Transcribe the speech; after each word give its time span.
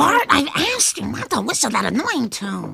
Bart, 0.00 0.26
I've 0.30 0.48
asked 0.56 0.96
you 0.96 1.06
not 1.08 1.28
to 1.28 1.42
whistle 1.42 1.68
that 1.72 1.84
annoying 1.84 2.30
tune. 2.30 2.72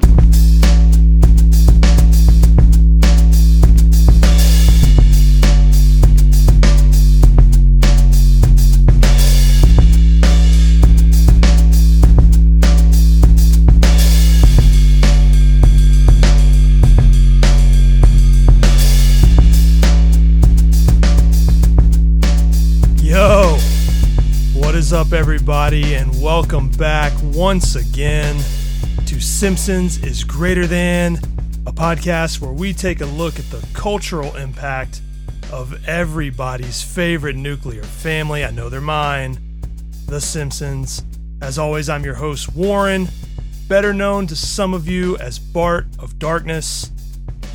Is 24.86 24.92
up, 24.92 25.12
everybody, 25.12 25.96
and 25.96 26.22
welcome 26.22 26.68
back 26.68 27.12
once 27.20 27.74
again 27.74 28.36
to 29.04 29.20
Simpsons 29.20 30.00
is 30.04 30.22
Greater 30.22 30.64
Than, 30.64 31.16
a 31.66 31.72
podcast 31.72 32.40
where 32.40 32.52
we 32.52 32.72
take 32.72 33.00
a 33.00 33.06
look 33.06 33.40
at 33.40 33.50
the 33.50 33.66
cultural 33.72 34.36
impact 34.36 35.00
of 35.50 35.88
everybody's 35.88 36.82
favorite 36.82 37.34
nuclear 37.34 37.82
family. 37.82 38.44
I 38.44 38.52
know 38.52 38.68
they're 38.68 38.80
mine, 38.80 39.40
The 40.06 40.20
Simpsons. 40.20 41.02
As 41.42 41.58
always, 41.58 41.88
I'm 41.88 42.04
your 42.04 42.14
host, 42.14 42.54
Warren, 42.54 43.08
better 43.66 43.92
known 43.92 44.28
to 44.28 44.36
some 44.36 44.72
of 44.72 44.86
you 44.86 45.16
as 45.16 45.40
Bart 45.40 45.86
of 45.98 46.16
Darkness. 46.20 46.92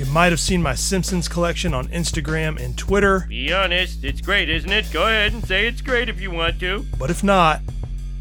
You 0.01 0.07
might 0.07 0.31
have 0.31 0.39
seen 0.39 0.63
my 0.63 0.73
Simpsons 0.73 1.27
collection 1.27 1.75
on 1.75 1.87
Instagram 1.89 2.59
and 2.59 2.75
Twitter. 2.75 3.27
Be 3.29 3.53
honest, 3.53 4.03
it's 4.03 4.19
great, 4.19 4.49
isn't 4.49 4.71
it? 4.71 4.91
Go 4.91 5.03
ahead 5.03 5.31
and 5.31 5.45
say 5.45 5.67
it's 5.67 5.79
great 5.79 6.09
if 6.09 6.19
you 6.19 6.31
want 6.31 6.59
to. 6.61 6.87
But 6.97 7.11
if 7.11 7.23
not, 7.23 7.61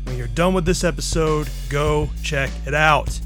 when 0.04 0.18
you're 0.18 0.26
done 0.26 0.52
with 0.52 0.66
this 0.66 0.84
episode, 0.84 1.48
go 1.70 2.10
check 2.22 2.50
it 2.66 2.74
out. 2.74 3.18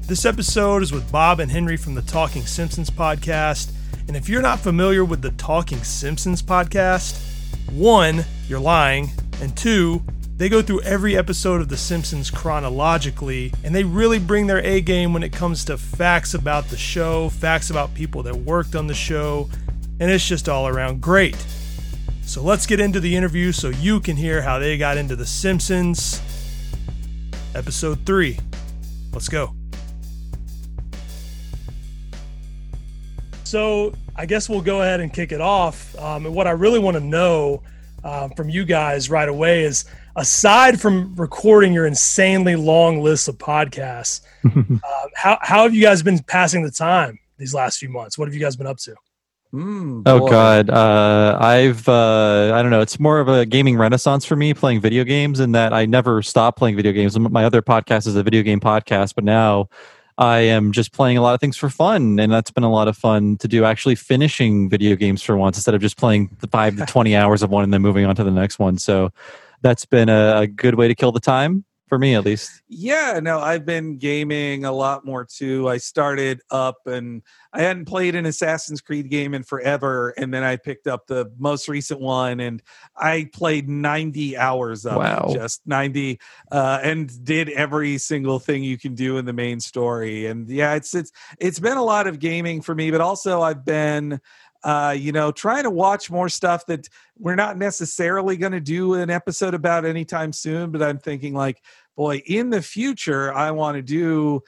This 0.00 0.24
episode 0.24 0.82
is 0.82 0.90
with 0.90 1.12
Bob 1.12 1.38
and 1.38 1.48
Henry 1.48 1.76
from 1.76 1.94
the 1.94 2.02
Talking 2.02 2.44
Simpsons 2.44 2.90
podcast. 2.90 3.70
And 4.08 4.16
if 4.16 4.28
you're 4.28 4.42
not 4.42 4.58
familiar 4.58 5.04
with 5.04 5.22
the 5.22 5.30
Talking 5.30 5.84
Simpsons 5.84 6.42
podcast, 6.42 7.16
one, 7.70 8.24
you're 8.48 8.58
lying, 8.58 9.12
and 9.40 9.56
two, 9.56 10.02
they 10.36 10.50
go 10.50 10.60
through 10.60 10.82
every 10.82 11.16
episode 11.16 11.62
of 11.62 11.68
The 11.68 11.78
Simpsons 11.78 12.30
chronologically, 12.30 13.52
and 13.64 13.74
they 13.74 13.84
really 13.84 14.18
bring 14.18 14.46
their 14.46 14.58
A 14.58 14.82
game 14.82 15.14
when 15.14 15.22
it 15.22 15.32
comes 15.32 15.64
to 15.64 15.78
facts 15.78 16.34
about 16.34 16.68
the 16.68 16.76
show, 16.76 17.30
facts 17.30 17.70
about 17.70 17.94
people 17.94 18.22
that 18.24 18.36
worked 18.36 18.76
on 18.76 18.86
the 18.86 18.94
show, 18.94 19.48
and 19.98 20.10
it's 20.10 20.26
just 20.26 20.46
all 20.46 20.68
around 20.68 21.00
great. 21.00 21.36
So 22.22 22.42
let's 22.42 22.66
get 22.66 22.80
into 22.80 23.00
the 23.00 23.16
interview 23.16 23.50
so 23.50 23.70
you 23.70 23.98
can 23.98 24.16
hear 24.16 24.42
how 24.42 24.58
they 24.58 24.76
got 24.76 24.98
into 24.98 25.16
The 25.16 25.24
Simpsons. 25.24 26.20
Episode 27.54 28.04
3. 28.04 28.38
Let's 29.14 29.30
go. 29.30 29.54
So 33.44 33.94
I 34.14 34.26
guess 34.26 34.50
we'll 34.50 34.60
go 34.60 34.82
ahead 34.82 35.00
and 35.00 35.10
kick 35.10 35.32
it 35.32 35.40
off. 35.40 35.96
Um, 35.98 36.26
and 36.26 36.34
what 36.34 36.46
I 36.46 36.50
really 36.50 36.78
want 36.78 36.96
to 36.96 37.02
know 37.02 37.62
um, 38.04 38.30
from 38.32 38.50
you 38.50 38.66
guys 38.66 39.08
right 39.08 39.28
away 39.28 39.64
is 39.64 39.86
aside 40.16 40.80
from 40.80 41.14
recording 41.14 41.72
your 41.72 41.86
insanely 41.86 42.56
long 42.56 43.02
list 43.02 43.28
of 43.28 43.38
podcasts, 43.38 44.22
uh, 44.44 44.62
how, 45.14 45.38
how 45.42 45.62
have 45.62 45.74
you 45.74 45.82
guys 45.82 46.02
been 46.02 46.18
passing 46.24 46.62
the 46.62 46.70
time 46.70 47.18
these 47.38 47.54
last 47.54 47.78
few 47.78 47.88
months? 47.88 48.18
What 48.18 48.26
have 48.28 48.34
you 48.34 48.40
guys 48.40 48.56
been 48.56 48.66
up 48.66 48.78
to? 48.78 48.94
Mm, 49.54 50.02
Oh. 50.06 50.28
God, 50.28 50.68
uh, 50.70 51.38
I've 51.40 51.88
uh, 51.88 52.52
I 52.54 52.62
don't 52.62 52.70
know. 52.70 52.80
It's 52.80 52.98
more 52.98 53.20
of 53.20 53.28
a 53.28 53.46
gaming 53.46 53.76
renaissance 53.76 54.24
for 54.24 54.36
me 54.36 54.52
playing 54.52 54.80
video 54.80 55.04
games, 55.04 55.38
and 55.40 55.54
that 55.54 55.72
I 55.72 55.86
never 55.86 56.20
stop 56.22 56.56
playing 56.56 56.76
video 56.76 56.92
games. 56.92 57.18
My 57.18 57.44
other 57.44 57.62
podcast 57.62 58.06
is 58.06 58.16
a 58.16 58.22
video 58.22 58.42
game 58.42 58.60
podcast, 58.60 59.14
but 59.14 59.22
now 59.24 59.68
I 60.18 60.38
am 60.40 60.72
just 60.72 60.92
playing 60.92 61.16
a 61.16 61.22
lot 61.22 61.34
of 61.34 61.40
things 61.40 61.56
for 61.56 61.70
fun, 61.70 62.18
and 62.18 62.30
that's 62.32 62.50
been 62.50 62.64
a 62.64 62.70
lot 62.70 62.88
of 62.88 62.96
fun 62.96 63.36
to 63.38 63.48
do. 63.48 63.64
Actually, 63.64 63.94
finishing 63.94 64.68
video 64.68 64.96
games 64.96 65.22
for 65.22 65.36
once 65.36 65.56
instead 65.56 65.74
of 65.74 65.80
just 65.80 65.96
playing 65.96 66.36
the 66.40 66.48
five 66.48 66.76
to 66.76 66.84
twenty 66.84 67.14
hours 67.22 67.42
of 67.42 67.50
one 67.50 67.62
and 67.64 67.72
then 67.72 67.82
moving 67.82 68.04
on 68.04 68.16
to 68.16 68.24
the 68.24 68.30
next 68.32 68.58
one. 68.58 68.76
So 68.78 69.10
that's 69.66 69.84
been 69.84 70.08
a, 70.08 70.42
a 70.42 70.46
good 70.46 70.76
way 70.76 70.86
to 70.86 70.94
kill 70.94 71.10
the 71.10 71.18
time 71.18 71.64
for 71.88 71.98
me, 71.98 72.14
at 72.14 72.24
least. 72.24 72.62
Yeah, 72.68 73.20
no, 73.22 73.38
I've 73.40 73.64
been 73.64 73.96
gaming 73.98 74.64
a 74.64 74.72
lot 74.72 75.04
more 75.04 75.24
too. 75.24 75.68
I 75.68 75.78
started 75.78 76.40
up 76.50 76.86
and 76.86 77.22
I 77.52 77.62
hadn't 77.62 77.86
played 77.86 78.14
an 78.14 78.26
Assassin's 78.26 78.80
Creed 78.80 79.08
game 79.08 79.34
in 79.34 79.42
forever. 79.42 80.10
And 80.16 80.34
then 80.34 80.42
I 80.42 80.56
picked 80.56 80.86
up 80.86 81.06
the 81.06 81.32
most 81.38 81.68
recent 81.68 82.00
one 82.00 82.40
and 82.40 82.62
I 82.96 83.28
played 83.32 83.68
90 83.68 84.36
hours 84.36 84.84
of 84.84 84.96
Wow. 84.96 85.26
it, 85.30 85.34
just 85.34 85.62
90, 85.66 86.20
uh, 86.50 86.80
and 86.82 87.24
did 87.24 87.50
every 87.50 87.98
single 87.98 88.38
thing 88.38 88.64
you 88.64 88.78
can 88.78 88.94
do 88.94 89.18
in 89.18 89.24
the 89.24 89.32
main 89.32 89.60
story. 89.60 90.26
And 90.26 90.48
yeah, 90.48 90.74
it's, 90.74 90.94
it's, 90.94 91.12
it's 91.38 91.60
been 91.60 91.76
a 91.76 91.84
lot 91.84 92.06
of 92.06 92.18
gaming 92.18 92.62
for 92.62 92.74
me, 92.74 92.90
but 92.90 93.00
also 93.00 93.42
I've 93.42 93.64
been, 93.64 94.20
uh, 94.66 94.90
you 94.90 95.12
know, 95.12 95.30
trying 95.30 95.62
to 95.62 95.70
watch 95.70 96.10
more 96.10 96.28
stuff 96.28 96.66
that 96.66 96.88
we're 97.16 97.36
not 97.36 97.56
necessarily 97.56 98.36
going 98.36 98.50
to 98.50 98.60
do 98.60 98.94
an 98.94 99.10
episode 99.10 99.54
about 99.54 99.84
anytime 99.84 100.32
soon, 100.32 100.72
but 100.72 100.82
I'm 100.82 100.98
thinking 100.98 101.34
like, 101.34 101.62
boy, 101.96 102.20
in 102.26 102.50
the 102.50 102.60
future, 102.60 103.32
I 103.32 103.52
want 103.52 103.76
to 103.76 103.82
do 103.82 104.42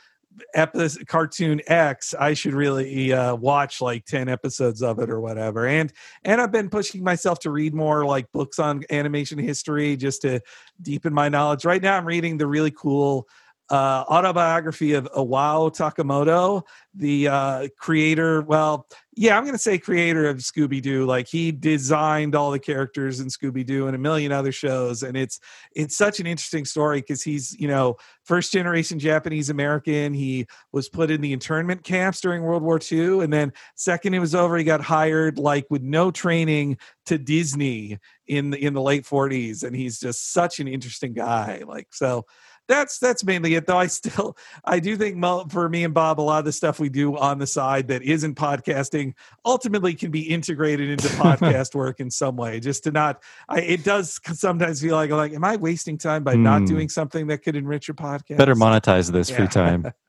episode 0.55 1.07
cartoon 1.07 1.63
X. 1.69 2.15
I 2.19 2.35
should 2.35 2.55
really 2.55 3.13
uh, 3.13 3.37
watch 3.37 3.81
like 3.81 4.07
10 4.07 4.29
episodes 4.29 4.83
of 4.83 4.99
it 4.99 5.09
or 5.09 5.21
whatever. 5.21 5.69
And, 5.69 5.93
and 6.25 6.41
I've 6.41 6.51
been 6.51 6.69
pushing 6.69 7.05
myself 7.05 7.39
to 7.41 7.53
read 7.53 7.73
more 7.73 8.05
like 8.05 8.33
books 8.33 8.59
on 8.59 8.83
animation 8.91 9.39
history 9.39 9.97
just 9.97 10.23
to 10.23 10.41
deepen 10.83 11.15
my 11.15 11.29
knowledge. 11.29 11.65
Right 11.65 11.81
now, 11.81 11.97
I'm 11.97 12.05
reading 12.05 12.39
the 12.39 12.47
really 12.49 12.73
cool 12.73 13.29
uh, 13.71 14.05
autobiography 14.09 14.95
of 14.95 15.11
Iwao 15.13 15.71
Takamoto, 15.77 16.63
the 16.95 17.29
uh, 17.29 17.69
creator. 17.79 18.41
Well, 18.43 18.87
yeah, 19.15 19.37
I'm 19.37 19.43
going 19.43 19.55
to 19.55 19.59
say 19.59 19.79
creator 19.79 20.27
of 20.27 20.39
Scooby 20.39 20.81
Doo. 20.81 21.05
Like 21.05 21.29
he 21.29 21.53
designed 21.53 22.35
all 22.35 22.51
the 22.51 22.59
characters 22.59 23.21
in 23.21 23.27
Scooby 23.27 23.67
Doo 23.67 23.87
and 23.87 23.95
a 23.95 23.99
million 23.99 24.33
other 24.33 24.53
shows, 24.53 25.03
and 25.03 25.17
it's 25.17 25.39
it's 25.75 25.97
such 25.97 26.19
an 26.19 26.27
interesting 26.27 26.65
story 26.65 27.01
because 27.01 27.23
he's 27.23 27.55
you 27.59 27.69
know 27.69 27.97
first 28.25 28.53
generation 28.53 28.99
Japanese 28.99 29.51
American. 29.51 30.15
He 30.15 30.47
was 30.73 30.89
put 30.89 31.11
in 31.11 31.21
the 31.21 31.33
internment 31.33 31.85
camps 31.85 32.21
during 32.21 32.43
World 32.43 32.63
War 32.63 32.81
II, 32.81 33.21
and 33.21 33.33
then 33.33 33.53
second 33.75 34.15
it 34.15 34.21
was 34.21 34.35
over, 34.35 34.57
he 34.57 34.65
got 34.65 34.81
hired 34.81 35.39
like 35.39 35.67
with 35.69 35.83
no 35.83 36.11
training 36.11 36.79
to 37.07 37.19
Disney 37.19 37.99
in 38.27 38.51
the 38.51 38.65
in 38.65 38.73
the 38.73 38.83
late 38.83 39.05
40s, 39.05 39.63
and 39.63 39.77
he's 39.77 40.01
just 40.01 40.33
such 40.33 40.59
an 40.59 40.69
interesting 40.69 41.13
guy. 41.13 41.65
Like 41.67 41.89
so 41.91 42.25
that's 42.69 42.99
that's 42.99 43.25
mainly 43.25 43.55
it 43.55 43.67
though 43.67 43.79
i 43.79 43.87
still 43.87 44.37
i 44.65 44.79
do 44.79 44.97
think 44.97 45.17
for 45.51 45.69
me 45.69 45.85
and 45.85 45.95
bob 45.95 46.21
a 46.21 46.23
lot 46.23 46.39
of 46.39 46.45
the 46.45 46.53
stuff 46.53 46.79
we 46.79 46.89
do 46.89 47.17
on 47.17 47.39
the 47.39 47.47
side 47.47 47.89
that 47.89 48.03
isn't 48.03 48.35
podcasting 48.35 49.15
ultimately 49.45 49.95
can 49.95 50.11
be 50.11 50.21
integrated 50.21 50.91
into 50.91 51.09
podcast 51.17 51.75
work 51.75 51.99
in 51.99 52.11
some 52.11 52.37
way 52.37 52.61
just 52.61 52.85
to 52.85 52.91
not 52.91 53.23
I, 53.49 53.61
it 53.61 53.85
does 53.85 54.21
sometimes 54.35 54.81
feel 54.83 54.95
like 54.95 55.11
like 55.11 55.33
am 55.33 55.45
i 55.45 55.57
wasting 55.57 55.99
time 55.99 56.23
by 56.23 56.37
not 56.37 56.61
Hmm. 56.61 56.65
doing 56.67 56.89
something 56.89 57.27
that 57.29 57.39
could 57.39 57.57
enrich 57.57 57.89
your 57.89 57.95
podcast 57.95 58.37
Better 58.37 58.55
monetize 58.55 59.11
this 59.11 59.31
free 59.31 59.49
time. 59.49 59.93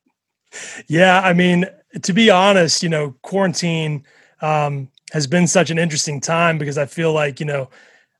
Yeah, 0.88 1.22
I 1.22 1.34
mean, 1.34 1.66
to 2.02 2.14
be 2.14 2.30
honest, 2.30 2.82
you 2.82 2.90
know, 2.90 3.16
quarantine 3.22 4.04
um, 4.42 4.90
has 5.12 5.28
been 5.28 5.48
such 5.48 5.70
an 5.70 5.78
interesting 5.78 6.20
time 6.20 6.58
because 6.58 6.78
I 6.78 6.86
feel 6.86 7.14
like, 7.14 7.40
you 7.40 7.46
know, 7.46 7.70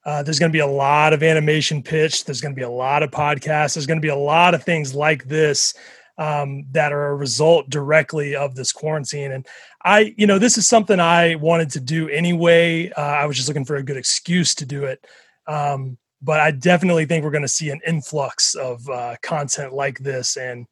uh, 0.10 0.24
there's 0.24 0.40
going 0.40 0.52
to 0.52 0.56
be 0.56 0.58
a 0.58 0.66
lot 0.66 1.14
of 1.14 1.22
animation 1.22 1.84
pitched. 1.84 2.26
There's 2.26 2.42
going 2.42 2.56
to 2.56 2.60
be 2.60 2.64
a 2.64 2.70
lot 2.70 3.04
of 3.04 3.12
podcasts. 3.12 3.76
There's 3.76 3.86
going 3.86 4.00
to 4.00 4.02
be 4.02 4.08
a 4.08 4.16
lot 4.16 4.56
of 4.56 4.64
things 4.64 4.96
like 4.96 5.26
this 5.26 5.76
um, 6.18 6.66
that 6.72 6.92
are 6.92 7.10
a 7.12 7.16
result 7.16 7.70
directly 7.70 8.36
of 8.36 8.56
this 8.56 8.72
quarantine. 8.72 9.32
And 9.34 9.46
I, 9.86 10.16
you 10.18 10.26
know, 10.26 10.40
this 10.40 10.58
is 10.58 10.68
something 10.68 11.00
I 11.00 11.36
wanted 11.36 11.70
to 11.72 11.80
do 11.80 12.10
anyway. 12.10 12.90
Uh, 12.90 13.02
I 13.02 13.28
was 13.28 13.38
just 13.38 13.50
looking 13.50 13.66
for 13.66 13.76
a 13.76 13.84
good 13.84 13.98
excuse 13.98 14.56
to 14.56 14.66
do 14.66 14.86
it. 14.86 15.06
Um, 15.46 16.00
but 16.24 16.40
I 16.40 16.50
definitely 16.50 17.06
think 17.06 17.24
we're 17.24 17.30
going 17.30 17.44
to 17.44 17.48
see 17.48 17.70
an 17.70 17.80
influx 17.86 18.56
of 18.56 18.90
uh, 18.90 19.16
content 19.22 19.74
like 19.74 20.00
this. 20.00 20.38
And 20.38 20.66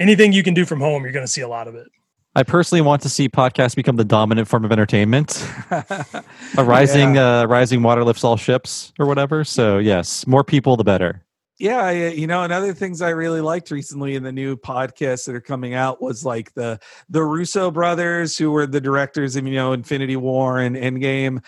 anything 0.00 0.32
you 0.32 0.42
can 0.42 0.52
do 0.52 0.64
from 0.64 0.80
home, 0.80 1.04
you're 1.04 1.12
going 1.12 1.26
to 1.26 1.32
see 1.32 1.42
a 1.42 1.48
lot 1.48 1.68
of 1.68 1.76
it. 1.76 1.86
I 2.36 2.42
personally 2.42 2.82
want 2.82 3.02
to 3.02 3.08
see 3.08 3.28
podcasts 3.28 3.76
become 3.76 3.96
the 3.96 4.04
dominant 4.04 4.48
form 4.48 4.64
of 4.64 4.72
entertainment. 4.72 5.48
A 5.70 6.64
rising, 6.64 7.16
uh, 7.16 7.46
rising 7.46 7.82
water 7.82 8.02
lifts 8.02 8.24
all 8.24 8.36
ships, 8.36 8.92
or 8.98 9.06
whatever. 9.06 9.44
So 9.44 9.78
yes, 9.78 10.26
more 10.26 10.42
people, 10.42 10.76
the 10.76 10.84
better. 10.84 11.24
yeah 11.60 11.78
I, 11.84 12.06
uh, 12.06 12.10
you 12.10 12.26
know 12.26 12.42
and 12.42 12.52
other 12.52 12.74
things 12.74 13.00
i 13.00 13.10
really 13.10 13.40
liked 13.40 13.70
recently 13.70 14.16
in 14.16 14.24
the 14.24 14.32
new 14.32 14.56
podcasts 14.56 15.24
that 15.26 15.36
are 15.36 15.40
coming 15.40 15.74
out 15.74 16.02
was 16.02 16.24
like 16.24 16.52
the 16.54 16.80
the 17.08 17.22
russo 17.22 17.70
brothers 17.70 18.36
who 18.36 18.50
were 18.50 18.66
the 18.66 18.80
directors 18.80 19.36
of 19.36 19.46
you 19.46 19.54
know 19.54 19.72
infinity 19.72 20.16
war 20.16 20.58
and 20.58 20.74
endgame 20.74 21.44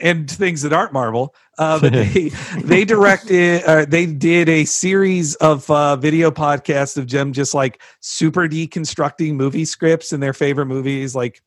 and 0.00 0.30
things 0.30 0.62
that 0.62 0.72
aren't 0.72 0.92
marvel 0.92 1.34
uh, 1.58 1.80
but 1.80 1.92
they 1.92 2.28
they 2.64 2.84
directed 2.84 3.62
uh, 3.64 3.84
they 3.84 4.06
did 4.06 4.48
a 4.48 4.64
series 4.64 5.34
of 5.36 5.70
uh, 5.70 5.96
video 5.96 6.30
podcasts 6.30 6.96
of 6.96 7.08
them 7.08 7.32
just 7.32 7.54
like 7.54 7.80
super 8.00 8.48
deconstructing 8.48 9.34
movie 9.34 9.64
scripts 9.64 10.12
and 10.12 10.22
their 10.22 10.32
favorite 10.32 10.66
movies 10.66 11.14
like 11.14 11.42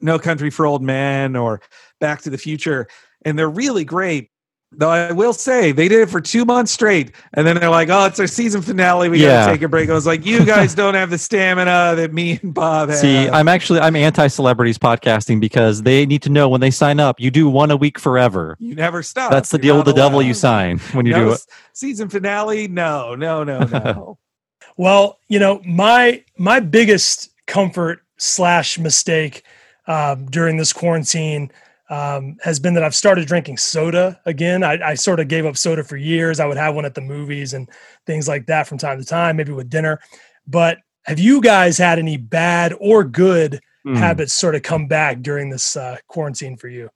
no 0.00 0.18
country 0.18 0.50
for 0.50 0.64
old 0.64 0.82
men 0.82 1.36
or 1.36 1.60
back 2.00 2.22
to 2.22 2.30
the 2.30 2.38
future 2.38 2.88
and 3.24 3.38
they're 3.38 3.50
really 3.50 3.84
great 3.84 4.30
Though 4.70 4.90
I 4.90 5.12
will 5.12 5.32
say 5.32 5.72
they 5.72 5.88
did 5.88 6.00
it 6.02 6.10
for 6.10 6.20
two 6.20 6.44
months 6.44 6.72
straight, 6.72 7.12
and 7.32 7.46
then 7.46 7.56
they're 7.58 7.70
like, 7.70 7.88
"Oh, 7.88 8.04
it's 8.04 8.20
our 8.20 8.26
season 8.26 8.60
finale. 8.60 9.08
We 9.08 9.18
Yeah. 9.22 9.46
gotta 9.46 9.52
take 9.52 9.62
a 9.62 9.68
break." 9.68 9.88
I 9.88 9.94
was 9.94 10.04
like, 10.06 10.26
"You 10.26 10.44
guys 10.44 10.74
don't 10.74 10.92
have 10.92 11.08
the 11.08 11.16
stamina 11.16 11.94
that 11.96 12.12
me 12.12 12.38
and 12.42 12.52
Bob 12.52 12.90
have." 12.90 12.98
See, 12.98 13.30
I'm 13.30 13.48
actually 13.48 13.80
I'm 13.80 13.96
anti-celebrities 13.96 14.76
podcasting 14.76 15.40
because 15.40 15.82
they 15.84 16.04
need 16.04 16.20
to 16.22 16.28
know 16.28 16.50
when 16.50 16.60
they 16.60 16.70
sign 16.70 17.00
up, 17.00 17.18
you 17.18 17.30
do 17.30 17.48
one 17.48 17.70
a 17.70 17.76
week 17.78 17.98
forever. 17.98 18.56
you 18.60 18.74
never 18.74 19.02
stop. 19.02 19.30
That's 19.30 19.48
the 19.48 19.56
You're 19.56 19.62
deal 19.62 19.76
with 19.78 19.86
the 19.86 19.92
not 19.92 19.96
devil 20.08 20.22
you 20.22 20.34
sign 20.34 20.78
when 20.92 21.06
you 21.06 21.12
No 21.12 21.24
do 21.24 21.32
it. 21.32 21.40
season 21.72 22.10
finale. 22.10 22.68
No, 22.68 23.14
no, 23.14 23.44
no, 23.44 23.60
no. 23.60 24.18
Well, 24.76 25.18
you 25.28 25.38
know, 25.40 25.60
my 25.66 26.22
my 26.36 26.60
biggest 26.60 27.30
comfort 27.46 28.00
slash 28.18 28.78
mistake 28.78 29.42
um, 29.86 30.26
during 30.26 30.56
this 30.58 30.72
quarantine 30.74 31.50
um, 31.90 32.36
has 32.42 32.60
been 32.60 32.74
that 32.74 32.84
I've 32.84 32.94
started 32.94 33.26
drinking 33.26 33.56
soda 33.56 34.20
again. 34.26 34.62
I, 34.62 34.90
I 34.90 34.94
sort 34.94 35.20
of 35.20 35.28
gave 35.28 35.46
up 35.46 35.56
soda 35.56 35.82
for 35.84 35.96
years. 35.96 36.40
I 36.40 36.46
would 36.46 36.56
have 36.56 36.74
one 36.74 36.84
at 36.84 36.94
the 36.94 37.00
movies 37.00 37.54
and 37.54 37.68
things 38.06 38.28
like 38.28 38.46
that 38.46 38.66
from 38.66 38.78
time 38.78 38.98
to 38.98 39.04
time, 39.04 39.36
maybe 39.36 39.52
with 39.52 39.70
dinner. 39.70 40.00
But 40.46 40.78
have 41.04 41.18
you 41.18 41.40
guys 41.40 41.78
had 41.78 41.98
any 41.98 42.16
bad 42.16 42.74
or 42.80 43.04
good 43.04 43.60
Hmm. 43.84 43.94
habits 43.94 44.34
sort 44.34 44.56
of 44.56 44.62
come 44.64 44.88
back 44.88 45.22
during 45.22 45.50
this 45.50 45.76
uh, 45.76 45.96
quarantine 46.08 46.56
for 46.56 46.66
you? 46.68 46.90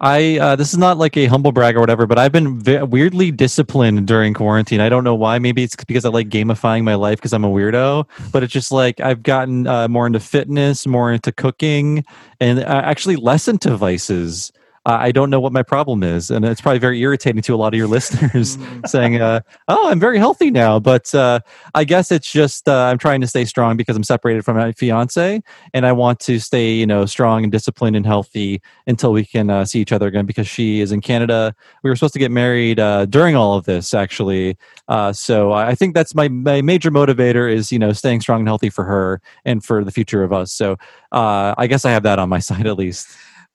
I 0.00 0.38
uh, 0.38 0.56
this 0.56 0.72
is 0.72 0.78
not 0.78 0.96
like 0.96 1.16
a 1.18 1.26
humble 1.26 1.52
brag 1.52 1.76
or 1.76 1.80
whatever, 1.80 2.06
but 2.06 2.18
I've 2.18 2.32
been 2.32 2.58
ve- 2.58 2.82
weirdly 2.82 3.30
disciplined 3.30 4.06
during 4.06 4.32
quarantine. 4.32 4.80
I 4.80 4.88
don't 4.88 5.04
know 5.04 5.14
why. 5.14 5.38
Maybe 5.38 5.62
it's 5.62 5.76
because 5.76 6.06
I 6.06 6.08
like 6.08 6.30
gamifying 6.30 6.84
my 6.84 6.94
life 6.94 7.18
because 7.18 7.34
I'm 7.34 7.44
a 7.44 7.50
weirdo. 7.50 8.06
But 8.32 8.42
it's 8.42 8.52
just 8.52 8.72
like 8.72 8.98
I've 9.00 9.22
gotten 9.22 9.66
uh, 9.66 9.88
more 9.88 10.06
into 10.06 10.20
fitness, 10.20 10.86
more 10.86 11.12
into 11.12 11.32
cooking, 11.32 12.04
and 12.40 12.60
uh, 12.60 12.82
actually 12.84 13.16
less 13.16 13.46
into 13.46 13.76
vices. 13.76 14.52
Uh, 14.90 14.98
I 15.00 15.12
don't 15.12 15.30
know 15.30 15.38
what 15.38 15.52
my 15.52 15.62
problem 15.62 16.02
is, 16.02 16.32
and 16.32 16.44
it's 16.44 16.60
probably 16.60 16.80
very 16.80 17.00
irritating 17.00 17.42
to 17.42 17.54
a 17.54 17.56
lot 17.56 17.72
of 17.72 17.78
your 17.78 17.86
listeners, 17.96 18.58
saying, 18.86 19.20
uh, 19.20 19.40
"Oh, 19.68 19.88
I'm 19.88 20.00
very 20.00 20.18
healthy 20.18 20.50
now." 20.50 20.80
But 20.80 21.14
uh, 21.14 21.38
I 21.76 21.84
guess 21.84 22.10
it's 22.10 22.28
just 22.30 22.68
uh, 22.68 22.86
I'm 22.86 22.98
trying 22.98 23.20
to 23.20 23.28
stay 23.28 23.44
strong 23.44 23.76
because 23.76 23.94
I'm 23.94 24.02
separated 24.02 24.44
from 24.44 24.56
my 24.56 24.72
fiance, 24.72 25.42
and 25.74 25.86
I 25.86 25.92
want 25.92 26.18
to 26.20 26.40
stay, 26.40 26.72
you 26.72 26.88
know, 26.88 27.06
strong 27.06 27.44
and 27.44 27.52
disciplined 27.52 27.94
and 27.94 28.04
healthy 28.04 28.60
until 28.88 29.12
we 29.12 29.24
can 29.24 29.48
uh, 29.48 29.64
see 29.64 29.80
each 29.80 29.92
other 29.92 30.08
again 30.08 30.26
because 30.26 30.48
she 30.48 30.80
is 30.80 30.90
in 30.90 31.00
Canada. 31.00 31.54
We 31.84 31.90
were 31.90 31.94
supposed 31.94 32.14
to 32.14 32.18
get 32.18 32.32
married 32.32 32.80
uh, 32.80 33.06
during 33.06 33.36
all 33.36 33.56
of 33.56 33.66
this, 33.66 33.94
actually. 33.94 34.56
Uh, 34.88 35.12
so 35.12 35.52
I 35.52 35.68
I 35.68 35.76
think 35.76 35.94
that's 35.94 36.16
my, 36.16 36.26
my 36.26 36.62
major 36.62 36.90
motivator 36.90 37.48
is, 37.48 37.70
you 37.70 37.78
know, 37.78 37.92
staying 37.92 38.22
strong 38.22 38.40
and 38.40 38.48
healthy 38.48 38.70
for 38.70 38.82
her 38.82 39.22
and 39.44 39.62
for 39.62 39.84
the 39.84 39.92
future 39.92 40.24
of 40.24 40.32
us. 40.32 40.52
So 40.52 40.78
uh, 41.12 41.54
I 41.56 41.68
guess 41.68 41.84
I 41.84 41.92
have 41.92 42.02
that 42.02 42.18
on 42.18 42.28
my 42.28 42.38
side 42.48 42.66
at 42.66 42.76
least. 42.76 43.06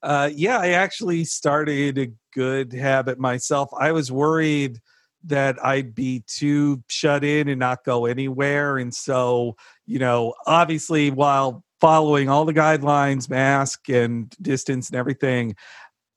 Uh, 0.06 0.30
yeah, 0.32 0.58
I 0.60 0.68
actually 0.68 1.24
started 1.24 1.98
a 1.98 2.12
good 2.32 2.72
habit 2.72 3.18
myself. 3.18 3.70
I 3.76 3.90
was 3.90 4.12
worried 4.12 4.78
that 5.24 5.56
I'd 5.64 5.96
be 5.96 6.22
too 6.28 6.84
shut 6.86 7.24
in 7.24 7.48
and 7.48 7.58
not 7.58 7.82
go 7.82 8.06
anywhere. 8.06 8.78
And 8.78 8.94
so, 8.94 9.56
you 9.84 9.98
know, 9.98 10.34
obviously, 10.46 11.10
while 11.10 11.64
following 11.80 12.28
all 12.28 12.44
the 12.44 12.54
guidelines, 12.54 13.28
mask 13.28 13.88
and 13.88 14.32
distance 14.40 14.90
and 14.90 14.96
everything, 14.96 15.56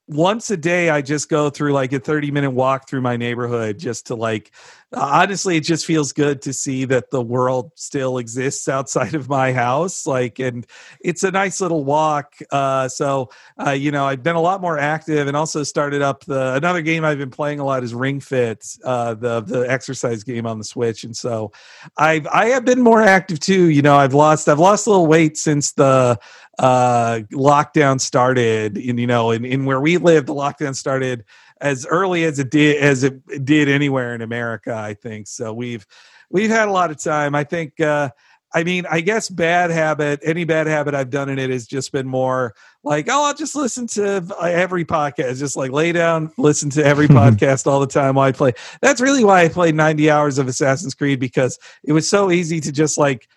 once 0.07 0.51
a 0.51 0.57
day, 0.57 0.91
I 0.91 1.01
just 1.01 1.27
go 1.27 1.49
through 1.49 1.73
like 1.73 1.91
a 1.91 1.99
30 1.99 2.29
minute 2.29 2.51
walk 2.51 2.87
through 2.87 3.01
my 3.01 3.17
neighborhood 3.17 3.79
just 3.79 4.05
to 4.07 4.15
like, 4.15 4.53
honestly, 4.93 5.57
it 5.57 5.63
just 5.63 5.85
feels 5.85 6.11
good 6.13 6.41
to 6.43 6.53
see 6.53 6.85
that 6.85 7.11
the 7.11 7.21
world 7.21 7.71
still 7.75 8.17
exists 8.17 8.67
outside 8.67 9.13
of 9.13 9.29
my 9.29 9.53
house. 9.53 10.05
Like, 10.07 10.39
and 10.39 10.65
it's 10.99 11.23
a 11.23 11.31
nice 11.31 11.61
little 11.61 11.83
walk. 11.83 12.35
Uh, 12.51 12.87
so, 12.87 13.29
uh, 13.65 13.71
you 13.71 13.91
know, 13.91 14.05
I've 14.05 14.23
been 14.23 14.35
a 14.35 14.41
lot 14.41 14.61
more 14.61 14.77
active 14.77 15.27
and 15.27 15.37
also 15.37 15.63
started 15.63 16.01
up 16.01 16.25
the 16.25 16.55
another 16.55 16.81
game 16.81 17.05
I've 17.05 17.17
been 17.17 17.31
playing 17.31 17.59
a 17.59 17.65
lot 17.65 17.83
is 17.83 17.93
Ring 17.93 18.19
Fit, 18.19 18.65
uh, 18.83 19.13
the 19.13 19.41
the 19.41 19.69
exercise 19.69 20.23
game 20.23 20.45
on 20.45 20.57
the 20.57 20.63
Switch, 20.63 21.03
and 21.03 21.15
so 21.15 21.51
I've 21.97 22.27
I 22.27 22.47
have 22.47 22.65
been 22.65 22.81
more 22.81 23.01
active 23.01 23.39
too. 23.39 23.69
You 23.69 23.81
know, 23.81 23.95
I've 23.95 24.13
lost 24.13 24.47
I've 24.47 24.59
lost 24.59 24.87
a 24.87 24.89
little 24.89 25.07
weight 25.07 25.37
since 25.37 25.73
the 25.73 26.19
uh, 26.59 27.21
lockdown 27.31 27.99
started. 27.99 28.77
And 28.77 28.99
you 28.99 29.07
know, 29.07 29.31
in, 29.31 29.45
in 29.45 29.65
where 29.65 29.79
we 29.79 29.97
live, 29.97 30.25
the 30.25 30.35
lockdown 30.35 30.75
started 30.75 31.23
as 31.61 31.85
early 31.85 32.23
as 32.23 32.39
it 32.39 32.49
did 32.49 32.77
as 32.77 33.03
it 33.03 33.45
did 33.45 33.69
anywhere 33.69 34.15
in 34.15 34.21
America. 34.21 34.73
I 34.73 34.93
think 34.93 35.27
so. 35.27 35.53
We've 35.53 35.85
we've 36.29 36.49
had 36.49 36.67
a 36.67 36.71
lot 36.71 36.91
of 36.91 37.01
time. 37.01 37.35
I 37.35 37.43
think. 37.43 37.79
Uh, 37.79 38.09
I 38.51 38.63
mean, 38.63 38.85
I 38.89 39.01
guess 39.01 39.29
bad 39.29 39.69
habit, 39.69 40.21
any 40.23 40.43
bad 40.43 40.65
habit 40.65 40.95
I've 40.95 41.11
done 41.11 41.29
in 41.29 41.37
it 41.37 41.51
has 41.51 41.67
just 41.67 41.91
been 41.91 42.07
more 42.07 42.55
like, 42.83 43.07
oh, 43.07 43.25
I'll 43.25 43.35
just 43.35 43.55
listen 43.55 43.85
to 43.87 44.25
every 44.41 44.85
podcast, 44.85 45.37
just 45.37 45.55
like 45.55 45.71
lay 45.71 45.91
down, 45.91 46.31
listen 46.35 46.71
to 46.71 46.83
every 46.83 47.07
podcast 47.09 47.67
all 47.67 47.79
the 47.79 47.85
time 47.85 48.15
while 48.15 48.27
I 48.27 48.31
play. 48.31 48.53
That's 48.81 49.01
really 49.01 49.23
why 49.23 49.43
I 49.43 49.49
played 49.49 49.75
90 49.75 50.09
hours 50.09 50.39
of 50.39 50.47
Assassin's 50.47 50.95
Creed 50.95 51.19
because 51.19 51.59
it 51.83 51.93
was 51.93 52.09
so 52.09 52.31
easy 52.31 52.59
to 52.61 52.71
just 52.71 52.97
like 52.97 53.27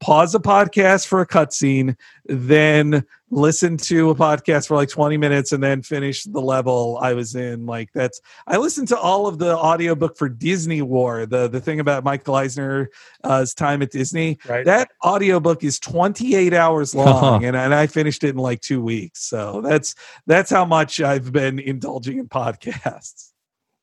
pause 0.00 0.34
a 0.34 0.40
podcast 0.40 1.06
for 1.06 1.20
a 1.20 1.26
cutscene, 1.26 1.96
then 2.24 3.04
listen 3.30 3.76
to 3.76 4.10
a 4.10 4.14
podcast 4.14 4.68
for 4.68 4.76
like 4.76 4.88
20 4.88 5.16
minutes 5.16 5.52
and 5.52 5.62
then 5.62 5.82
finish 5.82 6.24
the 6.24 6.40
level 6.40 6.98
I 7.00 7.14
was 7.14 7.34
in. 7.34 7.66
Like 7.66 7.92
that's 7.92 8.20
I 8.46 8.56
listened 8.56 8.88
to 8.88 8.98
all 8.98 9.26
of 9.26 9.38
the 9.38 9.56
audiobook 9.56 10.16
for 10.16 10.28
Disney 10.28 10.82
War, 10.82 11.26
the 11.26 11.48
the 11.48 11.60
thing 11.60 11.80
about 11.80 12.04
Michael 12.04 12.34
Eisner's 12.34 12.88
uh, 13.24 13.44
time 13.56 13.82
at 13.82 13.90
Disney. 13.90 14.38
Right. 14.48 14.64
That 14.64 14.90
audiobook 15.04 15.64
is 15.64 15.80
28 15.80 16.52
hours 16.52 16.94
long 16.94 17.44
and, 17.44 17.56
and 17.56 17.74
I 17.74 17.86
finished 17.86 18.22
it 18.24 18.30
in 18.30 18.36
like 18.36 18.60
2 18.60 18.80
weeks. 18.80 19.24
So 19.24 19.60
that's 19.60 19.94
that's 20.26 20.50
how 20.50 20.64
much 20.64 21.00
I've 21.00 21.32
been 21.32 21.58
indulging 21.58 22.18
in 22.18 22.28
podcasts. 22.28 23.32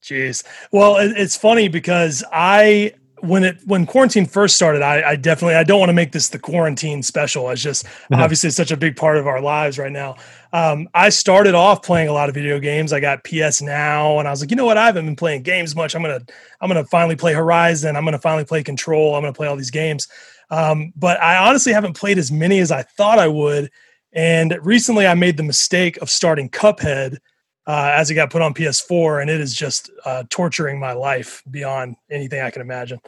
Jeez. 0.01 0.43
Well, 0.71 0.97
it's 0.99 1.37
funny 1.37 1.69
because 1.69 2.25
I 2.31 2.93
when 3.23 3.45
it 3.45 3.61
when 3.65 3.85
quarantine 3.85 4.25
first 4.25 4.57
started, 4.57 4.81
I, 4.81 5.11
I 5.11 5.15
definitely 5.15 5.55
I 5.55 5.63
don't 5.63 5.79
want 5.79 5.89
to 5.89 5.93
make 5.93 6.11
this 6.11 6.27
the 6.27 6.37
quarantine 6.37 7.01
special. 7.01 7.49
It's 7.49 7.61
just 7.61 7.85
obviously 8.11 8.47
it's 8.47 8.57
such 8.57 8.71
a 8.71 8.77
big 8.77 8.97
part 8.97 9.15
of 9.17 9.27
our 9.27 9.39
lives 9.39 9.79
right 9.79 9.91
now. 9.91 10.17
Um, 10.51 10.89
I 10.93 11.07
started 11.07 11.55
off 11.55 11.83
playing 11.83 12.09
a 12.09 12.13
lot 12.13 12.27
of 12.27 12.35
video 12.35 12.59
games. 12.59 12.91
I 12.91 12.99
got 12.99 13.23
PS 13.23 13.61
Now, 13.61 14.19
and 14.19 14.27
I 14.27 14.31
was 14.31 14.41
like, 14.41 14.51
you 14.51 14.57
know 14.57 14.65
what? 14.65 14.77
I 14.77 14.87
haven't 14.87 15.05
been 15.05 15.15
playing 15.15 15.43
games 15.43 15.73
much. 15.73 15.95
I'm 15.95 16.01
gonna 16.01 16.19
I'm 16.59 16.67
gonna 16.67 16.83
finally 16.83 17.15
play 17.15 17.33
Horizon. 17.33 17.95
I'm 17.95 18.03
gonna 18.03 18.19
finally 18.19 18.43
play 18.43 18.61
Control. 18.61 19.15
I'm 19.15 19.21
gonna 19.21 19.31
play 19.31 19.47
all 19.47 19.55
these 19.55 19.71
games. 19.71 20.09
Um, 20.49 20.91
but 20.97 21.19
I 21.21 21.47
honestly 21.47 21.71
haven't 21.71 21.95
played 21.95 22.17
as 22.17 22.29
many 22.29 22.59
as 22.59 22.71
I 22.71 22.81
thought 22.81 23.19
I 23.19 23.29
would. 23.29 23.71
And 24.11 24.57
recently, 24.61 25.07
I 25.07 25.13
made 25.13 25.37
the 25.37 25.43
mistake 25.43 25.95
of 26.01 26.09
starting 26.09 26.49
Cuphead 26.49 27.19
uh, 27.67 27.91
as 27.93 28.11
it 28.11 28.15
got 28.15 28.29
put 28.29 28.41
on 28.41 28.53
PS4, 28.53 29.21
and 29.21 29.29
it 29.29 29.39
is 29.39 29.53
just 29.53 29.89
uh, 30.05 30.23
torturing 30.29 30.79
my 30.79 30.93
life 30.93 31.43
beyond 31.49 31.95
anything 32.09 32.41
I 32.41 32.49
can 32.49 32.61
imagine. 32.61 32.99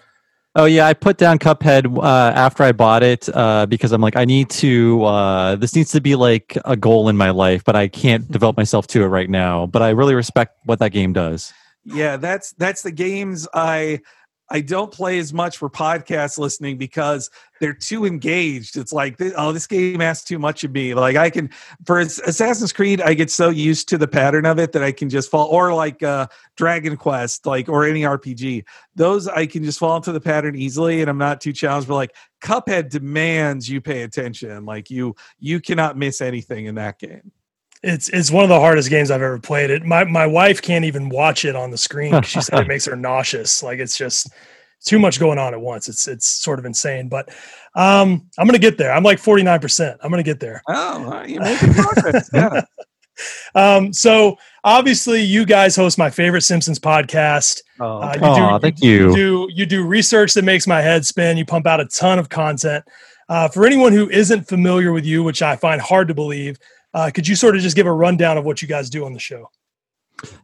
Oh 0.58 0.64
yeah, 0.64 0.88
I 0.88 0.94
put 0.94 1.18
down 1.18 1.38
Cuphead 1.38 1.98
uh, 1.98 2.32
after 2.34 2.64
I 2.64 2.72
bought 2.72 3.04
it 3.04 3.28
uh, 3.36 3.66
because 3.66 3.92
I'm 3.92 4.00
like, 4.00 4.16
I 4.16 4.24
need 4.24 4.50
to. 4.52 5.04
Uh, 5.04 5.56
this 5.58 5.76
needs 5.76 5.92
to 5.92 6.00
be 6.00 6.16
like 6.16 6.58
a 6.64 6.78
goal 6.78 7.10
in 7.10 7.18
my 7.18 7.32
life, 7.32 7.64
but 7.66 7.76
I 7.76 7.90
can't 7.90 8.32
develop 8.32 8.56
myself 8.56 8.88
to 8.88 9.04
it 9.04 9.08
right 9.08 9.30
now. 9.30 9.66
But 9.66 9.82
I 9.82 9.90
really 9.90 10.16
respect 10.16 10.58
what 10.64 10.80
that 10.80 10.92
game 10.92 11.12
does. 11.12 11.54
Yeah, 11.84 12.16
that's 12.16 12.54
that's 12.54 12.84
the 12.84 12.92
games 12.92 13.50
I 13.54 14.00
I 14.50 14.62
don't 14.62 14.92
play 14.92 15.18
as 15.18 15.34
much 15.34 15.58
for 15.58 15.70
podcast 15.70 16.38
listening 16.38 16.78
because 16.78 17.32
they're 17.60 17.74
too 17.74 18.06
engaged. 18.06 18.78
It's 18.78 18.94
like, 18.94 19.16
oh, 19.36 19.52
this 19.52 19.66
game 19.66 20.02
asks 20.02 20.28
too 20.28 20.38
much 20.38 20.64
of 20.64 20.72
me. 20.72 20.94
Like 20.94 21.16
I 21.16 21.30
can, 21.30 21.50
for 21.86 22.00
Assassin's 22.00 22.72
Creed, 22.72 23.02
I 23.02 23.16
get 23.16 23.32
so 23.32 23.50
used 23.50 23.90
to 23.90 23.98
the 23.98 24.08
pattern 24.08 24.46
of 24.46 24.60
it 24.60 24.72
that 24.74 24.84
I 24.84 24.92
can 24.92 25.10
just 25.10 25.32
fall, 25.32 25.48
or 25.48 25.74
like 25.74 26.04
uh, 26.04 26.28
Dragon 26.58 26.96
Quest, 26.96 27.46
like 27.46 27.70
or 27.70 27.86
any 27.86 28.02
RPG. 28.02 28.66
Those 28.96 29.28
I 29.28 29.48
can 29.48 29.64
just 29.64 29.80
fall 29.80 29.96
into 29.96 30.12
the 30.12 30.22
pattern 30.22 30.56
easily, 30.56 31.02
and 31.02 31.10
I'm 31.10 31.18
not 31.18 31.42
too 31.42 31.54
challenged. 31.54 31.88
But 31.88 31.96
like 31.96 32.16
Cuphead 32.42 32.90
demands 32.90 33.68
you 33.68 33.82
pay 33.82 34.04
attention. 34.04 34.66
Like 34.66 34.92
you, 34.92 35.16
you 35.40 35.60
cannot 35.60 35.98
miss 35.98 36.22
anything 36.22 36.66
in 36.66 36.76
that 36.76 37.00
game. 37.00 37.32
It's 37.86 38.10
it's 38.10 38.32
one 38.32 38.44
of 38.44 38.50
the 38.50 38.60
hardest 38.60 38.90
games 38.90 39.12
I've 39.12 39.22
ever 39.22 39.38
played. 39.40 39.70
It 39.70 39.84
my 39.86 40.04
my 40.04 40.26
wife 40.26 40.62
can't 40.62 40.86
even 40.86 41.08
watch 41.08 41.46
it 41.46 41.56
on 41.56 41.70
the 41.70 41.78
screen. 41.78 42.20
She 42.24 42.42
said 42.42 42.60
it 42.60 42.68
makes 42.74 42.86
her 42.86 42.96
nauseous. 42.96 43.62
Like 43.62 43.78
it's 43.80 43.96
just 43.98 44.30
too 44.84 44.98
much 45.00 45.20
going 45.20 45.38
on 45.38 45.54
at 45.54 45.62
once. 45.62 45.88
It's 45.88 46.08
it's 46.08 46.26
sort 46.26 46.58
of 46.60 46.66
insane. 46.66 47.10
But 47.10 47.30
um, 47.76 48.28
I'm 48.40 48.48
gonna 48.48 48.58
get 48.58 48.78
there. 48.80 48.92
I'm 48.92 49.04
like 49.04 49.20
49. 49.20 49.60
percent 49.60 50.00
I'm 50.02 50.10
gonna 50.10 50.24
get 50.24 50.40
there. 50.40 50.64
Oh, 50.68 51.24
you're 51.28 51.42
making 51.42 51.74
progress. 51.74 52.30
yeah. 52.34 52.62
Um, 53.56 53.94
so 53.94 54.36
obviously, 54.66 55.22
you 55.22 55.46
guys 55.46 55.74
host 55.74 55.98
my 55.98 56.10
favorite 56.10 56.42
Simpsons 56.42 56.80
podcast. 56.80 57.62
Oh, 57.80 58.00
Uh, 58.00 58.18
Aw, 58.22 58.60
thank 58.60 58.82
you. 58.82 59.08
You 59.10 59.16
do 59.16 59.48
you 59.54 59.66
do 59.66 59.86
research 59.86 60.34
that 60.34 60.44
makes 60.44 60.68
my 60.68 60.82
head 60.82 61.06
spin. 61.06 61.38
You 61.38 61.46
pump 61.46 61.66
out 61.66 61.80
a 61.80 61.86
ton 61.86 62.20
of 62.20 62.28
content. 62.28 62.84
Uh, 63.30 63.48
for 63.48 63.66
anyone 63.66 63.94
who 63.94 64.10
isn't 64.10 64.50
familiar 64.50 64.92
with 64.92 65.06
you, 65.06 65.24
which 65.24 65.42
I 65.42 65.56
find 65.56 65.82
hard 65.82 66.10
to 66.10 66.14
believe, 66.14 66.58
uh, 66.96 67.12
could 67.14 67.28
you 67.28 67.36
sort 67.36 67.58
of 67.58 67.62
just 67.62 67.76
give 67.76 67.86
a 67.86 67.92
rundown 67.92 68.38
of 68.38 68.46
what 68.46 68.62
you 68.62 68.68
guys 68.68 68.90
do 68.90 69.06
on 69.06 69.12
the 69.12 69.20
show? 69.20 69.52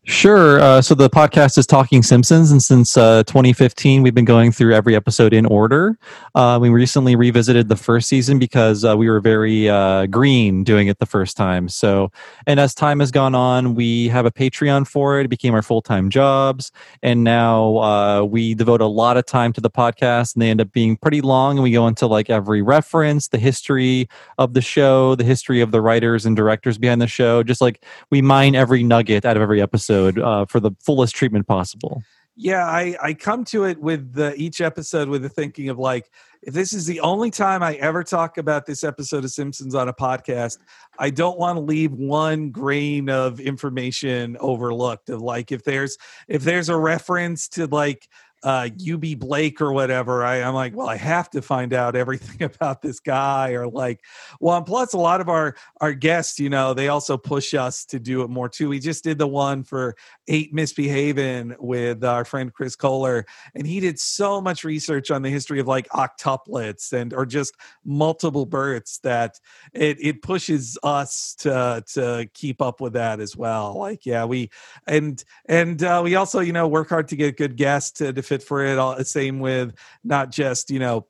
Sure. 0.03 0.59
Uh, 0.59 0.81
so 0.81 0.95
the 0.95 1.09
podcast 1.09 1.57
is 1.59 1.67
Talking 1.67 2.01
Simpsons, 2.01 2.51
and 2.51 2.61
since 2.61 2.97
uh, 2.97 3.23
2015, 3.23 4.01
we've 4.01 4.15
been 4.15 4.25
going 4.25 4.51
through 4.51 4.73
every 4.73 4.95
episode 4.95 5.31
in 5.31 5.45
order. 5.45 5.97
Uh, 6.33 6.57
we 6.59 6.69
recently 6.69 7.15
revisited 7.15 7.69
the 7.69 7.75
first 7.75 8.09
season 8.09 8.39
because 8.39 8.83
uh, 8.83 8.97
we 8.97 9.07
were 9.09 9.19
very 9.19 9.69
uh, 9.69 10.07
green 10.07 10.63
doing 10.63 10.87
it 10.87 10.97
the 10.97 11.05
first 11.05 11.37
time. 11.37 11.69
So, 11.69 12.11
and 12.47 12.59
as 12.59 12.73
time 12.73 12.99
has 12.99 13.11
gone 13.11 13.35
on, 13.35 13.75
we 13.75 14.07
have 14.09 14.25
a 14.25 14.31
Patreon 14.31 14.87
for 14.87 15.19
it. 15.19 15.25
It 15.25 15.29
became 15.29 15.53
our 15.53 15.61
full 15.61 15.83
time 15.83 16.09
jobs, 16.09 16.71
and 17.03 17.23
now 17.23 17.77
uh, 17.77 18.23
we 18.23 18.55
devote 18.55 18.81
a 18.81 18.87
lot 18.87 19.17
of 19.17 19.25
time 19.25 19.53
to 19.53 19.61
the 19.61 19.69
podcast, 19.69 20.35
and 20.35 20.41
they 20.41 20.49
end 20.49 20.61
up 20.61 20.71
being 20.71 20.97
pretty 20.97 21.21
long. 21.21 21.57
And 21.57 21.63
we 21.63 21.71
go 21.71 21.87
into 21.87 22.07
like 22.07 22.29
every 22.29 22.61
reference, 22.61 23.29
the 23.29 23.39
history 23.39 24.09
of 24.37 24.55
the 24.55 24.61
show, 24.61 25.15
the 25.15 25.23
history 25.23 25.61
of 25.61 25.71
the 25.71 25.79
writers 25.79 26.25
and 26.25 26.35
directors 26.35 26.77
behind 26.77 27.01
the 27.01 27.07
show. 27.07 27.43
Just 27.43 27.61
like 27.61 27.85
we 28.09 28.21
mine 28.21 28.55
every 28.55 28.83
nugget 28.83 29.25
out 29.25 29.37
of 29.37 29.43
every 29.43 29.60
episode 29.61 30.19
uh, 30.19 30.45
for 30.45 30.59
the 30.59 30.71
fullest 30.83 31.15
treatment 31.15 31.47
possible. 31.47 32.03
Yeah, 32.37 32.65
I, 32.65 32.95
I 33.01 33.13
come 33.13 33.43
to 33.45 33.65
it 33.65 33.79
with 33.79 34.13
the, 34.13 34.33
each 34.35 34.61
episode 34.61 35.09
with 35.09 35.21
the 35.21 35.29
thinking 35.29 35.69
of 35.69 35.77
like, 35.77 36.09
if 36.41 36.53
this 36.53 36.73
is 36.73 36.85
the 36.85 37.01
only 37.01 37.29
time 37.29 37.61
I 37.61 37.75
ever 37.75 38.03
talk 38.03 38.37
about 38.37 38.65
this 38.65 38.83
episode 38.83 39.25
of 39.25 39.31
Simpsons 39.31 39.75
on 39.75 39.89
a 39.89 39.93
podcast, 39.93 40.57
I 40.97 41.09
don't 41.09 41.37
want 41.37 41.57
to 41.57 41.61
leave 41.61 41.91
one 41.91 42.49
grain 42.49 43.09
of 43.09 43.39
information 43.39 44.37
overlooked. 44.39 45.09
Of 45.09 45.21
like, 45.21 45.51
if 45.51 45.63
there's 45.63 45.97
if 46.27 46.43
there's 46.43 46.69
a 46.69 46.77
reference 46.77 47.47
to 47.49 47.67
like 47.67 48.07
uh, 48.43 48.69
UB 48.91 49.19
Blake 49.19 49.61
or 49.61 49.71
whatever, 49.71 50.23
I, 50.23 50.41
I'm 50.41 50.53
like, 50.53 50.75
well, 50.75 50.89
I 50.89 50.97
have 50.97 51.29
to 51.31 51.41
find 51.41 51.73
out 51.73 51.95
everything 52.01 52.43
about 52.43 52.81
this 52.81 52.99
guy, 52.99 53.51
or 53.51 53.67
like, 53.67 54.01
well, 54.39 54.57
and 54.57 54.65
plus 54.65 54.93
a 54.93 54.97
lot 54.97 55.21
of 55.21 55.29
our 55.29 55.55
our 55.79 55.93
guests, 55.93 56.39
you 56.39 56.49
know, 56.49 56.73
they 56.73 56.87
also 56.87 57.17
push 57.17 57.53
us 57.53 57.85
to 57.85 57.99
do 57.99 58.23
it 58.23 58.29
more 58.29 58.49
too. 58.49 58.69
We 58.69 58.79
just 58.79 59.03
did 59.03 59.17
the 59.17 59.27
one 59.27 59.63
for 59.63 59.95
Eight 60.31 60.53
Misbehaving 60.53 61.57
with 61.59 62.05
our 62.05 62.23
friend 62.23 62.53
Chris 62.53 62.77
Kohler, 62.77 63.25
and 63.53 63.67
he 63.67 63.81
did 63.81 63.99
so 63.99 64.39
much 64.39 64.63
research 64.63 65.11
on 65.11 65.23
the 65.23 65.29
history 65.29 65.59
of 65.59 65.67
like 65.67 65.89
octuplets 65.89 66.93
and 66.93 67.13
or 67.13 67.25
just 67.25 67.53
multiple 67.83 68.45
births 68.45 68.99
that 68.99 69.41
it 69.73 69.97
it 69.99 70.21
pushes 70.21 70.77
us 70.83 71.35
to 71.39 71.83
to 71.93 72.29
keep 72.33 72.61
up 72.61 72.79
with 72.79 72.93
that 72.93 73.19
as 73.19 73.35
well. 73.35 73.77
Like, 73.77 74.05
yeah, 74.05 74.23
we 74.23 74.49
and 74.87 75.21
and 75.47 75.83
uh, 75.83 75.99
we 76.01 76.15
also 76.15 76.39
you 76.39 76.53
know 76.53 76.65
work 76.65 76.87
hard 76.87 77.09
to 77.09 77.17
get 77.17 77.35
good 77.35 77.57
guests 77.57 77.99
to 77.99 78.13
fit 78.21 78.41
for 78.41 78.63
it. 78.63 78.77
All 78.77 79.03
same 79.03 79.41
with 79.41 79.73
not 80.05 80.31
just 80.31 80.71
you 80.71 80.79
know 80.79 81.07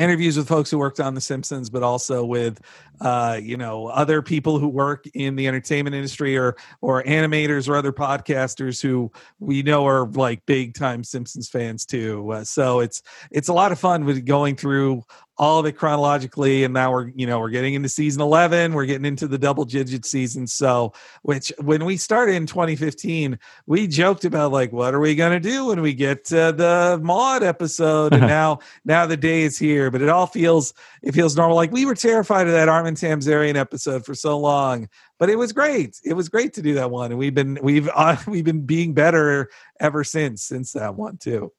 interviews 0.00 0.36
with 0.36 0.48
folks 0.48 0.70
who 0.70 0.78
worked 0.78 0.98
on 0.98 1.14
The 1.14 1.20
Simpsons, 1.20 1.68
but 1.68 1.82
also 1.82 2.24
with 2.24 2.60
uh, 3.00 3.38
you 3.40 3.56
know 3.56 3.86
other 3.88 4.22
people 4.22 4.58
who 4.58 4.68
work 4.68 5.06
in 5.14 5.36
the 5.36 5.46
entertainment 5.46 5.94
industry 5.94 6.36
or 6.36 6.56
or 6.80 7.02
animators 7.04 7.68
or 7.68 7.76
other 7.76 7.92
podcasters 7.92 8.82
who 8.82 9.12
we 9.38 9.62
know 9.62 9.86
are 9.86 10.08
like 10.08 10.44
big 10.46 10.74
time 10.74 11.04
Simpsons 11.04 11.48
fans 11.48 11.84
too. 11.84 12.32
Uh, 12.32 12.44
so 12.44 12.80
it's 12.80 13.02
it's 13.30 13.48
a 13.48 13.52
lot 13.52 13.72
of 13.72 13.78
fun 13.78 14.04
with 14.04 14.24
going 14.24 14.56
through 14.56 15.02
all 15.40 15.58
of 15.58 15.64
it 15.64 15.72
chronologically 15.72 16.64
and 16.64 16.74
now 16.74 16.92
we're 16.92 17.08
you 17.16 17.26
know 17.26 17.40
we're 17.40 17.48
getting 17.48 17.72
into 17.72 17.88
season 17.88 18.20
11 18.20 18.74
we're 18.74 18.84
getting 18.84 19.06
into 19.06 19.26
the 19.26 19.38
double 19.38 19.64
digit 19.64 20.04
season. 20.04 20.46
So 20.46 20.92
which 21.22 21.50
when 21.58 21.86
we 21.86 21.96
started 21.96 22.34
in 22.34 22.44
2015 22.44 23.38
we 23.64 23.86
joked 23.86 24.26
about 24.26 24.52
like 24.52 24.70
what 24.70 24.92
are 24.92 25.00
we 25.00 25.14
going 25.14 25.32
to 25.32 25.40
do 25.40 25.64
when 25.64 25.80
we 25.80 25.94
get 25.94 26.26
to 26.26 26.52
the 26.52 27.00
Maude 27.02 27.42
episode? 27.42 28.12
And 28.12 28.20
now 28.26 28.58
now 28.84 29.06
the 29.06 29.16
day 29.16 29.40
is 29.40 29.58
here 29.58 29.90
but 29.90 30.02
it 30.02 30.10
all 30.10 30.26
feels 30.26 30.74
it 31.00 31.12
feels 31.12 31.34
normal. 31.38 31.56
Like 31.56 31.72
we 31.72 31.86
were 31.86 31.94
terrified 31.94 32.46
of 32.46 32.52
that 32.52 32.68
armin 32.68 32.94
tamzarian 32.94 33.56
episode 33.56 34.04
for 34.04 34.14
so 34.14 34.38
long 34.38 34.90
but 35.18 35.30
it 35.30 35.36
was 35.36 35.54
great. 35.54 35.98
It 36.04 36.12
was 36.12 36.28
great 36.28 36.52
to 36.54 36.62
do 36.62 36.74
that 36.74 36.90
one 36.90 37.12
and 37.12 37.18
we've 37.18 37.34
been 37.34 37.58
we've 37.62 37.88
uh, 37.94 38.16
we've 38.26 38.44
been 38.44 38.66
being 38.66 38.92
better 38.92 39.48
ever 39.80 40.04
since 40.04 40.42
since 40.42 40.72
that 40.72 40.96
one 40.96 41.16
too. 41.16 41.50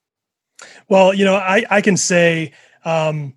Well 0.88 1.16
you 1.16 1.26
know 1.26 1.34
i 1.34 1.66
i 1.72 1.82
can 1.82 1.98
say 1.98 2.54
um 2.86 3.34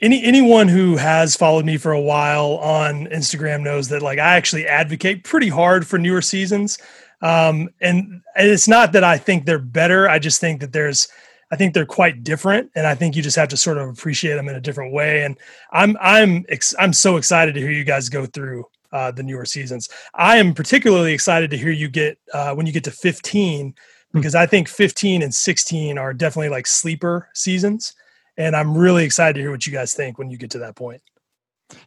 any 0.00 0.22
anyone 0.22 0.68
who 0.68 0.96
has 0.96 1.36
followed 1.36 1.64
me 1.64 1.76
for 1.76 1.92
a 1.92 2.00
while 2.00 2.58
on 2.58 3.06
Instagram 3.06 3.62
knows 3.62 3.88
that 3.88 4.02
like 4.02 4.18
I 4.18 4.36
actually 4.36 4.66
advocate 4.66 5.24
pretty 5.24 5.48
hard 5.48 5.86
for 5.86 5.98
newer 5.98 6.22
seasons. 6.22 6.78
Um, 7.20 7.68
and, 7.80 8.22
it's 8.36 8.68
not 8.68 8.92
that 8.92 9.02
I 9.02 9.18
think 9.18 9.44
they're 9.44 9.58
better. 9.58 10.08
I 10.08 10.20
just 10.20 10.40
think 10.40 10.60
that 10.60 10.72
there's 10.72 11.08
I 11.50 11.56
think 11.56 11.74
they're 11.74 11.84
quite 11.84 12.22
different, 12.22 12.70
and 12.76 12.86
I 12.86 12.94
think 12.94 13.16
you 13.16 13.22
just 13.22 13.34
have 13.34 13.48
to 13.48 13.56
sort 13.56 13.78
of 13.78 13.88
appreciate 13.88 14.34
them 14.34 14.48
in 14.48 14.54
a 14.54 14.60
different 14.60 14.92
way. 14.92 15.24
And 15.24 15.36
I'm 15.72 15.96
I'm 16.00 16.44
ex- 16.48 16.74
I'm 16.78 16.92
so 16.92 17.16
excited 17.16 17.54
to 17.54 17.60
hear 17.60 17.72
you 17.72 17.82
guys 17.82 18.08
go 18.08 18.26
through 18.26 18.64
uh, 18.92 19.10
the 19.10 19.24
newer 19.24 19.44
seasons. 19.44 19.88
I 20.14 20.36
am 20.36 20.54
particularly 20.54 21.12
excited 21.12 21.50
to 21.50 21.58
hear 21.58 21.72
you 21.72 21.88
get 21.88 22.16
uh, 22.32 22.54
when 22.54 22.66
you 22.66 22.72
get 22.72 22.84
to 22.84 22.92
15 22.92 23.74
because 24.12 24.36
I 24.36 24.46
think 24.46 24.68
15 24.68 25.22
and 25.22 25.34
16 25.34 25.98
are 25.98 26.14
definitely 26.14 26.48
like 26.48 26.66
sleeper 26.66 27.28
seasons 27.34 27.94
and 28.38 28.56
I'm 28.56 28.78
really 28.78 29.04
excited 29.04 29.34
to 29.34 29.40
hear 29.40 29.50
what 29.50 29.66
you 29.66 29.72
guys 29.72 29.92
think 29.92 30.16
when 30.16 30.30
you 30.30 30.38
get 30.38 30.52
to 30.52 30.58
that 30.60 30.76
point. 30.76 31.02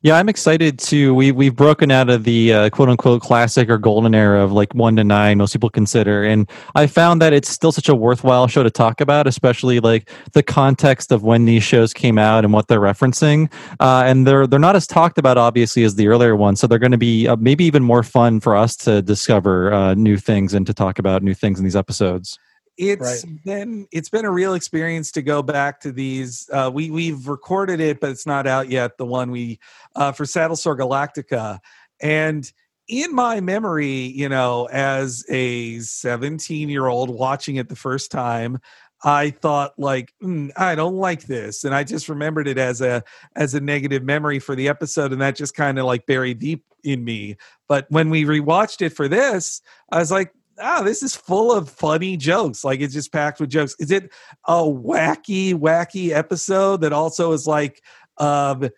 Yeah, 0.04 0.18
I'm 0.18 0.30
excited 0.30 0.78
to. 0.78 1.16
We 1.16 1.32
we've 1.32 1.56
broken 1.56 1.90
out 1.90 2.08
of 2.08 2.24
the 2.24 2.54
uh, 2.54 2.70
quote 2.70 2.90
unquote 2.90 3.24
classic 3.24 3.68
or 3.68 3.80
golden 3.80 4.14
era 4.14 4.44
of 4.44 4.52
like 4.52 4.76
one 4.76 4.96
to 4.98 5.04
nine. 5.04 5.40
Most 5.40 5.54
people 5.54 5.72
consider, 5.72 6.24
and 6.24 6.48
I 6.76 6.86
found 6.86 7.20
that 7.24 7.34
it's 7.34 7.50
still 7.50 7.72
such 7.72 7.90
a 7.90 7.96
worthwhile 7.96 8.48
show 8.48 8.62
to 8.62 8.70
talk 8.70 9.02
about, 9.02 9.26
especially 9.26 9.80
like 9.80 10.12
the 10.34 10.44
context 10.44 11.12
of 11.12 11.24
when 11.24 11.46
these 11.46 11.64
shows 11.64 11.94
came 11.94 12.20
out 12.20 12.44
and 12.44 12.54
what 12.54 12.68
they're 12.68 12.80
referencing. 12.80 13.52
Uh, 13.80 14.04
and 14.06 14.28
they're 14.28 14.46
they're 14.46 14.60
not 14.60 14.76
as 14.76 14.86
talked 14.86 15.18
about, 15.18 15.40
obviously, 15.40 15.84
as 15.84 15.96
the 15.96 16.08
earlier 16.08 16.36
ones. 16.36 16.60
So 16.60 16.68
they're 16.68 16.78
going 16.78 16.92
to 16.92 16.98
be 17.00 17.28
uh, 17.28 17.36
maybe 17.38 17.64
even 17.64 17.82
more 17.82 18.04
fun 18.04 18.40
for 18.40 18.56
us 18.56 18.76
to 18.78 19.02
discover 19.02 19.74
uh, 19.74 19.96
new 19.96 20.18
things 20.18 20.54
and 20.54 20.68
to 20.68 20.76
talk 20.76 21.00
about 21.00 21.24
new 21.24 21.34
things 21.34 21.58
in 21.58 21.64
these 21.64 21.76
episodes 21.76 22.38
it's 22.78 23.26
right. 23.26 23.44
been 23.44 23.88
it's 23.92 24.10
been 24.10 24.26
a 24.26 24.32
real 24.32 24.54
experience 24.54 25.12
to 25.12 25.22
go 25.22 25.42
back 25.42 25.80
to 25.82 25.92
these 25.92 26.50
uh, 26.52 26.70
we 26.74 26.90
we've 26.90 27.28
recorded 27.28 27.80
it 27.80 28.00
but 28.00 28.10
it's 28.10 28.26
not 28.26 28.48
out 28.48 28.70
yet 28.70 28.98
the 28.98 29.06
one 29.06 29.32
we 29.32 29.60
uh, 29.96 30.12
for 30.12 30.24
Saddlesore 30.24 30.78
Galactica 30.78 31.60
and 32.02 32.52
in 32.88 33.14
my 33.14 33.40
memory 33.40 33.88
you 33.88 34.30
know 34.30 34.68
as 34.72 35.26
a 35.30 35.80
17 35.80 36.70
year 36.70 36.88
old 36.88 37.10
watching 37.10 37.58
it 37.58 37.70
the 37.70 37.76
first 37.76 38.12
time 38.12 38.60
I 39.04 39.32
thought 39.32 39.74
like 39.78 40.14
mm, 40.22 40.52
I 40.56 40.76
don't 40.76 40.96
like 40.96 41.24
this, 41.24 41.64
and 41.64 41.74
I 41.74 41.84
just 41.84 42.08
remembered 42.08 42.48
it 42.48 42.58
as 42.58 42.82
a 42.82 43.04
as 43.36 43.56
a 43.56 43.60
negative 43.60 44.04
memory 44.04 44.40
for 44.40 44.56
the 44.56 44.68
episode, 44.68 45.12
and 45.12 45.22
that 45.22 45.36
just 45.36 45.56
kind 45.56 45.80
of 45.80 45.86
like 45.86 46.06
buried 46.06 46.40
deep 46.40 46.64
in 46.84 47.04
me. 47.04 47.38
But 47.68 47.88
when 47.90 48.10
we 48.10 48.26
rewatched 48.26 48.82
it 48.82 48.92
for 48.92 49.08
this, 49.08 49.62
I 49.92 50.00
was 50.00 50.12
like, 50.12 50.34
ah, 50.62 50.82
this 50.82 51.04
is 51.04 51.16
full 51.16 51.52
of 51.52 51.70
funny 51.70 52.18
jokes. 52.18 52.64
Like 52.64 52.80
it's 52.80 52.94
just 52.94 53.12
packed 53.12 53.40
with 53.40 53.50
jokes. 53.50 53.76
Is 53.80 53.92
it 53.92 54.12
a 54.48 54.62
wacky, 54.62 55.54
wacky 55.54 56.12
episode 56.12 56.82
that 56.82 56.94
also 56.94 57.32
is 57.34 57.48
like 57.48 57.82
um 58.18 58.70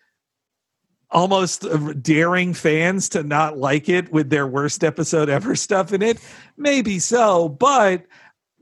almost 1.09 1.65
daring 2.01 2.53
fans 2.55 3.07
to 3.09 3.23
not 3.23 3.57
like 3.57 3.87
it 3.87 4.11
with 4.11 4.31
their 4.31 4.47
worst 4.47 4.83
episode 4.83 5.29
ever 5.29 5.55
stuff 5.55 5.93
in 5.93 6.01
it? 6.01 6.19
Maybe 6.57 6.99
so, 6.99 7.49
but 7.49 8.05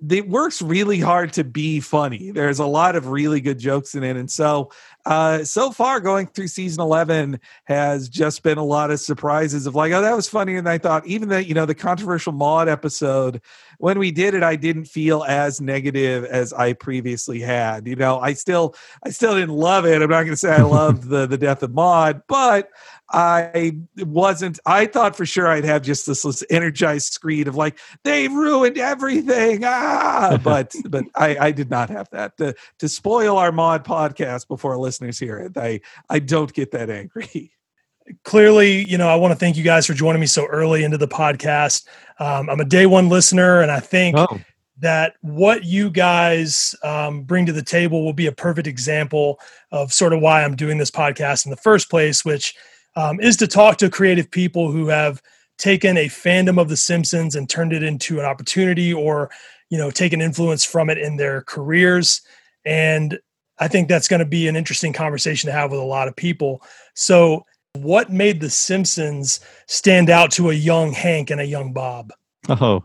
it 0.09 0.27
works 0.27 0.61
really 0.61 0.99
hard 0.99 1.33
to 1.33 1.43
be 1.43 1.79
funny. 1.79 2.31
There's 2.31 2.59
a 2.59 2.65
lot 2.65 2.95
of 2.95 3.07
really 3.07 3.39
good 3.39 3.59
jokes 3.59 3.93
in 3.93 4.03
it. 4.03 4.17
And 4.17 4.31
so 4.31 4.71
uh, 5.05 5.43
so 5.43 5.71
far 5.71 5.99
going 5.99 6.27
through 6.27 6.47
season 6.47 6.81
11 6.81 7.39
has 7.65 8.07
just 8.09 8.43
been 8.43 8.57
a 8.57 8.63
lot 8.63 8.91
of 8.91 8.99
surprises 8.99 9.65
of 9.65 9.75
like 9.75 9.91
oh 9.91 10.01
that 10.01 10.15
was 10.15 10.27
funny 10.27 10.55
and 10.55 10.69
i 10.69 10.77
thought 10.77 11.05
even 11.05 11.29
that 11.29 11.47
you 11.47 11.53
know 11.53 11.65
the 11.65 11.75
controversial 11.75 12.33
Maude 12.33 12.69
episode 12.69 13.41
when 13.79 13.97
we 13.97 14.11
did 14.11 14.33
it 14.33 14.43
i 14.43 14.55
didn't 14.55 14.85
feel 14.85 15.23
as 15.23 15.59
negative 15.59 16.25
as 16.25 16.53
i 16.53 16.73
previously 16.73 17.39
had 17.39 17.87
you 17.87 17.95
know 17.95 18.19
i 18.19 18.33
still 18.33 18.75
i 19.03 19.09
still 19.09 19.33
didn't 19.33 19.55
love 19.55 19.85
it 19.85 20.01
i'm 20.01 20.09
not 20.09 20.23
going 20.23 20.27
to 20.29 20.37
say 20.37 20.51
i 20.51 20.61
loved 20.61 21.09
the 21.09 21.25
the 21.25 21.37
death 21.37 21.63
of 21.63 21.73
Maude 21.73 22.21
but 22.27 22.69
I 23.13 23.77
wasn't. 23.97 24.59
I 24.65 24.85
thought 24.85 25.15
for 25.15 25.25
sure 25.25 25.47
I'd 25.47 25.65
have 25.65 25.81
just 25.81 26.05
this, 26.05 26.21
this 26.21 26.43
energized 26.49 27.11
screed 27.11 27.47
of 27.47 27.55
like 27.55 27.77
they 28.03 28.27
ruined 28.29 28.77
everything. 28.77 29.63
Ah, 29.65 30.39
but 30.41 30.73
but 30.85 31.03
I, 31.15 31.37
I 31.37 31.51
did 31.51 31.69
not 31.69 31.89
have 31.89 32.09
that 32.11 32.37
to, 32.37 32.55
to 32.79 32.87
spoil 32.87 33.37
our 33.37 33.51
Maude 33.51 33.83
podcast 33.83 34.47
before 34.47 34.77
listeners 34.91 35.19
hear 35.19 35.37
it. 35.37 35.57
I 35.57 35.79
I 36.09 36.19
don't 36.19 36.51
get 36.53 36.71
that 36.71 36.89
angry. 36.89 37.51
Clearly, 38.23 38.83
you 38.89 38.97
know, 38.97 39.07
I 39.07 39.15
want 39.15 39.31
to 39.31 39.39
thank 39.39 39.55
you 39.55 39.63
guys 39.63 39.85
for 39.85 39.93
joining 39.93 40.19
me 40.19 40.27
so 40.27 40.45
early 40.47 40.83
into 40.83 40.97
the 40.97 41.07
podcast. 41.07 41.87
Um, 42.19 42.49
I'm 42.49 42.59
a 42.59 42.65
day 42.65 42.85
one 42.85 43.09
listener, 43.09 43.61
and 43.61 43.71
I 43.71 43.79
think. 43.79 44.17
Oh 44.17 44.39
that 44.81 45.13
what 45.21 45.63
you 45.63 45.91
guys 45.91 46.73
um, 46.83 47.21
bring 47.21 47.45
to 47.45 47.53
the 47.53 47.61
table 47.61 48.03
will 48.03 48.13
be 48.13 48.25
a 48.25 48.31
perfect 48.31 48.65
example 48.65 49.39
of 49.71 49.93
sort 49.93 50.11
of 50.11 50.21
why 50.21 50.43
I'm 50.43 50.55
doing 50.55 50.79
this 50.79 50.89
podcast 50.89 51.45
in 51.45 51.51
the 51.51 51.57
first 51.57 51.87
place, 51.87 52.25
which 52.25 52.55
um, 52.95 53.19
is 53.19 53.37
to 53.37 53.47
talk 53.47 53.77
to 53.77 53.91
creative 53.91 54.31
people 54.31 54.71
who 54.71 54.87
have 54.87 55.21
taken 55.59 55.97
a 55.97 56.07
fandom 56.07 56.59
of 56.59 56.67
The 56.67 56.77
Simpsons 56.77 57.35
and 57.35 57.47
turned 57.47 57.73
it 57.73 57.83
into 57.83 58.19
an 58.19 58.25
opportunity 58.25 58.91
or, 58.91 59.29
you 59.69 59.77
know, 59.77 59.91
taken 59.91 60.19
influence 60.19 60.65
from 60.65 60.89
it 60.89 60.97
in 60.97 61.17
their 61.17 61.43
careers. 61.43 62.21
And 62.65 63.19
I 63.61 63.67
think 63.67 63.87
that's 63.87 64.07
going 64.07 64.19
to 64.19 64.25
be 64.25 64.47
an 64.47 64.55
interesting 64.55 64.91
conversation 64.91 65.47
to 65.47 65.53
have 65.53 65.69
with 65.69 65.79
a 65.79 65.83
lot 65.83 66.07
of 66.07 66.15
people. 66.15 66.63
So, 66.95 67.45
what 67.73 68.11
made 68.11 68.41
The 68.41 68.49
Simpsons 68.49 69.39
stand 69.67 70.09
out 70.09 70.31
to 70.31 70.49
a 70.49 70.53
young 70.53 70.91
Hank 70.91 71.29
and 71.29 71.39
a 71.39 71.45
young 71.45 71.71
Bob? 71.71 72.11
Oh, 72.49 72.83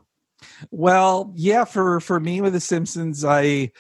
Well, 0.71 1.33
yeah, 1.35 1.64
for 1.64 1.99
for 2.00 2.21
me 2.21 2.42
with 2.42 2.52
The 2.52 2.61
Simpsons, 2.61 3.25
I 3.25 3.73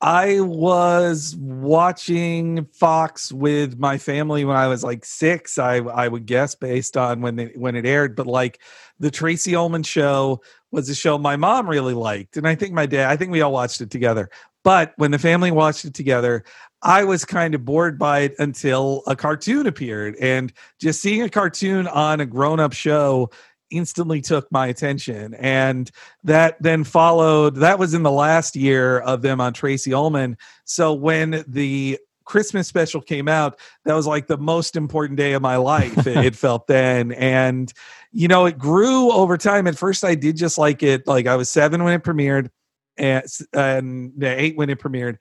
I 0.00 0.40
was 0.40 1.36
watching 1.38 2.64
Fox 2.72 3.30
with 3.30 3.78
my 3.78 3.98
family 3.98 4.44
when 4.44 4.56
I 4.56 4.66
was 4.66 4.82
like 4.82 5.04
six. 5.04 5.58
I 5.58 5.76
I 5.76 6.08
would 6.08 6.24
guess 6.24 6.54
based 6.54 6.96
on 6.96 7.20
when 7.20 7.38
it 7.38 7.58
when 7.58 7.76
it 7.76 7.86
aired, 7.86 8.16
but 8.16 8.26
like 8.26 8.58
the 8.98 9.10
Tracey 9.10 9.54
Ullman 9.54 9.82
show 9.82 10.42
was 10.72 10.88
a 10.88 10.94
show 10.94 11.18
my 11.18 11.36
mom 11.36 11.68
really 11.68 11.94
liked, 11.94 12.36
and 12.36 12.48
I 12.48 12.54
think 12.54 12.72
my 12.72 12.86
dad. 12.86 13.10
I 13.10 13.16
think 13.16 13.30
we 13.30 13.42
all 13.42 13.52
watched 13.52 13.80
it 13.82 13.90
together. 13.90 14.30
But 14.64 14.92
when 14.96 15.10
the 15.10 15.18
family 15.18 15.50
watched 15.50 15.84
it 15.84 15.94
together, 15.94 16.44
I 16.82 17.04
was 17.04 17.24
kind 17.24 17.54
of 17.54 17.64
bored 17.64 17.98
by 17.98 18.20
it 18.20 18.34
until 18.38 19.02
a 19.06 19.14
cartoon 19.16 19.66
appeared, 19.66 20.16
and 20.20 20.52
just 20.80 21.00
seeing 21.00 21.22
a 21.22 21.28
cartoon 21.28 21.86
on 21.86 22.20
a 22.20 22.26
grown 22.26 22.60
up 22.60 22.72
show 22.72 23.30
instantly 23.72 24.20
took 24.20 24.50
my 24.52 24.66
attention 24.66 25.34
and 25.34 25.90
that 26.22 26.62
then 26.62 26.84
followed 26.84 27.56
that 27.56 27.78
was 27.78 27.94
in 27.94 28.02
the 28.02 28.10
last 28.10 28.54
year 28.54 28.98
of 29.00 29.22
them 29.22 29.40
on 29.40 29.52
tracey 29.52 29.94
ullman. 29.94 30.36
So 30.64 30.92
when 30.92 31.42
the 31.48 31.98
christmas 32.24 32.68
special 32.68 33.00
came 33.00 33.26
out 33.26 33.58
that 33.84 33.94
was 33.94 34.06
like 34.06 34.28
the 34.28 34.38
most 34.38 34.76
important 34.76 35.16
day 35.16 35.32
of 35.32 35.42
my 35.42 35.56
life 35.56 36.06
it, 36.06 36.24
it 36.24 36.36
felt 36.44 36.68
then 36.68 37.10
and 37.12 37.72
you 38.12 38.28
know 38.28 38.44
it 38.46 38.56
grew 38.58 39.10
over 39.10 39.36
time. 39.36 39.66
At 39.66 39.76
first 39.76 40.04
i 40.04 40.14
did 40.14 40.36
just 40.36 40.58
like 40.58 40.82
it 40.82 41.06
like 41.06 41.26
i 41.26 41.34
was 41.34 41.50
seven 41.50 41.82
when 41.82 41.94
it 41.94 42.04
premiered 42.04 42.50
and, 42.96 43.24
and 43.52 44.22
eight 44.22 44.56
when 44.56 44.70
it 44.70 44.78
premiered 44.78 45.16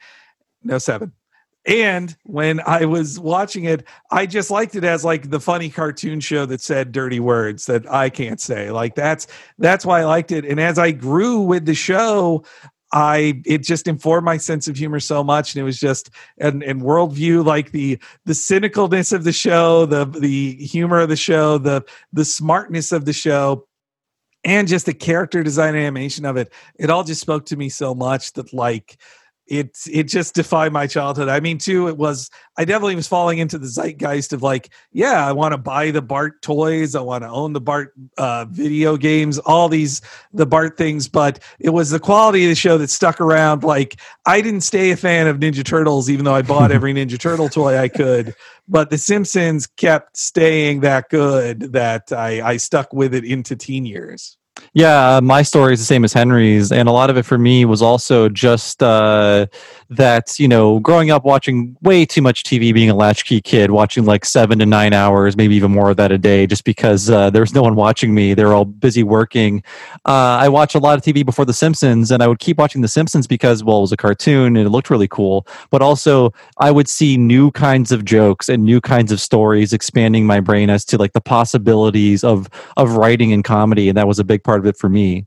no 0.63 0.77
seven 0.77 1.13
and 1.65 2.15
when 2.23 2.59
I 2.65 2.85
was 2.85 3.19
watching 3.19 3.65
it, 3.65 3.85
I 4.09 4.25
just 4.25 4.49
liked 4.49 4.75
it 4.75 4.83
as 4.83 5.05
like 5.05 5.29
the 5.29 5.39
funny 5.39 5.69
cartoon 5.69 6.19
show 6.19 6.45
that 6.47 6.61
said 6.61 6.91
dirty 6.91 7.19
words 7.19 7.67
that 7.67 7.89
I 7.91 8.09
can't 8.09 8.41
say. 8.41 8.71
Like 8.71 8.95
that's 8.95 9.27
that's 9.59 9.85
why 9.85 10.01
I 10.01 10.05
liked 10.05 10.31
it. 10.31 10.43
And 10.43 10.59
as 10.59 10.79
I 10.79 10.91
grew 10.91 11.41
with 11.41 11.65
the 11.65 11.75
show, 11.75 12.43
I 12.93 13.41
it 13.45 13.59
just 13.59 13.87
informed 13.87 14.25
my 14.25 14.37
sense 14.37 14.67
of 14.67 14.75
humor 14.75 14.99
so 14.99 15.23
much, 15.23 15.53
and 15.53 15.61
it 15.61 15.63
was 15.63 15.79
just 15.79 16.09
and 16.39 16.63
and 16.63 16.81
worldview, 16.81 17.45
like 17.45 17.71
the 17.71 17.99
the 18.25 18.33
cynicalness 18.33 19.13
of 19.13 19.23
the 19.23 19.31
show, 19.31 19.85
the 19.85 20.05
the 20.05 20.55
humor 20.55 20.99
of 20.99 21.09
the 21.09 21.15
show, 21.15 21.59
the 21.59 21.85
the 22.11 22.25
smartness 22.25 22.91
of 22.91 23.05
the 23.05 23.13
show, 23.13 23.67
and 24.43 24.67
just 24.67 24.85
the 24.85 24.93
character 24.93 25.43
design 25.43 25.75
animation 25.75 26.25
of 26.25 26.37
it. 26.37 26.51
It 26.77 26.89
all 26.89 27.03
just 27.03 27.21
spoke 27.21 27.45
to 27.47 27.55
me 27.55 27.69
so 27.69 27.93
much 27.93 28.33
that 28.33 28.53
like 28.53 28.97
it 29.47 29.77
it 29.91 30.03
just 30.03 30.35
defied 30.35 30.71
my 30.71 30.87
childhood. 30.87 31.27
I 31.27 31.39
mean, 31.39 31.57
too, 31.57 31.87
it 31.87 31.97
was 31.97 32.29
I 32.57 32.65
definitely 32.65 32.95
was 32.95 33.07
falling 33.07 33.39
into 33.39 33.57
the 33.57 33.67
zeitgeist 33.67 34.33
of 34.33 34.41
like, 34.41 34.69
yeah, 34.91 35.27
I 35.27 35.31
want 35.31 35.53
to 35.53 35.57
buy 35.57 35.91
the 35.91 36.01
Bart 36.01 36.41
toys, 36.41 36.95
I 36.95 37.01
want 37.01 37.23
to 37.23 37.29
own 37.29 37.53
the 37.53 37.61
Bart 37.61 37.93
uh, 38.17 38.45
video 38.45 38.97
games, 38.97 39.39
all 39.39 39.67
these 39.67 40.01
the 40.33 40.45
Bart 40.45 40.77
things, 40.77 41.07
but 41.07 41.39
it 41.59 41.71
was 41.71 41.89
the 41.89 41.99
quality 41.99 42.43
of 42.45 42.49
the 42.49 42.55
show 42.55 42.77
that 42.77 42.89
stuck 42.89 43.19
around. 43.19 43.63
Like, 43.63 43.99
I 44.25 44.41
didn't 44.41 44.61
stay 44.61 44.91
a 44.91 44.97
fan 44.97 45.27
of 45.27 45.37
Ninja 45.39 45.65
Turtles, 45.65 46.09
even 46.09 46.25
though 46.25 46.35
I 46.35 46.41
bought 46.41 46.71
every 46.71 46.93
Ninja 46.93 47.19
Turtle 47.19 47.49
toy 47.49 47.77
I 47.77 47.89
could. 47.89 48.35
But 48.67 48.89
The 48.89 48.97
Simpsons 48.97 49.67
kept 49.67 50.15
staying 50.15 50.81
that 50.81 51.09
good 51.09 51.73
that 51.73 52.11
I, 52.11 52.41
I 52.41 52.57
stuck 52.57 52.93
with 52.93 53.13
it 53.13 53.25
into 53.25 53.55
teen 53.55 53.85
years. 53.85 54.37
Yeah, 54.73 55.17
uh, 55.17 55.21
my 55.21 55.41
story 55.41 55.73
is 55.73 55.79
the 55.79 55.85
same 55.85 56.03
as 56.03 56.13
Henry's, 56.13 56.71
and 56.71 56.87
a 56.87 56.91
lot 56.91 57.09
of 57.09 57.17
it 57.17 57.23
for 57.23 57.37
me 57.37 57.65
was 57.65 57.81
also 57.81 58.29
just 58.29 58.81
uh, 58.81 59.47
that 59.91 60.39
you 60.39 60.47
know, 60.47 60.79
growing 60.79 61.11
up 61.11 61.25
watching 61.25 61.75
way 61.81 62.05
too 62.05 62.21
much 62.21 62.43
TV, 62.43 62.73
being 62.73 62.89
a 62.89 62.95
latchkey 62.95 63.41
kid, 63.41 63.71
watching 63.71 64.05
like 64.05 64.23
seven 64.23 64.57
to 64.59 64.65
nine 64.65 64.93
hours, 64.93 65.35
maybe 65.35 65.53
even 65.55 65.69
more 65.69 65.91
of 65.91 65.97
that 65.97 66.11
a 66.13 66.17
day, 66.17 66.47
just 66.47 66.63
because 66.63 67.09
uh, 67.09 67.29
there 67.29 67.41
was 67.41 67.53
no 67.53 67.61
one 67.61 67.75
watching 67.75 68.13
me. 68.13 68.33
They're 68.33 68.53
all 68.53 68.63
busy 68.63 69.03
working. 69.03 69.63
Uh, 70.05 70.39
I 70.39 70.47
watched 70.47 70.75
a 70.75 70.79
lot 70.79 70.97
of 70.97 71.03
TV 71.03 71.25
before 71.25 71.43
The 71.43 71.53
Simpsons, 71.53 72.09
and 72.09 72.23
I 72.23 72.27
would 72.27 72.39
keep 72.39 72.57
watching 72.57 72.81
The 72.81 72.87
Simpsons 72.87 73.27
because, 73.27 73.63
well, 73.65 73.79
it 73.79 73.81
was 73.81 73.91
a 73.91 73.97
cartoon 73.97 74.55
and 74.55 74.65
it 74.65 74.69
looked 74.69 74.89
really 74.89 75.09
cool. 75.09 75.45
But 75.69 75.81
also, 75.81 76.33
I 76.57 76.71
would 76.71 76.87
see 76.87 77.17
new 77.17 77.51
kinds 77.51 77.91
of 77.91 78.05
jokes 78.05 78.47
and 78.47 78.63
new 78.63 78.79
kinds 78.79 79.11
of 79.11 79.19
stories, 79.19 79.73
expanding 79.73 80.25
my 80.25 80.39
brain 80.39 80.69
as 80.69 80.85
to 80.85 80.97
like 80.97 81.11
the 81.11 81.21
possibilities 81.21 82.23
of 82.23 82.49
of 82.77 82.95
writing 82.95 83.33
and 83.33 83.43
comedy, 83.43 83.89
and 83.89 83.97
that 83.97 84.07
was 84.07 84.19
a 84.19 84.23
big 84.23 84.43
part 84.43 84.59
of 84.59 84.65
it 84.65 84.77
for 84.77 84.87
me. 84.87 85.25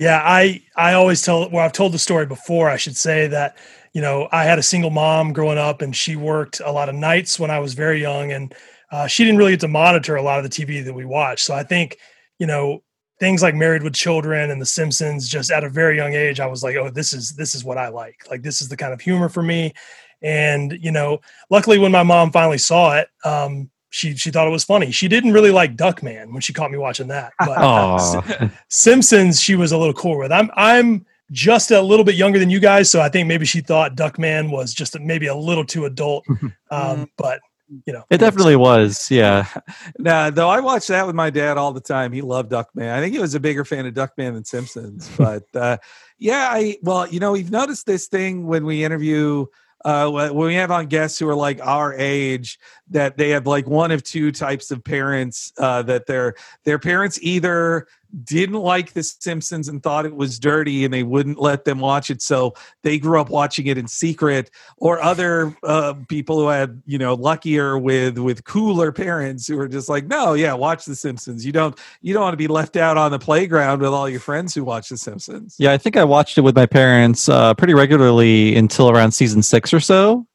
Yeah, 0.00 0.22
I 0.24 0.62
I 0.76 0.94
always 0.94 1.20
tell 1.22 1.50
well 1.50 1.64
I've 1.64 1.74
told 1.74 1.92
the 1.92 1.98
story 1.98 2.24
before. 2.26 2.70
I 2.70 2.78
should 2.78 2.96
say 2.96 3.26
that 3.28 3.58
you 3.92 4.00
know 4.00 4.28
I 4.32 4.44
had 4.44 4.58
a 4.58 4.62
single 4.62 4.90
mom 4.90 5.34
growing 5.34 5.58
up, 5.58 5.82
and 5.82 5.94
she 5.94 6.16
worked 6.16 6.60
a 6.64 6.72
lot 6.72 6.88
of 6.88 6.94
nights 6.94 7.38
when 7.38 7.50
I 7.50 7.58
was 7.58 7.74
very 7.74 8.00
young, 8.00 8.32
and 8.32 8.54
uh, 8.92 9.06
she 9.06 9.24
didn't 9.24 9.38
really 9.38 9.52
get 9.52 9.60
to 9.60 9.68
monitor 9.68 10.16
a 10.16 10.22
lot 10.22 10.38
of 10.38 10.44
the 10.44 10.50
TV 10.50 10.82
that 10.86 10.94
we 10.94 11.04
watched. 11.04 11.44
So 11.44 11.54
I 11.54 11.64
think 11.64 11.98
you 12.38 12.46
know 12.46 12.82
things 13.20 13.42
like 13.42 13.54
Married 13.54 13.82
with 13.82 13.94
Children 13.94 14.50
and 14.50 14.60
The 14.60 14.66
Simpsons, 14.66 15.28
just 15.28 15.50
at 15.52 15.64
a 15.64 15.70
very 15.70 15.96
young 15.96 16.14
age, 16.14 16.40
I 16.40 16.46
was 16.48 16.62
like, 16.62 16.76
oh, 16.76 16.90
this 16.90 17.12
is 17.12 17.34
this 17.36 17.54
is 17.54 17.62
what 17.64 17.78
I 17.78 17.88
like. 17.88 18.24
Like 18.30 18.42
this 18.42 18.62
is 18.62 18.70
the 18.70 18.78
kind 18.78 18.94
of 18.94 19.02
humor 19.02 19.28
for 19.28 19.42
me. 19.42 19.74
And 20.22 20.78
you 20.80 20.92
know, 20.92 21.20
luckily 21.50 21.78
when 21.78 21.92
my 21.92 22.04
mom 22.04 22.32
finally 22.32 22.58
saw 22.58 22.96
it, 22.96 23.08
um, 23.24 23.70
she 23.90 24.16
she 24.16 24.30
thought 24.30 24.46
it 24.46 24.50
was 24.50 24.64
funny. 24.64 24.90
She 24.92 25.08
didn't 25.08 25.32
really 25.32 25.50
like 25.50 25.76
Duckman 25.76 26.32
when 26.32 26.40
she 26.40 26.52
caught 26.52 26.70
me 26.70 26.78
watching 26.78 27.08
that. 27.08 27.32
But 27.38 27.58
Aw. 27.58 28.50
Simpsons, 28.68 29.40
she 29.40 29.56
was 29.56 29.72
a 29.72 29.78
little 29.78 29.94
cool 29.94 30.18
with. 30.18 30.32
I'm 30.32 30.50
I'm 30.54 31.04
just 31.32 31.70
a 31.70 31.80
little 31.80 32.04
bit 32.04 32.14
younger 32.14 32.38
than 32.38 32.50
you 32.50 32.60
guys, 32.60 32.90
so 32.90 33.00
I 33.00 33.08
think 33.08 33.28
maybe 33.28 33.44
she 33.46 33.60
thought 33.60 33.96
Duckman 33.96 34.50
was 34.50 34.74
just 34.74 34.98
maybe 34.98 35.26
a 35.26 35.34
little 35.34 35.64
too 35.64 35.84
adult. 35.84 36.24
Um, 36.72 37.10
but 37.16 37.40
you 37.84 37.92
know, 37.92 38.04
It 38.10 38.18
definitely 38.18 38.54
was, 38.54 39.10
yeah. 39.10 39.46
Nah, 39.98 40.30
though 40.30 40.48
I 40.48 40.60
watched 40.60 40.86
that 40.86 41.04
with 41.04 41.16
my 41.16 41.30
dad 41.30 41.58
all 41.58 41.72
the 41.72 41.80
time. 41.80 42.12
He 42.12 42.20
loved 42.22 42.52
Duckman. 42.52 42.92
I 42.92 43.00
think 43.00 43.12
he 43.12 43.20
was 43.20 43.34
a 43.34 43.40
bigger 43.40 43.64
fan 43.64 43.86
of 43.86 43.94
Duckman 43.94 44.34
than 44.34 44.44
Simpsons. 44.44 45.10
But 45.18 45.42
uh, 45.52 45.78
yeah, 46.16 46.48
I 46.52 46.78
well, 46.82 47.08
you 47.08 47.18
know, 47.18 47.32
we've 47.32 47.50
noticed 47.50 47.86
this 47.86 48.06
thing 48.06 48.46
when 48.46 48.64
we 48.64 48.84
interview 48.84 49.46
uh, 49.84 50.10
when 50.10 50.34
we 50.34 50.54
have 50.54 50.70
on 50.70 50.86
guests 50.86 51.18
who 51.18 51.28
are 51.28 51.34
like 51.34 51.60
our 51.62 51.94
age 51.94 52.58
that 52.88 53.16
they 53.16 53.30
have 53.30 53.46
like 53.46 53.66
one 53.66 53.90
of 53.90 54.02
two 54.02 54.30
types 54.30 54.70
of 54.70 54.84
parents 54.84 55.52
uh, 55.58 55.82
that 55.82 56.06
their 56.06 56.34
their 56.64 56.78
parents 56.78 57.18
either 57.22 57.86
didn't 58.24 58.56
like 58.60 58.92
the 58.92 59.02
simpsons 59.02 59.68
and 59.68 59.82
thought 59.82 60.06
it 60.06 60.14
was 60.14 60.38
dirty 60.38 60.84
and 60.84 60.92
they 60.92 61.02
wouldn't 61.02 61.38
let 61.38 61.64
them 61.64 61.78
watch 61.78 62.10
it 62.10 62.20
so 62.20 62.54
they 62.82 62.98
grew 62.98 63.20
up 63.20 63.30
watching 63.30 63.66
it 63.66 63.78
in 63.78 63.86
secret 63.86 64.50
or 64.76 65.00
other 65.02 65.56
uh, 65.62 65.94
people 66.08 66.38
who 66.38 66.48
had 66.48 66.82
you 66.86 66.98
know 66.98 67.14
luckier 67.14 67.78
with 67.78 68.18
with 68.18 68.44
cooler 68.44 68.92
parents 68.92 69.46
who 69.46 69.56
were 69.56 69.68
just 69.68 69.88
like 69.88 70.06
no 70.06 70.34
yeah 70.34 70.52
watch 70.52 70.84
the 70.84 70.94
simpsons 70.94 71.46
you 71.46 71.52
don't 71.52 71.78
you 72.00 72.12
don't 72.12 72.22
want 72.22 72.32
to 72.32 72.38
be 72.38 72.48
left 72.48 72.76
out 72.76 72.96
on 72.96 73.10
the 73.10 73.18
playground 73.18 73.80
with 73.80 73.90
all 73.90 74.08
your 74.08 74.20
friends 74.20 74.54
who 74.54 74.64
watch 74.64 74.88
the 74.88 74.96
simpsons 74.96 75.56
Yeah, 75.58 75.72
I 75.72 75.78
think 75.78 75.96
I 75.96 76.04
watched 76.04 76.38
it 76.38 76.42
with 76.42 76.56
my 76.56 76.66
parents 76.66 77.28
uh, 77.28 77.54
pretty 77.54 77.74
regularly 77.74 78.56
until 78.56 78.90
around 78.90 79.12
season 79.12 79.42
six 79.42 79.72
or 79.72 79.80
so. 79.80 80.26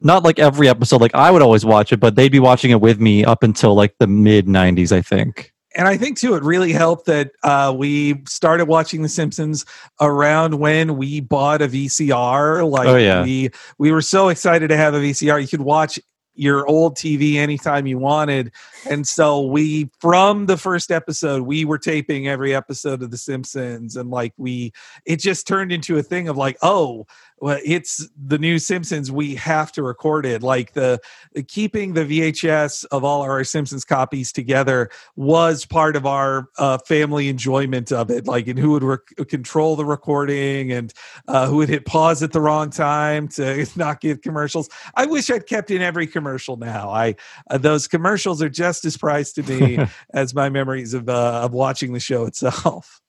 Not 0.00 0.24
like 0.24 0.38
every 0.38 0.68
episode, 0.68 1.00
like 1.00 1.14
I 1.14 1.30
would 1.30 1.42
always 1.42 1.64
watch 1.64 1.92
it, 1.92 2.00
but 2.00 2.16
they'd 2.16 2.32
be 2.32 2.38
watching 2.38 2.70
it 2.70 2.80
with 2.80 3.00
me 3.00 3.24
up 3.24 3.42
until 3.42 3.74
like 3.74 3.94
the 3.98 4.06
mid 4.06 4.46
90s, 4.46 4.92
I 4.92 5.00
think. 5.00 5.52
And 5.76 5.86
I 5.86 5.96
think 5.96 6.18
too, 6.18 6.34
it 6.34 6.42
really 6.42 6.72
helped 6.72 7.06
that 7.06 7.30
uh, 7.42 7.72
we 7.76 8.22
started 8.26 8.64
watching 8.66 9.02
The 9.02 9.08
Simpsons 9.08 9.64
around 10.00 10.58
when 10.58 10.96
we 10.96 11.20
bought 11.20 11.62
a 11.62 11.68
VCR. 11.68 12.68
Like, 12.68 12.88
Oh, 12.88 12.96
yeah. 12.96 13.22
we 13.22 13.50
we 13.78 13.92
were 13.92 14.02
so 14.02 14.28
excited 14.28 14.68
to 14.68 14.76
have 14.76 14.94
a 14.94 14.98
VCR. 14.98 15.40
You 15.40 15.48
could 15.48 15.60
watch 15.60 16.00
your 16.34 16.66
old 16.66 16.96
TV 16.96 17.36
anytime 17.36 17.86
you 17.86 17.98
wanted, 17.98 18.52
and 18.88 19.06
so 19.06 19.42
we, 19.46 19.90
from 20.00 20.46
the 20.46 20.56
first 20.56 20.90
episode, 20.90 21.42
we 21.42 21.64
were 21.64 21.78
taping 21.78 22.28
every 22.28 22.54
episode 22.54 23.02
of 23.02 23.10
The 23.10 23.18
Simpsons, 23.18 23.96
and 23.96 24.10
like 24.10 24.32
we, 24.36 24.72
it 25.04 25.16
just 25.16 25.46
turned 25.46 25.72
into 25.72 25.98
a 25.98 26.02
thing 26.02 26.28
of 26.28 26.36
like, 26.36 26.56
oh. 26.62 27.06
Well, 27.38 27.60
it's 27.62 28.08
the 28.16 28.38
new 28.38 28.58
Simpsons. 28.58 29.12
We 29.12 29.34
have 29.34 29.70
to 29.72 29.82
record 29.82 30.24
it. 30.24 30.42
Like 30.42 30.72
the, 30.72 30.98
the 31.34 31.42
keeping 31.42 31.92
the 31.92 32.06
VHS 32.06 32.86
of 32.90 33.04
all 33.04 33.20
our 33.20 33.44
Simpsons 33.44 33.84
copies 33.84 34.32
together 34.32 34.88
was 35.16 35.66
part 35.66 35.96
of 35.96 36.06
our 36.06 36.48
uh, 36.56 36.78
family 36.78 37.28
enjoyment 37.28 37.92
of 37.92 38.10
it. 38.10 38.26
Like, 38.26 38.48
and 38.48 38.58
who 38.58 38.70
would 38.70 38.82
rec- 38.82 39.28
control 39.28 39.76
the 39.76 39.84
recording 39.84 40.72
and 40.72 40.94
uh, 41.28 41.46
who 41.46 41.56
would 41.56 41.68
hit 41.68 41.84
pause 41.84 42.22
at 42.22 42.32
the 42.32 42.40
wrong 42.40 42.70
time 42.70 43.28
to 43.28 43.66
not 43.76 44.00
give 44.00 44.22
commercials. 44.22 44.70
I 44.94 45.04
wish 45.04 45.28
I'd 45.30 45.46
kept 45.46 45.70
in 45.70 45.82
every 45.82 46.06
commercial 46.06 46.56
now. 46.56 46.88
I 46.90 47.16
uh, 47.50 47.58
those 47.58 47.86
commercials 47.86 48.40
are 48.42 48.48
just 48.48 48.75
as 48.84 48.96
prized 48.96 49.36
to 49.36 49.42
me 49.42 49.78
as 50.14 50.34
my 50.34 50.48
memories 50.48 50.94
of 50.94 51.08
uh, 51.08 51.42
of 51.44 51.52
watching 51.52 51.92
the 51.92 52.00
show 52.00 52.26
itself. 52.26 53.00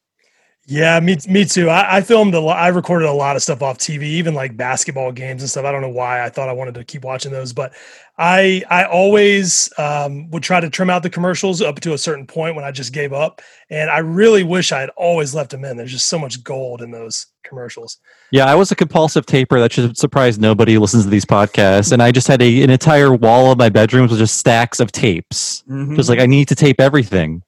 Yeah, 0.70 1.00
me 1.00 1.18
me 1.30 1.46
too. 1.46 1.70
I, 1.70 1.98
I 1.98 2.02
filmed 2.02 2.34
a 2.34 2.42
lot. 2.42 2.58
I 2.58 2.68
recorded 2.68 3.08
a 3.08 3.14
lot 3.14 3.38
of 3.38 3.42
stuff 3.42 3.62
off 3.62 3.78
TV, 3.78 4.04
even 4.04 4.34
like 4.34 4.58
basketball 4.58 5.14
games 5.14 5.42
and 5.42 5.50
stuff. 5.50 5.64
I 5.64 5.72
don't 5.72 5.82
know 5.82 5.88
why 5.88 6.22
I 6.22 6.30
thought 6.30 6.50
I 6.50 6.52
wanted 6.52 6.74
to 6.76 6.84
keep 6.84 7.06
watching 7.06 7.32
those, 7.32 7.54
but 7.54 7.74
I 8.18 8.64
I 8.70 8.84
always 8.84 9.72
um, 9.78 10.30
would 10.32 10.44
try 10.44 10.60
to 10.60 10.70
trim 10.70 10.90
out 10.90 11.04
the 11.04 11.10
commercials 11.10 11.62
up 11.62 11.80
to 11.82 11.94
a 11.94 11.98
certain 11.98 12.28
point 12.28 12.58
when 12.58 12.66
I 12.66 12.72
just 12.72 12.92
gave 12.92 13.14
up. 13.14 13.42
And 13.70 13.90
I 13.90 14.00
really 14.00 14.44
wish 14.44 14.74
I 14.74 14.82
had 14.82 14.90
always 14.98 15.34
left 15.34 15.52
them 15.52 15.64
in. 15.64 15.78
There's 15.78 15.92
just 15.94 16.08
so 16.10 16.20
much 16.20 16.44
gold 16.44 16.82
in 16.82 16.92
those 16.92 17.28
commercials. 17.46 17.98
Yeah, 18.32 18.46
I 18.46 18.56
was 18.56 18.70
a 18.70 18.76
compulsive 18.76 19.26
taper. 19.26 19.62
That 19.62 19.72
should 19.72 19.98
surprise 19.98 20.38
nobody 20.38 20.74
who 20.74 20.82
listens 20.82 21.06
to 21.06 21.10
these 21.10 21.24
podcasts. 21.24 21.94
And 21.94 22.04
I 22.04 22.12
just 22.12 22.28
had 22.28 22.42
a, 22.42 22.64
an 22.64 22.70
entire 22.72 23.14
wall 23.14 23.54
of 23.54 23.58
my 23.58 23.70
bedrooms 23.70 24.12
with 24.12 24.20
just 24.20 24.38
stacks 24.38 24.82
of 24.82 24.92
tapes. 24.92 25.64
Mhm. 25.70 25.96
Just 25.96 26.10
like 26.10 26.20
I 26.20 26.26
need 26.26 26.50
to 26.50 26.56
tape 26.56 26.82
everything. 26.82 27.42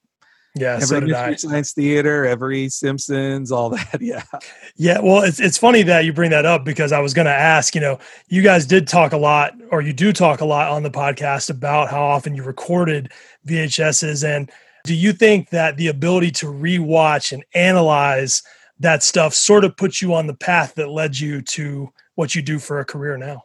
Yeah, 0.56 0.80
so 0.80 0.98
every 0.98 1.10
did 1.10 1.16
I. 1.16 1.36
Science 1.36 1.74
Theater, 1.74 2.26
every 2.26 2.70
Simpsons, 2.70 3.52
all 3.52 3.70
that. 3.70 4.02
Yeah. 4.02 4.24
Yeah, 4.76 5.00
well, 5.00 5.24
it's 5.24 5.40
it's 5.40 5.58
funny 5.58 5.84
that 5.84 6.06
you 6.06 6.14
bring 6.14 6.32
that 6.32 6.46
up 6.46 6.66
because 6.66 6.92
I 6.92 7.00
was 7.00 7.14
going 7.14 7.26
to 7.26 7.32
ask. 7.32 7.76
You 7.76 7.82
know, 7.82 8.00
you 8.28 8.42
guys 8.42 8.66
did 8.66 8.88
talk 8.88 9.14
a 9.14 9.18
lot, 9.18 9.54
or 9.72 9.82
you 9.82 9.94
do 9.94 10.12
talk 10.12 10.42
a 10.42 10.46
lot 10.46 10.72
on 10.72 10.84
the 10.84 10.90
podcast 10.90 11.50
about 11.50 11.90
how 11.90 12.02
often 12.02 12.36
you 12.36 12.44
recorded 12.44 13.12
VHSs, 13.48 14.28
and 14.28 14.52
do 14.86 14.96
you 14.96 15.14
think 15.14 15.50
that 15.50 15.78
the 15.78 15.88
ability 15.88 16.32
to 16.32 16.48
rewatch 16.48 17.32
and 17.32 17.44
analyze 17.54 18.42
that 18.80 19.04
stuff 19.04 19.34
sort 19.34 19.66
of 19.66 19.76
puts 19.78 20.02
you 20.02 20.14
on 20.14 20.28
the 20.28 20.34
path 20.34 20.76
that 20.76 20.90
led 20.90 21.20
you 21.20 21.42
to 21.42 21.90
what 22.16 22.34
you 22.34 22.42
do 22.42 22.58
for 22.58 22.80
a 22.80 22.86
career 22.86 23.18
now? 23.18 23.44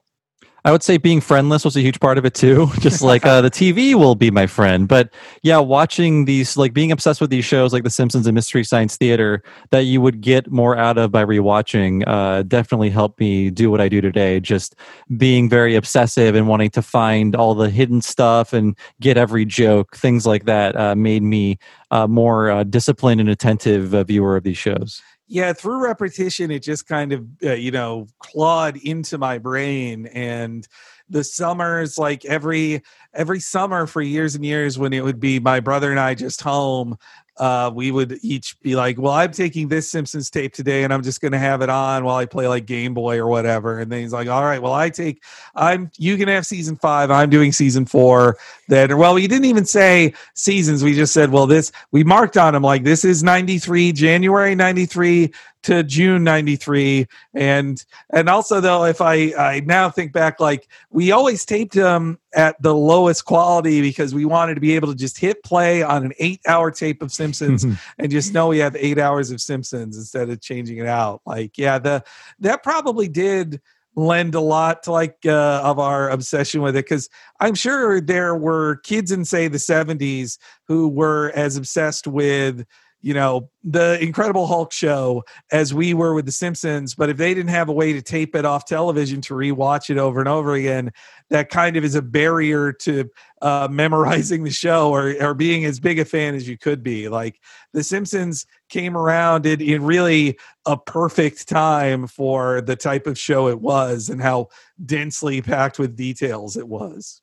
I 0.66 0.72
would 0.72 0.82
say 0.82 0.96
being 0.96 1.20
friendless 1.20 1.62
was 1.62 1.76
a 1.76 1.82
huge 1.82 2.00
part 2.00 2.16
of 2.16 2.24
it 2.24 2.32
too. 2.32 2.70
Just 2.80 3.02
like 3.02 3.26
uh, 3.26 3.42
the 3.42 3.50
TV 3.50 3.94
will 3.94 4.14
be 4.14 4.30
my 4.30 4.46
friend, 4.46 4.88
but 4.88 5.12
yeah, 5.42 5.58
watching 5.58 6.24
these, 6.24 6.56
like 6.56 6.72
being 6.72 6.90
obsessed 6.90 7.20
with 7.20 7.28
these 7.28 7.44
shows 7.44 7.74
like 7.74 7.84
The 7.84 7.90
Simpsons 7.90 8.26
and 8.26 8.34
Mystery 8.34 8.64
Science 8.64 8.96
Theater, 8.96 9.42
that 9.70 9.80
you 9.80 10.00
would 10.00 10.22
get 10.22 10.50
more 10.50 10.74
out 10.74 10.96
of 10.96 11.12
by 11.12 11.22
rewatching, 11.22 12.02
uh, 12.06 12.44
definitely 12.44 12.88
helped 12.88 13.20
me 13.20 13.50
do 13.50 13.70
what 13.70 13.82
I 13.82 13.90
do 13.90 14.00
today. 14.00 14.40
Just 14.40 14.74
being 15.18 15.50
very 15.50 15.74
obsessive 15.74 16.34
and 16.34 16.48
wanting 16.48 16.70
to 16.70 16.82
find 16.82 17.36
all 17.36 17.54
the 17.54 17.68
hidden 17.68 18.00
stuff 18.00 18.54
and 18.54 18.74
get 19.02 19.18
every 19.18 19.44
joke, 19.44 19.94
things 19.94 20.26
like 20.26 20.46
that, 20.46 20.74
uh, 20.76 20.94
made 20.94 21.22
me 21.22 21.58
uh, 21.90 22.06
more 22.06 22.50
uh, 22.50 22.64
disciplined 22.64 23.20
and 23.20 23.28
attentive 23.28 23.94
uh, 23.94 24.02
viewer 24.02 24.38
of 24.38 24.44
these 24.44 24.56
shows 24.56 25.02
yeah 25.26 25.52
through 25.52 25.82
repetition 25.82 26.50
it 26.50 26.62
just 26.62 26.86
kind 26.86 27.12
of 27.12 27.26
uh, 27.44 27.52
you 27.52 27.70
know 27.70 28.06
clawed 28.18 28.76
into 28.78 29.16
my 29.18 29.38
brain 29.38 30.06
and 30.06 30.68
the 31.08 31.24
summers 31.24 31.98
like 31.98 32.24
every 32.24 32.82
every 33.12 33.40
summer 33.40 33.86
for 33.86 34.02
years 34.02 34.34
and 34.34 34.44
years 34.44 34.78
when 34.78 34.92
it 34.92 35.04
would 35.04 35.20
be 35.20 35.38
my 35.38 35.60
brother 35.60 35.90
and 35.90 36.00
i 36.00 36.14
just 36.14 36.40
home 36.40 36.96
uh, 37.36 37.70
we 37.74 37.90
would 37.90 38.18
each 38.22 38.58
be 38.60 38.76
like, 38.76 38.98
"Well, 38.98 39.12
I'm 39.12 39.32
taking 39.32 39.68
this 39.68 39.90
Simpsons 39.90 40.30
tape 40.30 40.52
today, 40.52 40.84
and 40.84 40.92
I'm 40.92 41.02
just 41.02 41.20
going 41.20 41.32
to 41.32 41.38
have 41.38 41.62
it 41.62 41.68
on 41.68 42.04
while 42.04 42.16
I 42.16 42.26
play 42.26 42.46
like 42.46 42.66
Game 42.66 42.94
Boy 42.94 43.18
or 43.18 43.26
whatever." 43.26 43.80
And 43.80 43.90
then 43.90 44.00
he's 44.00 44.12
like, 44.12 44.28
"All 44.28 44.44
right, 44.44 44.62
well, 44.62 44.72
I 44.72 44.90
take, 44.90 45.22
I'm 45.54 45.90
you 45.98 46.16
can 46.16 46.28
have 46.28 46.46
season 46.46 46.76
five, 46.76 47.10
I'm 47.10 47.30
doing 47.30 47.52
season 47.52 47.86
four. 47.86 48.38
Then, 48.68 48.96
well, 48.96 49.14
we 49.14 49.26
didn't 49.26 49.46
even 49.46 49.64
say 49.64 50.14
seasons. 50.34 50.84
We 50.84 50.94
just 50.94 51.12
said, 51.12 51.30
well, 51.30 51.46
this 51.46 51.72
we 51.90 52.04
marked 52.04 52.36
on 52.36 52.54
him 52.54 52.62
like 52.62 52.84
this 52.84 53.04
is 53.04 53.22
'93, 53.22 53.92
January 53.92 54.54
'93 54.54 55.32
to 55.64 55.82
June 55.82 56.22
93 56.24 57.06
and 57.34 57.84
and 58.10 58.28
also 58.28 58.60
though 58.60 58.84
if 58.84 59.00
I 59.00 59.32
I 59.36 59.60
now 59.64 59.90
think 59.90 60.12
back 60.12 60.38
like 60.38 60.68
we 60.90 61.10
always 61.10 61.44
taped 61.44 61.74
them 61.74 62.18
at 62.34 62.60
the 62.62 62.74
lowest 62.74 63.24
quality 63.24 63.80
because 63.80 64.14
we 64.14 64.26
wanted 64.26 64.54
to 64.56 64.60
be 64.60 64.74
able 64.74 64.88
to 64.88 64.94
just 64.94 65.18
hit 65.18 65.42
play 65.42 65.82
on 65.82 66.04
an 66.04 66.12
8 66.18 66.40
hour 66.46 66.70
tape 66.70 67.02
of 67.02 67.12
Simpsons 67.12 67.64
and 67.98 68.10
just 68.10 68.34
know 68.34 68.48
we 68.48 68.58
have 68.58 68.76
8 68.76 68.98
hours 68.98 69.30
of 69.30 69.40
Simpsons 69.40 69.96
instead 69.96 70.28
of 70.28 70.40
changing 70.40 70.78
it 70.78 70.86
out. 70.86 71.22
Like 71.26 71.56
yeah 71.56 71.78
the 71.78 72.04
that 72.40 72.62
probably 72.62 73.08
did 73.08 73.60
lend 73.96 74.34
a 74.34 74.40
lot 74.40 74.82
to 74.82 74.92
like 74.92 75.16
uh, 75.24 75.60
of 75.62 75.78
our 75.78 76.10
obsession 76.10 76.60
with 76.60 76.74
it 76.74 76.84
because 76.84 77.08
i'm 77.38 77.54
sure 77.54 78.00
there 78.00 78.34
were 78.34 78.80
kids 78.82 79.12
in 79.12 79.24
say 79.24 79.46
the 79.46 79.56
70s 79.56 80.36
who 80.66 80.88
were 80.88 81.30
as 81.36 81.56
obsessed 81.56 82.08
with 82.08 82.66
you 83.04 83.12
know 83.12 83.50
the 83.62 84.02
incredible 84.02 84.46
hulk 84.46 84.72
show 84.72 85.22
as 85.52 85.74
we 85.74 85.92
were 85.92 86.14
with 86.14 86.24
the 86.24 86.32
simpsons 86.32 86.94
but 86.94 87.10
if 87.10 87.16
they 87.16 87.34
didn't 87.34 87.50
have 87.50 87.68
a 87.68 87.72
way 87.72 87.92
to 87.92 88.00
tape 88.00 88.34
it 88.34 88.44
off 88.44 88.64
television 88.64 89.20
to 89.20 89.34
rewatch 89.34 89.90
it 89.90 89.98
over 89.98 90.20
and 90.20 90.28
over 90.28 90.54
again 90.54 90.90
that 91.30 91.50
kind 91.50 91.76
of 91.76 91.84
is 91.84 91.94
a 91.94 92.02
barrier 92.02 92.72
to 92.72 93.08
uh, 93.42 93.68
memorizing 93.70 94.44
the 94.44 94.50
show 94.50 94.90
or, 94.90 95.14
or 95.20 95.34
being 95.34 95.64
as 95.64 95.80
big 95.80 95.98
a 95.98 96.04
fan 96.04 96.34
as 96.34 96.48
you 96.48 96.56
could 96.56 96.82
be. 96.82 97.08
Like 97.08 97.40
the 97.72 97.82
simpsons 97.82 98.46
came 98.68 98.96
around 98.96 99.44
in, 99.46 99.60
in 99.60 99.84
really 99.84 100.38
a 100.64 100.76
perfect 100.76 101.48
time 101.48 102.06
for 102.06 102.60
the 102.60 102.76
type 102.76 103.06
of 103.06 103.18
show 103.18 103.48
it 103.48 103.60
was 103.60 104.08
and 104.08 104.20
how 104.20 104.48
densely 104.84 105.42
packed 105.42 105.78
with 105.78 105.96
details 105.96 106.56
it 106.56 106.68
was. 106.68 107.20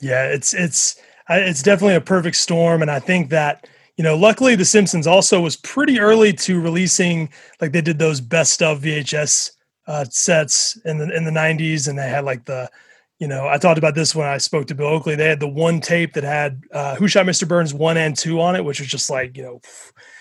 Yeah 0.00 0.26
it's 0.26 0.52
it's 0.52 1.00
it's 1.28 1.62
definitely 1.62 1.94
a 1.94 2.00
perfect 2.00 2.34
storm 2.34 2.82
and 2.82 2.90
i 2.90 2.98
think 2.98 3.30
that 3.30 3.68
you 3.96 4.04
know, 4.04 4.16
luckily 4.16 4.54
The 4.54 4.64
Simpsons 4.64 5.06
also 5.06 5.40
was 5.40 5.56
pretty 5.56 6.00
early 6.00 6.32
to 6.34 6.60
releasing 6.60 7.28
like 7.60 7.72
they 7.72 7.82
did 7.82 7.98
those 7.98 8.20
best 8.20 8.62
of 8.62 8.80
VHS 8.80 9.52
uh, 9.86 10.04
sets 10.10 10.76
in 10.84 10.98
the 10.98 11.14
in 11.14 11.24
the 11.24 11.30
'90s, 11.30 11.88
and 11.88 11.98
they 11.98 12.08
had 12.08 12.24
like 12.24 12.44
the, 12.44 12.70
you 13.18 13.28
know, 13.28 13.48
I 13.48 13.58
talked 13.58 13.78
about 13.78 13.94
this 13.94 14.14
when 14.14 14.26
I 14.26 14.38
spoke 14.38 14.66
to 14.68 14.74
Bill 14.74 14.86
Oakley. 14.86 15.14
They 15.14 15.28
had 15.28 15.40
the 15.40 15.48
one 15.48 15.80
tape 15.80 16.14
that 16.14 16.24
had 16.24 16.62
uh, 16.72 16.94
"Who 16.96 17.08
Shot 17.08 17.26
Mr. 17.26 17.46
Burns" 17.46 17.74
one 17.74 17.96
and 17.96 18.16
two 18.16 18.40
on 18.40 18.56
it, 18.56 18.64
which 18.64 18.80
was 18.80 18.88
just 18.88 19.10
like 19.10 19.36
you 19.36 19.42
know, 19.42 19.60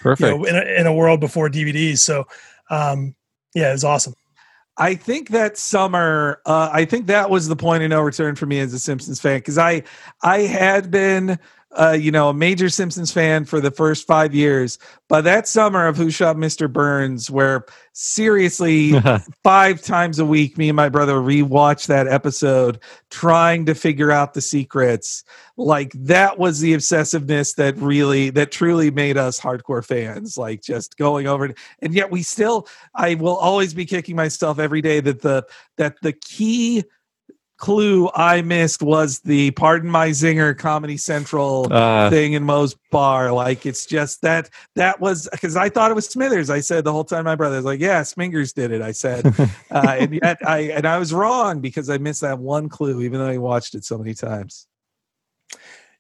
perfect 0.02 0.30
you 0.30 0.38
know, 0.38 0.46
in, 0.46 0.56
a, 0.56 0.80
in 0.82 0.88
a 0.88 0.94
world 0.94 1.20
before 1.20 1.50
DVDs. 1.50 2.00
So, 2.00 2.26
um, 2.70 3.16
yeah, 3.54 3.70
it 3.70 3.74
was 3.74 3.84
awesome. 3.84 4.16
I 4.78 4.96
think 4.96 5.30
that 5.30 5.58
summer, 5.58 6.42
uh, 6.46 6.70
I 6.72 6.86
think 6.86 7.06
that 7.08 7.30
was 7.30 7.48
the 7.48 7.56
point 7.56 7.84
of 7.84 7.90
no 7.90 8.02
return 8.02 8.36
for 8.36 8.48
me 8.48 8.60
as 8.60 8.74
a 8.74 8.80
Simpsons 8.80 9.22
fan 9.22 9.38
because 9.38 9.58
I 9.58 9.84
I 10.24 10.40
had 10.40 10.90
been 10.90 11.38
uh, 11.74 11.98
you 12.00 12.12
know, 12.12 12.30
a 12.30 12.34
major 12.34 12.70
Simpsons 12.70 13.12
fan 13.12 13.46
for 13.46 13.62
the 13.62 13.72
first 13.72 14.06
five 14.06 14.36
years. 14.36 14.78
But 15.08 15.22
that 15.22 15.48
summer 15.48 15.88
of 15.88 15.96
Who 15.96 16.10
Shot 16.10 16.36
Mr. 16.36 16.72
Burns, 16.72 17.30
where 17.30 17.66
seriously 17.94 18.94
five 19.44 19.82
times 19.82 20.20
a 20.20 20.26
week, 20.26 20.58
me 20.58 20.70
and 20.70 20.76
my 20.76 20.90
brother 20.90 21.16
rewatched 21.16 21.88
that 21.88 22.08
episode, 22.08 22.80
trying 23.10 23.66
to 23.66 23.76
figure 23.76 24.12
out 24.12 24.34
the 24.34 24.42
secrets. 24.42 25.24
Like 25.56 25.94
that 25.94 26.38
was 26.38 26.60
the 26.60 26.74
obsessiveness 26.74 27.56
that 27.56 27.78
really, 27.78 28.30
that 28.32 28.52
truly 28.52 28.92
made 28.92 29.18
us 29.18 29.40
hardcore 29.40 29.86
fans. 29.86 30.38
Like 30.38 30.62
just 30.62 30.98
going 30.98 31.28
over 31.28 31.46
it, 31.46 31.58
and 31.80 31.94
yet 31.94 32.12
we 32.12 32.22
still, 32.24 32.68
I 32.96 33.16
will 33.16 33.38
always 33.38 33.74
be 33.74 33.86
kicking 33.86 34.16
myself 34.16 34.60
every 34.60 34.82
day 34.82 35.00
that 35.00 35.22
the 35.22 35.46
that 35.78 35.96
the 36.02 36.14
key 36.14 36.84
clue 37.62 38.10
I 38.14 38.42
missed 38.42 38.82
was 38.82 39.20
the 39.20 39.52
"Pardon 39.52 39.90
My 39.90 40.10
Zinger" 40.10 40.58
Comedy 40.58 40.98
Central 40.98 41.72
uh, 41.72 42.10
thing 42.10 42.34
in 42.34 42.44
Moe's 42.44 42.76
bar. 42.92 43.32
Like 43.32 43.66
it's 43.66 43.86
just 43.86 44.22
that 44.24 44.50
that 44.76 45.00
was 45.00 45.30
because 45.32 45.56
I 45.56 45.70
thought 45.70 45.92
it 45.92 45.94
was 45.94 46.08
Smithers. 46.08 46.50
I 46.50 46.60
said 46.60 46.84
the 46.84 46.92
whole 46.92 47.06
time 47.06 47.24
my 47.24 47.36
brother 47.36 47.56
was 47.56 47.66
like, 47.66 47.80
"Yeah, 47.80 48.02
Smingers 48.02 48.54
did 48.54 48.72
it." 48.72 48.82
I 48.82 48.92
said, 48.92 49.26
uh, 49.72 49.96
and 50.00 50.20
yet 50.22 50.40
I 50.46 50.72
and 50.72 50.86
I 50.86 50.98
was 50.98 51.14
wrong 51.14 51.62
because 51.62 51.90
I 51.90 51.98
missed 51.98 52.22
that 52.22 52.40
one 52.40 52.68
clue, 52.68 53.02
even 53.02 53.20
though 53.20 53.28
I 53.28 53.38
watched 53.38 53.76
it 53.76 53.86
so 53.86 53.98
many 53.98 54.16
times. 54.16 54.68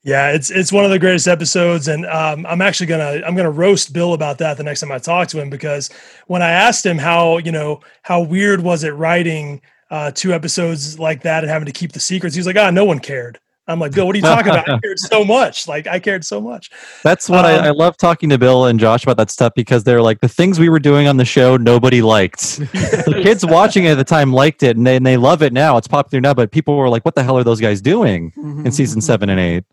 Yeah, 0.03 0.31
it's 0.31 0.49
it's 0.49 0.71
one 0.71 0.83
of 0.83 0.89
the 0.89 0.97
greatest 0.97 1.27
episodes, 1.27 1.87
and 1.87 2.07
um, 2.07 2.43
I'm 2.47 2.61
actually 2.61 2.87
gonna 2.87 3.21
I'm 3.23 3.35
gonna 3.35 3.51
roast 3.51 3.93
Bill 3.93 4.13
about 4.13 4.39
that 4.39 4.57
the 4.57 4.63
next 4.63 4.79
time 4.79 4.91
I 4.91 4.97
talk 4.97 5.27
to 5.29 5.39
him 5.39 5.51
because 5.51 5.91
when 6.25 6.41
I 6.41 6.49
asked 6.49 6.83
him 6.83 6.97
how 6.97 7.37
you 7.37 7.51
know 7.51 7.81
how 8.01 8.19
weird 8.19 8.61
was 8.61 8.83
it 8.83 8.95
writing 8.95 9.61
uh, 9.91 10.09
two 10.09 10.33
episodes 10.33 10.97
like 10.97 11.21
that 11.23 11.43
and 11.43 11.51
having 11.51 11.65
to 11.67 11.71
keep 11.71 11.91
the 11.91 11.99
secrets. 11.99 12.35
He's 12.35 12.47
like, 12.47 12.55
ah, 12.55 12.71
no 12.71 12.85
one 12.85 12.99
cared. 12.99 13.39
I'm 13.67 13.79
like, 13.79 13.93
Bill, 13.93 14.07
what 14.07 14.15
are 14.15 14.17
you 14.17 14.23
talking 14.23 14.51
about? 14.51 14.69
I 14.69 14.79
cared 14.79 14.99
so 14.99 15.23
much. 15.25 15.67
Like, 15.67 15.85
I 15.85 15.99
cared 15.99 16.25
so 16.25 16.41
much. 16.41 16.71
That's 17.03 17.29
what 17.29 17.45
um, 17.45 17.63
I, 17.63 17.67
I, 17.67 17.69
love 17.69 17.95
talking 17.95 18.29
to 18.29 18.37
Bill 18.37 18.65
and 18.65 18.79
Josh 18.79 19.03
about 19.03 19.17
that 19.17 19.29
stuff 19.29 19.53
because 19.55 19.83
they're 19.83 20.01
like 20.01 20.19
the 20.19 20.27
things 20.27 20.59
we 20.59 20.67
were 20.67 20.79
doing 20.79 21.07
on 21.07 21.17
the 21.17 21.25
show, 21.25 21.57
nobody 21.57 22.01
liked. 22.01 22.57
the 22.57 23.19
kids 23.23 23.45
watching 23.45 23.85
it 23.85 23.91
at 23.91 23.97
the 23.97 24.03
time 24.03 24.33
liked 24.33 24.63
it 24.63 24.77
and 24.77 24.87
they, 24.87 24.95
and 24.95 25.05
they 25.05 25.15
love 25.15 25.43
it 25.43 25.53
now. 25.53 25.77
It's 25.77 25.87
popular 25.87 26.21
now, 26.21 26.33
but 26.33 26.51
people 26.51 26.75
were 26.75 26.89
like, 26.89 27.05
what 27.05 27.15
the 27.15 27.23
hell 27.23 27.37
are 27.37 27.43
those 27.43 27.61
guys 27.61 27.81
doing 27.81 28.33
in 28.35 28.71
season 28.71 28.99
seven 28.99 29.29
and 29.29 29.39
eight? 29.39 29.63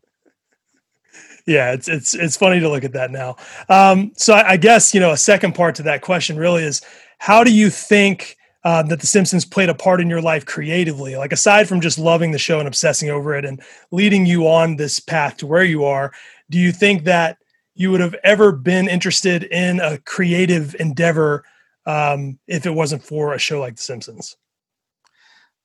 Yeah, 1.46 1.72
it's 1.72 1.88
it's 1.88 2.14
it's 2.14 2.36
funny 2.36 2.60
to 2.60 2.68
look 2.68 2.84
at 2.84 2.92
that 2.92 3.10
now. 3.10 3.36
Um, 3.70 4.12
so 4.16 4.34
I, 4.34 4.50
I 4.50 4.56
guess 4.58 4.92
you 4.92 5.00
know 5.00 5.12
a 5.12 5.16
second 5.16 5.54
part 5.54 5.76
to 5.76 5.82
that 5.84 6.02
question 6.02 6.36
really 6.36 6.62
is 6.62 6.82
how 7.16 7.42
do 7.42 7.50
you 7.50 7.70
think 7.70 8.36
um, 8.68 8.88
that 8.88 9.00
The 9.00 9.06
Simpsons 9.06 9.46
played 9.46 9.70
a 9.70 9.74
part 9.74 9.98
in 9.98 10.10
your 10.10 10.20
life 10.20 10.44
creatively? 10.44 11.16
Like, 11.16 11.32
aside 11.32 11.66
from 11.66 11.80
just 11.80 11.98
loving 11.98 12.32
the 12.32 12.38
show 12.38 12.58
and 12.58 12.68
obsessing 12.68 13.08
over 13.08 13.34
it 13.34 13.46
and 13.46 13.62
leading 13.90 14.26
you 14.26 14.46
on 14.46 14.76
this 14.76 15.00
path 15.00 15.38
to 15.38 15.46
where 15.46 15.64
you 15.64 15.84
are, 15.84 16.12
do 16.50 16.58
you 16.58 16.70
think 16.70 17.04
that 17.04 17.38
you 17.74 17.90
would 17.90 18.00
have 18.00 18.14
ever 18.24 18.52
been 18.52 18.86
interested 18.86 19.44
in 19.44 19.80
a 19.80 19.96
creative 19.96 20.76
endeavor 20.78 21.44
um, 21.86 22.38
if 22.46 22.66
it 22.66 22.74
wasn't 22.74 23.02
for 23.02 23.32
a 23.32 23.38
show 23.38 23.58
like 23.58 23.76
The 23.76 23.82
Simpsons? 23.82 24.36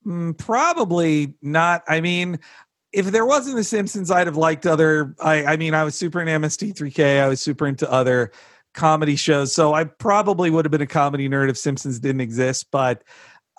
Mm, 0.07 0.37
probably 0.37 1.33
not. 1.41 1.83
I 1.89 1.99
mean, 1.99 2.39
if 2.93 3.07
there 3.07 3.25
wasn't 3.25 3.57
The 3.57 3.65
Simpsons, 3.65 4.11
I'd 4.11 4.27
have 4.27 4.37
liked 4.37 4.65
other. 4.65 5.13
I, 5.19 5.43
I 5.43 5.57
mean, 5.57 5.73
I 5.73 5.83
was 5.83 5.95
super 5.95 6.21
into 6.21 6.31
MST3K. 6.31 7.19
I 7.21 7.27
was 7.27 7.41
super 7.41 7.67
into 7.67 7.91
other 7.91 8.31
comedy 8.73 9.15
shows. 9.15 9.53
So 9.53 9.73
I 9.73 9.83
probably 9.83 10.49
would 10.49 10.65
have 10.65 10.71
been 10.71 10.81
a 10.81 10.87
comedy 10.87 11.29
nerd 11.29 11.49
if 11.49 11.57
Simpsons 11.57 11.99
didn't 11.99 12.21
exist. 12.21 12.67
But 12.71 13.03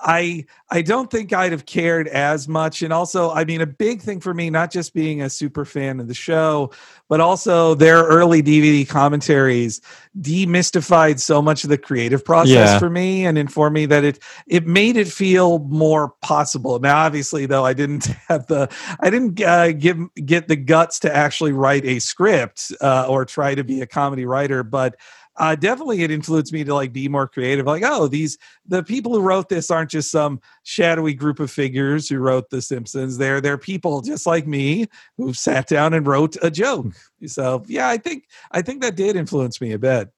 I 0.00 0.44
I 0.70 0.82
don't 0.82 1.10
think 1.10 1.32
I'd 1.32 1.52
have 1.52 1.66
cared 1.66 2.08
as 2.08 2.48
much. 2.48 2.82
And 2.82 2.92
also, 2.92 3.30
I 3.30 3.44
mean, 3.44 3.60
a 3.60 3.66
big 3.66 4.02
thing 4.02 4.20
for 4.20 4.34
me, 4.34 4.50
not 4.50 4.70
just 4.72 4.92
being 4.92 5.22
a 5.22 5.30
super 5.30 5.64
fan 5.64 6.00
of 6.00 6.08
the 6.08 6.14
show, 6.14 6.72
but 7.08 7.20
also 7.20 7.74
their 7.74 8.02
early 8.02 8.42
DVD 8.42 8.86
commentaries 8.88 9.80
demystified 10.20 11.20
so 11.20 11.40
much 11.40 11.64
of 11.64 11.70
the 11.70 11.78
creative 11.78 12.24
process 12.24 12.54
Yeah. 12.70 12.78
for 12.78 12.90
me 12.90 13.24
and 13.24 13.38
informed 13.38 13.74
me 13.74 13.86
that 13.86 14.04
it 14.04 14.18
it 14.48 14.66
made 14.66 14.96
it 14.96 15.08
feel 15.08 15.60
more 15.60 16.14
possible. 16.22 16.78
Now, 16.80 16.98
obviously, 16.98 17.46
though, 17.46 17.64
I 17.64 17.72
didn't 17.72 18.06
have 18.28 18.46
the 18.48 18.68
I 19.00 19.10
didn't 19.10 19.40
uh, 19.42 19.72
give 19.72 19.98
get 20.24 20.48
the 20.48 20.56
guts 20.56 20.98
to 21.00 21.14
actually 21.14 21.52
write 21.52 21.84
a 21.84 21.98
script 22.00 22.72
uh, 22.80 23.06
or 23.08 23.24
try 23.24 23.54
to 23.54 23.62
be 23.64 23.80
a 23.80 23.86
comedy 23.86 24.26
writer, 24.26 24.62
but 24.62 24.96
uh, 25.36 25.54
definitely 25.54 26.02
it 26.02 26.10
influenced 26.10 26.52
me 26.52 26.64
to 26.64 26.74
like 26.74 26.92
be 26.92 27.08
more 27.08 27.26
creative. 27.26 27.66
Like, 27.66 27.82
oh, 27.84 28.08
these 28.08 28.38
the 28.66 28.82
people 28.82 29.12
who 29.12 29.20
wrote 29.20 29.48
this 29.48 29.70
aren't 29.70 29.90
just 29.90 30.10
some 30.10 30.40
shadowy 30.62 31.14
group 31.14 31.40
of 31.40 31.50
figures 31.50 32.08
who 32.08 32.18
wrote 32.18 32.50
The 32.50 32.62
Simpsons. 32.62 33.18
They're 33.18 33.40
they're 33.40 33.58
people 33.58 34.00
just 34.00 34.26
like 34.26 34.46
me 34.46 34.86
who 35.16 35.32
sat 35.32 35.68
down 35.68 35.94
and 35.94 36.06
wrote 36.06 36.36
a 36.42 36.50
joke. 36.50 36.94
So 37.26 37.64
yeah, 37.66 37.88
I 37.88 37.96
think 37.96 38.28
I 38.52 38.62
think 38.62 38.82
that 38.82 38.96
did 38.96 39.16
influence 39.16 39.60
me 39.60 39.72
a 39.72 39.78
bit. 39.78 40.10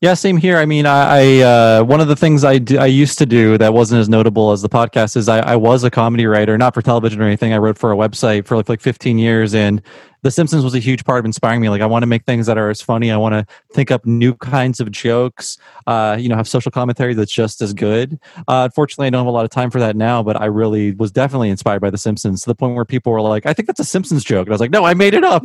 Yeah, 0.00 0.14
same 0.14 0.38
here. 0.38 0.56
I 0.56 0.64
mean, 0.64 0.86
I, 0.86 1.18
I 1.20 1.40
uh, 1.40 1.84
one 1.84 2.00
of 2.00 2.08
the 2.08 2.16
things 2.16 2.42
I 2.42 2.56
do, 2.56 2.78
I 2.78 2.86
used 2.86 3.18
to 3.18 3.26
do 3.26 3.58
that 3.58 3.74
wasn't 3.74 4.00
as 4.00 4.08
notable 4.08 4.50
as 4.50 4.62
the 4.62 4.68
podcast 4.68 5.14
is 5.14 5.28
I, 5.28 5.40
I 5.40 5.56
was 5.56 5.84
a 5.84 5.90
comedy 5.90 6.24
writer, 6.24 6.56
not 6.56 6.72
for 6.72 6.80
television 6.80 7.20
or 7.20 7.24
anything. 7.24 7.52
I 7.52 7.58
wrote 7.58 7.76
for 7.76 7.92
a 7.92 7.96
website 7.96 8.46
for 8.46 8.56
like 8.56 8.70
like 8.70 8.80
15 8.80 9.18
years, 9.18 9.54
and 9.54 9.82
The 10.22 10.30
Simpsons 10.30 10.64
was 10.64 10.74
a 10.74 10.78
huge 10.78 11.04
part 11.04 11.18
of 11.18 11.24
inspiring 11.24 11.60
me. 11.60 11.68
Like, 11.68 11.82
I 11.82 11.86
want 11.86 12.02
to 12.02 12.06
make 12.06 12.24
things 12.24 12.46
that 12.46 12.58
are 12.58 12.70
as 12.70 12.82
funny. 12.82 13.10
I 13.10 13.16
want 13.16 13.34
to 13.34 13.46
think 13.72 13.90
up 13.90 14.04
new 14.04 14.34
kinds 14.34 14.80
of 14.80 14.90
jokes. 14.90 15.58
Uh, 15.86 16.16
you 16.18 16.28
know, 16.28 16.36
have 16.36 16.48
social 16.48 16.70
commentary 16.70 17.14
that's 17.14 17.32
just 17.32 17.62
as 17.62 17.72
good. 17.72 18.18
Uh, 18.48 18.64
unfortunately, 18.64 19.06
I 19.06 19.10
don't 19.10 19.20
have 19.20 19.26
a 19.26 19.30
lot 19.30 19.44
of 19.44 19.50
time 19.50 19.70
for 19.70 19.80
that 19.80 19.96
now, 19.96 20.22
but 20.22 20.40
I 20.40 20.46
really 20.46 20.92
was 20.92 21.10
definitely 21.10 21.50
inspired 21.50 21.80
by 21.80 21.90
The 21.90 21.98
Simpsons 21.98 22.42
to 22.42 22.50
the 22.50 22.54
point 22.54 22.74
where 22.74 22.84
people 22.84 23.12
were 23.12 23.20
like, 23.20 23.46
"I 23.46 23.52
think 23.52 23.66
that's 23.66 23.80
a 23.80 23.84
Simpsons 23.84 24.24
joke," 24.24 24.46
and 24.46 24.52
I 24.52 24.54
was 24.54 24.60
like, 24.60 24.70
"No, 24.70 24.84
I 24.84 24.94
made 24.94 25.14
it 25.14 25.24
up. 25.24 25.44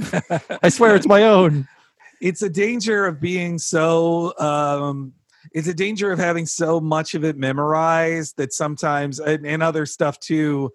I 0.63 0.69
swear 0.69 0.95
it's 0.95 1.07
my 1.07 1.23
own." 1.23 1.67
it's 2.21 2.41
a 2.41 2.49
danger 2.49 3.05
of 3.05 3.19
being 3.19 3.57
so 3.57 4.37
um 4.39 5.13
it's 5.53 5.67
a 5.67 5.73
danger 5.73 6.11
of 6.11 6.19
having 6.19 6.45
so 6.45 6.79
much 6.79 7.13
of 7.13 7.23
it 7.23 7.37
memorized 7.37 8.37
that 8.37 8.51
sometimes 8.51 9.19
and, 9.19 9.45
and 9.45 9.61
other 9.61 9.85
stuff 9.85 10.19
too 10.19 10.71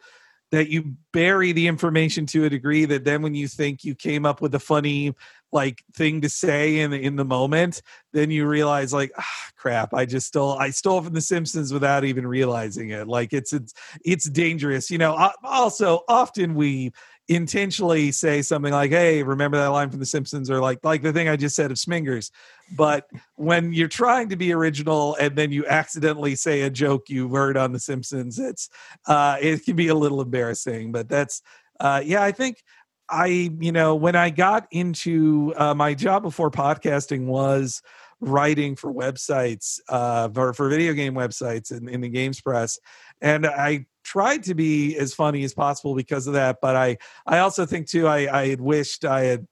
that 0.50 0.68
you 0.68 0.94
bury 1.12 1.52
the 1.52 1.68
information 1.68 2.26
to 2.26 2.44
a 2.44 2.50
degree 2.50 2.84
that 2.84 3.04
then 3.04 3.22
when 3.22 3.34
you 3.34 3.48
think 3.48 3.84
you 3.84 3.94
came 3.94 4.26
up 4.26 4.40
with 4.40 4.54
a 4.54 4.58
funny 4.58 5.14
like 5.52 5.82
thing 5.94 6.20
to 6.20 6.28
say 6.28 6.78
in 6.78 6.92
in 6.92 7.16
the 7.16 7.24
moment 7.24 7.82
then 8.12 8.30
you 8.30 8.46
realize 8.46 8.92
like 8.92 9.10
ah, 9.18 9.48
crap 9.56 9.92
i 9.92 10.04
just 10.04 10.28
stole 10.28 10.52
i 10.58 10.70
stole 10.70 11.02
from 11.02 11.12
the 11.12 11.20
simpsons 11.20 11.72
without 11.72 12.04
even 12.04 12.26
realizing 12.26 12.90
it. 12.90 13.08
Like 13.08 13.32
it's 13.32 13.52
it's 13.52 13.74
it's 14.04 14.28
dangerous 14.30 14.90
you 14.90 14.98
know 14.98 15.30
also 15.42 16.00
often 16.08 16.54
we 16.54 16.92
intentionally 17.30 18.10
say 18.10 18.42
something 18.42 18.72
like 18.72 18.90
hey 18.90 19.22
remember 19.22 19.56
that 19.56 19.68
line 19.68 19.88
from 19.88 20.00
the 20.00 20.06
simpsons? 20.06 20.50
or 20.50 20.60
like 20.60 20.80
like 20.82 21.00
the 21.00 21.12
thing 21.12 21.28
i 21.28 21.36
just 21.36 21.54
said 21.54 21.70
of 21.70 21.76
smingers. 21.76 22.32
But 22.76 23.08
when 23.36 23.72
you're 23.72 23.88
trying 23.88 24.28
to 24.30 24.36
be 24.36 24.52
original 24.52 25.14
and 25.14 25.36
then 25.36 25.52
you 25.52 25.64
accidentally 25.66 26.34
say 26.34 26.62
a 26.62 26.70
joke 26.70 27.08
you 27.08 27.28
heard 27.32 27.56
on 27.56 27.72
the 27.72 27.78
simpsons 27.78 28.38
it's 28.40 28.68
uh 29.06 29.36
it 29.40 29.64
can 29.64 29.76
be 29.76 29.88
a 29.88 29.94
little 29.94 30.20
embarrassing. 30.20 30.90
But 30.90 31.08
that's 31.08 31.40
uh 31.78 32.02
yeah 32.04 32.22
i 32.22 32.32
think 32.32 32.64
i 33.08 33.26
you 33.60 33.70
know 33.70 33.94
when 33.94 34.16
i 34.16 34.28
got 34.28 34.66
into 34.72 35.54
uh, 35.56 35.72
my 35.74 35.94
job 35.94 36.22
before 36.24 36.50
podcasting 36.50 37.26
was 37.26 37.80
writing 38.20 38.76
for 38.76 38.92
websites 38.92 39.80
uh 39.88 40.28
for, 40.28 40.52
for 40.52 40.68
video 40.68 40.92
game 40.92 41.14
websites 41.14 41.72
in, 41.72 41.88
in 41.88 42.00
the 42.00 42.08
games 42.08 42.40
press 42.40 42.78
and 43.20 43.46
i 43.46 43.84
tried 44.04 44.42
to 44.42 44.54
be 44.54 44.96
as 44.96 45.14
funny 45.14 45.44
as 45.44 45.54
possible 45.54 45.94
because 45.94 46.26
of 46.26 46.34
that 46.34 46.58
but 46.60 46.76
i 46.76 46.96
i 47.26 47.38
also 47.38 47.64
think 47.64 47.88
too 47.88 48.06
i 48.06 48.40
i 48.40 48.48
had 48.48 48.60
wished 48.60 49.04
i 49.04 49.22
had 49.22 49.46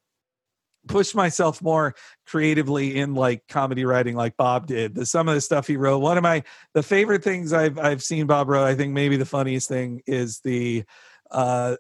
pushed 0.87 1.15
myself 1.15 1.63
more 1.63 1.95
creatively 2.27 2.97
in 2.97 3.15
like 3.15 3.43
comedy 3.49 3.85
writing 3.85 4.17
like 4.17 4.37
bob 4.37 4.67
did. 4.67 4.95
The 4.95 5.07
some 5.07 5.29
of 5.29 5.35
the 5.35 5.41
stuff 5.41 5.67
he 5.67 5.77
wrote 5.77 5.99
one 5.99 6.17
of 6.17 6.23
my 6.23 6.43
the 6.75 6.83
favorite 6.83 7.23
things 7.23 7.53
i've 7.53 7.79
i've 7.79 8.03
seen 8.03 8.27
bob 8.27 8.49
wrote 8.49 8.65
i 8.65 8.75
think 8.75 8.93
maybe 8.93 9.17
the 9.17 9.27
funniest 9.27 9.69
thing 9.69 10.03
is 10.07 10.41
the 10.41 10.85
uh 11.31 11.77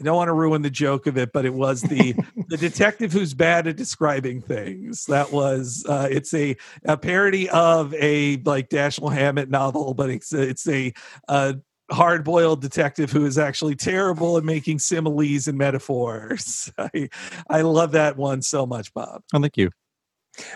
I 0.00 0.02
don't 0.02 0.16
want 0.16 0.28
to 0.28 0.32
ruin 0.32 0.62
the 0.62 0.70
joke 0.70 1.06
of 1.06 1.16
it, 1.16 1.32
but 1.32 1.44
it 1.44 1.54
was 1.54 1.82
the 1.82 2.14
the 2.48 2.56
detective 2.56 3.12
who's 3.12 3.32
bad 3.32 3.66
at 3.66 3.76
describing 3.76 4.40
things. 4.40 5.04
That 5.06 5.32
was 5.32 5.84
uh, 5.88 6.08
it's 6.10 6.34
a, 6.34 6.56
a 6.84 6.96
parody 6.96 7.48
of 7.50 7.94
a 7.94 8.38
like 8.38 8.70
Dashiell 8.70 9.12
Hammett 9.12 9.50
novel, 9.50 9.94
but 9.94 10.10
it's 10.10 10.32
a, 10.32 10.42
it's 10.42 10.68
a, 10.68 10.92
a 11.28 11.56
hard 11.90 12.24
boiled 12.24 12.60
detective 12.60 13.12
who 13.12 13.24
is 13.24 13.38
actually 13.38 13.76
terrible 13.76 14.36
at 14.36 14.44
making 14.44 14.80
similes 14.80 15.46
and 15.46 15.56
metaphors. 15.56 16.72
I 16.78 17.08
I 17.48 17.60
love 17.62 17.92
that 17.92 18.16
one 18.16 18.42
so 18.42 18.66
much, 18.66 18.92
Bob. 18.94 19.22
Oh, 19.32 19.40
thank 19.40 19.56
you. 19.56 19.70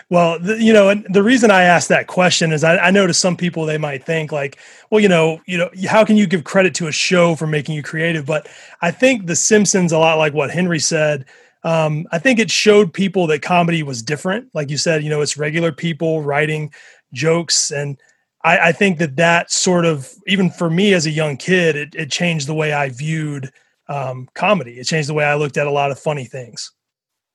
Well, 0.09 0.39
the, 0.39 0.61
you 0.61 0.73
know, 0.73 0.89
and 0.89 1.05
the 1.09 1.23
reason 1.23 1.51
I 1.51 1.63
asked 1.63 1.89
that 1.89 2.07
question 2.07 2.51
is 2.51 2.63
I, 2.63 2.77
I 2.77 2.91
know 2.91 3.07
to 3.07 3.13
some 3.13 3.37
people 3.37 3.65
they 3.65 3.77
might 3.77 4.03
think 4.03 4.31
like, 4.31 4.57
well, 4.89 4.99
you 4.99 5.07
know, 5.07 5.41
you 5.45 5.57
know, 5.57 5.69
how 5.87 6.03
can 6.03 6.17
you 6.17 6.27
give 6.27 6.43
credit 6.43 6.75
to 6.75 6.87
a 6.87 6.91
show 6.91 7.35
for 7.35 7.47
making 7.47 7.75
you 7.75 7.83
creative? 7.83 8.25
But 8.25 8.47
I 8.81 8.91
think 8.91 9.25
The 9.25 9.35
Simpsons, 9.35 9.91
a 9.91 9.97
lot 9.97 10.17
like 10.17 10.33
what 10.33 10.51
Henry 10.51 10.79
said, 10.79 11.25
um, 11.63 12.07
I 12.11 12.19
think 12.19 12.39
it 12.39 12.51
showed 12.51 12.93
people 12.93 13.27
that 13.27 13.41
comedy 13.41 13.83
was 13.83 14.01
different. 14.01 14.49
Like 14.53 14.69
you 14.69 14.77
said, 14.77 15.03
you 15.03 15.09
know, 15.09 15.21
it's 15.21 15.37
regular 15.37 15.71
people 15.71 16.21
writing 16.21 16.73
jokes, 17.13 17.71
and 17.71 17.99
I, 18.43 18.69
I 18.69 18.71
think 18.71 18.97
that 18.99 19.17
that 19.17 19.51
sort 19.51 19.85
of 19.85 20.13
even 20.27 20.49
for 20.49 20.69
me 20.69 20.93
as 20.93 21.05
a 21.05 21.11
young 21.11 21.35
kid, 21.37 21.75
it, 21.75 21.95
it 21.95 22.11
changed 22.11 22.47
the 22.47 22.53
way 22.53 22.71
I 22.71 22.89
viewed 22.89 23.51
um, 23.89 24.29
comedy. 24.33 24.79
It 24.79 24.85
changed 24.85 25.09
the 25.09 25.13
way 25.13 25.25
I 25.25 25.35
looked 25.35 25.57
at 25.57 25.67
a 25.67 25.71
lot 25.71 25.91
of 25.91 25.99
funny 25.99 26.25
things. 26.25 26.71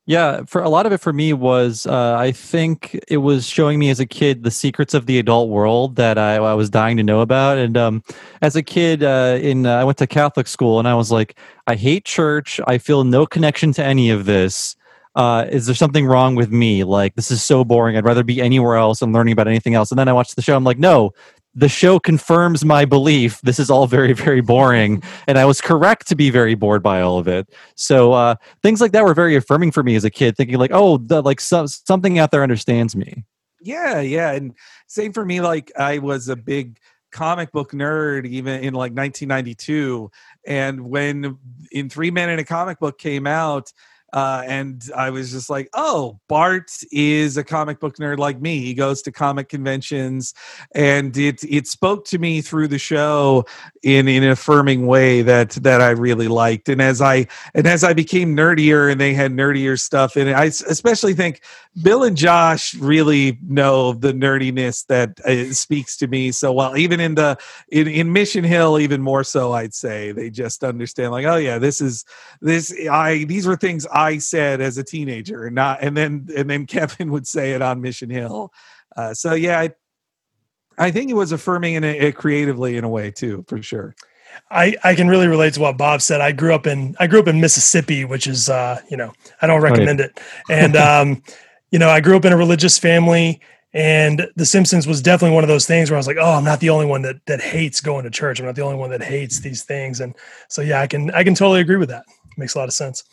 Yeah, 0.06 0.42
for 0.44 0.60
a 0.60 0.68
lot 0.68 0.84
of 0.84 0.92
it 0.92 0.98
for 0.98 1.14
me 1.14 1.32
was 1.32 1.86
uh, 1.86 2.16
I 2.18 2.30
think 2.30 2.98
it 3.08 3.18
was 3.18 3.46
showing 3.46 3.78
me 3.78 3.88
as 3.88 4.00
a 4.00 4.06
kid 4.06 4.42
the 4.42 4.50
secrets 4.50 4.92
of 4.92 5.06
the 5.06 5.18
adult 5.18 5.48
world 5.48 5.96
that 5.96 6.18
I, 6.18 6.36
I 6.36 6.52
was 6.52 6.68
dying 6.68 6.98
to 6.98 7.02
know 7.02 7.20
about. 7.20 7.56
And 7.56 7.74
um, 7.78 8.04
as 8.42 8.54
a 8.54 8.62
kid, 8.62 9.02
uh, 9.02 9.38
in 9.40 9.64
uh, 9.64 9.76
I 9.76 9.84
went 9.84 9.96
to 9.98 10.06
Catholic 10.06 10.46
school, 10.46 10.78
and 10.78 10.86
I 10.86 10.94
was 10.94 11.10
like, 11.10 11.38
I 11.66 11.74
hate 11.74 12.04
church. 12.04 12.60
I 12.66 12.76
feel 12.76 13.04
no 13.04 13.24
connection 13.24 13.72
to 13.74 13.84
any 13.84 14.10
of 14.10 14.26
this. 14.26 14.76
Uh, 15.14 15.46
is 15.48 15.64
there 15.64 15.74
something 15.74 16.04
wrong 16.06 16.34
with 16.34 16.50
me? 16.50 16.84
Like 16.84 17.14
this 17.14 17.30
is 17.30 17.42
so 17.42 17.64
boring. 17.64 17.96
I'd 17.96 18.04
rather 18.04 18.24
be 18.24 18.42
anywhere 18.42 18.76
else 18.76 19.00
and 19.00 19.14
learning 19.14 19.32
about 19.32 19.48
anything 19.48 19.74
else. 19.74 19.90
And 19.90 19.98
then 19.98 20.08
I 20.08 20.12
watched 20.12 20.36
the 20.36 20.42
show. 20.42 20.54
I'm 20.54 20.64
like, 20.64 20.78
no, 20.78 21.14
the 21.54 21.68
show 21.68 21.98
confirms 21.98 22.64
my 22.64 22.84
belief 22.84 23.40
this 23.42 23.58
is 23.58 23.70
all 23.70 23.86
very 23.86 24.12
very 24.12 24.40
boring 24.40 25.02
and 25.26 25.38
i 25.38 25.44
was 25.44 25.60
correct 25.60 26.06
to 26.08 26.14
be 26.14 26.30
very 26.30 26.54
bored 26.54 26.82
by 26.82 27.00
all 27.00 27.18
of 27.18 27.28
it 27.28 27.48
so 27.74 28.12
uh, 28.12 28.34
things 28.62 28.80
like 28.80 28.92
that 28.92 29.04
were 29.04 29.14
very 29.14 29.36
affirming 29.36 29.70
for 29.70 29.82
me 29.82 29.94
as 29.94 30.04
a 30.04 30.10
kid 30.10 30.36
thinking 30.36 30.58
like 30.58 30.72
oh 30.72 30.98
the, 30.98 31.22
like 31.22 31.40
so, 31.40 31.66
something 31.66 32.18
out 32.18 32.30
there 32.30 32.42
understands 32.42 32.96
me 32.96 33.24
Yeah, 33.64 34.00
yeah, 34.00 34.32
and 34.32 34.54
same 34.86 35.12
for 35.12 35.24
me. 35.24 35.40
Like 35.40 35.72
I 35.78 35.98
was 35.98 36.28
a 36.28 36.36
big 36.36 36.78
comic 37.10 37.50
book 37.50 37.72
nerd 37.72 38.26
even 38.26 38.62
in 38.62 38.74
like 38.74 38.92
1992, 38.92 40.10
and 40.46 40.82
when 40.82 41.38
in 41.72 41.88
Three 41.88 42.10
Men 42.10 42.28
in 42.28 42.38
a 42.38 42.44
Comic 42.44 42.78
Book 42.78 42.98
came 42.98 43.26
out. 43.26 43.72
Uh, 44.14 44.44
and 44.46 44.84
I 44.96 45.10
was 45.10 45.32
just 45.32 45.50
like, 45.50 45.68
oh, 45.74 46.20
Bart 46.28 46.70
is 46.92 47.36
a 47.36 47.42
comic 47.42 47.80
book 47.80 47.96
nerd 47.96 48.18
like 48.18 48.40
me. 48.40 48.60
He 48.60 48.72
goes 48.72 49.02
to 49.02 49.12
comic 49.12 49.48
conventions, 49.48 50.34
and 50.72 51.16
it 51.16 51.42
it 51.42 51.66
spoke 51.66 52.04
to 52.06 52.18
me 52.18 52.40
through 52.40 52.68
the 52.68 52.78
show 52.78 53.44
in, 53.82 54.06
in 54.06 54.22
an 54.22 54.30
affirming 54.30 54.86
way 54.86 55.22
that 55.22 55.50
that 55.64 55.80
I 55.80 55.90
really 55.90 56.28
liked. 56.28 56.68
And 56.68 56.80
as 56.80 57.00
I 57.00 57.26
and 57.56 57.66
as 57.66 57.82
I 57.82 57.92
became 57.92 58.36
nerdier, 58.36 58.88
and 58.88 59.00
they 59.00 59.14
had 59.14 59.32
nerdier 59.32 59.78
stuff 59.80 60.16
in 60.16 60.28
I 60.28 60.44
especially 60.44 61.14
think 61.14 61.42
Bill 61.82 62.04
and 62.04 62.16
Josh 62.16 62.72
really 62.76 63.36
know 63.42 63.94
the 63.94 64.12
nerdiness 64.12 64.86
that 64.86 65.18
uh, 65.26 65.52
speaks 65.52 65.96
to 65.96 66.06
me 66.06 66.30
so 66.30 66.52
well. 66.52 66.76
Even 66.76 67.00
in 67.00 67.16
the 67.16 67.36
in, 67.68 67.88
in 67.88 68.12
Mission 68.12 68.44
Hill, 68.44 68.78
even 68.78 69.02
more 69.02 69.24
so, 69.24 69.54
I'd 69.54 69.74
say 69.74 70.12
they 70.12 70.30
just 70.30 70.62
understand. 70.62 71.10
Like, 71.10 71.26
oh 71.26 71.34
yeah, 71.34 71.58
this 71.58 71.80
is 71.80 72.04
this. 72.40 72.72
I 72.88 73.24
these 73.24 73.48
were 73.48 73.56
things 73.56 73.88
I 73.92 74.03
said 74.18 74.60
as 74.60 74.78
a 74.78 74.84
teenager, 74.84 75.46
and 75.46 75.54
not 75.54 75.82
and 75.82 75.96
then 75.96 76.28
and 76.36 76.48
then 76.48 76.66
Kevin 76.74 77.10
would 77.10 77.26
say 77.26 77.52
it 77.52 77.62
on 77.62 77.80
Mission 77.80 78.10
Hill. 78.10 78.52
Uh, 78.96 79.14
so 79.14 79.34
yeah, 79.34 79.60
I, 79.60 79.70
I 80.78 80.90
think 80.90 81.10
it 81.10 81.14
was 81.14 81.32
affirming 81.32 81.74
in 81.74 81.84
it 81.84 82.16
creatively 82.16 82.76
in 82.76 82.84
a 82.84 82.88
way 82.88 83.10
too, 83.10 83.44
for 83.48 83.60
sure. 83.62 83.94
I, 84.50 84.76
I 84.82 84.94
can 84.94 85.08
really 85.08 85.28
relate 85.28 85.54
to 85.54 85.60
what 85.60 85.76
Bob 85.76 86.02
said. 86.02 86.20
I 86.20 86.32
grew 86.32 86.54
up 86.54 86.66
in 86.66 86.96
I 86.98 87.06
grew 87.06 87.20
up 87.20 87.28
in 87.28 87.40
Mississippi, 87.40 88.04
which 88.04 88.26
is 88.26 88.48
uh, 88.48 88.80
you 88.88 88.96
know 88.96 89.12
I 89.42 89.46
don't 89.46 89.62
recommend 89.62 90.00
it, 90.00 90.18
and 90.50 90.76
um, 90.76 91.22
you 91.70 91.78
know 91.78 91.88
I 91.88 92.00
grew 92.00 92.16
up 92.16 92.24
in 92.24 92.32
a 92.32 92.36
religious 92.36 92.78
family, 92.78 93.40
and 93.72 94.28
The 94.36 94.46
Simpsons 94.46 94.86
was 94.86 95.02
definitely 95.02 95.34
one 95.34 95.44
of 95.44 95.48
those 95.48 95.66
things 95.66 95.90
where 95.90 95.96
I 95.96 95.98
was 95.98 96.06
like, 96.06 96.16
oh, 96.20 96.32
I'm 96.32 96.44
not 96.44 96.60
the 96.60 96.70
only 96.70 96.86
one 96.86 97.02
that 97.02 97.24
that 97.26 97.40
hates 97.40 97.80
going 97.80 98.04
to 98.04 98.10
church. 98.10 98.40
I'm 98.40 98.46
not 98.46 98.56
the 98.56 98.62
only 98.62 98.76
one 98.76 98.90
that 98.90 99.02
hates 99.02 99.40
these 99.40 99.62
things, 99.62 100.00
and 100.00 100.14
so 100.48 100.62
yeah, 100.62 100.80
I 100.80 100.86
can 100.86 101.10
I 101.12 101.24
can 101.24 101.34
totally 101.34 101.60
agree 101.60 101.76
with 101.76 101.90
that. 101.90 102.04
Makes 102.36 102.54
a 102.54 102.58
lot 102.58 102.68
of 102.68 102.74
sense. 102.74 103.04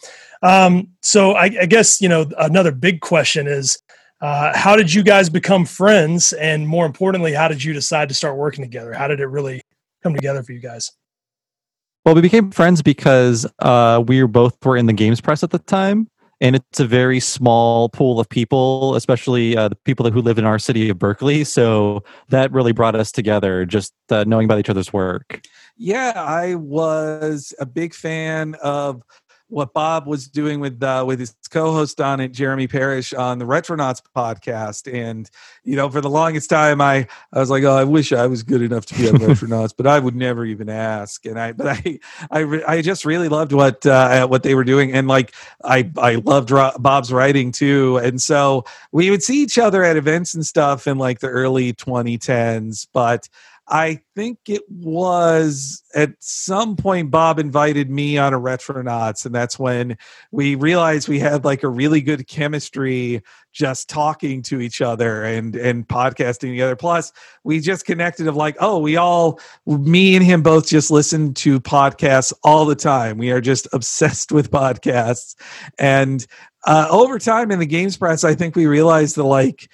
Um, 0.41 0.89
so 1.01 1.33
I, 1.33 1.45
I 1.61 1.65
guess 1.65 2.01
you 2.01 2.09
know 2.09 2.25
another 2.37 2.71
big 2.71 3.01
question 3.01 3.47
is. 3.47 3.81
Uh, 4.23 4.55
how 4.55 4.75
did 4.75 4.93
you 4.93 5.01
guys 5.01 5.31
become 5.31 5.65
friends? 5.65 6.31
And 6.33 6.67
more 6.67 6.85
importantly, 6.85 7.33
how 7.33 7.47
did 7.47 7.63
you 7.63 7.73
decide 7.73 8.07
to 8.09 8.13
start 8.13 8.37
working 8.37 8.63
together? 8.63 8.93
How 8.93 9.07
did 9.07 9.19
it 9.19 9.25
really 9.25 9.63
come 10.03 10.13
together 10.13 10.43
for 10.43 10.51
you 10.51 10.59
guys? 10.59 10.91
Well, 12.05 12.15
we 12.15 12.21
became 12.21 12.51
friends 12.51 12.81
because 12.81 13.45
uh, 13.59 14.03
we 14.05 14.23
both 14.25 14.63
were 14.65 14.75
in 14.75 14.87
the 14.87 14.93
games 14.93 15.21
press 15.21 15.43
at 15.43 15.51
the 15.51 15.59
time, 15.59 16.07
and 16.39 16.55
it's 16.55 16.79
a 16.79 16.85
very 16.85 17.19
small 17.19 17.89
pool 17.89 18.19
of 18.19 18.27
people, 18.27 18.95
especially 18.95 19.55
uh, 19.55 19.69
the 19.69 19.75
people 19.75 20.09
who 20.09 20.21
live 20.21 20.39
in 20.39 20.45
our 20.45 20.57
city 20.57 20.89
of 20.89 20.97
Berkeley. 20.97 21.43
So 21.43 22.03
that 22.29 22.51
really 22.51 22.71
brought 22.71 22.95
us 22.95 23.11
together, 23.11 23.65
just 23.65 23.93
uh, 24.09 24.23
knowing 24.25 24.45
about 24.45 24.57
each 24.57 24.69
other's 24.69 24.91
work. 24.91 25.45
Yeah, 25.77 26.13
I 26.15 26.55
was 26.55 27.53
a 27.59 27.65
big 27.65 27.93
fan 27.93 28.55
of 28.61 29.03
what 29.51 29.73
Bob 29.73 30.07
was 30.07 30.29
doing 30.29 30.61
with 30.61 30.81
uh, 30.81 31.03
with 31.05 31.19
his 31.19 31.35
co-host 31.49 31.99
on 31.99 32.21
it, 32.21 32.31
Jeremy 32.31 32.67
Parrish, 32.67 33.13
on 33.13 33.37
the 33.37 33.45
Retronauts 33.45 34.01
podcast. 34.15 34.91
And 34.91 35.29
you 35.63 35.75
know, 35.75 35.89
for 35.89 35.99
the 35.99 36.09
longest 36.09 36.49
time, 36.49 36.79
I 36.79 37.05
I 37.33 37.39
was 37.39 37.49
like, 37.49 37.63
oh, 37.63 37.75
I 37.75 37.83
wish 37.83 38.13
I 38.13 38.27
was 38.27 38.43
good 38.43 38.61
enough 38.61 38.85
to 38.87 38.95
be 38.95 39.09
on 39.09 39.15
Retronauts, 39.17 39.73
but 39.75 39.85
I 39.87 39.99
would 39.99 40.15
never 40.15 40.45
even 40.45 40.69
ask. 40.69 41.25
And 41.25 41.37
I, 41.37 41.51
but 41.51 41.67
I, 41.67 41.99
I, 42.31 42.39
re- 42.39 42.63
I 42.63 42.81
just 42.81 43.03
really 43.03 43.27
loved 43.27 43.51
what 43.51 43.85
uh, 43.85 44.25
what 44.27 44.43
they 44.43 44.55
were 44.55 44.63
doing, 44.63 44.93
and 44.93 45.09
like 45.09 45.33
I 45.63 45.91
I 45.97 46.15
loved 46.15 46.49
Ro- 46.49 46.71
Bob's 46.79 47.11
writing 47.11 47.51
too. 47.51 47.97
And 47.97 48.21
so 48.21 48.63
we 48.93 49.09
would 49.09 49.21
see 49.21 49.43
each 49.43 49.57
other 49.57 49.83
at 49.83 49.97
events 49.97 50.33
and 50.33 50.45
stuff 50.45 50.87
in 50.87 50.97
like 50.97 51.19
the 51.19 51.27
early 51.27 51.73
2010s, 51.73 52.87
but 52.93 53.27
I 53.67 54.01
think 54.15 54.39
it 54.47 54.63
was 54.69 55.83
at 55.95 56.11
some 56.19 56.75
point 56.75 57.09
Bob 57.09 57.39
invited 57.39 57.89
me 57.89 58.17
on 58.17 58.33
a 58.33 58.39
Retronauts, 58.39 59.25
and 59.25 59.33
that's 59.33 59.57
when 59.57 59.97
we 60.31 60.55
realized 60.55 61.07
we 61.07 61.19
had 61.19 61.45
like 61.45 61.63
a 61.63 61.69
really 61.69 62.01
good 62.01 62.27
chemistry 62.27 63.21
just 63.53 63.89
talking 63.89 64.41
to 64.41 64.59
each 64.59 64.81
other 64.81 65.23
and 65.23 65.55
and 65.55 65.87
podcasting 65.87 66.51
together. 66.51 66.75
Plus, 66.75 67.13
we 67.43 67.59
just 67.59 67.85
connected 67.85 68.27
of 68.27 68.35
like, 68.35 68.57
oh, 68.59 68.79
we 68.79 68.97
all 68.97 69.39
me 69.65 70.15
and 70.15 70.25
him 70.25 70.41
both 70.41 70.67
just 70.67 70.91
listen 70.91 71.33
to 71.35 71.59
podcasts 71.59 72.33
all 72.43 72.65
the 72.65 72.75
time. 72.75 73.17
We 73.17 73.31
are 73.31 73.41
just 73.41 73.67
obsessed 73.73 74.31
with 74.31 74.51
podcasts. 74.51 75.35
And 75.79 76.25
uh, 76.65 76.87
over 76.89 77.19
time 77.19 77.51
in 77.51 77.59
the 77.59 77.65
games 77.65 77.97
press, 77.97 78.23
I 78.23 78.35
think 78.35 78.55
we 78.55 78.65
realized 78.65 79.15
that 79.15 79.23
like 79.23 79.69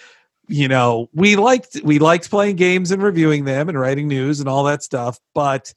you 0.48 0.68
know 0.68 1.10
we 1.14 1.36
liked 1.36 1.78
we 1.84 2.00
liked 2.00 2.30
playing 2.30 2.56
games 2.56 2.92
and 2.92 3.02
reviewing 3.04 3.46
them 3.46 3.70
and 3.70 3.80
writing 3.80 4.08
news 4.08 4.40
and 4.40 4.48
all 4.48 4.64
that 4.64 4.82
stuff 4.82 5.20
but 5.34 5.74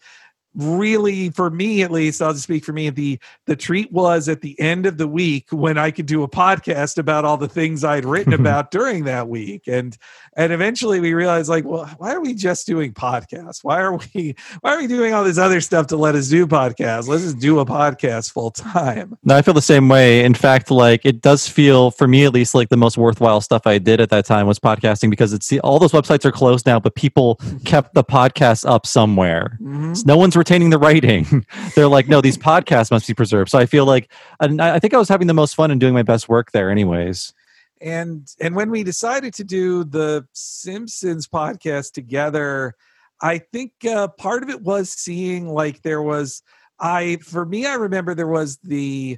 really 0.55 1.31
for 1.31 1.51
me 1.51 1.83
at 1.83 1.93
least 1.93 2.21
i'll 2.21 2.33
just 2.33 2.43
speak 2.43 2.65
for 2.65 2.73
me 2.73 2.91
the 2.91 3.19
the 3.47 3.55
treat 3.55 3.91
was 3.93 4.29
at 4.29 4.41
the 4.41 4.59
end 4.59 4.85
of 4.85 4.99
the 4.99 5.07
week 5.07 5.47
when 5.51 5.79
i 5.79 5.91
could 5.91 6.07
do 6.07 6.23
a 6.23 6.29
podcast 6.29 6.99
about 6.99 7.25
all 7.25 7.37
the 7.37 7.49
things 7.49 7.85
i'd 7.85 8.05
written 8.05 8.33
about 8.41 8.71
during 8.71 9.05
that 9.05 9.29
week. 9.29 9.67
And 9.67 9.97
and 10.37 10.53
eventually 10.53 11.01
we 11.01 11.13
realized 11.15 11.49
like 11.49 11.65
well 11.65 11.87
why 11.99 12.13
are 12.13 12.21
we 12.21 12.35
just 12.35 12.67
doing 12.67 12.93
podcasts? 12.93 13.61
Why 13.63 13.81
are 13.81 13.97
we 13.97 14.35
why 14.61 14.75
are 14.75 14.79
we 14.79 14.87
doing 14.87 15.15
all 15.15 15.25
this 15.25 15.39
other 15.39 15.61
stuff 15.61 15.87
to 15.89 15.97
let 15.97 16.15
us 16.15 16.29
do 16.29 16.47
podcasts? 16.47 17.09
Let's 17.09 17.23
just 17.23 17.39
do 17.39 17.59
a 17.61 17.67
podcast 17.67 18.33
full 18.33 18.51
time 18.51 19.17
No, 19.25 19.37
I 19.37 19.43
feel 19.43 19.55
the 19.55 19.63
same 19.63 19.89
way. 19.89 20.25
In 20.25 20.35
fact, 20.35 20.71
like 20.71 21.05
it 21.05 21.21
does 21.21 21.49
feel 21.49 21.91
for 21.91 22.09
me 22.09 22.25
at 22.25 22.33
least 22.33 22.55
like 22.55 22.69
the 22.69 22.77
most 22.77 22.97
worthwhile 22.97 23.41
stuff 23.41 23.67
I 23.67 23.79
did 23.79 24.01
at 24.01 24.11
that 24.11 24.27
time 24.27 24.47
was 24.47 24.59
podcasting 24.59 25.11
because 25.11 25.33
it's 25.33 25.53
all 25.59 25.79
those 25.79 25.93
websites 25.93 26.25
are 26.25 26.33
closed 26.33 26.67
now, 26.67 26.81
but 26.81 26.95
people 26.95 27.41
kept 27.65 27.95
the 27.95 28.05
podcast 28.05 28.69
up 28.69 28.87
somewhere. 28.87 29.59
Mm-hmm. 29.61 29.95
So 29.95 30.05
no 30.07 30.17
one's 30.17 30.37
retaining 30.41 30.71
the 30.71 30.79
writing. 30.79 31.47
They're 31.77 31.87
like, 31.89 32.09
no, 32.09 32.21
these 32.21 32.37
podcasts 32.39 32.91
must 32.91 33.07
be 33.07 33.15
preserved. 33.15 33.51
So 33.51 33.59
I 33.59 33.67
feel 33.67 33.87
like, 33.87 34.11
and 34.41 34.61
I 34.61 34.79
think 34.81 34.93
I 34.95 34.99
was 34.99 35.09
having 35.09 35.29
the 35.29 35.35
most 35.35 35.55
fun 35.55 35.71
and 35.71 35.81
doing 35.81 35.95
my 35.95 36.03
best 36.03 36.29
work 36.29 36.51
there, 36.53 36.69
anyways. 36.71 37.33
and 37.81 38.29
and 38.41 38.55
when 38.55 38.71
we 38.71 38.83
decided 38.85 39.33
to 39.35 39.45
do 39.45 39.85
the 39.85 40.27
simpsons 40.33 41.27
podcast 41.27 41.93
together 41.93 42.75
i 43.23 43.39
think 43.39 43.73
uh, 43.89 44.09
part 44.19 44.43
of 44.43 44.51
it 44.51 44.61
was 44.63 44.91
seeing 44.93 45.49
like 45.49 45.81
there 45.83 46.03
was 46.03 46.43
i 46.79 47.17
for 47.23 47.47
me 47.47 47.65
i 47.67 47.75
remember 47.75 48.15
there 48.15 48.27
was 48.27 48.59
the 48.59 49.17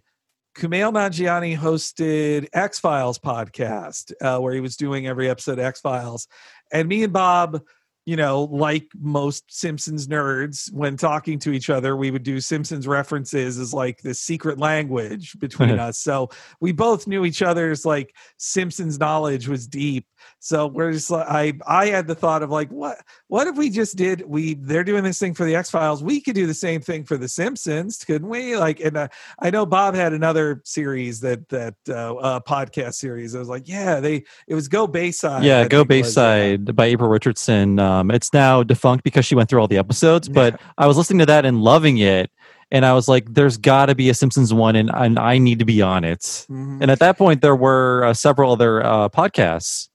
kumail 0.54 0.92
nanjiani 0.92 1.56
hosted 1.56 2.46
x 2.52 2.78
files 2.78 3.18
podcast 3.18 4.12
uh, 4.20 4.38
where 4.38 4.54
he 4.54 4.61
was 4.61 4.76
doing 4.76 5.06
every 5.08 5.28
episode 5.28 5.58
x 5.58 5.80
files 5.80 6.28
and 6.72 6.88
me 6.88 7.02
and 7.02 7.12
bob 7.12 7.61
you 8.05 8.17
know, 8.17 8.45
like 8.45 8.88
most 8.99 9.45
Simpsons 9.49 10.09
nerds, 10.09 10.73
when 10.73 10.97
talking 10.97 11.38
to 11.41 11.53
each 11.53 11.71
other, 11.71 11.97
we 11.97 12.11
would 12.11 12.25
do 12.25 12.41
Simpsons 12.41 12.88
references 12.88 13.59
as 13.59 13.73
like 13.73 14.03
the 14.03 14.15
secret 14.15 14.59
language 14.59 15.38
between 15.38 15.71
us. 15.79 15.99
So 15.99 16.31
we 16.61 16.73
both 16.73 17.07
knew 17.07 17.25
each 17.25 17.43
other's 17.43 17.87
like 17.87 18.15
Simpsons 18.38 18.99
knowledge 18.99 19.47
was 19.47 19.67
deep. 19.69 20.07
So 20.38 20.67
we're 20.67 20.93
just 20.93 21.11
like 21.11 21.27
I 21.29 21.53
I 21.67 21.87
had 21.87 22.07
the 22.07 22.15
thought 22.15 22.43
of 22.43 22.51
like 22.51 22.71
what 22.71 22.99
what 23.29 23.47
if 23.47 23.57
we 23.57 23.71
just 23.71 23.97
did 23.97 24.23
we 24.27 24.55
they're 24.55 24.85
doing 24.85 25.03
this 25.03 25.19
thing 25.19 25.35
for 25.35 25.45
the 25.45 25.57
X 25.57 25.71
Files 25.71 26.03
we 26.03 26.21
could 26.21 26.37
do 26.37 26.47
the 26.47 26.55
same 26.55 26.81
thing 26.81 27.05
for 27.05 27.17
the 27.17 27.27
Simpsons 27.27 28.05
couldn't 28.05 28.29
we 28.29 28.57
like 28.57 28.79
and 28.79 28.97
uh, 28.97 29.09
I 29.41 29.51
know 29.51 29.67
Bob 29.67 29.97
had 29.97 30.12
another 30.12 30.61
series 30.65 31.19
that 31.21 31.49
that 31.49 31.75
uh, 31.88 32.15
uh 32.15 32.41
podcast 32.41 32.95
series 32.95 33.35
I 33.35 33.41
was 33.41 33.49
like 33.49 33.69
yeah 33.69 33.99
they 33.99 34.23
it 34.47 34.55
was 34.55 34.69
Go 34.69 34.87
Bayside 34.87 35.43
yeah, 35.43 35.61
I 35.61 35.69
Go 35.69 35.81
it 35.81 35.88
was. 35.88 35.88
Bayside 35.88 36.77
by 36.77 36.87
April 36.87 37.11
Richardson. 37.11 37.81
Um, 37.81 37.91
it's 38.11 38.33
now 38.33 38.62
defunct 38.62 39.05
because 39.05 39.24
she 39.24 39.35
went 39.35 39.48
through 39.48 39.61
all 39.61 39.68
the 39.68 39.78
episodes, 39.78 40.28
but 40.28 40.61
I 40.78 40.87
was 40.87 40.96
listening 40.96 41.18
to 41.20 41.26
that 41.26 41.44
and 41.44 41.62
loving 41.62 41.98
it. 41.98 42.31
And 42.70 42.87
I 42.87 42.94
was 42.94 43.07
like, 43.07 43.35
there's 43.35 43.59
got 43.59 43.87
to 43.87 43.94
be 43.94 44.09
a 44.09 44.14
Simpsons 44.14 44.52
one, 44.55 44.76
and, 44.76 44.90
and 44.94 45.18
I 45.18 45.37
need 45.38 45.59
to 45.59 45.64
be 45.66 45.83
on 45.83 46.05
it. 46.05 46.20
Mhm. 46.20 46.81
And 46.81 46.90
at 46.90 46.98
that 47.00 47.18
point, 47.18 47.42
there 47.42 47.55
were 47.57 48.05
uh, 48.05 48.14
several 48.14 48.52
other 48.52 48.83
uh, 48.85 49.09
podcasts. 49.11 49.88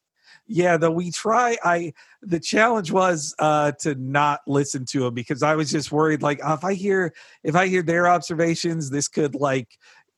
yeah 0.49 0.77
though 0.77 0.91
we 0.91 1.11
try 1.11 1.57
i 1.65 1.91
the 2.21 2.39
challenge 2.39 2.89
was 2.89 3.35
uh 3.39 3.71
to 3.73 3.95
not 3.95 4.39
listen 4.47 4.85
to 4.85 5.01
them 5.01 5.13
because 5.13 5.43
i 5.43 5.53
was 5.55 5.69
just 5.69 5.91
worried 5.91 6.21
like 6.21 6.39
if 6.41 6.63
i 6.63 6.73
hear 6.73 7.11
if 7.43 7.53
i 7.53 7.67
hear 7.67 7.81
their 7.83 8.07
observations 8.07 8.89
this 8.89 9.09
could 9.09 9.35
like 9.35 9.67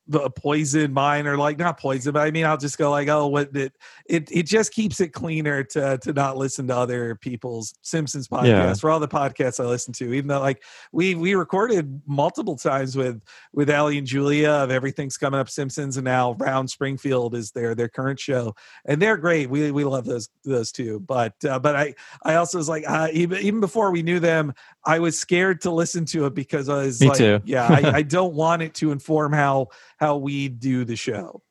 the 0.09 0.29
poison 0.31 0.91
mine 0.91 1.25
or 1.27 1.37
like 1.37 1.57
not 1.57 1.79
poison 1.79 2.11
but 2.11 2.27
i 2.27 2.31
mean 2.31 2.43
i'll 2.45 2.57
just 2.57 2.77
go 2.77 2.89
like 2.91 3.07
oh 3.07 3.27
what 3.27 3.55
it 3.55 3.73
it, 4.07 4.27
it 4.31 4.43
just 4.43 4.73
keeps 4.73 4.99
it 4.99 5.09
cleaner 5.09 5.63
to 5.63 5.97
to 5.99 6.11
not 6.13 6.35
listen 6.35 6.67
to 6.67 6.75
other 6.75 7.15
people's 7.15 7.73
simpsons 7.83 8.27
podcasts 8.27 8.47
Yeah. 8.47 8.73
for 8.73 8.89
all 8.89 8.99
the 8.99 9.07
podcasts 9.07 9.63
i 9.63 9.65
listen 9.67 9.93
to 9.93 10.11
even 10.13 10.27
though 10.27 10.39
like 10.41 10.63
we 10.91 11.13
we 11.15 11.35
recorded 11.35 12.01
multiple 12.07 12.57
times 12.57 12.97
with 12.97 13.21
with 13.53 13.69
Allie 13.69 13.97
and 13.99 14.07
Julia 14.07 14.49
of 14.49 14.71
Everything's 14.71 15.17
Coming 15.17 15.39
Up 15.39 15.49
Simpsons, 15.49 15.97
and 15.97 16.05
now 16.05 16.33
Round 16.33 16.69
Springfield 16.69 17.35
is 17.35 17.51
their 17.51 17.75
their 17.75 17.87
current 17.89 18.19
show, 18.19 18.55
and 18.85 19.01
they're 19.01 19.17
great. 19.17 19.49
We 19.49 19.71
we 19.71 19.83
love 19.83 20.05
those 20.05 20.29
those 20.43 20.71
two. 20.71 20.99
But 21.01 21.33
uh, 21.47 21.59
but 21.59 21.75
I 21.75 21.93
I 22.23 22.35
also 22.35 22.57
was 22.57 22.67
like 22.69 22.83
uh, 22.87 23.09
even 23.13 23.39
even 23.39 23.59
before 23.59 23.91
we 23.91 24.01
knew 24.01 24.19
them, 24.19 24.53
I 24.85 24.99
was 24.99 25.17
scared 25.19 25.61
to 25.61 25.71
listen 25.71 26.05
to 26.05 26.25
it 26.25 26.33
because 26.33 26.69
I 26.69 26.83
was 26.83 26.99
Me 27.01 27.09
like, 27.09 27.17
too. 27.17 27.41
yeah, 27.45 27.67
I, 27.67 27.97
I 27.97 28.01
don't 28.17 28.33
want 28.33 28.61
it 28.61 28.73
to 28.75 28.91
inform 28.91 29.33
how 29.33 29.67
how 29.99 30.17
we 30.17 30.47
do 30.47 30.85
the 30.85 30.95
show. 30.95 31.41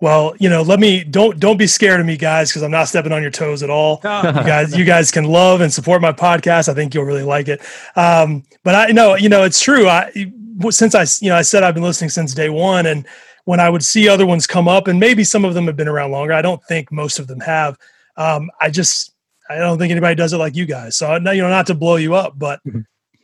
Well, 0.00 0.34
you 0.38 0.48
know, 0.48 0.62
let 0.62 0.80
me 0.80 1.04
don't 1.04 1.38
don't 1.38 1.56
be 1.56 1.66
scared 1.66 2.00
of 2.00 2.06
me, 2.06 2.16
guys, 2.16 2.50
because 2.50 2.62
I'm 2.62 2.70
not 2.70 2.88
stepping 2.88 3.12
on 3.12 3.22
your 3.22 3.30
toes 3.30 3.62
at 3.62 3.70
all. 3.70 4.00
you 4.02 4.08
guys 4.10 4.76
you 4.76 4.84
guys 4.84 5.10
can 5.10 5.24
love 5.24 5.60
and 5.60 5.72
support 5.72 6.00
my 6.02 6.12
podcast. 6.12 6.68
I 6.68 6.74
think 6.74 6.94
you'll 6.94 7.04
really 7.04 7.22
like 7.22 7.48
it. 7.48 7.60
Um 7.96 8.44
but 8.64 8.74
i 8.74 8.86
know 8.88 9.14
you 9.14 9.28
know 9.28 9.44
it's 9.44 9.60
true. 9.60 9.88
I 9.88 10.10
since 10.70 10.94
i 10.94 11.06
you 11.24 11.30
know 11.30 11.36
i 11.36 11.42
said 11.42 11.62
i've 11.62 11.74
been 11.74 11.84
listening 11.84 12.10
since 12.10 12.34
day 12.34 12.48
one 12.48 12.86
and 12.86 13.06
when 13.44 13.60
i 13.60 13.70
would 13.70 13.84
see 13.84 14.08
other 14.08 14.26
ones 14.26 14.44
come 14.44 14.66
up 14.66 14.88
and 14.88 14.98
maybe 14.98 15.22
some 15.22 15.44
of 15.44 15.54
them 15.54 15.66
have 15.66 15.76
been 15.76 15.86
around 15.86 16.10
longer 16.10 16.32
i 16.32 16.42
don't 16.42 16.60
think 16.64 16.90
most 16.90 17.20
of 17.20 17.28
them 17.28 17.38
have. 17.38 17.78
Um 18.16 18.50
i 18.60 18.68
just 18.68 19.14
i 19.48 19.56
don't 19.56 19.78
think 19.78 19.92
anybody 19.92 20.16
does 20.16 20.32
it 20.32 20.38
like 20.38 20.56
you 20.56 20.66
guys. 20.66 20.96
So 20.96 21.16
no, 21.18 21.30
you 21.30 21.42
know 21.42 21.48
not 21.48 21.68
to 21.68 21.74
blow 21.74 21.96
you 21.96 22.14
up 22.14 22.36
but 22.36 22.60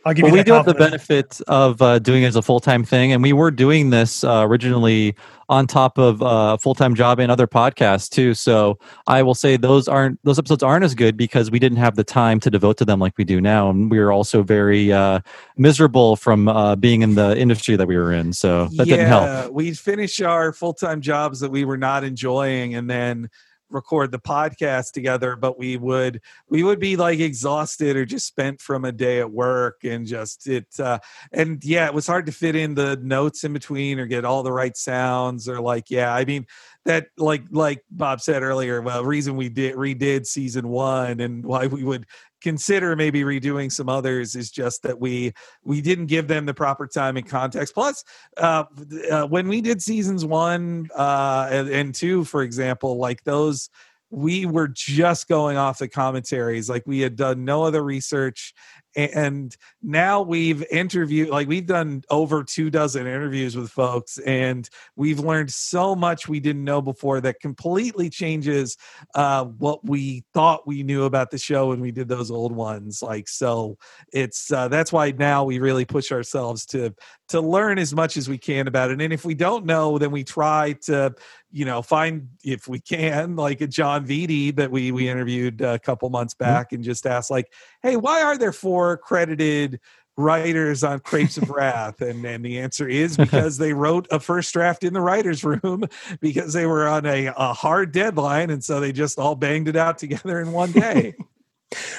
i'll 0.04 0.14
give 0.14 0.22
Well, 0.22 0.30
you 0.30 0.34
we 0.34 0.38
that 0.40 0.46
do 0.46 0.52
have 0.52 0.66
the 0.66 0.74
benefit 0.74 1.40
of 1.48 1.80
uh, 1.80 1.98
doing 1.98 2.22
it 2.22 2.26
as 2.26 2.36
a 2.36 2.42
full 2.42 2.60
time 2.60 2.84
thing, 2.84 3.12
and 3.12 3.22
we 3.22 3.32
were 3.32 3.50
doing 3.50 3.90
this 3.90 4.24
uh, 4.24 4.42
originally 4.46 5.14
on 5.48 5.66
top 5.66 5.98
of 5.98 6.22
uh, 6.22 6.54
a 6.54 6.58
full 6.58 6.74
time 6.74 6.94
job 6.94 7.18
and 7.18 7.30
other 7.30 7.46
podcasts 7.46 8.08
too. 8.08 8.34
So 8.34 8.78
I 9.06 9.22
will 9.22 9.34
say 9.34 9.56
those 9.56 9.88
aren't 9.88 10.18
those 10.24 10.38
episodes 10.38 10.62
aren't 10.62 10.84
as 10.84 10.94
good 10.94 11.16
because 11.16 11.50
we 11.50 11.58
didn't 11.58 11.78
have 11.78 11.96
the 11.96 12.04
time 12.04 12.40
to 12.40 12.50
devote 12.50 12.76
to 12.78 12.84
them 12.84 13.00
like 13.00 13.16
we 13.18 13.24
do 13.24 13.40
now, 13.40 13.70
and 13.70 13.90
we 13.90 13.98
were 13.98 14.12
also 14.12 14.42
very 14.42 14.92
uh, 14.92 15.20
miserable 15.56 16.16
from 16.16 16.48
uh, 16.48 16.76
being 16.76 17.02
in 17.02 17.14
the 17.14 17.36
industry 17.38 17.76
that 17.76 17.86
we 17.86 17.96
were 17.96 18.12
in. 18.12 18.32
So 18.32 18.68
that 18.76 18.86
didn't 18.86 19.06
help. 19.06 19.52
We'd 19.52 19.78
finish 19.78 20.20
our 20.20 20.52
full 20.52 20.74
time 20.74 21.00
jobs 21.00 21.40
that 21.40 21.50
we 21.50 21.64
were 21.64 21.78
not 21.78 22.04
enjoying, 22.04 22.74
and 22.74 22.88
then 22.88 23.30
record 23.70 24.12
the 24.12 24.18
podcast 24.18 24.92
together. 24.92 25.37
But 25.37 25.59
we 25.59 25.77
would 25.77 26.20
we 26.48 26.62
would 26.62 26.79
be 26.79 26.96
like 26.96 27.20
exhausted 27.20 27.96
or 27.96 28.05
just 28.05 28.27
spent 28.27 28.61
from 28.61 28.85
a 28.85 28.92
day 28.92 29.20
at 29.20 29.31
work, 29.31 29.85
and 29.85 30.07
just 30.07 30.46
it. 30.46 30.66
Uh, 30.79 30.98
and 31.33 31.64
yeah, 31.64 31.87
it 31.87 31.94
was 31.94 32.07
hard 32.07 32.27
to 32.27 32.33
fit 32.33 32.57
in 32.57 32.74
the 32.74 32.96
notes 33.03 33.44
in 33.44 33.53
between 33.53 33.98
or 33.98 34.07
get 34.07 34.24
all 34.24 34.42
the 34.42 34.53
right 34.53 34.77
sounds 34.77 35.48
or 35.48 35.61
like 35.61 35.90
yeah. 35.90 36.14
I 36.14 36.24
mean 36.24 36.46
that 36.85 37.09
like 37.16 37.44
like 37.50 37.83
Bob 37.90 38.20
said 38.20 38.42
earlier. 38.42 38.83
Well, 38.83 39.05
reason 39.05 39.37
we 39.37 39.48
did 39.48 39.74
redid 39.77 40.27
season 40.27 40.68
one 40.68 41.20
and 41.20 41.44
why 41.44 41.66
we 41.66 41.83
would 41.83 42.07
consider 42.44 42.94
maybe 42.94 43.22
redoing 43.22 43.72
some 43.72 43.88
others 43.88 44.37
is 44.37 44.50
just 44.50 44.83
that 44.83 45.00
we 45.00 45.33
we 45.64 45.80
didn't 45.80 46.07
give 46.07 46.28
them 46.28 46.44
the 46.44 46.52
proper 46.52 46.87
time 46.87 47.16
and 47.16 47.26
context. 47.26 47.72
Plus 47.72 48.04
uh, 48.37 48.64
uh 49.10 49.27
when 49.27 49.48
we 49.48 49.62
did 49.62 49.81
seasons 49.81 50.27
one 50.27 50.90
uh 50.94 51.48
and, 51.50 51.71
and 51.71 51.94
two 51.94 52.23
for 52.23 52.42
example 52.42 52.98
like 52.98 53.25
those 53.25 53.71
we 54.10 54.44
were 54.44 54.68
just 54.68 55.27
going 55.27 55.56
off 55.56 55.79
the 55.79 55.88
commentaries. 55.88 56.68
Like 56.68 56.85
we 56.87 57.00
had 57.00 57.16
done 57.16 57.46
no 57.46 57.64
other 57.64 57.83
research 57.83 58.54
and 58.96 59.56
now 59.82 60.22
we've 60.22 60.64
interviewed 60.70 61.28
like 61.28 61.48
we've 61.48 61.66
done 61.66 62.02
over 62.10 62.44
two 62.44 62.70
dozen 62.70 63.06
interviews 63.06 63.56
with 63.56 63.70
folks 63.70 64.18
and 64.18 64.68
we've 64.96 65.18
learned 65.18 65.50
so 65.50 65.94
much 65.94 66.28
we 66.28 66.40
didn't 66.40 66.64
know 66.64 66.80
before 66.80 67.20
that 67.20 67.40
completely 67.40 68.08
changes 68.08 68.76
uh, 69.14 69.44
what 69.44 69.84
we 69.84 70.24
thought 70.32 70.66
we 70.66 70.82
knew 70.82 71.04
about 71.04 71.30
the 71.30 71.38
show 71.38 71.68
when 71.68 71.80
we 71.80 71.90
did 71.90 72.08
those 72.08 72.30
old 72.30 72.52
ones 72.52 73.02
like 73.02 73.28
so 73.28 73.76
it's 74.12 74.52
uh, 74.52 74.68
that's 74.68 74.92
why 74.92 75.10
now 75.12 75.44
we 75.44 75.58
really 75.58 75.84
push 75.84 76.12
ourselves 76.12 76.64
to 76.66 76.94
to 77.29 77.40
learn 77.40 77.79
as 77.79 77.94
much 77.94 78.16
as 78.16 78.29
we 78.29 78.37
can 78.38 78.68
about 78.68 78.90
it 78.90 79.00
and 79.00 79.12
if 79.12 79.25
we 79.25 79.35
don't 79.35 79.64
know 79.64 79.98
then 79.98 80.10
we 80.10 80.22
try 80.22 80.72
to 80.83 81.14
you 81.50 81.64
know 81.64 81.81
find 81.81 82.29
if 82.42 82.68
we 82.68 82.79
can 82.79 83.37
like 83.37 83.60
a 83.60 83.66
jon 83.66 84.06
Vitti 84.06 84.54
that 84.54 84.70
we 84.70 84.92
we 84.92 85.08
interviewed 85.08 85.60
a 85.60 85.79
couple 85.79 86.08
months 86.10 86.35
Mm-hmm. 86.35 86.52
back 86.52 86.72
and 86.72 86.83
just 86.83 87.06
ask 87.06 87.31
like 87.31 87.52
hey 87.83 87.96
why 87.96 88.22
are 88.22 88.37
there 88.37 88.52
four 88.52 88.96
credited 88.96 89.81
writers 90.16 90.85
on 90.85 91.00
Crepes 91.00 91.37
of 91.37 91.50
Wrath? 91.50 92.00
And 92.00 92.25
and 92.25 92.44
the 92.44 92.58
answer 92.58 92.88
is 92.88 93.16
because 93.25 93.58
they 93.58 93.72
wrote 93.72 94.06
a 94.10 94.20
first 94.20 94.52
draft 94.52 94.85
in 94.85 94.92
the 94.92 95.00
writers' 95.00 95.44
room 95.44 95.85
because 96.20 96.52
they 96.52 96.66
were 96.66 96.87
on 96.87 97.06
a, 97.06 97.27
a 97.27 97.52
hard 97.52 97.92
deadline, 97.92 98.50
and 98.50 98.62
so 98.62 98.81
they 98.81 98.92
just 98.92 99.18
all 99.18 99.35
banged 99.35 99.68
it 99.68 99.77
out 99.77 99.98
together 99.98 100.40
in 100.40 100.52
one 100.52 100.72
day. 100.72 101.14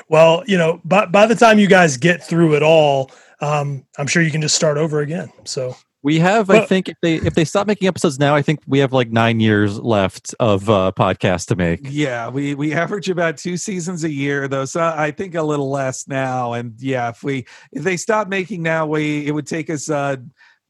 Well, 0.08 0.42
you 0.48 0.58
know, 0.58 0.80
by 0.86 1.06
by 1.06 1.26
the 1.26 1.36
time 1.36 1.60
you 1.60 1.68
guys 1.68 1.98
get 1.98 2.24
through 2.24 2.56
it 2.56 2.64
all, 2.64 3.12
um, 3.42 3.86
I'm 3.98 4.08
sure 4.08 4.22
you 4.22 4.32
can 4.32 4.42
just 4.42 4.56
start 4.56 4.78
over 4.78 5.02
again. 5.02 5.32
So 5.44 5.76
We 6.06 6.20
have, 6.20 6.52
I 6.52 6.64
think, 6.64 6.88
if 6.88 6.98
they 7.02 7.16
if 7.16 7.34
they 7.34 7.46
stop 7.46 7.66
making 7.66 7.88
episodes 7.88 8.20
now, 8.20 8.36
I 8.36 8.44
think 8.44 8.60
we 8.68 8.78
have 8.78 8.94
like 8.94 9.10
nine 9.10 9.40
years 9.40 9.80
left 9.80 10.36
of 10.40 10.70
uh, 10.70 10.92
podcast 10.96 11.48
to 11.48 11.56
make. 11.56 11.80
yeah, 11.90 12.30
we 12.30 12.54
we 12.54 12.74
average 12.74 13.10
about 13.10 13.38
two 13.38 13.58
seasons 13.58 14.04
a 14.04 14.12
year, 14.12 14.48
though. 14.48 14.66
So 14.66 14.82
I 14.82 15.10
think 15.10 15.34
a 15.34 15.42
little 15.42 15.72
less 15.72 16.08
now. 16.08 16.54
And 16.54 16.80
yeah, 16.80 17.10
if 17.10 17.24
we 17.24 17.48
if 17.72 17.84
they 17.84 17.98
stop 17.98 18.28
making 18.28 18.62
now, 18.62 18.86
we 18.86 19.26
it 19.26 19.32
would 19.32 19.48
take 19.48 19.68
us 19.72 19.90
uh 19.90 20.18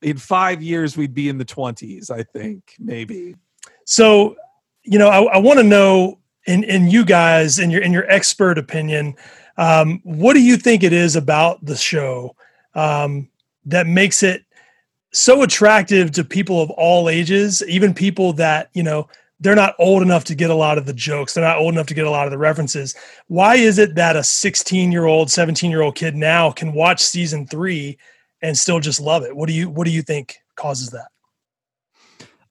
in 0.01 0.17
five 0.17 0.63
years 0.63 0.95
we'd 0.95 1.13
be 1.13 1.27
in 1.27 1.37
the 1.37 1.43
twenties. 1.43 2.09
I 2.09 2.23
think 2.23 2.73
maybe. 2.79 3.35
So, 3.85 4.37
you 4.83 4.97
know, 4.97 5.09
I, 5.09 5.35
I 5.35 5.37
want 5.39 5.59
to 5.59 5.63
know 5.63 6.17
in 6.47 6.63
in 6.63 6.89
you 6.89 7.03
guys 7.03 7.59
in 7.59 7.71
your 7.71 7.81
in 7.81 7.91
your 7.91 8.09
expert 8.09 8.57
opinion, 8.57 9.15
um, 9.57 9.99
what 10.03 10.33
do 10.33 10.41
you 10.41 10.55
think 10.55 10.81
it 10.81 10.93
is 10.93 11.17
about 11.17 11.65
the 11.65 11.75
show 11.75 12.37
um, 12.75 13.29
that 13.65 13.87
makes 13.87 14.23
it 14.23 14.43
so 15.11 15.43
attractive 15.43 16.11
to 16.11 16.23
people 16.23 16.61
of 16.61 16.69
all 16.71 17.09
ages, 17.09 17.63
even 17.67 17.93
people 17.93 18.33
that 18.33 18.69
you 18.73 18.83
know 18.83 19.07
they're 19.39 19.55
not 19.55 19.75
old 19.79 20.01
enough 20.01 20.23
to 20.25 20.35
get 20.35 20.49
a 20.49 20.55
lot 20.55 20.77
of 20.77 20.85
the 20.85 20.93
jokes, 20.93 21.33
they're 21.33 21.43
not 21.43 21.57
old 21.57 21.73
enough 21.73 21.87
to 21.87 21.93
get 21.93 22.05
a 22.05 22.09
lot 22.09 22.25
of 22.25 22.31
the 22.31 22.37
references. 22.37 22.95
Why 23.27 23.55
is 23.55 23.77
it 23.77 23.95
that 23.95 24.15
a 24.15 24.23
16 24.23 24.91
year 24.91 25.05
old, 25.05 25.29
17 25.29 25.69
year 25.69 25.81
old 25.81 25.95
kid 25.95 26.15
now 26.15 26.51
can 26.51 26.73
watch 26.73 27.01
season 27.01 27.47
three 27.47 27.97
and 28.41 28.57
still 28.57 28.79
just 28.79 28.99
love 28.99 29.23
it? 29.23 29.35
What 29.35 29.47
do 29.47 29.53
you 29.53 29.69
What 29.69 29.85
do 29.85 29.91
you 29.91 30.01
think 30.01 30.37
causes 30.55 30.89
that? 30.91 31.07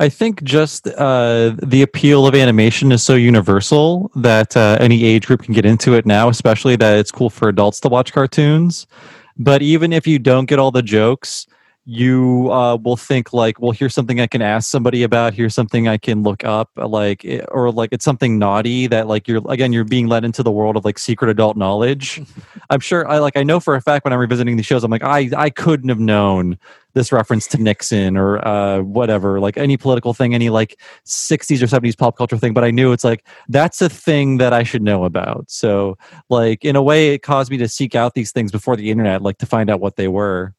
I 0.01 0.09
think 0.09 0.43
just 0.43 0.89
uh, 0.89 1.55
the 1.63 1.83
appeal 1.83 2.27
of 2.27 2.35
animation 2.35 2.91
is 2.91 3.03
so 3.03 3.15
universal 3.15 4.11
that 4.17 4.57
uh, 4.57 4.77
any 4.81 5.05
age 5.05 5.27
group 5.27 5.43
can 5.43 5.55
get 5.55 5.65
into 5.65 5.95
it 5.95 6.05
now, 6.05 6.29
especially 6.29 6.75
that 6.77 6.99
it's 6.99 7.13
cool 7.13 7.31
for 7.31 7.49
adults 7.49 7.79
to 7.81 7.89
watch 7.89 8.13
cartoons. 8.13 8.89
But 9.37 9.63
even 9.63 9.93
if 9.93 10.07
you 10.07 10.19
don't 10.19 10.47
get 10.47 10.59
all 10.59 10.71
the 10.71 10.83
jokes, 10.83 11.47
you 11.87 12.51
uh, 12.51 12.77
will 12.77 12.97
think 12.97 13.33
like, 13.33 13.61
well, 13.61 13.73
here's 13.73 13.95
something 13.95 14.21
I 14.21 14.27
can 14.27 14.41
ask 14.41 14.71
somebody 14.71 15.03
about. 15.03 15.35
Here's 15.35 15.55
something 15.55 15.87
I 15.87 15.99
can 15.99 16.23
look 16.23 16.43
up, 16.43 16.71
like, 16.77 17.25
eh, 17.25 17.45
or 17.51 17.71
like 17.71 17.91
it's 17.93 18.05
something 18.05 18.39
naughty 18.39 18.87
that 18.87 19.07
like 19.07 19.29
you're 19.29 19.43
again 19.51 19.73
you're 19.73 19.85
being 19.85 20.07
led 20.07 20.25
into 20.25 20.43
the 20.43 20.51
world 20.51 20.77
of 20.77 20.85
like 20.85 20.99
secret 20.99 21.31
adult 21.31 21.57
knowledge. 21.57 22.23
I'm 22.71 22.81
sure 22.81 23.07
I 23.09 23.19
like 23.19 23.37
I 23.37 23.43
know 23.43 23.61
for 23.61 23.75
a 23.75 23.83
fact 23.83 24.05
when 24.05 24.13
I'm 24.13 24.19
revisiting 24.19 24.57
these 24.57 24.67
shows, 24.67 24.83
I'm 24.83 24.91
like 24.91 25.05
I 25.05 25.31
I 25.37 25.51
couldn't 25.51 25.91
have 25.91 26.01
known 26.01 26.59
this 26.95 27.13
reference 27.13 27.47
to 27.49 27.61
Nixon 27.61 28.17
or 28.17 28.47
uh, 28.47 28.81
whatever, 28.81 29.41
like 29.41 29.59
any 29.59 29.77
political 29.77 30.15
thing, 30.15 30.33
any 30.33 30.49
like 30.49 30.81
60s 31.05 31.61
or 31.61 31.67
70s 31.67 31.99
pop 31.99 32.17
culture 32.17 32.39
thing. 32.39 32.55
But 32.55 32.65
I 32.65 32.71
knew 32.71 32.93
it's 32.93 33.05
like 33.05 33.27
that's 33.49 33.83
a 33.83 33.89
thing 33.89 34.39
that 34.39 34.53
I 34.53 34.63
should 34.63 34.83
know 34.83 35.05
about. 35.05 35.51
So, 35.51 35.99
like, 36.31 36.65
in 36.65 36.77
a 36.77 36.83
way, 36.83 37.15
it 37.15 37.19
caused 37.19 37.51
me 37.51 37.59
to 37.59 37.69
seek 37.69 37.95
out 37.95 38.15
these 38.15 38.33
things 38.33 38.53
before 38.53 38.77
the 38.77 38.91
internet, 38.91 39.23
like 39.23 39.39
to 39.39 39.47
find 39.47 39.69
out 39.69 39.81
what 39.81 39.97
they 39.97 40.09
were. 40.09 40.55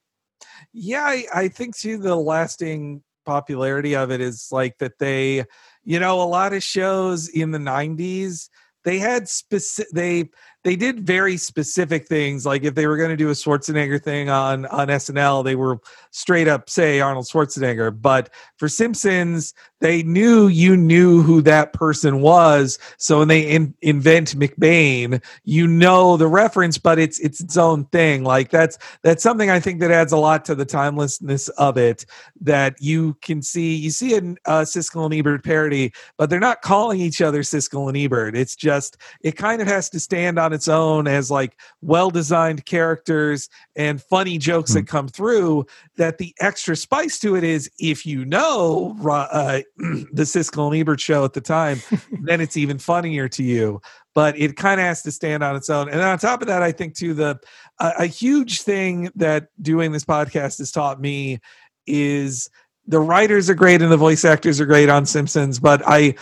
Yeah, 0.77 1.03
I, 1.03 1.25
I 1.33 1.47
think 1.47 1.77
too 1.77 1.97
the 1.97 2.15
lasting 2.17 3.01
popularity 3.25 3.95
of 3.95 4.11
it 4.11 4.19
is 4.19 4.49
like 4.51 4.77
that 4.79 4.99
they, 4.99 5.45
you 5.85 5.99
know, 6.01 6.21
a 6.21 6.27
lot 6.27 6.51
of 6.51 6.63
shows 6.63 7.29
in 7.29 7.51
the 7.51 7.59
'90s 7.59 8.49
they 8.83 8.99
had 8.99 9.29
specific 9.29 9.93
they 9.93 10.29
they 10.65 10.75
did 10.75 11.05
very 11.05 11.37
specific 11.37 12.07
things. 12.07 12.43
Like 12.43 12.63
if 12.63 12.73
they 12.73 12.87
were 12.87 12.97
going 12.97 13.11
to 13.11 13.15
do 13.15 13.29
a 13.29 13.33
Schwarzenegger 13.33 14.01
thing 14.01 14.29
on 14.29 14.65
on 14.65 14.87
SNL, 14.87 15.43
they 15.43 15.55
were 15.55 15.79
straight 16.09 16.47
up 16.47 16.71
say 16.71 16.99
Arnold 16.99 17.27
Schwarzenegger. 17.27 17.95
But 18.01 18.31
for 18.57 18.67
Simpsons, 18.67 19.53
they 19.79 20.01
knew 20.01 20.47
you 20.47 20.75
knew 20.75 21.21
who 21.21 21.43
that 21.43 21.73
person 21.73 22.21
was. 22.21 22.79
So 22.97 23.19
when 23.19 23.27
they 23.27 23.41
in, 23.41 23.75
invent 23.83 24.35
McBain, 24.39 25.23
you 25.43 25.67
know 25.67 26.17
the 26.17 26.27
reference, 26.27 26.79
but 26.79 26.97
it's 26.97 27.19
it's 27.19 27.39
its 27.39 27.57
own 27.57 27.85
thing. 27.85 28.23
Like 28.23 28.49
that's 28.49 28.79
that's 29.03 29.21
something 29.21 29.51
I 29.51 29.59
think 29.59 29.81
that 29.81 29.91
adds 29.91 30.13
a 30.13 30.17
lot 30.17 30.45
to 30.45 30.55
the 30.55 30.65
timelessness 30.65 31.47
of 31.49 31.77
it. 31.77 32.07
That 32.41 32.81
you 32.81 33.17
can 33.21 33.43
see 33.43 33.75
you 33.75 33.91
see 33.91 34.15
a 34.15 34.21
Siskel 34.21 35.05
and 35.05 35.13
Ebert 35.13 35.43
parody, 35.43 35.93
but 36.17 36.31
they're 36.31 36.39
not 36.39 36.63
calling 36.63 36.99
each 36.99 37.21
other 37.21 37.43
Siskel 37.43 37.87
and 37.87 37.95
Ebert. 37.95 38.35
It's 38.35 38.55
just 38.55 38.97
it 39.21 39.33
kind 39.33 39.61
of 39.61 39.67
has 39.67 39.91
to 39.91 39.99
stand 39.99 40.39
on 40.39 40.54
its 40.55 40.67
own 40.67 41.07
as 41.07 41.29
like 41.29 41.55
well 41.81 42.09
designed 42.09 42.65
characters 42.65 43.47
and 43.75 44.01
funny 44.01 44.39
jokes 44.39 44.73
that 44.73 44.87
come 44.87 45.07
through. 45.07 45.65
That 45.97 46.17
the 46.17 46.33
extra 46.39 46.75
spice 46.75 47.19
to 47.19 47.35
it 47.35 47.43
is 47.43 47.69
if 47.79 48.05
you 48.05 48.25
know 48.25 48.97
uh, 49.03 49.61
the 49.77 50.23
Siskel 50.23 50.67
and 50.71 50.75
Ebert 50.75 50.99
show 50.99 51.23
at 51.23 51.33
the 51.33 51.41
time, 51.41 51.79
then 52.23 52.41
it's 52.41 52.57
even 52.57 52.79
funnier 52.79 53.29
to 53.29 53.43
you. 53.43 53.81
But 54.15 54.39
it 54.39 54.55
kind 54.55 54.79
of 54.79 54.85
has 54.85 55.03
to 55.03 55.11
stand 55.11 55.43
on 55.43 55.55
its 55.55 55.69
own. 55.69 55.89
And 55.89 56.01
on 56.01 56.17
top 56.17 56.41
of 56.41 56.47
that, 56.47 56.63
I 56.63 56.71
think 56.71 56.95
too 56.95 57.13
the 57.13 57.39
a, 57.79 57.91
a 57.99 58.05
huge 58.05 58.61
thing 58.61 59.11
that 59.15 59.49
doing 59.61 59.91
this 59.91 60.05
podcast 60.05 60.57
has 60.57 60.71
taught 60.71 60.99
me 60.99 61.39
is 61.85 62.49
the 62.87 62.99
writers 62.99 63.49
are 63.49 63.55
great 63.55 63.81
and 63.81 63.91
the 63.91 63.97
voice 63.97 64.23
actors 64.23 64.59
are 64.59 64.65
great 64.65 64.89
on 64.89 65.05
Simpsons, 65.05 65.59
but 65.59 65.81
I 65.85 66.15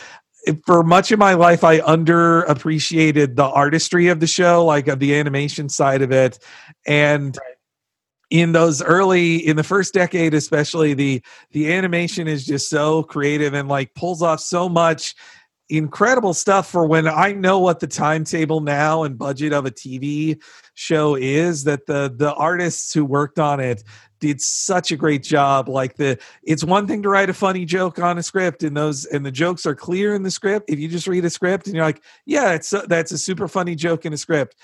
for 0.66 0.84
much 0.84 1.12
of 1.12 1.20
my 1.20 1.34
life 1.34 1.64
I 1.64 1.80
underappreciated 1.80 3.36
the 3.36 3.46
artistry 3.46 4.08
of 4.08 4.20
the 4.20 4.28
show, 4.28 4.66
like 4.66 4.88
of 4.88 5.00
the 5.00 5.16
animation 5.16 5.70
side 5.70 6.02
of 6.02 6.12
it. 6.12 6.40
And 6.86 7.38
in 8.30 8.52
those 8.52 8.82
early 8.82 9.36
in 9.36 9.56
the 9.56 9.64
first 9.64 9.94
decade 9.94 10.34
especially 10.34 10.96
the 10.96 11.22
the 11.52 11.72
animation 11.72 12.28
is 12.28 12.44
just 12.46 12.68
so 12.68 13.04
creative 13.04 13.54
and 13.54 13.70
like 13.70 13.94
pulls 13.94 14.24
off 14.24 14.40
so 14.40 14.68
much 14.68 15.14
incredible 15.70 16.34
stuff 16.34 16.70
for 16.70 16.86
when 16.86 17.08
I 17.08 17.32
know 17.32 17.60
what 17.60 17.80
the 17.80 17.88
timetable 17.88 18.60
now 18.62 19.04
and 19.04 19.18
budget 19.18 19.54
of 19.54 19.66
a 19.66 19.72
TV 19.72 20.42
show 20.74 21.16
is 21.16 21.64
that 21.66 21.86
the 21.86 22.14
the 22.16 22.34
artists 22.34 22.94
who 22.94 23.06
worked 23.06 23.40
on 23.40 23.60
it 23.60 23.84
did 24.24 24.40
such 24.40 24.90
a 24.90 24.96
great 24.96 25.22
job 25.22 25.68
like 25.68 25.98
the 25.98 26.18
it's 26.44 26.64
one 26.64 26.88
thing 26.88 27.04
to 27.04 27.10
write 27.10 27.30
a 27.30 27.34
funny 27.34 27.66
joke 27.66 28.00
on 28.00 28.18
a 28.18 28.24
script 28.24 28.64
and 28.64 28.78
those 28.78 29.04
and 29.04 29.26
the 29.26 29.32
jokes 29.32 29.66
are 29.66 29.76
clear 29.76 30.16
in 30.16 30.24
the 30.24 30.32
script. 30.32 30.70
If 30.70 30.80
you 30.80 30.88
just 30.88 31.08
read 31.08 31.26
a 31.26 31.30
script 31.30 31.68
and 31.68 31.76
you're 31.76 31.84
like 31.84 32.02
yeah 32.26 32.54
it's 32.54 32.72
a, 32.72 32.86
that's 32.88 33.12
a 33.12 33.18
super 33.18 33.50
funny 33.50 33.76
joke 33.76 34.06
in 34.06 34.14
a 34.14 34.18
script 34.18 34.56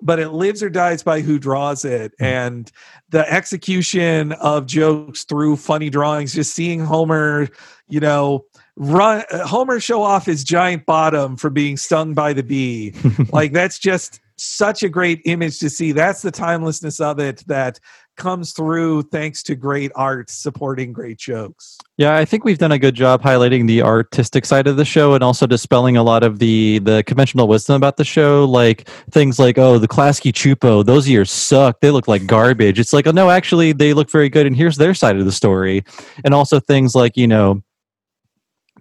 but 0.00 0.18
it 0.18 0.30
lives 0.30 0.62
or 0.62 0.70
dies 0.70 1.02
by 1.02 1.20
who 1.20 1.38
draws 1.38 1.84
it. 1.84 2.12
Hmm. 2.18 2.24
And 2.24 2.72
the 3.10 3.30
execution 3.30 4.32
of 4.32 4.64
jokes 4.64 5.24
through 5.24 5.56
funny 5.56 5.90
drawings 5.90 6.32
just 6.32 6.54
seeing 6.54 6.80
homer 6.80 7.48
you 7.88 8.00
know 8.00 8.46
run 8.76 9.24
homer 9.44 9.78
show 9.78 10.02
off 10.02 10.24
his 10.24 10.42
giant 10.42 10.86
bottom 10.86 11.36
for 11.36 11.50
being 11.50 11.76
stung 11.76 12.14
by 12.14 12.32
the 12.32 12.42
bee. 12.42 12.94
Like 13.30 13.52
that's 13.52 13.78
just 13.78 14.22
such 14.36 14.82
a 14.82 14.88
great 14.88 15.22
image 15.24 15.58
to 15.60 15.70
see. 15.70 15.92
That's 15.92 16.22
the 16.22 16.30
timelessness 16.30 17.00
of 17.00 17.18
it 17.18 17.44
that 17.46 17.78
comes 18.16 18.52
through 18.52 19.02
thanks 19.02 19.42
to 19.42 19.54
great 19.54 19.90
art 19.94 20.30
supporting 20.30 20.92
great 20.92 21.18
jokes 21.18 21.78
Yeah, 21.96 22.16
I 22.16 22.24
think 22.24 22.44
we've 22.44 22.58
done 22.58 22.72
a 22.72 22.78
good 22.78 22.94
job 22.94 23.22
highlighting 23.22 23.66
the 23.66 23.82
artistic 23.82 24.44
side 24.44 24.66
of 24.66 24.76
the 24.76 24.84
show 24.84 25.14
and 25.14 25.22
also 25.22 25.46
dispelling 25.46 25.96
a 25.96 26.02
lot 26.02 26.22
of 26.22 26.38
the 26.38 26.78
the 26.80 27.02
conventional 27.04 27.48
wisdom 27.48 27.76
about 27.76 27.96
the 27.96 28.04
show, 28.04 28.44
like 28.44 28.88
things 29.10 29.38
like, 29.38 29.58
oh, 29.58 29.78
the 29.78 29.88
Klasky 29.88 30.32
Csupo, 30.32 30.84
those 30.84 31.08
ears 31.08 31.30
suck. 31.30 31.80
They 31.80 31.90
look 31.90 32.08
like 32.08 32.26
garbage. 32.26 32.78
It's 32.78 32.92
like, 32.92 33.06
oh 33.06 33.10
no, 33.12 33.30
actually 33.30 33.72
they 33.72 33.94
look 33.94 34.10
very 34.10 34.28
good 34.28 34.46
and 34.46 34.56
here's 34.56 34.76
their 34.76 34.94
side 34.94 35.16
of 35.16 35.24
the 35.24 35.32
story. 35.32 35.84
And 36.24 36.34
also 36.34 36.60
things 36.60 36.94
like, 36.94 37.16
you 37.16 37.26
know, 37.26 37.62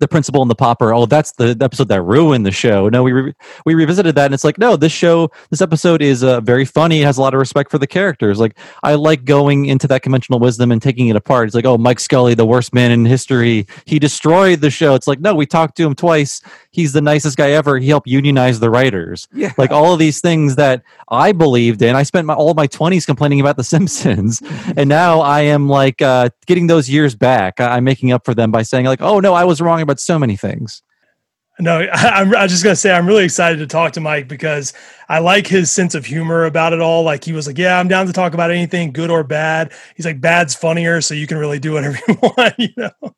the 0.01 0.07
principal 0.07 0.41
and 0.41 0.49
the 0.49 0.55
pauper 0.55 0.93
oh 0.93 1.05
that's 1.05 1.31
the 1.33 1.55
episode 1.61 1.87
that 1.87 2.01
ruined 2.01 2.45
the 2.45 2.51
show. 2.51 2.89
No 2.89 3.03
we 3.03 3.11
re- 3.11 3.33
we 3.65 3.75
revisited 3.75 4.15
that 4.15 4.25
and 4.25 4.33
it's 4.33 4.43
like 4.43 4.57
no 4.57 4.75
this 4.75 4.91
show 4.91 5.29
this 5.51 5.61
episode 5.61 6.01
is 6.01 6.23
uh, 6.23 6.41
very 6.41 6.65
funny. 6.65 7.01
It 7.01 7.05
has 7.05 7.17
a 7.17 7.21
lot 7.21 7.33
of 7.33 7.39
respect 7.39 7.69
for 7.71 7.77
the 7.77 7.87
characters. 7.87 8.39
Like 8.39 8.57
i 8.83 8.95
like 8.95 9.23
going 9.25 9.65
into 9.67 9.87
that 9.87 10.01
conventional 10.01 10.39
wisdom 10.39 10.71
and 10.71 10.81
taking 10.81 11.07
it 11.07 11.15
apart. 11.15 11.47
It's 11.47 11.55
like 11.55 11.65
oh 11.65 11.77
mike 11.77 11.99
scully 11.99 12.33
the 12.33 12.45
worst 12.45 12.73
man 12.73 12.91
in 12.91 13.05
history. 13.05 13.67
He 13.85 13.99
destroyed 13.99 14.59
the 14.61 14.71
show. 14.71 14.95
It's 14.95 15.07
like 15.07 15.19
no 15.19 15.35
we 15.35 15.45
talked 15.45 15.77
to 15.77 15.83
him 15.85 15.95
twice. 15.95 16.41
He's 16.71 16.93
the 16.93 17.01
nicest 17.01 17.37
guy 17.37 17.51
ever. 17.51 17.77
He 17.77 17.87
helped 17.87 18.07
unionize 18.07 18.59
the 18.59 18.69
writers. 18.69 19.27
Yeah. 19.33 19.53
like 19.57 19.71
all 19.71 19.93
of 19.93 19.99
these 19.99 20.19
things 20.19 20.55
that 20.55 20.83
i 21.09 21.31
believed 21.31 21.81
in. 21.81 21.95
I 21.95 22.03
spent 22.03 22.25
my, 22.25 22.33
all 22.33 22.49
of 22.49 22.57
my 22.57 22.67
20s 22.67 23.05
complaining 23.05 23.39
about 23.39 23.55
the 23.57 23.63
simpsons. 23.63 24.41
And 24.75 24.87
now 24.89 25.19
i 25.21 25.41
am 25.41 25.67
like 25.69 26.01
uh, 26.01 26.29
getting 26.47 26.67
those 26.67 26.89
years 26.89 27.13
back. 27.15 27.59
I- 27.59 27.75
i'm 27.77 27.83
making 27.83 28.11
up 28.11 28.25
for 28.25 28.33
them 28.33 28.51
by 28.51 28.63
saying 28.63 28.85
like 28.85 29.01
oh 29.01 29.19
no 29.19 29.33
i 29.33 29.43
was 29.43 29.61
wrong 29.61 29.81
about 29.81 29.90
so 29.99 30.17
many 30.17 30.35
things 30.35 30.81
No, 31.59 31.79
I, 31.81 31.89
I'm, 31.93 32.35
I 32.35 32.43
was 32.43 32.51
just 32.51 32.63
gonna 32.63 32.75
say 32.75 32.91
I'm 32.91 33.07
really 33.07 33.25
excited 33.25 33.59
to 33.59 33.67
talk 33.67 33.93
to 33.93 34.01
Mike 34.01 34.27
because 34.27 34.73
I 35.09 35.19
like 35.19 35.47
his 35.47 35.69
sense 35.69 35.95
of 35.95 36.05
humor 36.05 36.45
about 36.45 36.73
it 36.73 36.81
all. 36.81 37.03
Like 37.03 37.23
he 37.23 37.33
was 37.33 37.47
like, 37.47 37.57
"Yeah, 37.57 37.79
I'm 37.79 37.87
down 37.87 38.07
to 38.07 38.13
talk 38.13 38.33
about 38.33 38.51
anything, 38.51 38.91
good 38.91 39.11
or 39.11 39.23
bad." 39.23 39.73
He's 39.95 40.05
like, 40.05 40.21
"Bad's 40.21 40.55
funnier, 40.55 41.01
so 41.01 41.13
you 41.13 41.27
can 41.27 41.37
really 41.37 41.59
do 41.59 41.73
whatever 41.73 41.99
you 42.07 42.17
want." 42.21 42.55
You 42.57 42.69
know? 42.77 43.15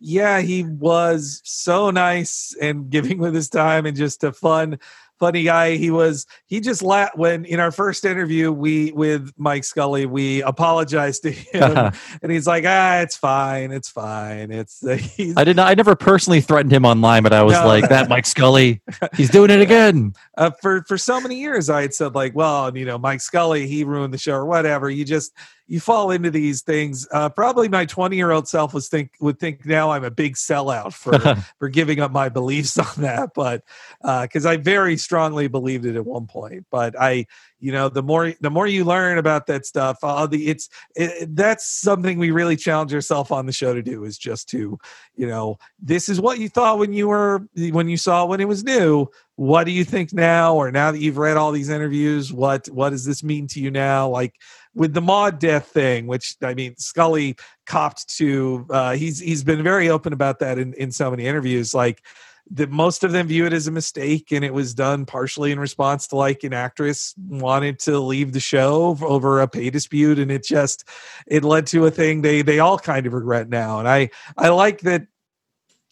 yeah, 0.00 0.40
he 0.40 0.64
was 0.64 1.40
so 1.44 1.90
nice 1.90 2.54
and 2.60 2.88
giving 2.88 3.18
with 3.18 3.34
his 3.34 3.48
time 3.48 3.86
and 3.86 3.96
just 3.96 4.22
a 4.24 4.32
fun, 4.32 4.78
funny 5.18 5.42
guy. 5.42 5.76
He 5.76 5.90
was. 5.90 6.26
He 6.46 6.60
just 6.60 6.82
laughed 6.82 7.16
when 7.16 7.44
in 7.44 7.60
our 7.60 7.70
first 7.70 8.04
interview 8.04 8.50
we 8.52 8.92
with 8.92 9.32
Mike 9.36 9.64
Scully 9.64 10.06
we 10.06 10.42
apologized 10.42 11.22
to 11.22 11.30
him 11.32 11.92
and 12.22 12.32
he's 12.32 12.46
like, 12.46 12.64
ah, 12.66 12.98
it's 13.00 13.16
fine, 13.16 13.70
it's 13.72 13.88
fine. 13.88 14.50
It's 14.50 14.84
I 15.36 15.44
did 15.44 15.56
not. 15.56 15.68
I 15.68 15.74
never 15.74 15.94
personally 15.96 16.40
threatened 16.40 16.72
him 16.72 16.84
online, 16.84 17.22
but 17.22 17.32
I 17.32 17.42
was 17.42 17.54
No. 17.54 17.66
like, 17.66 17.88
"That 17.88 18.08
Mike 18.08 18.26
Scully, 18.26 18.80
he's 19.16 19.30
doing 19.30 19.50
it 19.50 19.60
again." 19.60 20.14
uh, 20.36 20.50
for 20.62 20.82
for 20.88 20.96
so 20.98 21.20
many 21.20 21.36
years 21.40 21.68
I 21.70 21.82
had 21.82 21.94
said 21.94 22.14
like, 22.14 22.34
well, 22.34 22.76
you 22.76 22.84
know, 22.84 22.98
Mike 22.98 23.20
Scully, 23.20 23.66
he 23.66 23.84
ruined 23.84 24.12
the 24.14 24.18
show 24.18 24.34
or 24.34 24.46
whatever. 24.46 24.88
You 24.90 25.04
just 25.04 25.32
you 25.68 25.80
fall 25.80 26.10
into 26.10 26.30
these 26.30 26.62
things. 26.62 27.06
Uh, 27.12 27.28
probably 27.28 27.68
my 27.68 27.84
20 27.84 28.16
year 28.16 28.30
old 28.30 28.48
self 28.48 28.72
was 28.72 28.88
think 28.88 29.12
would 29.20 29.38
think 29.38 29.66
now 29.66 29.90
I'm 29.90 30.02
a 30.02 30.10
big 30.10 30.34
sellout 30.34 30.94
for 30.94 31.18
for 31.58 31.68
giving 31.68 32.00
up 32.00 32.10
my 32.10 32.30
beliefs 32.30 32.78
on 32.78 33.02
that, 33.02 33.30
but 33.34 33.62
because 34.00 34.46
I 34.46 34.56
very 34.56 34.96
strongly 34.96 35.46
believed 35.46 35.84
it 35.84 35.94
at 35.94 36.06
one 36.06 36.26
point. 36.26 36.66
But 36.70 36.98
I, 36.98 37.26
you 37.60 37.70
know, 37.70 37.90
the 37.90 38.02
more 38.02 38.32
the 38.40 38.50
more 38.50 38.66
you 38.66 38.84
learn 38.84 39.18
about 39.18 39.46
that 39.48 39.66
stuff, 39.66 39.98
uh, 40.02 40.26
the 40.26 40.48
it's 40.48 40.70
it, 40.96 41.36
that's 41.36 41.66
something 41.66 42.18
we 42.18 42.30
really 42.30 42.56
challenge 42.56 42.94
ourselves 42.94 43.30
on 43.30 43.44
the 43.44 43.52
show 43.52 43.74
to 43.74 43.82
do 43.82 44.04
is 44.04 44.16
just 44.16 44.48
to, 44.50 44.78
you 45.16 45.26
know, 45.26 45.58
this 45.78 46.08
is 46.08 46.18
what 46.18 46.38
you 46.38 46.48
thought 46.48 46.78
when 46.78 46.94
you 46.94 47.08
were 47.08 47.46
when 47.54 47.90
you 47.90 47.98
saw 47.98 48.24
when 48.24 48.40
it 48.40 48.48
was 48.48 48.64
new 48.64 49.06
what 49.38 49.62
do 49.62 49.70
you 49.70 49.84
think 49.84 50.12
now 50.12 50.56
or 50.56 50.72
now 50.72 50.90
that 50.90 50.98
you've 50.98 51.16
read 51.16 51.36
all 51.36 51.52
these 51.52 51.68
interviews 51.68 52.32
what 52.32 52.66
what 52.70 52.90
does 52.90 53.04
this 53.04 53.22
mean 53.22 53.46
to 53.46 53.60
you 53.60 53.70
now 53.70 54.08
like 54.08 54.34
with 54.78 54.94
the 54.94 55.00
maude 55.00 55.38
death 55.38 55.66
thing 55.66 56.06
which 56.06 56.36
i 56.42 56.54
mean 56.54 56.74
scully 56.78 57.36
copped 57.66 58.08
to 58.16 58.64
uh 58.70 58.92
he's 58.92 59.18
he's 59.18 59.42
been 59.42 59.62
very 59.62 59.90
open 59.90 60.12
about 60.12 60.38
that 60.38 60.58
in 60.58 60.72
in 60.74 60.90
so 60.90 61.10
many 61.10 61.26
interviews 61.26 61.74
like 61.74 62.02
that 62.50 62.70
most 62.70 63.04
of 63.04 63.12
them 63.12 63.26
view 63.26 63.44
it 63.44 63.52
as 63.52 63.66
a 63.66 63.70
mistake 63.70 64.32
and 64.32 64.44
it 64.44 64.54
was 64.54 64.72
done 64.72 65.04
partially 65.04 65.52
in 65.52 65.60
response 65.60 66.06
to 66.06 66.16
like 66.16 66.44
an 66.44 66.54
actress 66.54 67.14
wanted 67.18 67.78
to 67.78 67.98
leave 67.98 68.32
the 68.32 68.40
show 68.40 68.96
over 69.02 69.40
a 69.40 69.48
pay 69.48 69.68
dispute 69.68 70.18
and 70.18 70.30
it 70.30 70.44
just 70.44 70.84
it 71.26 71.44
led 71.44 71.66
to 71.66 71.84
a 71.84 71.90
thing 71.90 72.22
they 72.22 72.40
they 72.40 72.60
all 72.60 72.78
kind 72.78 73.06
of 73.06 73.12
regret 73.12 73.48
now 73.48 73.80
and 73.80 73.88
i 73.88 74.08
i 74.38 74.48
like 74.48 74.80
that 74.80 75.06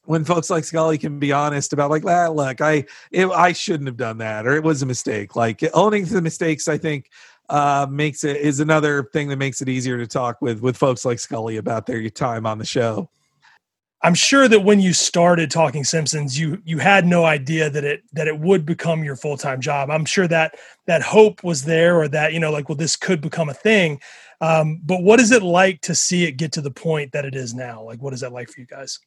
when 0.07 0.24
folks 0.24 0.51
like 0.51 0.64
Scully 0.64 0.99
can 0.99 1.18
be 1.18 1.32
honest 1.32 1.72
about 1.72 1.91
like, 1.91 2.05
ah, 2.07 2.28
look, 2.28 2.61
I 2.61 2.87
it, 3.11 3.26
I 3.26 3.53
shouldn't 3.53 3.89
have 3.89 3.97
done 3.97 4.18
that, 4.18 4.47
or 4.47 4.55
it 4.55 4.62
was 4.62 4.82
a 4.82 4.87
mistake. 4.87 5.37
Like 5.37 5.62
owning 5.74 6.05
the 6.05 6.22
mistakes, 6.22 6.68
I 6.68 6.78
think 6.78 7.11
uh, 7.49 7.86
makes 7.90 8.24
it 8.24 8.36
is 8.36 8.61
another 8.61 9.05
thing 9.12 9.28
that 9.28 9.36
makes 9.36 9.61
it 9.61 9.68
easier 9.68 9.99
to 9.99 10.07
talk 10.07 10.40
with 10.40 10.61
with 10.61 10.76
folks 10.76 11.05
like 11.05 11.18
Scully 11.18 11.57
about 11.57 11.86
their 11.86 12.09
time 12.11 12.47
on 12.47 12.59
the 12.59 12.64
show. 12.64 13.09
I'm 14.03 14.14
sure 14.14 14.47
that 14.47 14.61
when 14.61 14.78
you 14.78 14.92
started 14.92 15.51
talking 15.51 15.82
Simpsons, 15.82 16.38
you 16.38 16.61
you 16.64 16.78
had 16.78 17.07
no 17.07 17.24
idea 17.24 17.70
that 17.70 17.84
it 17.84 18.03
that 18.12 18.28
it 18.28 18.38
would 18.38 18.66
become 18.66 19.03
your 19.03 19.16
full 19.16 19.36
time 19.36 19.61
job. 19.61 19.90
I'm 19.90 20.05
sure 20.05 20.28
that 20.28 20.55
that 20.86 21.03
hope 21.03 21.42
was 21.42 21.64
there, 21.64 21.99
or 21.99 22.09
that 22.09 22.32
you 22.32 22.40
know, 22.40 22.51
like, 22.53 22.68
well, 22.68 22.76
this 22.76 22.97
could 22.97 23.20
become 23.20 23.49
a 23.49 23.55
thing. 23.55 24.01
Um, 24.40 24.80
but 24.84 25.03
what 25.03 25.18
is 25.18 25.32
it 25.32 25.42
like 25.42 25.80
to 25.82 25.94
see 25.94 26.24
it 26.24 26.32
get 26.32 26.53
to 26.53 26.61
the 26.61 26.70
point 26.70 27.12
that 27.12 27.24
it 27.24 27.34
is 27.34 27.55
now? 27.55 27.82
Like, 27.82 28.03
what 28.03 28.12
is 28.12 28.20
that 28.20 28.32
like 28.32 28.51
for 28.51 28.61
you 28.61 28.66
guys? 28.66 28.99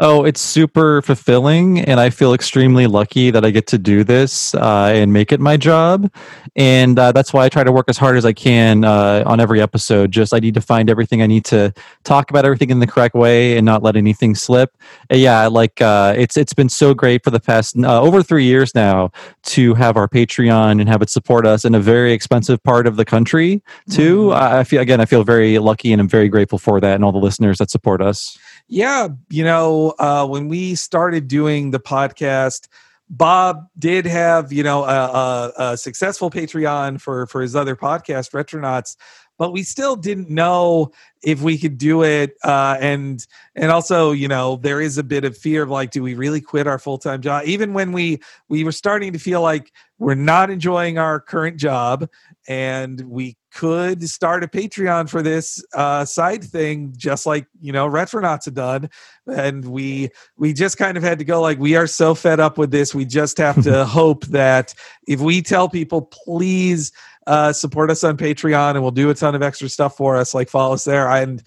Oh, 0.00 0.24
it's 0.24 0.40
super 0.40 1.02
fulfilling, 1.02 1.80
and 1.80 1.98
I 1.98 2.10
feel 2.10 2.32
extremely 2.32 2.86
lucky 2.86 3.32
that 3.32 3.44
I 3.44 3.50
get 3.50 3.66
to 3.68 3.78
do 3.78 4.04
this 4.04 4.54
uh, 4.54 4.92
and 4.94 5.12
make 5.12 5.32
it 5.32 5.40
my 5.40 5.56
job. 5.56 6.08
And 6.54 6.96
uh, 6.96 7.10
that's 7.10 7.32
why 7.32 7.44
I 7.44 7.48
try 7.48 7.64
to 7.64 7.72
work 7.72 7.86
as 7.88 7.98
hard 7.98 8.16
as 8.16 8.24
I 8.24 8.32
can 8.32 8.84
uh, 8.84 9.24
on 9.26 9.40
every 9.40 9.60
episode. 9.60 10.12
Just 10.12 10.32
I 10.32 10.38
need 10.38 10.54
to 10.54 10.60
find 10.60 10.88
everything 10.88 11.20
I 11.20 11.26
need 11.26 11.44
to 11.46 11.74
talk 12.04 12.30
about 12.30 12.44
everything 12.44 12.70
in 12.70 12.78
the 12.78 12.86
correct 12.86 13.16
way 13.16 13.56
and 13.56 13.66
not 13.66 13.82
let 13.82 13.96
anything 13.96 14.36
slip. 14.36 14.76
And 15.10 15.20
yeah, 15.20 15.48
like 15.48 15.80
uh, 15.80 16.14
it's 16.16 16.36
it's 16.36 16.54
been 16.54 16.68
so 16.68 16.94
great 16.94 17.24
for 17.24 17.30
the 17.30 17.40
past 17.40 17.76
uh, 17.76 18.00
over 18.00 18.22
three 18.22 18.44
years 18.44 18.76
now 18.76 19.10
to 19.46 19.74
have 19.74 19.96
our 19.96 20.06
Patreon 20.06 20.78
and 20.80 20.88
have 20.88 21.02
it 21.02 21.10
support 21.10 21.44
us 21.44 21.64
in 21.64 21.74
a 21.74 21.80
very 21.80 22.12
expensive 22.12 22.62
part 22.62 22.86
of 22.86 22.94
the 22.94 23.04
country 23.04 23.62
too. 23.90 24.30
I 24.30 24.60
I 24.60 24.64
feel 24.64 24.80
again, 24.80 25.00
I 25.00 25.06
feel 25.06 25.24
very 25.24 25.58
lucky 25.58 25.92
and 25.92 26.00
I'm 26.00 26.08
very 26.08 26.28
grateful 26.28 26.58
for 26.60 26.80
that 26.80 26.94
and 26.94 27.04
all 27.04 27.10
the 27.12 27.18
listeners 27.18 27.58
that 27.58 27.68
support 27.68 28.00
us. 28.00 28.38
Yeah, 28.68 29.08
you 29.30 29.44
know, 29.44 29.94
uh, 29.98 30.26
when 30.26 30.48
we 30.48 30.74
started 30.74 31.26
doing 31.26 31.70
the 31.70 31.80
podcast, 31.80 32.68
Bob 33.08 33.66
did 33.78 34.04
have 34.04 34.52
you 34.52 34.62
know 34.62 34.84
a, 34.84 34.88
a, 34.88 35.52
a 35.72 35.76
successful 35.78 36.30
Patreon 36.30 37.00
for 37.00 37.26
for 37.26 37.40
his 37.40 37.56
other 37.56 37.74
podcast, 37.74 38.32
Retronauts, 38.32 38.96
but 39.38 39.52
we 39.52 39.62
still 39.62 39.96
didn't 39.96 40.28
know 40.28 40.90
if 41.22 41.40
we 41.40 41.56
could 41.56 41.78
do 41.78 42.02
it. 42.04 42.36
Uh, 42.44 42.76
and 42.78 43.26
and 43.54 43.70
also, 43.70 44.12
you 44.12 44.28
know, 44.28 44.56
there 44.56 44.82
is 44.82 44.98
a 44.98 45.02
bit 45.02 45.24
of 45.24 45.34
fear 45.38 45.62
of 45.62 45.70
like, 45.70 45.90
do 45.90 46.02
we 46.02 46.14
really 46.14 46.42
quit 46.42 46.66
our 46.66 46.78
full 46.78 46.98
time 46.98 47.22
job? 47.22 47.44
Even 47.46 47.72
when 47.72 47.92
we 47.92 48.20
we 48.50 48.64
were 48.64 48.72
starting 48.72 49.14
to 49.14 49.18
feel 49.18 49.40
like 49.40 49.72
we're 49.98 50.14
not 50.14 50.50
enjoying 50.50 50.98
our 50.98 51.20
current 51.20 51.56
job, 51.56 52.06
and 52.46 53.00
we 53.08 53.37
could 53.52 54.08
start 54.08 54.44
a 54.44 54.48
Patreon 54.48 55.08
for 55.08 55.22
this 55.22 55.62
uh, 55.74 56.04
side 56.04 56.44
thing, 56.44 56.92
just 56.96 57.26
like 57.26 57.46
you 57.60 57.72
know 57.72 57.88
Retronauts 57.88 58.44
had 58.44 58.54
done, 58.54 58.90
and 59.26 59.64
we 59.64 60.10
we 60.36 60.52
just 60.52 60.78
kind 60.78 60.96
of 60.96 61.02
had 61.02 61.18
to 61.18 61.24
go 61.24 61.40
like 61.40 61.58
we 61.58 61.76
are 61.76 61.86
so 61.86 62.14
fed 62.14 62.40
up 62.40 62.58
with 62.58 62.70
this. 62.70 62.94
We 62.94 63.04
just 63.04 63.38
have 63.38 63.62
to 63.64 63.84
hope 63.86 64.26
that 64.26 64.74
if 65.06 65.20
we 65.20 65.42
tell 65.42 65.68
people, 65.68 66.02
please 66.02 66.92
uh, 67.26 67.52
support 67.52 67.90
us 67.90 68.04
on 68.04 68.16
Patreon, 68.16 68.70
and 68.70 68.82
we'll 68.82 68.90
do 68.90 69.10
a 69.10 69.14
ton 69.14 69.34
of 69.34 69.42
extra 69.42 69.68
stuff 69.68 69.96
for 69.96 70.16
us, 70.16 70.34
like 70.34 70.48
follow 70.48 70.74
us 70.74 70.84
there, 70.84 71.08
and 71.08 71.42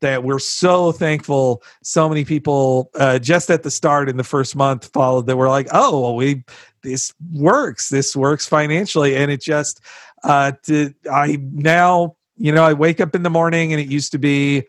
that 0.00 0.22
we're 0.22 0.38
so 0.38 0.92
thankful. 0.92 1.62
So 1.82 2.08
many 2.08 2.24
people 2.24 2.90
uh, 2.94 3.18
just 3.18 3.50
at 3.50 3.62
the 3.62 3.70
start 3.70 4.08
in 4.08 4.16
the 4.16 4.24
first 4.24 4.54
month 4.54 4.90
followed 4.92 5.26
that 5.26 5.36
were 5.36 5.48
like, 5.48 5.68
oh, 5.72 6.00
well, 6.00 6.16
we 6.16 6.44
this 6.82 7.12
works. 7.32 7.88
This 7.88 8.14
works 8.14 8.46
financially, 8.46 9.16
and 9.16 9.30
it 9.30 9.40
just 9.40 9.80
uh 10.24 10.52
to, 10.62 10.92
i 11.12 11.38
now 11.52 12.16
you 12.36 12.52
know 12.52 12.64
i 12.64 12.72
wake 12.72 13.00
up 13.00 13.14
in 13.14 13.22
the 13.22 13.30
morning 13.30 13.72
and 13.72 13.80
it 13.80 13.88
used 13.88 14.12
to 14.12 14.18
be 14.18 14.62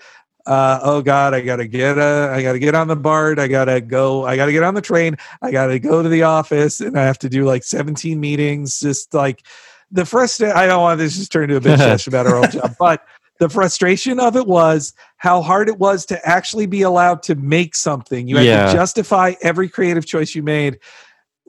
uh 0.46 0.80
oh 0.84 1.02
god 1.02 1.34
i 1.34 1.42
gotta 1.42 1.68
get 1.68 1.98
a 1.98 2.30
i 2.34 2.42
gotta 2.42 2.60
get 2.60 2.74
on 2.76 2.88
the 2.88 2.96
bart 2.96 3.40
i 3.40 3.48
gotta 3.48 3.82
go 3.82 4.26
i 4.26 4.36
gotta 4.36 4.52
get 4.52 4.64
on 4.64 4.74
the 4.74 4.82
train 4.82 5.16
i 5.42 5.52
gotta 5.52 5.78
go 5.80 6.02
to 6.02 6.10
the 6.10 6.24
office 6.24 6.80
and 6.80 6.98
i 6.98 7.04
have 7.04 7.20
to 7.20 7.30
do 7.30 7.46
like 7.46 7.64
17 7.64 8.20
meetings 8.20 8.80
just 8.80 9.14
like 9.14 9.46
the 9.92 10.06
frustration 10.06 10.56
i 10.56 10.66
don't 10.66 10.82
want 10.82 10.98
this 11.00 11.14
to 11.14 11.20
just 11.20 11.32
turn 11.32 11.44
into 11.52 11.58
a 11.58 11.62
bitch 11.62 11.78
session 11.80 12.12
about 12.12 12.26
our 12.26 12.38
own 12.38 12.50
job 12.50 12.74
but 12.80 13.04
the 13.40 13.50
frustration 13.50 14.20
of 14.20 14.36
it 14.36 14.48
was 14.48 14.94
how 15.18 15.42
hard 15.42 15.70
it 15.70 15.78
was 15.80 16.06
to 16.08 16.28
actually 16.28 16.66
be 16.66 16.82
allowed 16.82 17.24
to 17.24 17.36
make 17.36 17.74
something 17.74 18.28
you 18.28 18.36
had 18.38 18.46
Yeah. 18.46 18.66
to 18.68 18.74
justify 18.74 19.34
every 19.42 19.70
creative 19.70 20.06
choice 20.06 20.36
you 20.36 20.44
made 20.44 20.80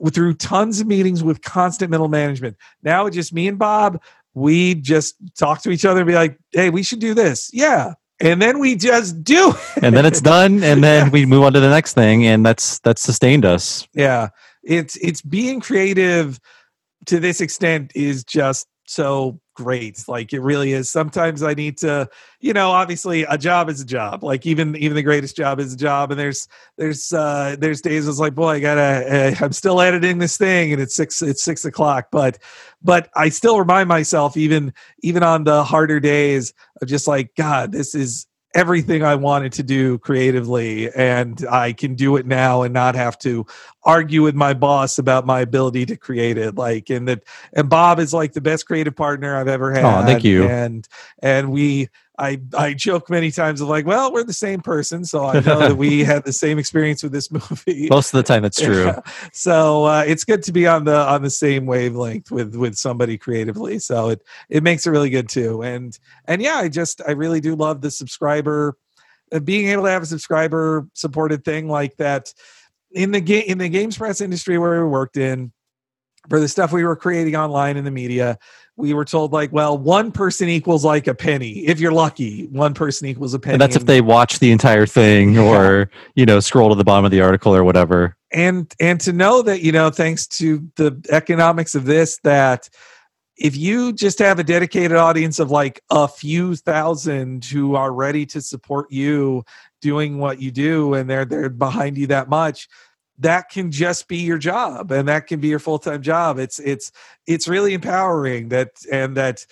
through 0.09 0.33
tons 0.35 0.79
of 0.79 0.87
meetings 0.87 1.23
with 1.23 1.41
constant 1.41 1.91
middle 1.91 2.09
management. 2.09 2.57
Now 2.81 3.05
it's 3.05 3.15
just 3.15 3.33
me 3.33 3.47
and 3.47 3.59
Bob. 3.59 4.01
We 4.33 4.75
just 4.75 5.15
talk 5.37 5.61
to 5.63 5.71
each 5.71 5.85
other 5.85 5.99
and 6.01 6.07
be 6.07 6.15
like, 6.15 6.37
"Hey, 6.51 6.69
we 6.69 6.83
should 6.83 6.99
do 6.99 7.13
this." 7.13 7.49
Yeah, 7.53 7.93
and 8.21 8.41
then 8.41 8.59
we 8.59 8.75
just 8.75 9.23
do. 9.23 9.49
it. 9.49 9.83
and 9.83 9.95
then 9.95 10.05
it's 10.05 10.21
done 10.21 10.63
and 10.63 10.83
then 10.83 11.11
we 11.11 11.25
move 11.25 11.43
on 11.43 11.53
to 11.53 11.59
the 11.59 11.69
next 11.69 11.93
thing 11.93 12.25
and 12.25 12.45
that's 12.45 12.79
that's 12.79 13.01
sustained 13.01 13.45
us 13.45 13.87
yeah, 13.93 14.29
it's 14.63 14.95
it's 14.97 15.21
being 15.21 15.59
creative 15.59 16.39
to 17.07 17.19
this 17.19 17.41
extent 17.41 17.91
is 17.95 18.23
just 18.23 18.67
so 18.87 19.39
great. 19.61 20.03
Like 20.07 20.33
it 20.33 20.41
really 20.41 20.73
is. 20.73 20.89
Sometimes 20.89 21.43
I 21.43 21.53
need 21.53 21.77
to, 21.79 22.09
you 22.39 22.53
know, 22.53 22.71
obviously 22.71 23.23
a 23.23 23.37
job 23.37 23.69
is 23.69 23.81
a 23.81 23.85
job. 23.85 24.23
Like 24.23 24.45
even 24.45 24.75
even 24.75 24.95
the 24.95 25.03
greatest 25.03 25.35
job 25.35 25.59
is 25.59 25.73
a 25.73 25.77
job. 25.77 26.11
And 26.11 26.19
there's 26.19 26.47
there's 26.77 27.13
uh 27.13 27.55
there's 27.59 27.81
days 27.81 28.07
it's 28.07 28.19
like, 28.19 28.35
boy, 28.35 28.49
I 28.49 28.59
gotta. 28.59 28.81
Uh, 28.81 29.35
I'm 29.45 29.53
still 29.53 29.81
editing 29.81 30.17
this 30.17 30.37
thing, 30.37 30.73
and 30.73 30.81
it's 30.81 30.95
six 30.95 31.21
it's 31.21 31.43
six 31.43 31.65
o'clock. 31.65 32.07
But 32.11 32.39
but 32.81 33.09
I 33.15 33.29
still 33.29 33.59
remind 33.59 33.87
myself 33.87 34.37
even 34.37 34.73
even 35.01 35.23
on 35.23 35.43
the 35.43 35.63
harder 35.63 35.99
days 35.99 36.53
of 36.81 36.87
just 36.87 37.07
like 37.07 37.35
God, 37.35 37.71
this 37.71 37.95
is 37.95 38.27
everything 38.53 39.03
I 39.03 39.15
wanted 39.15 39.53
to 39.53 39.63
do 39.63 39.97
creatively, 39.99 40.91
and 40.93 41.45
I 41.49 41.73
can 41.73 41.95
do 41.95 42.17
it 42.17 42.25
now 42.25 42.63
and 42.63 42.73
not 42.73 42.95
have 42.95 43.17
to 43.19 43.45
argue 43.83 44.21
with 44.23 44.35
my 44.35 44.53
boss 44.53 44.97
about 44.97 45.25
my 45.25 45.41
ability 45.41 45.85
to 45.87 45.97
create 45.97 46.37
it. 46.37 46.55
Like, 46.55 46.89
and 46.89 47.07
that, 47.07 47.23
and 47.53 47.69
Bob 47.69 47.99
is 47.99 48.13
like 48.13 48.33
the 48.33 48.41
best 48.41 48.65
creative 48.65 48.95
partner 48.95 49.37
I've 49.37 49.47
ever 49.47 49.71
had. 49.71 49.85
Oh, 49.85 50.05
thank 50.05 50.23
you. 50.23 50.43
And 50.43 50.87
and 51.19 51.51
we 51.51 51.89
I 52.21 52.39
I 52.55 52.73
joke 52.73 53.09
many 53.09 53.31
times 53.31 53.61
of 53.61 53.67
like, 53.67 53.85
well, 53.85 54.13
we're 54.13 54.23
the 54.23 54.31
same 54.31 54.61
person, 54.61 55.03
so 55.03 55.25
I 55.25 55.39
know 55.39 55.59
that 55.59 55.77
we 55.77 56.03
had 56.03 56.23
the 56.23 56.31
same 56.31 56.59
experience 56.59 57.01
with 57.01 57.11
this 57.11 57.31
movie. 57.31 57.87
Most 57.89 58.13
of 58.13 58.17
the 58.17 58.23
time, 58.23 58.45
it's 58.45 58.61
true. 58.61 58.85
Yeah. 58.85 59.01
So 59.33 59.85
uh, 59.85 60.03
it's 60.05 60.23
good 60.23 60.43
to 60.43 60.51
be 60.51 60.67
on 60.67 60.83
the 60.83 60.95
on 60.95 61.23
the 61.23 61.29
same 61.29 61.65
wavelength 61.65 62.31
with 62.31 62.55
with 62.55 62.75
somebody 62.75 63.17
creatively. 63.17 63.79
So 63.79 64.09
it 64.09 64.21
it 64.49 64.61
makes 64.61 64.85
it 64.85 64.91
really 64.91 65.09
good 65.09 65.29
too. 65.29 65.63
And 65.63 65.97
and 66.25 66.41
yeah, 66.41 66.55
I 66.55 66.69
just 66.69 67.01
I 67.07 67.11
really 67.11 67.41
do 67.41 67.55
love 67.55 67.81
the 67.81 67.91
subscriber 67.91 68.77
uh, 69.31 69.39
being 69.39 69.69
able 69.69 69.83
to 69.83 69.89
have 69.89 70.03
a 70.03 70.05
subscriber 70.05 70.87
supported 70.93 71.43
thing 71.43 71.67
like 71.67 71.97
that 71.97 72.33
in 72.91 73.11
the 73.11 73.21
game 73.21 73.45
in 73.47 73.57
the 73.57 73.69
games 73.69 73.97
press 73.97 74.21
industry 74.21 74.57
where 74.57 74.83
we 74.83 74.89
worked 74.89 75.17
in 75.17 75.51
for 76.29 76.39
the 76.39 76.47
stuff 76.47 76.71
we 76.71 76.83
were 76.83 76.95
creating 76.95 77.35
online 77.35 77.77
in 77.77 77.85
the 77.85 77.91
media 77.91 78.37
we 78.81 78.93
were 78.93 79.05
told 79.05 79.31
like 79.31 79.51
well 79.53 79.77
one 79.77 80.11
person 80.11 80.49
equals 80.49 80.83
like 80.83 81.07
a 81.07 81.13
penny. 81.13 81.65
If 81.67 81.79
you're 81.79 81.91
lucky 81.91 82.47
one 82.47 82.73
person 82.73 83.07
equals 83.07 83.33
a 83.33 83.39
penny. 83.39 83.53
And 83.53 83.61
that's 83.61 83.75
if 83.75 83.85
they 83.85 84.01
watch 84.01 84.39
the 84.39 84.51
entire 84.51 84.85
thing 84.85 85.37
or, 85.49 85.89
you 86.15 86.25
know, 86.25 86.39
scroll 86.39 86.69
to 86.69 86.75
the 86.75 86.83
bottom 86.83 87.05
of 87.05 87.11
the 87.11 87.21
article 87.21 87.55
or 87.55 87.63
whatever. 87.63 88.17
and 88.31 88.73
and 88.79 88.99
to 89.01 89.13
know 89.13 89.41
that 89.41 89.61
you 89.61 89.71
know 89.71 89.89
thanks 89.89 90.27
to 90.27 90.67
the 90.75 90.99
economics 91.09 91.75
of 91.75 91.85
this 91.85 92.17
that 92.23 92.69
if 93.37 93.57
you 93.57 93.91
just 93.91 94.19
have 94.19 94.39
a 94.39 94.43
dedicated 94.43 94.97
audience 94.97 95.39
of 95.39 95.49
like 95.51 95.81
a 95.89 96.07
few 96.07 96.55
thousand 96.55 97.43
who 97.45 97.75
are 97.75 97.91
ready 97.91 98.25
to 98.27 98.41
support 98.41 98.91
you 98.91 99.43
doing 99.81 100.19
what 100.19 100.41
you 100.41 100.51
do 100.51 100.93
and 100.93 101.09
they're 101.09 101.25
they're 101.25 101.49
behind 101.49 101.97
you 101.97 102.07
that 102.07 102.29
much 102.29 102.67
that 103.21 103.49
can 103.49 103.71
just 103.71 104.07
be 104.07 104.17
your 104.17 104.37
job 104.37 104.91
and 104.91 105.07
that 105.07 105.27
can 105.27 105.39
be 105.39 105.47
your 105.47 105.59
full-time 105.59 106.01
job. 106.01 106.37
It's 106.39 106.59
it's 106.59 106.91
it's 107.27 107.47
really 107.47 107.73
empowering 107.73 108.49
that 108.49 108.71
and 108.91 109.15
that 109.17 109.45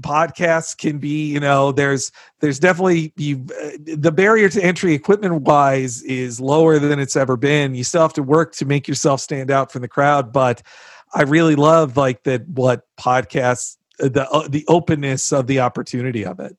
podcasts 0.00 0.76
can 0.76 0.98
be 0.98 1.26
you 1.26 1.40
know 1.40 1.72
there's 1.72 2.12
there's 2.40 2.60
definitely 2.60 3.12
you 3.16 3.44
uh, 3.62 3.70
the 3.86 4.12
barrier 4.12 4.48
to 4.48 4.62
entry 4.62 4.94
equipment 4.94 5.42
wise 5.42 6.02
is 6.02 6.40
lower 6.40 6.78
than 6.78 6.98
it's 6.98 7.16
ever 7.16 7.36
been. 7.36 7.74
You 7.74 7.84
still 7.84 8.02
have 8.02 8.12
to 8.14 8.22
work 8.22 8.54
to 8.56 8.64
make 8.64 8.86
yourself 8.86 9.20
stand 9.20 9.50
out 9.50 9.72
from 9.72 9.82
the 9.82 9.88
crowd 9.88 10.32
but 10.32 10.62
i 11.14 11.22
really 11.22 11.56
love 11.56 11.96
like 11.96 12.22
that 12.24 12.46
what 12.48 12.86
podcasts 12.96 13.76
uh, 14.02 14.08
the 14.08 14.28
uh, 14.30 14.48
the 14.48 14.64
openness 14.68 15.32
of 15.32 15.46
the 15.46 15.60
opportunity 15.60 16.24
of 16.24 16.40
it 16.40 16.56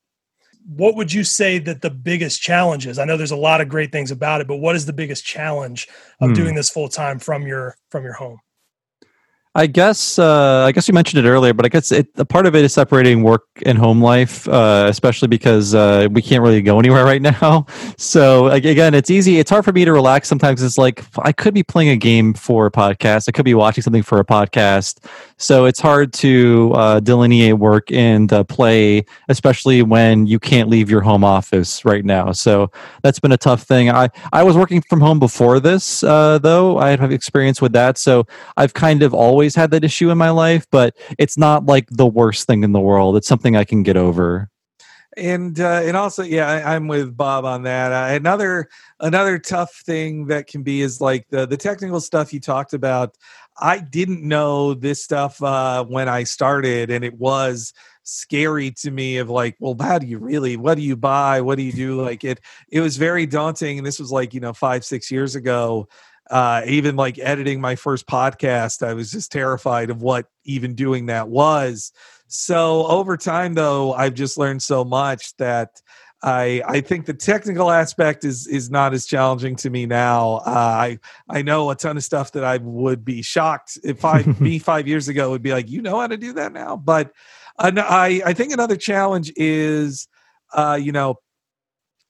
What 0.68 0.96
would 0.96 1.12
you 1.12 1.24
say 1.24 1.58
that 1.60 1.82
the 1.82 1.90
biggest 1.90 2.42
challenge 2.42 2.88
is? 2.88 3.00
I 3.00 3.06
know 3.06 3.18
there's 3.18 3.32
a 3.32 3.36
lot 3.36 3.62
of 3.62 3.70
great 3.70 3.92
things 3.92 4.12
about 4.12 4.42
it, 4.42 4.48
but 4.48 4.58
what 4.58 4.76
is 4.76 4.86
the 4.86 4.94
biggest 4.94 5.26
challenge 5.26 5.88
of 6.22 6.30
Hmm. 6.30 6.34
doing 6.34 6.56
this 6.56 6.70
full 6.70 6.88
time 6.90 7.20
from 7.20 7.48
your 7.48 7.76
from 7.90 8.04
your 8.04 8.14
home? 8.14 8.40
I 9.54 9.68
guess 9.68 10.18
uh, 10.18 10.64
I 10.66 10.72
guess 10.72 10.88
you 10.88 10.94
mentioned 10.94 11.26
it 11.26 11.30
earlier, 11.30 11.54
but 11.54 11.66
I 11.66 11.70
guess 11.70 11.92
it, 11.92 12.08
a 12.16 12.24
part 12.24 12.46
of 12.46 12.56
it 12.56 12.64
is 12.64 12.74
separating 12.74 13.22
work 13.22 13.44
and 13.66 13.78
home 13.78 14.02
life, 14.02 14.48
uh, 14.48 14.86
especially 14.88 15.28
because 15.28 15.76
uh, 15.76 16.08
we 16.10 16.22
can't 16.22 16.42
really 16.42 16.62
go 16.62 16.80
anywhere 16.80 17.04
right 17.12 17.22
now. 17.22 17.66
So 17.98 18.48
again, 18.48 18.94
it's 18.94 19.10
easy. 19.10 19.40
It's 19.40 19.50
hard 19.50 19.66
for 19.66 19.74
me 19.74 19.84
to 19.84 19.92
relax. 19.92 20.30
Sometimes 20.30 20.64
it's 20.64 20.78
like 20.78 21.04
I 21.20 21.34
could 21.34 21.54
be 21.54 21.64
playing 21.64 21.90
a 21.90 21.98
game 21.98 22.34
for 22.34 22.66
a 22.66 22.72
podcast. 22.72 23.28
I 23.28 23.34
could 23.34 23.44
be 23.44 23.54
watching 23.54 23.82
something 23.82 24.04
for 24.04 24.20
a 24.20 24.26
podcast. 24.26 25.06
So 25.36 25.66
it's 25.66 25.82
hard 25.82 26.14
to 26.14 26.72
uh, 26.76 27.00
delineate 27.02 27.58
work 27.58 27.92
and 27.92 28.32
uh, 28.32 28.46
play, 28.46 29.04
especially 29.28 29.82
when 29.82 30.28
you 30.28 30.40
can't 30.40 30.70
leave 30.70 30.90
your 30.90 31.02
home 31.02 31.26
office 31.26 31.84
right 31.84 32.06
now. 32.06 32.32
So 32.32 32.72
that's 33.04 33.20
been 33.20 33.34
a 33.34 33.38
tough 33.38 33.64
thing. 33.64 33.90
I 33.90 34.08
I 34.32 34.44
was 34.44 34.56
working 34.56 34.82
from 34.82 35.02
home 35.02 35.20
before 35.20 35.60
this, 35.60 36.04
uh, 36.04 36.40
though. 36.40 36.78
I 36.78 36.96
have 36.96 37.12
experience 37.12 37.62
with 37.62 37.74
that, 37.74 37.98
so 37.98 38.26
I've 38.56 38.74
kind 38.74 39.04
of 39.04 39.14
always 39.14 39.41
had 39.56 39.72
that 39.72 39.84
issue 39.84 40.10
in 40.10 40.18
my 40.18 40.30
life. 40.30 40.68
But 40.72 40.96
it's 41.18 41.38
not 41.38 41.66
like 41.66 41.88
the 41.90 42.06
worst 42.06 42.48
thing 42.48 42.64
in 42.64 42.72
the 42.72 42.80
world. 42.80 43.18
It's 43.18 43.28
something 43.28 43.56
I 43.56 43.64
can 43.64 43.84
get 43.84 43.98
over. 43.98 44.50
and 45.18 45.60
uh, 45.60 45.82
and 45.84 45.98
also 45.98 46.24
yeah 46.24 46.48
I, 46.48 46.76
i'm 46.76 46.88
with 46.88 47.16
bob 47.16 47.44
on 47.44 47.64
that 47.64 47.92
uh, 47.92 48.16
another 48.16 48.70
another 49.00 49.40
tough 49.40 49.74
thing 49.86 50.28
that 50.28 50.48
can 50.48 50.64
be 50.64 50.82
is 50.82 51.02
like 51.02 51.28
the 51.30 51.46
the 51.46 51.58
technical 51.58 52.00
stuff 52.00 52.32
you 52.32 52.40
talked 52.40 52.74
about 52.74 53.18
i 53.60 53.80
didn't 53.80 54.24
know 54.24 54.74
this 54.74 55.04
stuff 55.04 55.42
uh, 55.44 55.84
when 55.84 56.08
i 56.08 56.24
started 56.24 56.90
and 56.92 57.04
it 57.04 57.14
was 57.16 57.74
scary 58.04 58.72
to 58.72 58.90
me 58.90 59.18
of 59.18 59.30
like 59.30 59.56
well 59.60 59.76
how 59.80 60.00
do 60.00 60.08
you 60.08 60.18
really 60.18 60.58
what 60.58 60.76
do 60.76 60.82
you 60.82 60.96
buy 60.96 61.42
what 61.42 61.58
do 61.58 61.64
you 61.64 61.74
do 61.74 62.02
like 62.02 62.24
it 62.24 62.40
it 62.70 62.80
was 62.80 62.98
very 62.98 63.26
daunting 63.26 63.78
and 63.78 63.86
this 63.86 64.00
was 64.00 64.12
like 64.12 64.34
you 64.34 64.40
know 64.40 64.54
five 64.54 64.84
six 64.84 65.12
years 65.12 65.36
ago 65.36 65.88
uh, 66.32 66.64
even 66.66 66.96
like 66.96 67.20
editing 67.20 67.62
my 67.62 67.76
first 67.76 68.08
podcast 68.08 68.86
i 68.86 68.94
was 68.94 69.12
just 69.12 69.32
terrified 69.32 69.90
of 69.90 70.02
what 70.02 70.26
even 70.46 70.74
doing 70.74 71.06
that 71.06 71.28
was 71.28 71.92
so 72.34 72.88
over 72.88 73.18
time, 73.18 73.56
though, 73.56 73.92
I've 73.92 74.14
just 74.14 74.38
learned 74.38 74.64
so 74.64 74.86
much 74.86 75.36
that 75.36 75.82
I 76.24 76.62
I 76.66 76.80
think 76.80 77.06
the 77.06 77.14
technical 77.14 77.70
aspect 77.70 78.24
is 78.24 78.48
is 78.48 78.72
not 78.72 78.94
as 78.94 79.06
challenging 79.06 79.58
to 79.58 79.70
me 79.70 79.86
now. 79.86 80.36
Uh, 80.46 80.50
I 80.50 81.00
I 81.30 81.42
know 81.42 81.70
a 81.72 81.76
ton 81.76 81.98
of 81.98 82.06
stuff 82.06 82.32
that 82.32 82.46
I 82.46 82.58
would 82.58 83.04
be 83.04 83.22
shocked 83.22 83.78
if 83.84 84.06
I 84.06 84.24
me 84.40 84.60
five 84.60 84.88
years 84.88 85.10
ago 85.10 85.32
would 85.32 85.42
be 85.42 85.52
like, 85.52 85.70
you 85.70 85.82
know 85.82 86.00
how 86.00 86.08
to 86.08 86.16
do 86.16 86.32
that 86.34 86.54
now. 86.54 86.78
But 86.78 87.12
uh, 87.60 87.74
I 87.76 88.22
I 88.26 88.34
think 88.34 88.54
another 88.54 88.78
challenge 88.78 89.34
is, 89.36 90.08
uh, 90.54 90.80
you 90.82 90.94
know, 90.94 91.16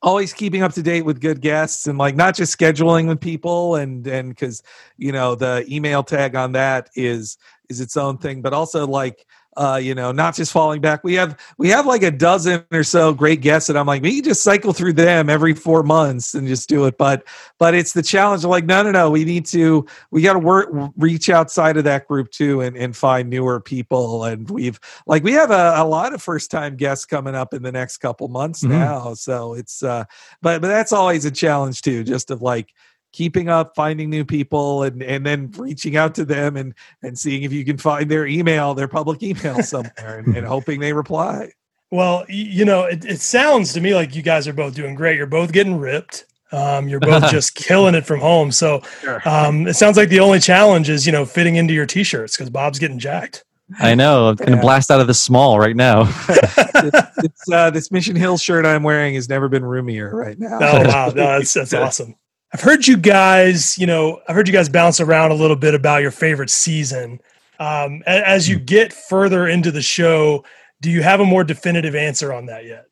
always 0.02 0.34
keeping 0.34 0.64
up 0.64 0.74
to 0.74 0.82
date 0.82 1.04
with 1.04 1.22
good 1.22 1.42
guests 1.42 1.88
and 1.88 1.98
like 1.98 2.16
not 2.16 2.36
just 2.36 2.58
scheduling 2.58 3.08
with 3.08 3.20
people 3.20 3.76
and 3.76 4.08
and 4.08 4.30
because 4.30 4.64
you 4.98 5.12
know 5.12 5.36
the 5.36 5.66
email 5.70 6.04
tag 6.04 6.36
on 6.36 6.54
that 6.54 6.90
is 6.96 7.38
is 7.70 7.80
its 7.80 7.96
own 7.98 8.18
thing, 8.18 8.42
but 8.42 8.54
also 8.54 8.86
like 8.86 9.26
uh, 9.58 9.80
you 9.82 9.94
know, 9.94 10.12
not 10.12 10.34
just 10.36 10.52
falling 10.52 10.80
back. 10.80 11.04
We 11.04 11.14
have 11.16 11.38
we 11.58 11.70
have 11.70 11.86
like 11.86 12.04
a 12.04 12.12
dozen 12.12 12.64
or 12.72 12.84
so 12.84 13.14
great 13.14 13.42
guests 13.42 13.68
and 13.70 13.78
I'm 13.78 13.86
like, 13.86 14.02
we 14.02 14.16
can 14.16 14.24
just 14.24 14.44
cycle 14.44 14.72
through 14.72 14.94
them 14.94 15.30
every 15.30 15.54
four 15.54 15.84
months 15.84 16.34
and 16.34 16.48
just 16.48 16.70
do 16.70 16.86
it. 16.86 16.98
But 16.98 17.26
but 17.60 17.74
it's 17.76 17.94
the 17.94 18.02
challenge 18.02 18.44
of 18.46 18.50
like, 18.50 18.66
no, 18.66 18.82
no, 18.84 18.92
no, 18.92 19.10
we 19.12 19.26
need 19.26 19.46
to 19.48 19.86
we 20.10 20.22
gotta 20.22 20.40
work 20.40 20.70
reach 20.98 21.30
outside 21.30 21.76
of 21.76 21.84
that 21.84 22.08
group 22.08 22.32
too 22.32 22.62
and, 22.62 22.78
and 22.78 22.96
find 22.96 23.30
newer 23.30 23.60
people. 23.60 24.24
And 24.24 24.50
we've 24.50 24.80
like 25.06 25.24
we 25.24 25.34
have 25.34 25.52
a, 25.52 25.74
a 25.78 25.86
lot 25.86 26.14
of 26.14 26.22
first 26.22 26.50
time 26.50 26.78
guests 26.78 27.06
coming 27.06 27.36
up 27.36 27.54
in 27.54 27.62
the 27.62 27.72
next 27.74 27.98
couple 27.98 28.30
months 28.30 28.64
Mhm. 28.64 28.70
now. 28.70 29.14
So 29.16 29.54
it's 29.56 29.84
uh 29.84 30.06
but 30.42 30.62
but 30.62 30.70
that's 30.70 30.94
always 30.94 31.26
a 31.26 31.32
challenge 31.32 31.82
too, 31.82 32.04
just 32.06 32.32
of 32.32 32.42
like 32.42 32.74
keeping 33.12 33.50
up 33.50 33.76
finding 33.76 34.10
new 34.10 34.24
people 34.26 34.84
and 34.84 35.04
and 35.04 35.26
then 35.26 35.52
reaching 35.58 35.98
out 35.98 36.16
to 36.16 36.24
them 36.26 36.56
and 36.58 36.74
and 37.04 37.18
seeing 37.18 37.44
if 37.44 37.52
you 37.52 37.66
can 37.66 37.78
find 37.78 38.10
their 38.10 38.26
email 38.26 38.74
their 38.74 38.88
public 38.88 39.22
email 39.24 39.62
somewhere 39.74 40.20
and, 40.20 40.36
and 40.38 40.46
hoping 40.48 40.80
they 40.80 40.94
reply 40.94 41.50
Well, 41.92 42.24
you 42.30 42.64
know, 42.64 42.84
it, 42.86 43.04
it 43.04 43.20
sounds 43.20 43.74
to 43.74 43.82
me 43.82 43.94
like 43.94 44.16
you 44.16 44.22
guys 44.22 44.48
are 44.48 44.54
both 44.54 44.74
doing 44.76 44.96
great. 44.96 45.18
You're 45.18 45.28
both 45.28 45.52
getting 45.52 45.78
ripped. 45.78 46.26
Um, 46.54 46.88
you're 46.88 47.02
both 47.02 47.30
just 47.38 47.54
killing 47.56 47.96
it 47.96 48.06
from 48.06 48.22
home. 48.22 48.52
So 48.52 48.82
um, 49.26 49.68
it 49.68 49.74
sounds 49.76 49.98
like 49.98 50.08
the 50.10 50.20
only 50.22 50.40
challenge 50.40 50.90
is, 50.90 51.06
you 51.06 51.12
know, 51.12 51.26
fitting 51.26 51.58
into 51.58 51.74
your 51.74 51.86
t-shirts 51.86 52.38
because 52.38 52.50
Bob's 52.50 52.80
getting 52.80 52.98
jacked. 53.00 53.44
I 53.80 53.96
know. 53.96 54.28
I'm 54.30 54.36
going 54.36 54.52
to 54.52 54.56
Yeah. 54.56 54.62
blast 54.62 54.90
out 54.92 55.00
of 55.02 55.08
the 55.08 55.14
small 55.14 55.60
right 55.60 55.76
now. 55.76 56.04
it's, 56.30 57.50
uh, 57.52 57.70
this 57.70 57.92
mission 57.92 58.16
hill 58.16 58.38
shirt 58.38 58.66
i'm 58.66 58.84
wearing 58.84 59.14
has 59.16 59.30
never 59.30 59.48
been 59.50 59.64
roomier 59.64 60.16
right 60.16 60.40
now 60.40 60.58
Oh 60.62 60.88
wow, 60.88 61.08
no, 61.08 61.14
that's 61.14 61.54
that's 61.54 61.74
awesome. 61.74 62.16
I've 62.54 62.62
heard 62.62 62.86
you 62.86 62.98
guys, 62.98 63.78
you 63.78 63.88
know, 63.88 64.22
I've 64.28 64.36
heard 64.36 64.48
you 64.48 64.54
guys 64.54 64.68
bounce 64.68 65.00
around 65.00 65.32
a 65.32 65.36
little 65.36 65.56
bit 65.56 65.74
about 65.74 66.02
your 66.02 66.12
favorite 66.12 66.50
season. 66.50 67.22
Um, 67.60 68.04
as 68.06 68.50
you 68.50 68.60
get 68.60 68.92
further 68.92 69.48
into 69.48 69.72
the 69.72 69.82
show, 69.82 70.44
do 70.82 70.92
you 70.92 71.02
have 71.02 71.20
a 71.22 71.26
more 71.26 71.44
definitive 71.44 71.96
answer 71.96 72.34
on 72.34 72.48
that 72.48 72.66
yet? 72.66 72.88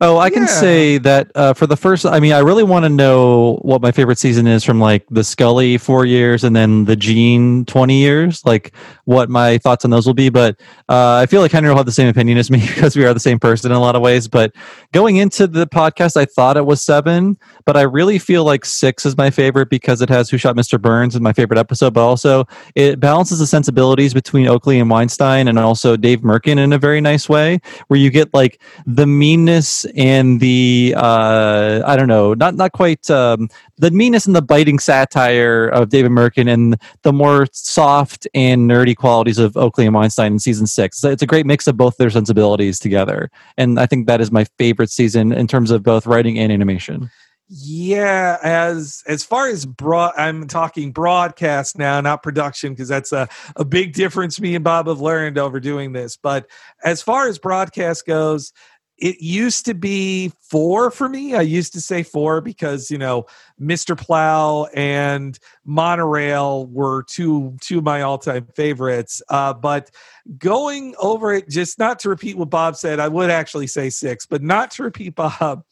Oh, 0.00 0.18
I 0.18 0.28
can 0.28 0.42
Yeah. 0.42 0.48
say 0.48 0.98
that 0.98 1.30
uh, 1.36 1.52
for 1.54 1.68
the 1.68 1.76
first. 1.76 2.04
I 2.04 2.18
mean, 2.18 2.32
I 2.32 2.40
really 2.40 2.64
want 2.64 2.84
to 2.84 2.88
know 2.88 3.60
what 3.62 3.80
my 3.80 3.92
favorite 3.92 4.18
season 4.18 4.44
is 4.48 4.64
from 4.64 4.80
like 4.80 5.06
the 5.08 5.22
Scully 5.22 5.78
four 5.78 6.04
years 6.04 6.42
and 6.42 6.54
then 6.54 6.84
the 6.84 6.96
Jean 6.96 7.64
twenty 7.64 7.98
years. 7.98 8.44
Like 8.44 8.74
what 9.04 9.30
my 9.30 9.56
thoughts 9.58 9.84
on 9.84 9.92
those 9.92 10.04
will 10.04 10.12
be. 10.12 10.30
But 10.30 10.56
uh, 10.88 11.14
I 11.22 11.26
feel 11.26 11.40
like 11.40 11.52
Henry 11.52 11.70
will 11.70 11.76
have 11.76 11.86
the 11.86 11.92
same 11.92 12.08
opinion 12.08 12.38
as 12.38 12.50
me 12.50 12.58
because 12.74 12.96
we 12.96 13.04
are 13.04 13.14
the 13.14 13.20
same 13.20 13.38
person 13.38 13.70
in 13.70 13.76
a 13.76 13.80
lot 13.80 13.94
of 13.94 14.02
ways. 14.02 14.26
But 14.26 14.52
going 14.92 15.16
into 15.16 15.46
the 15.46 15.64
podcast, 15.66 16.16
I 16.16 16.24
thought 16.24 16.56
it 16.56 16.66
was 16.66 16.82
seven, 16.82 17.38
but 17.64 17.76
I 17.76 17.82
really 17.82 18.18
feel 18.18 18.42
like 18.42 18.64
six 18.64 19.06
is 19.06 19.16
my 19.16 19.30
favorite 19.30 19.70
because 19.70 20.02
it 20.02 20.08
has 20.08 20.28
Who 20.28 20.38
Shot 20.38 20.56
Mr. 20.56 20.78
Burns 20.80 21.14
in 21.14 21.22
my 21.22 21.32
favorite 21.32 21.58
episode. 21.58 21.94
But 21.94 22.04
also 22.04 22.46
it 22.74 22.98
balances 22.98 23.38
the 23.38 23.46
sensibilities 23.46 24.12
between 24.12 24.48
Oakley 24.48 24.80
and 24.80 24.90
Weinstein 24.90 25.46
and 25.46 25.56
also 25.56 25.96
Dave 25.96 26.24
Mirkin 26.24 26.58
in 26.58 26.72
a 26.72 26.78
very 26.78 27.00
nice 27.00 27.28
way, 27.28 27.60
where 27.86 28.00
you 28.00 28.10
get 28.10 28.34
like 28.34 28.60
the 28.86 29.06
meanness 29.06 29.83
and 29.96 30.40
the 30.40 30.94
uh, 30.96 31.82
I 31.86 31.96
don't 31.96 32.08
know, 32.08 32.34
not 32.34 32.54
not 32.54 32.72
quite 32.72 33.10
um, 33.10 33.48
the 33.76 33.90
meanness 33.90 34.26
and 34.26 34.34
the 34.34 34.42
biting 34.42 34.78
satire 34.78 35.68
of 35.68 35.88
David 35.88 36.10
Mirkin 36.10 36.48
and 36.48 36.76
the 37.02 37.12
more 37.12 37.46
soft 37.52 38.26
and 38.34 38.68
nerdy 38.70 38.96
qualities 38.96 39.38
of 39.38 39.56
Oakley 39.56 39.86
and 39.86 39.94
Weinstein 39.94 40.32
in 40.32 40.38
season 40.38 40.66
six. 40.66 41.02
It's 41.04 41.22
a 41.22 41.26
great 41.26 41.46
mix 41.46 41.66
of 41.66 41.76
both 41.76 41.96
their 41.96 42.10
sensibilities 42.10 42.78
together, 42.78 43.30
and 43.56 43.78
I 43.78 43.86
think 43.86 44.06
that 44.06 44.20
is 44.20 44.30
my 44.30 44.44
favorite 44.58 44.90
season 44.90 45.32
in 45.32 45.46
terms 45.46 45.70
of 45.70 45.82
both 45.82 46.06
writing 46.06 46.38
and 46.38 46.52
animation. 46.52 47.10
Yeah, 47.46 48.38
as 48.42 49.02
as 49.06 49.22
far 49.22 49.48
as 49.48 49.66
broad, 49.66 50.14
I'm 50.16 50.48
talking 50.48 50.92
broadcast 50.92 51.76
now, 51.76 52.00
not 52.00 52.22
production, 52.22 52.72
because 52.72 52.88
that's 52.88 53.12
a, 53.12 53.28
a 53.56 53.66
big 53.66 53.92
difference 53.92 54.40
me 54.40 54.54
and 54.54 54.64
Bob 54.64 54.86
have 54.86 55.02
learned 55.02 55.36
over 55.36 55.60
doing 55.60 55.92
this. 55.92 56.16
But 56.16 56.46
as 56.82 57.02
far 57.02 57.28
as 57.28 57.38
broadcast 57.38 58.06
goes, 58.06 58.52
it 58.98 59.20
used 59.20 59.64
to 59.66 59.74
be 59.74 60.32
four 60.40 60.90
for 60.90 61.08
me. 61.08 61.34
I 61.34 61.40
used 61.40 61.72
to 61.72 61.80
say 61.80 62.02
four 62.02 62.40
because 62.40 62.90
you 62.90 62.98
know 62.98 63.26
Mr. 63.60 63.98
Plow 63.98 64.66
and 64.74 65.38
Monorail 65.64 66.66
were 66.66 67.02
two 67.04 67.56
two 67.60 67.78
of 67.78 67.84
my 67.84 68.02
all 68.02 68.18
time 68.18 68.46
favorites. 68.54 69.20
Uh, 69.28 69.52
but 69.52 69.90
going 70.38 70.94
over 70.98 71.32
it, 71.32 71.48
just 71.48 71.78
not 71.78 71.98
to 72.00 72.08
repeat 72.08 72.36
what 72.36 72.50
Bob 72.50 72.76
said, 72.76 73.00
I 73.00 73.08
would 73.08 73.30
actually 73.30 73.66
say 73.66 73.90
six, 73.90 74.26
but 74.26 74.42
not 74.42 74.70
to 74.72 74.84
repeat 74.84 75.14
Bob. 75.14 75.64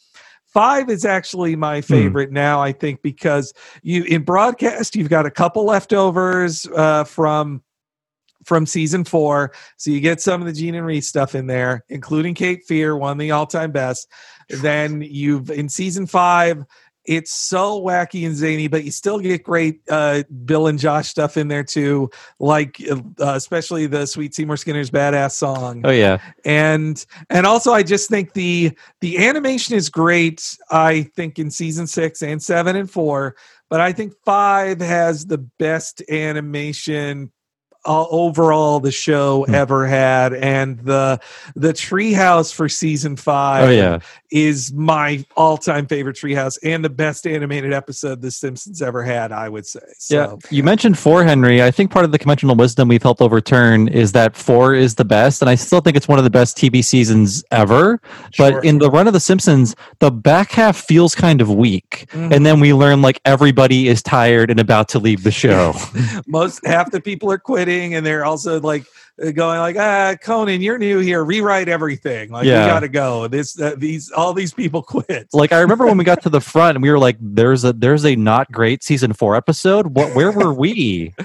Five 0.46 0.90
is 0.90 1.06
actually 1.06 1.56
my 1.56 1.80
favorite 1.80 2.28
hmm. 2.28 2.34
now, 2.34 2.60
I 2.60 2.72
think, 2.72 3.00
because 3.00 3.54
you 3.82 4.02
in 4.04 4.22
broadcast 4.22 4.96
you've 4.96 5.08
got 5.08 5.26
a 5.26 5.30
couple 5.30 5.64
leftovers 5.64 6.66
uh, 6.74 7.04
from 7.04 7.62
from 8.45 8.66
season 8.66 9.05
four, 9.05 9.53
so 9.76 9.90
you 9.90 10.01
get 10.01 10.20
some 10.20 10.40
of 10.40 10.47
the 10.47 10.53
Jean 10.53 10.74
and 10.74 10.86
Reiss 10.86 11.09
stuff 11.09 11.34
in 11.34 11.47
there, 11.47 11.84
including 11.88 12.34
Cape 12.34 12.64
Fear, 12.64 12.97
one 12.97 13.12
of 13.12 13.18
the 13.18 13.30
all 13.30 13.47
time 13.47 13.72
best. 13.72 14.09
Then 14.49 15.01
you've 15.03 15.51
in 15.51 15.68
season 15.68 16.07
five, 16.07 16.64
it's 17.05 17.32
so 17.32 17.80
wacky 17.82 18.26
and 18.26 18.36
zany, 18.36 18.68
but 18.68 18.84
you 18.84 18.90
still 18.90 19.18
get 19.18 19.43
great 19.43 19.80
uh, 19.88 20.22
Bill 20.45 20.68
and 20.68 20.78
Josh 20.78 21.09
stuff 21.09 21.36
in 21.36 21.49
there 21.49 21.64
too, 21.64 22.11
like 22.38 22.80
uh, 22.90 23.01
especially 23.18 23.86
the 23.86 24.07
Sweet 24.07 24.34
Seymour 24.34 24.57
Skinner's 24.57 24.90
"Badass" 24.90 25.32
song. 25.32 25.82
Oh 25.84 25.90
yeah, 25.90 26.18
and 26.45 27.05
and 27.28 27.47
also 27.47 27.72
I 27.72 27.82
just 27.82 28.09
think 28.09 28.34
the 28.34 28.76
the 29.01 29.26
animation 29.26 29.74
is 29.76 29.88
great. 29.88 30.57
I 30.70 31.11
think 31.16 31.38
in 31.38 31.51
season 31.51 31.86
six 31.86 32.22
and 32.22 32.43
seven 32.43 32.76
and 32.76 32.90
four, 32.90 33.34
but 33.68 33.80
I 33.80 33.93
think 33.93 34.14
five 34.24 34.80
has 34.80 35.26
the 35.26 35.38
best 35.38 36.03
animation 36.09 37.32
uh, 37.84 38.06
overall 38.08 38.78
the 38.78 38.92
show 38.92 39.44
hmm. 39.44 39.54
ever 39.54 39.86
had 39.86 40.32
and 40.34 40.78
the 40.80 41.18
the 41.56 41.72
treehouse 41.72 42.54
for 42.54 42.68
season 42.68 43.16
five 43.16 43.68
oh, 43.68 43.72
yeah. 43.72 43.98
is 44.30 44.72
my 44.72 45.24
all-time 45.36 45.86
favorite 45.86 46.16
treehouse 46.16 46.56
and 46.62 46.84
the 46.84 46.90
best 46.90 47.26
animated 47.26 47.72
episode 47.72 48.22
the 48.22 48.30
simpsons 48.30 48.80
ever 48.80 49.02
had 49.02 49.32
i 49.32 49.48
would 49.48 49.66
say 49.66 49.80
so. 49.98 50.14
yeah 50.14 50.50
you 50.50 50.62
mentioned 50.62 50.96
four 50.96 51.24
henry 51.24 51.60
i 51.60 51.72
think 51.72 51.90
part 51.90 52.04
of 52.04 52.12
the 52.12 52.18
conventional 52.18 52.54
wisdom 52.54 52.86
we've 52.86 53.02
helped 53.02 53.20
overturn 53.20 53.88
is 53.88 54.12
that 54.12 54.36
four 54.36 54.74
is 54.74 54.94
the 54.94 55.04
best 55.04 55.42
and 55.42 55.48
i 55.48 55.56
still 55.56 55.80
think 55.80 55.96
it's 55.96 56.06
one 56.06 56.18
of 56.18 56.24
the 56.24 56.30
best 56.30 56.56
tv 56.56 56.84
seasons 56.84 57.42
ever 57.50 58.00
sure. 58.32 58.52
but 58.52 58.64
in 58.64 58.78
the 58.78 58.90
run 58.90 59.08
of 59.08 59.12
the 59.12 59.20
simpsons 59.20 59.74
the 59.98 60.10
back 60.10 60.52
half 60.52 60.76
feels 60.76 61.16
kind 61.16 61.40
of 61.40 61.52
weak 61.52 62.06
mm-hmm. 62.12 62.32
and 62.32 62.46
then 62.46 62.60
we 62.60 62.72
learn 62.72 63.02
like 63.02 63.20
everybody 63.24 63.88
is 63.88 64.02
tired 64.02 64.52
and 64.52 64.60
about 64.60 64.88
to 64.88 65.00
leave 65.00 65.24
the 65.24 65.32
show 65.32 65.74
most 66.28 66.64
half 66.64 66.92
the 66.92 67.00
people 67.00 67.30
are 67.30 67.38
quitting 67.38 67.71
and 67.72 68.04
they're 68.04 68.24
also 68.24 68.60
like 68.60 68.84
uh, 69.22 69.30
going 69.30 69.58
like 69.58 69.76
ah 69.76 70.14
conan 70.22 70.62
you're 70.62 70.78
new 70.78 70.98
here. 70.98 71.22
Rewrite 71.22 71.68
everything. 71.68 72.30
Like 72.30 72.46
yeah. 72.46 72.64
we 72.64 72.70
gotta 72.70 72.88
go. 72.88 73.28
This 73.28 73.60
uh, 73.60 73.74
these 73.76 74.10
all 74.10 74.32
these 74.32 74.54
people 74.54 74.82
quit. 74.82 75.28
Like 75.32 75.52
i 75.52 75.60
remember 75.60 75.86
when 75.86 75.98
we 75.98 76.04
got 76.04 76.22
to 76.22 76.30
the 76.30 76.40
front 76.40 76.76
and 76.76 76.82
we 76.82 76.90
were 76.90 76.98
like 76.98 77.16
there's 77.20 77.64
a 77.64 77.74
there's 77.74 78.06
a 78.06 78.16
not 78.16 78.50
great 78.50 78.82
season 78.82 79.12
four 79.12 79.36
episode? 79.36 79.88
What 79.88 80.14
where 80.14 80.32
were 80.32 80.52
we? 80.52 81.14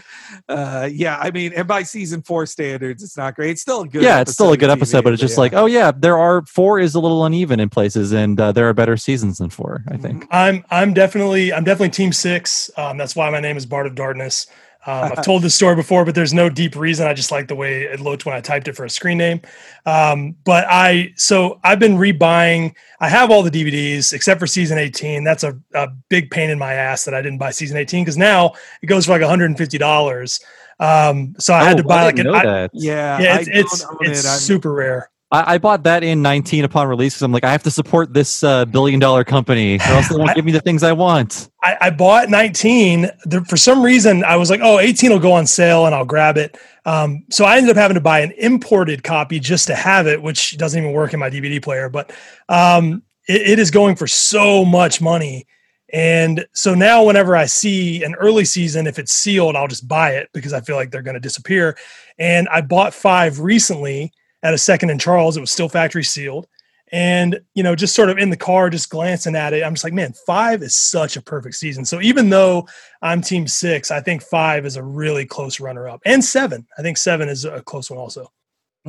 Uh 0.49 0.87
yeah 0.89 1.17
i 1.17 1.29
mean 1.29 1.51
and 1.53 1.67
by 1.67 1.83
season 1.83 2.21
four 2.21 2.45
standards 2.45 3.03
it's 3.03 3.17
not 3.17 3.35
great. 3.35 3.51
It's 3.51 3.61
still 3.61 3.81
a 3.81 3.87
good 3.87 4.01
yeah 4.01 4.21
it's 4.21 4.31
still 4.31 4.53
a 4.53 4.57
good 4.57 4.69
episode 4.69 5.03
but 5.03 5.11
it's 5.11 5.19
just 5.19 5.35
yeah. 5.35 5.41
like 5.41 5.53
oh 5.53 5.65
yeah 5.65 5.91
there 5.91 6.17
are 6.17 6.45
four 6.45 6.79
is 6.79 6.95
a 6.95 7.01
little 7.01 7.25
uneven 7.25 7.59
in 7.59 7.67
places 7.67 8.13
and 8.13 8.39
uh, 8.39 8.53
there 8.53 8.69
are 8.69 8.73
better 8.73 8.95
seasons 8.95 9.39
than 9.39 9.49
four 9.49 9.83
i 9.89 9.97
think. 9.97 10.25
I'm 10.31 10.63
i'm 10.69 10.93
definitely 10.93 11.51
i'm 11.51 11.65
definitely 11.65 11.89
team 11.89 12.13
six. 12.13 12.69
Um 12.77 12.97
that's 12.97 13.13
why 13.13 13.29
my 13.29 13.41
name 13.41 13.57
is 13.57 13.65
bart 13.65 13.87
of 13.87 13.95
darkness 13.95 14.47
um, 14.87 15.11
I've 15.11 15.21
told 15.25 15.43
this 15.43 15.53
story 15.53 15.75
before, 15.75 16.05
but 16.05 16.15
there's 16.15 16.33
no 16.33 16.49
deep 16.49 16.75
reason. 16.75 17.05
I 17.05 17.13
just 17.13 17.31
like 17.31 17.47
the 17.47 17.55
way 17.55 17.83
it 17.83 17.99
looked 17.99 18.25
when 18.25 18.33
I 18.33 18.41
typed 18.41 18.67
it 18.67 18.73
for 18.73 18.85
a 18.85 18.89
screen 18.89 19.17
name. 19.17 19.41
Um, 19.85 20.35
but 20.45 20.65
I, 20.69 21.13
so 21.15 21.59
I've 21.63 21.79
been 21.79 21.97
rebuying. 21.97 22.73
I 22.99 23.09
have 23.09 23.29
all 23.29 23.43
the 23.43 23.51
DVDs 23.51 24.13
except 24.13 24.39
for 24.39 24.47
season 24.47 24.77
18. 24.77 25.23
That's 25.23 25.43
a, 25.43 25.59
a 25.75 25.89
big 26.09 26.31
pain 26.31 26.49
in 26.49 26.57
my 26.57 26.73
ass 26.73 27.03
that 27.05 27.13
I 27.13 27.21
didn't 27.21 27.37
buy 27.37 27.51
season 27.51 27.77
18 27.77 28.05
because 28.05 28.17
now 28.17 28.53
it 28.81 28.87
goes 28.87 29.05
for 29.05 29.11
like 29.11 29.21
150 29.21 29.77
dollars. 29.77 30.39
Um, 30.79 31.35
so 31.39 31.53
I 31.53 31.61
oh, 31.61 31.65
had 31.65 31.77
to 31.77 31.83
buy 31.83 32.03
like 32.03 32.19
an. 32.19 32.27
I, 32.27 32.69
yeah, 32.71 33.19
yeah, 33.19 33.39
it's 33.39 33.47
it's, 33.47 33.85
it's 34.01 34.19
it. 34.25 34.39
super 34.39 34.71
rare. 34.71 35.09
I, 35.29 35.55
I, 35.55 35.57
bought 35.57 35.83
that 35.83 36.03
in 36.03 36.21
19 36.21 36.63
upon 36.63 36.87
release 36.87 37.15
because 37.15 37.23
I'm 37.23 37.33
like, 37.33 37.43
I 37.43 37.51
have 37.51 37.63
to 37.63 37.71
support 37.71 38.13
this 38.13 38.43
uh, 38.43 38.63
billion 38.65 38.99
dollar 38.99 39.25
company, 39.25 39.75
or 39.75 39.93
else 39.93 40.07
they 40.07 40.15
won't 40.15 40.33
give 40.35 40.45
me 40.45 40.53
the 40.53 40.61
things 40.61 40.83
I 40.83 40.93
want. 40.93 41.49
I, 41.63 41.77
I 41.81 41.89
bought 41.89 42.29
19. 42.29 43.09
The, 43.25 43.43
for 43.43 43.57
some 43.57 43.83
reason, 43.83 44.23
I 44.23 44.37
was 44.37 44.49
like, 44.49 44.61
oh, 44.63 44.79
18 44.79 45.11
will 45.11 45.19
go 45.19 45.33
on 45.33 45.45
sale 45.45 45.85
and 45.85 45.93
I'll 45.93 46.05
grab 46.05 46.37
it. 46.37 46.57
Um, 46.85 47.25
so 47.29 47.43
I 47.43 47.57
ended 47.57 47.71
up 47.71 47.77
having 47.77 47.95
to 47.95 48.01
buy 48.01 48.21
an 48.21 48.31
imported 48.37 49.03
copy 49.03 49.39
just 49.39 49.67
to 49.67 49.75
have 49.75 50.07
it, 50.07 50.21
which 50.21 50.57
doesn't 50.57 50.81
even 50.81 50.93
work 50.93 51.13
in 51.13 51.19
my 51.19 51.29
DVD 51.29 51.61
player. 51.61 51.89
But 51.89 52.13
um, 52.47 53.03
it, 53.27 53.41
it 53.41 53.59
is 53.59 53.69
going 53.69 53.97
for 53.97 54.07
so 54.07 54.63
much 54.63 55.01
money. 55.01 55.45
And 55.91 56.45
so 56.53 56.73
now, 56.73 57.03
whenever 57.03 57.35
I 57.35 57.45
see 57.45 58.03
an 58.03 58.15
early 58.15 58.45
season, 58.45 58.87
if 58.87 58.97
it's 58.97 59.11
sealed, 59.11 59.57
I'll 59.57 59.67
just 59.67 59.87
buy 59.87 60.11
it 60.11 60.29
because 60.33 60.53
I 60.53 60.61
feel 60.61 60.77
like 60.77 60.91
they're 60.91 61.01
going 61.01 61.15
to 61.15 61.19
disappear. 61.19 61.77
And 62.17 62.47
I 62.49 62.61
bought 62.61 62.93
five 62.93 63.39
recently 63.41 64.11
at 64.43 64.53
a 64.53 64.57
second 64.57 64.89
in 64.89 64.99
Charles. 64.99 65.37
It 65.37 65.41
was 65.41 65.51
still 65.51 65.69
factory 65.69 66.03
sealed. 66.03 66.47
And, 66.91 67.41
you 67.53 67.63
know, 67.63 67.75
just 67.75 67.95
sort 67.95 68.09
of 68.09 68.17
in 68.17 68.29
the 68.29 68.37
car, 68.37 68.69
just 68.69 68.89
glancing 68.89 69.35
at 69.35 69.53
it, 69.53 69.61
I'm 69.61 69.73
just 69.73 69.83
like, 69.83 69.93
man, 69.93 70.13
five 70.25 70.63
is 70.63 70.75
such 70.75 71.17
a 71.17 71.21
perfect 71.21 71.55
season. 71.55 71.83
So 71.83 71.99
even 71.99 72.29
though 72.29 72.65
I'm 73.01 73.21
team 73.21 73.45
six, 73.45 73.91
I 73.91 73.99
think 73.99 74.21
five 74.21 74.65
is 74.65 74.77
a 74.77 74.83
really 74.83 75.25
close 75.25 75.59
runner 75.59 75.89
up. 75.89 76.01
And 76.05 76.23
seven. 76.23 76.65
I 76.77 76.81
think 76.81 76.97
seven 76.97 77.27
is 77.27 77.43
a 77.43 77.61
close 77.61 77.89
one 77.89 77.99
also. 77.99 78.31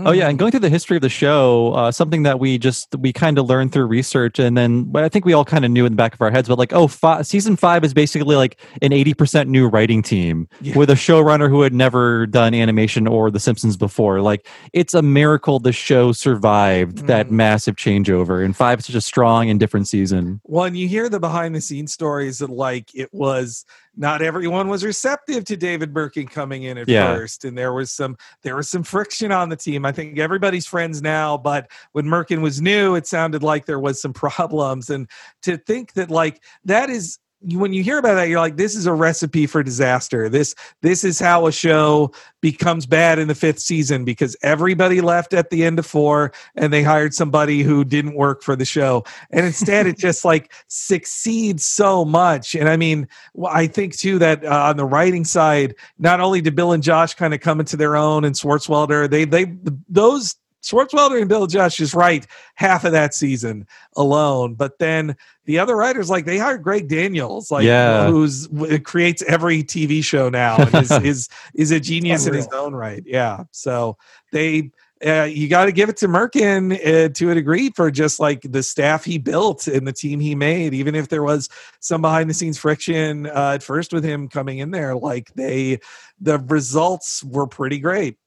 Oh 0.07 0.12
yeah, 0.12 0.28
and 0.28 0.36
mm. 0.36 0.40
going 0.40 0.51
through 0.51 0.61
the 0.61 0.70
history 0.70 0.96
of 0.96 1.03
the 1.03 1.09
show, 1.09 1.72
uh, 1.74 1.90
something 1.90 2.22
that 2.22 2.38
we 2.38 2.59
just 2.59 2.94
we 2.96 3.12
kind 3.12 3.38
of 3.38 3.46
learned 3.46 3.72
through 3.72 3.86
research, 3.86 4.38
and 4.38 4.57
then 4.57 4.92
I 4.94 5.09
think 5.09 5.24
we 5.24 5.32
all 5.32 5.44
kind 5.44 5.64
of 5.64 5.70
knew 5.70 5.86
in 5.86 5.92
the 5.92 5.96
back 5.96 6.14
of 6.14 6.20
our 6.20 6.30
heads, 6.30 6.49
but 6.49 6.59
like, 6.59 6.72
oh, 6.72 6.86
five, 6.86 7.26
season 7.26 7.57
five 7.57 7.84
is 7.84 7.92
basically 7.92 8.36
like 8.36 8.61
an 8.82 8.92
eighty 8.92 9.14
percent 9.14 9.49
new 9.49 9.66
writing 9.66 10.03
team 10.03 10.49
yeah. 10.61 10.76
with 10.76 10.90
a 10.90 10.94
showrunner 10.94 11.49
who 11.49 11.62
had 11.62 11.74
never 11.74 12.26
done 12.26 12.55
animation 12.55 13.07
or 13.07 13.30
The 13.30 13.40
Simpsons 13.40 13.76
before. 13.76 14.20
Like, 14.20 14.46
it's 14.72 14.94
a 14.94 15.03
miracle 15.03 15.59
the 15.59 15.72
show 15.72 16.12
survived 16.12 16.99
mm. 16.99 17.07
that 17.07 17.30
massive 17.30 17.76
changeover, 17.76 18.44
and 18.44 18.57
five 18.57 18.78
is 18.78 18.86
such 18.86 18.94
a 18.94 19.01
strong 19.01 19.51
and 19.51 19.59
different 19.59 19.88
season. 19.88 20.40
Well, 20.44 20.64
and 20.64 20.76
you 20.76 20.88
hear 20.88 21.09
the 21.09 21.20
behind 21.20 21.55
the 21.55 21.61
scenes 21.61 21.92
stories 21.92 22.38
that 22.38 22.51
like 22.51 22.94
it 22.94 23.12
was 23.12 23.64
not 23.99 24.22
everyone 24.22 24.68
was 24.68 24.84
receptive 24.84 25.44
to 25.44 25.57
David 25.57 25.92
Mirkin 25.92 26.28
coming 26.28 26.62
in 26.62 26.78
at 26.78 26.88
yeah. 26.88 27.12
first, 27.14 27.44
and 27.44 27.59
there 27.59 27.72
was 27.72 27.90
some 27.90 28.16
there 28.42 28.57
was 28.57 28.70
some 28.70 28.84
friction 28.84 29.32
on 29.32 29.49
the 29.49 29.57
team. 29.57 29.84
I 29.84 29.92
think 29.92 30.18
everybody's 30.18 30.66
friends 30.66 31.03
now, 31.03 31.36
but 31.36 31.70
when 31.92 32.07
Mirkin 32.09 32.40
was 32.40 32.62
new, 32.62 32.94
it 32.94 33.07
sounded 33.07 33.42
like 33.42 33.66
there 33.66 33.80
was 33.80 34.01
some 34.01 34.12
problems. 34.12 34.88
And 34.88 35.11
to 35.42 35.59
think 35.59 35.94
that 35.94 36.11
like 36.11 36.42
that 36.64 36.88
is 36.90 37.18
when 37.41 37.72
you 37.72 37.84
hear 37.84 37.99
about 37.99 38.14
that 38.14 38.28
you're 38.28 38.41
like 38.41 38.57
this 38.57 38.74
is 38.74 38.86
a 38.86 38.93
recipe 38.93 39.47
for 39.47 39.62
disaster. 39.62 40.28
This 40.28 40.55
this 40.82 41.05
is 41.05 41.20
how 41.20 41.47
a 41.47 41.53
show 41.53 42.12
becomes 42.41 42.84
bad 42.84 43.18
in 43.18 43.28
the 43.28 43.34
fifth 43.34 43.61
season 43.61 44.05
because 44.05 44.36
everybody 44.43 45.01
left 45.01 45.32
at 45.32 45.51
the 45.51 45.64
end 45.64 45.78
of 45.78 45.86
four 45.86 46.32
and 46.57 46.72
they 46.72 46.82
hired 46.82 47.14
somebody 47.14 47.62
who 47.62 47.84
didn't 47.84 48.14
work 48.14 48.43
for 48.43 48.57
the 48.57 48.64
show. 48.64 49.05
And 49.30 49.47
instead 49.47 49.86
it 49.86 49.99
just 49.99 50.24
like 50.24 50.53
succeeds 50.66 51.64
so 51.64 52.05
much. 52.05 52.55
And 52.55 52.68
i 52.68 52.76
mean 52.76 53.07
i 53.49 53.66
think 53.66 53.97
too 53.97 54.18
that 54.18 54.45
uh, 54.45 54.64
on 54.64 54.76
the 54.76 54.84
writing 54.84 55.24
side 55.24 55.74
not 55.99 56.20
only 56.20 56.41
did 56.41 56.57
bill 56.57 56.72
and 56.72 56.82
josh 56.82 57.14
kind 57.14 57.34
of 57.34 57.41
come 57.41 57.61
into 57.61 57.76
their 57.76 57.97
own 57.97 58.24
and 58.24 58.34
swartzwelder 58.34 59.09
they 59.09 59.24
they 59.24 59.55
those 59.89 60.36
Swartzwelder 60.62 61.20
and 61.20 61.28
Bill 61.28 61.46
Josh 61.46 61.76
just 61.76 61.94
write 61.94 62.26
half 62.54 62.84
of 62.84 62.92
that 62.92 63.14
season 63.14 63.66
alone. 63.96 64.54
But 64.54 64.78
then 64.78 65.16
the 65.44 65.59
other 65.59 65.76
writers, 65.76 66.11
like 66.11 66.24
they 66.24 66.38
hired 66.38 66.62
Greg 66.62 66.88
Daniels, 66.88 67.50
like 67.50 67.64
yeah. 67.64 68.09
who's 68.09 68.48
creates 68.84 69.22
every 69.22 69.62
TV 69.62 70.02
show 70.02 70.28
now 70.28 70.56
and 70.56 70.74
is 70.74 70.90
is, 71.04 71.28
is 71.54 71.70
a 71.70 71.80
genius 71.80 72.26
in 72.26 72.34
his 72.34 72.48
own 72.48 72.74
right. 72.74 73.02
Yeah. 73.06 73.44
So 73.52 73.96
they 74.32 74.70
uh, 75.04 75.24
you 75.24 75.48
got 75.48 75.66
to 75.66 75.72
give 75.72 75.88
it 75.88 75.96
to 75.98 76.09
Mirkin 76.09 76.72
uh, 76.72 77.09
to 77.11 77.30
a 77.30 77.34
degree 77.34 77.70
for 77.70 77.90
just 77.90 78.18
like 78.18 78.40
the 78.42 78.62
staff 78.62 79.04
he 79.04 79.18
built 79.18 79.68
and 79.68 79.86
the 79.86 79.92
team 79.92 80.18
he 80.18 80.34
made. 80.34 80.74
Even 80.74 80.94
if 80.94 81.09
there 81.09 81.22
was 81.22 81.48
some 81.80 82.02
behind 82.02 82.28
the 82.28 82.34
scenes 82.34 82.59
friction 82.59 83.26
uh, 83.26 83.52
at 83.54 83.62
first 83.62 83.92
with 83.92 84.04
him 84.04 84.28
coming 84.28 84.59
in 84.59 84.70
there, 84.70 84.94
like 84.94 85.32
they, 85.34 85.78
the 86.20 86.38
results 86.38 87.22
were 87.22 87.46
pretty 87.46 87.78
great. 87.78 88.18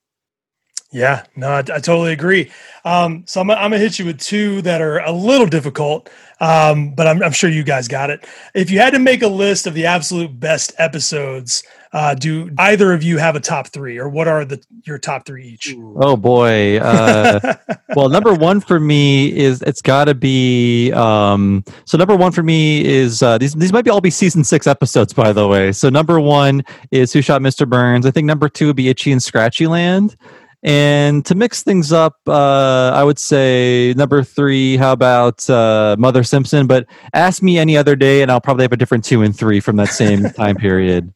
Yeah, 0.93 1.23
no, 1.37 1.47
I, 1.47 1.59
I 1.59 1.61
totally 1.61 2.11
agree. 2.11 2.51
Um, 2.83 3.23
so 3.25 3.39
I'm, 3.39 3.49
I'm 3.49 3.71
gonna 3.71 3.77
hit 3.77 3.97
you 3.97 4.05
with 4.05 4.19
two 4.19 4.61
that 4.63 4.81
are 4.81 4.99
a 4.99 5.11
little 5.11 5.47
difficult, 5.47 6.09
um, 6.41 6.93
but 6.95 7.07
I'm, 7.07 7.23
I'm 7.23 7.31
sure 7.31 7.49
you 7.49 7.63
guys 7.63 7.87
got 7.87 8.09
it. 8.09 8.27
If 8.53 8.69
you 8.69 8.79
had 8.79 8.91
to 8.91 8.99
make 8.99 9.21
a 9.21 9.27
list 9.27 9.67
of 9.67 9.73
the 9.73 9.85
absolute 9.85 10.37
best 10.37 10.73
episodes, 10.77 11.63
uh, 11.93 12.15
do 12.15 12.49
either 12.57 12.91
of 12.91 13.03
you 13.03 13.17
have 13.19 13.37
a 13.37 13.39
top 13.39 13.67
three, 13.67 13.97
or 13.99 14.09
what 14.09 14.27
are 14.27 14.43
the 14.43 14.61
your 14.85 14.97
top 14.97 15.25
three 15.25 15.45
each? 15.45 15.73
Oh 15.77 16.17
boy. 16.17 16.79
Uh, 16.79 17.55
well, 17.95 18.09
number 18.09 18.33
one 18.33 18.59
for 18.59 18.79
me 18.79 19.33
is 19.33 19.61
it's 19.61 19.81
got 19.81 20.05
to 20.05 20.15
be. 20.15 20.91
Um, 20.91 21.63
so 21.85 21.97
number 21.97 22.17
one 22.17 22.33
for 22.33 22.43
me 22.43 22.85
is 22.85 23.23
uh, 23.23 23.37
these. 23.37 23.53
These 23.53 23.71
might 23.71 23.85
be 23.85 23.91
all 23.91 24.01
be 24.01 24.09
season 24.09 24.43
six 24.43 24.67
episodes, 24.67 25.13
by 25.13 25.31
the 25.31 25.47
way. 25.47 25.71
So 25.71 25.89
number 25.89 26.19
one 26.19 26.63
is 26.91 27.13
Who 27.13 27.21
Shot 27.21 27.41
Mr. 27.41 27.69
Burns. 27.69 28.05
I 28.05 28.11
think 28.11 28.25
number 28.25 28.49
two 28.49 28.67
would 28.67 28.75
be 28.75 28.89
Itchy 28.89 29.13
and 29.13 29.23
Scratchy 29.23 29.67
Land. 29.67 30.17
And 30.63 31.25
to 31.25 31.33
mix 31.33 31.63
things 31.63 31.91
up, 31.91 32.17
uh, 32.27 32.91
I 32.93 33.03
would 33.03 33.17
say 33.17 33.93
number 33.97 34.23
three. 34.23 34.77
How 34.77 34.91
about 34.91 35.49
uh, 35.49 35.95
Mother 35.97 36.23
Simpson? 36.23 36.67
But 36.67 36.85
ask 37.13 37.41
me 37.41 37.57
any 37.57 37.75
other 37.75 37.95
day, 37.95 38.21
and 38.21 38.31
I'll 38.31 38.41
probably 38.41 38.63
have 38.63 38.71
a 38.71 38.77
different 38.77 39.03
two 39.03 39.23
and 39.23 39.35
three 39.35 39.59
from 39.59 39.77
that 39.77 39.89
same 39.89 40.29
time 40.33 40.55
period. 40.55 41.13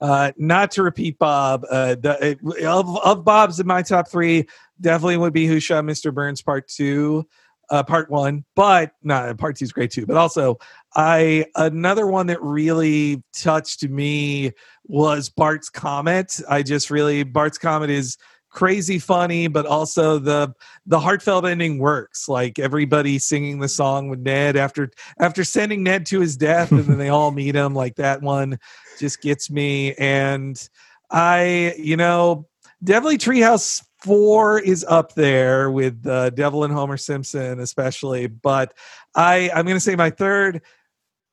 Uh, 0.00 0.32
not 0.38 0.70
to 0.70 0.82
repeat 0.82 1.18
Bob, 1.18 1.64
uh, 1.70 1.94
the, 1.96 2.38
of, 2.66 2.96
of 3.04 3.24
Bob's 3.24 3.60
in 3.60 3.66
my 3.66 3.82
top 3.82 4.08
three, 4.08 4.46
definitely 4.80 5.18
would 5.18 5.32
be 5.32 5.46
Who 5.46 5.60
Shot 5.60 5.84
Mr. 5.84 6.14
Burns 6.14 6.40
Part 6.40 6.68
Two, 6.68 7.26
uh, 7.70 7.82
Part 7.82 8.08
One, 8.08 8.44
but 8.54 8.92
not 9.02 9.26
nah, 9.26 9.34
Part 9.34 9.56
Two 9.56 9.64
is 9.64 9.72
great 9.72 9.90
too. 9.90 10.06
But 10.06 10.16
also, 10.16 10.58
I 10.94 11.44
another 11.56 12.06
one 12.06 12.28
that 12.28 12.40
really 12.40 13.22
touched 13.34 13.86
me 13.86 14.52
was 14.84 15.28
Bart's 15.28 15.68
Comet. 15.68 16.40
I 16.48 16.62
just 16.62 16.90
really 16.90 17.22
Bart's 17.22 17.58
Comet 17.58 17.90
is 17.90 18.16
crazy 18.50 18.98
funny 18.98 19.46
but 19.46 19.64
also 19.64 20.18
the 20.18 20.52
the 20.86 21.00
heartfelt 21.00 21.46
ending 21.46 21.78
works. 21.78 22.28
Like 22.28 22.58
everybody 22.58 23.18
singing 23.18 23.60
the 23.60 23.68
song 23.68 24.08
with 24.08 24.20
ned 24.20 24.56
after 24.56 24.90
after 25.18 25.44
sending 25.44 25.82
ned 25.82 26.06
to 26.06 26.20
his 26.20 26.36
death 26.36 26.70
and 26.72 26.84
then 26.84 26.98
they 26.98 27.08
all 27.08 27.30
meet 27.30 27.54
him. 27.54 27.74
Like 27.74 27.96
that 27.96 28.22
one 28.22 28.58
just 28.98 29.22
gets 29.22 29.50
me. 29.50 29.94
And 29.94 30.68
i 31.10 31.74
you 31.76 31.96
know 31.96 32.46
definitely 32.84 33.18
treehouse 33.18 33.84
four 34.02 34.58
is 34.60 34.84
up 34.88 35.14
there 35.14 35.70
with 35.70 36.06
uh, 36.06 36.30
devil 36.30 36.64
and 36.64 36.72
homer 36.72 36.96
simpson 36.96 37.60
especially 37.60 38.26
but 38.26 38.72
i 39.14 39.50
i'm 39.54 39.66
gonna 39.66 39.80
say 39.80 39.96
my 39.96 40.10
third 40.10 40.62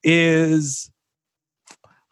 is 0.03 0.89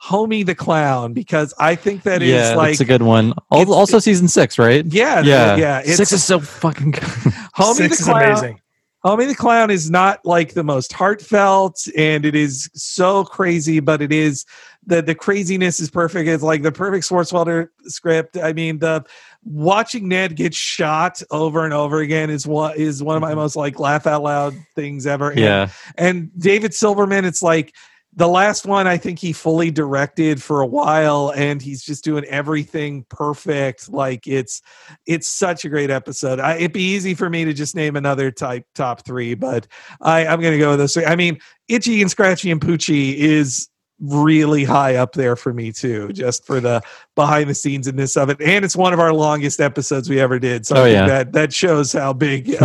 Homie 0.06 0.46
the 0.46 0.54
Clown 0.54 1.14
because 1.14 1.54
I 1.58 1.76
think 1.76 2.04
that 2.04 2.22
is 2.22 2.30
yeah, 2.30 2.56
like 2.56 2.74
it's 2.74 2.82
a 2.82 2.86
good 2.86 3.02
one. 3.02 3.34
Also, 3.50 3.98
season 4.00 4.28
six, 4.28 4.60
right? 4.60 4.86
Yeah, 4.86 5.22
yeah, 5.22 5.56
yeah. 5.56 5.82
six 5.82 6.12
is 6.12 6.24
so 6.24 6.40
fucking 6.62 6.92
good. 6.92 7.04
Homie 7.04 7.76
Six 7.76 7.98
the 7.98 8.02
is 8.02 8.04
Clown. 8.04 8.24
amazing. 8.24 8.62
Homie 9.04 9.28
the 9.28 9.36
Clown 9.36 9.72
is 9.72 9.90
not 9.90 10.24
like 10.26 10.54
the 10.54 10.64
most 10.64 10.94
heartfelt, 10.94 11.88
and 11.98 12.26
it 12.26 12.36
is 12.36 12.70
so 12.76 13.24
crazy, 13.24 13.80
but 13.80 14.02
it 14.02 14.12
is 14.12 14.46
the 14.86 15.02
the 15.02 15.16
craziness 15.16 15.80
is 15.80 15.90
perfect. 15.90 16.30
It's 16.30 16.44
like 16.44 16.62
the 16.62 16.72
perfect 16.72 17.08
Swartzwelder 17.08 17.70
script. 17.86 18.38
I 18.38 18.54
mean, 18.54 18.80
the 18.80 19.06
watching 19.44 20.08
Ned 20.08 20.36
get 20.36 20.54
shot 20.54 21.22
over 21.32 21.66
and 21.66 21.74
over 21.74 22.00
again 22.00 22.30
is 22.30 22.46
what 22.46 22.78
is 22.78 23.02
one 23.02 23.16
of 23.16 23.22
my 23.22 23.30
mm-hmm. 23.30 23.40
most 23.40 23.56
like 23.56 23.80
laugh 23.80 24.06
out 24.06 24.22
loud 24.22 24.54
things 24.76 25.08
ever. 25.08 25.32
And- 25.32 25.40
Yeah, 25.40 25.70
and 25.98 26.32
David 26.40 26.76
Silverman, 26.76 27.26
it's 27.26 27.42
like 27.42 27.74
the 28.18 28.28
last 28.28 28.66
one 28.66 28.88
I 28.88 28.98
think 28.98 29.20
he 29.20 29.34
fully 29.34 29.72
directed 29.72 30.42
for 30.42 30.62
a 30.62 30.66
while 30.66 31.34
and 31.36 31.62
he's 31.62 31.84
just 31.84 32.04
doing 32.04 32.24
everything 32.26 33.06
perfect. 33.10 33.90
Like 33.90 34.26
it's 34.26 34.62
it's 35.06 35.28
such 35.28 35.66
a 35.66 35.70
great 35.70 35.90
episode. 35.90 36.40
I, 36.40 36.56
it'd 36.56 36.72
be 36.74 36.94
easy 36.94 37.14
for 37.14 37.30
me 37.30 37.44
to 37.46 37.54
just 37.54 37.76
name 37.76 37.96
another 37.98 38.32
type 38.32 38.66
top 38.74 39.06
three, 39.06 39.34
but 39.34 39.68
I, 40.02 40.26
I'm 40.26 40.42
gonna 40.42 40.58
go 40.58 40.72
with 40.72 40.80
this. 40.80 40.98
I 40.98 41.16
mean, 41.16 41.40
Itchy 41.68 42.02
and 42.02 42.10
Scratchy 42.10 42.52
and 42.52 42.62
Poochie 42.62 43.16
is 43.16 43.68
really 44.00 44.64
high 44.66 44.96
up 44.96 45.14
there 45.14 45.36
for 45.36 45.54
me 45.54 45.72
too, 45.72 46.10
just 46.14 46.46
for 46.46 46.60
the 46.60 46.82
behind 47.16 47.50
the 47.50 47.56
scenes 47.56 47.88
in 47.88 47.96
this 47.96 48.16
of 48.18 48.30
it. 48.30 48.42
And 48.42 48.64
it's 48.66 48.76
one 48.76 48.94
of 48.94 49.00
our 49.00 49.14
longest 49.14 49.60
episodes 49.62 50.10
we 50.10 50.20
ever 50.20 50.40
did. 50.40 50.66
So 50.66 50.76
Oh, 50.76 50.82
I 50.82 50.84
think 50.84 50.94
yeah. 50.96 51.08
that 51.08 51.34
that 51.34 51.54
shows 51.54 51.92
how 51.94 52.14
big 52.14 52.56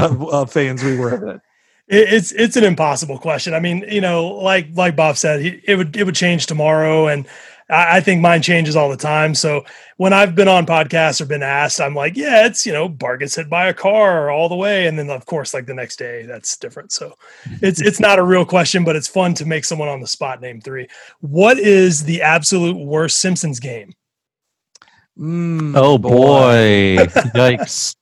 fans 0.48 0.82
we 0.84 0.96
were 0.96 1.10
of 1.10 1.22
it. 1.24 1.28
It, 1.36 1.40
it's 1.90 2.30
it's 2.32 2.56
an 2.56 2.62
impossible 2.62 3.18
question. 3.18 3.52
I 3.52 3.60
mean, 3.60 3.84
you 3.88 4.00
know, 4.00 4.28
like 4.28 4.68
like 4.74 4.94
Bob 4.94 5.16
said, 5.16 5.40
it 5.64 5.76
would 5.76 5.96
it 5.96 6.04
would 6.04 6.14
change 6.14 6.46
tomorrow, 6.46 7.08
and 7.08 7.26
I, 7.68 7.96
I 7.96 8.00
think 8.00 8.20
mine 8.20 8.42
changes 8.42 8.76
all 8.76 8.88
the 8.88 8.96
time. 8.96 9.34
So 9.34 9.64
when 9.96 10.12
I've 10.12 10.36
been 10.36 10.46
on 10.46 10.66
podcasts 10.66 11.20
or 11.20 11.26
been 11.26 11.42
asked, 11.42 11.80
I'm 11.80 11.96
like, 11.96 12.16
yeah, 12.16 12.46
it's 12.46 12.64
you 12.64 12.72
know, 12.72 12.88
Bart 12.88 13.20
gets 13.20 13.34
hit 13.34 13.50
by 13.50 13.66
a 13.66 13.74
car 13.74 14.30
all 14.30 14.48
the 14.48 14.54
way, 14.54 14.86
and 14.86 14.96
then 14.96 15.10
of 15.10 15.26
course, 15.26 15.52
like 15.52 15.66
the 15.66 15.74
next 15.74 15.96
day, 15.96 16.26
that's 16.26 16.56
different. 16.56 16.92
So 16.92 17.16
it's 17.60 17.80
it's 17.80 17.98
not 17.98 18.20
a 18.20 18.24
real 18.24 18.44
question, 18.44 18.84
but 18.84 18.94
it's 18.94 19.08
fun 19.08 19.34
to 19.34 19.44
make 19.44 19.64
someone 19.64 19.88
on 19.88 20.00
the 20.00 20.06
spot 20.06 20.40
name 20.40 20.60
three. 20.60 20.86
What 21.20 21.58
is 21.58 22.04
the 22.04 22.22
absolute 22.22 22.76
worst 22.76 23.18
Simpsons 23.20 23.58
game? 23.58 23.92
Mm, 25.18 25.72
Oh 25.76 25.98
boy, 25.98 26.98
yikes! 27.34 27.96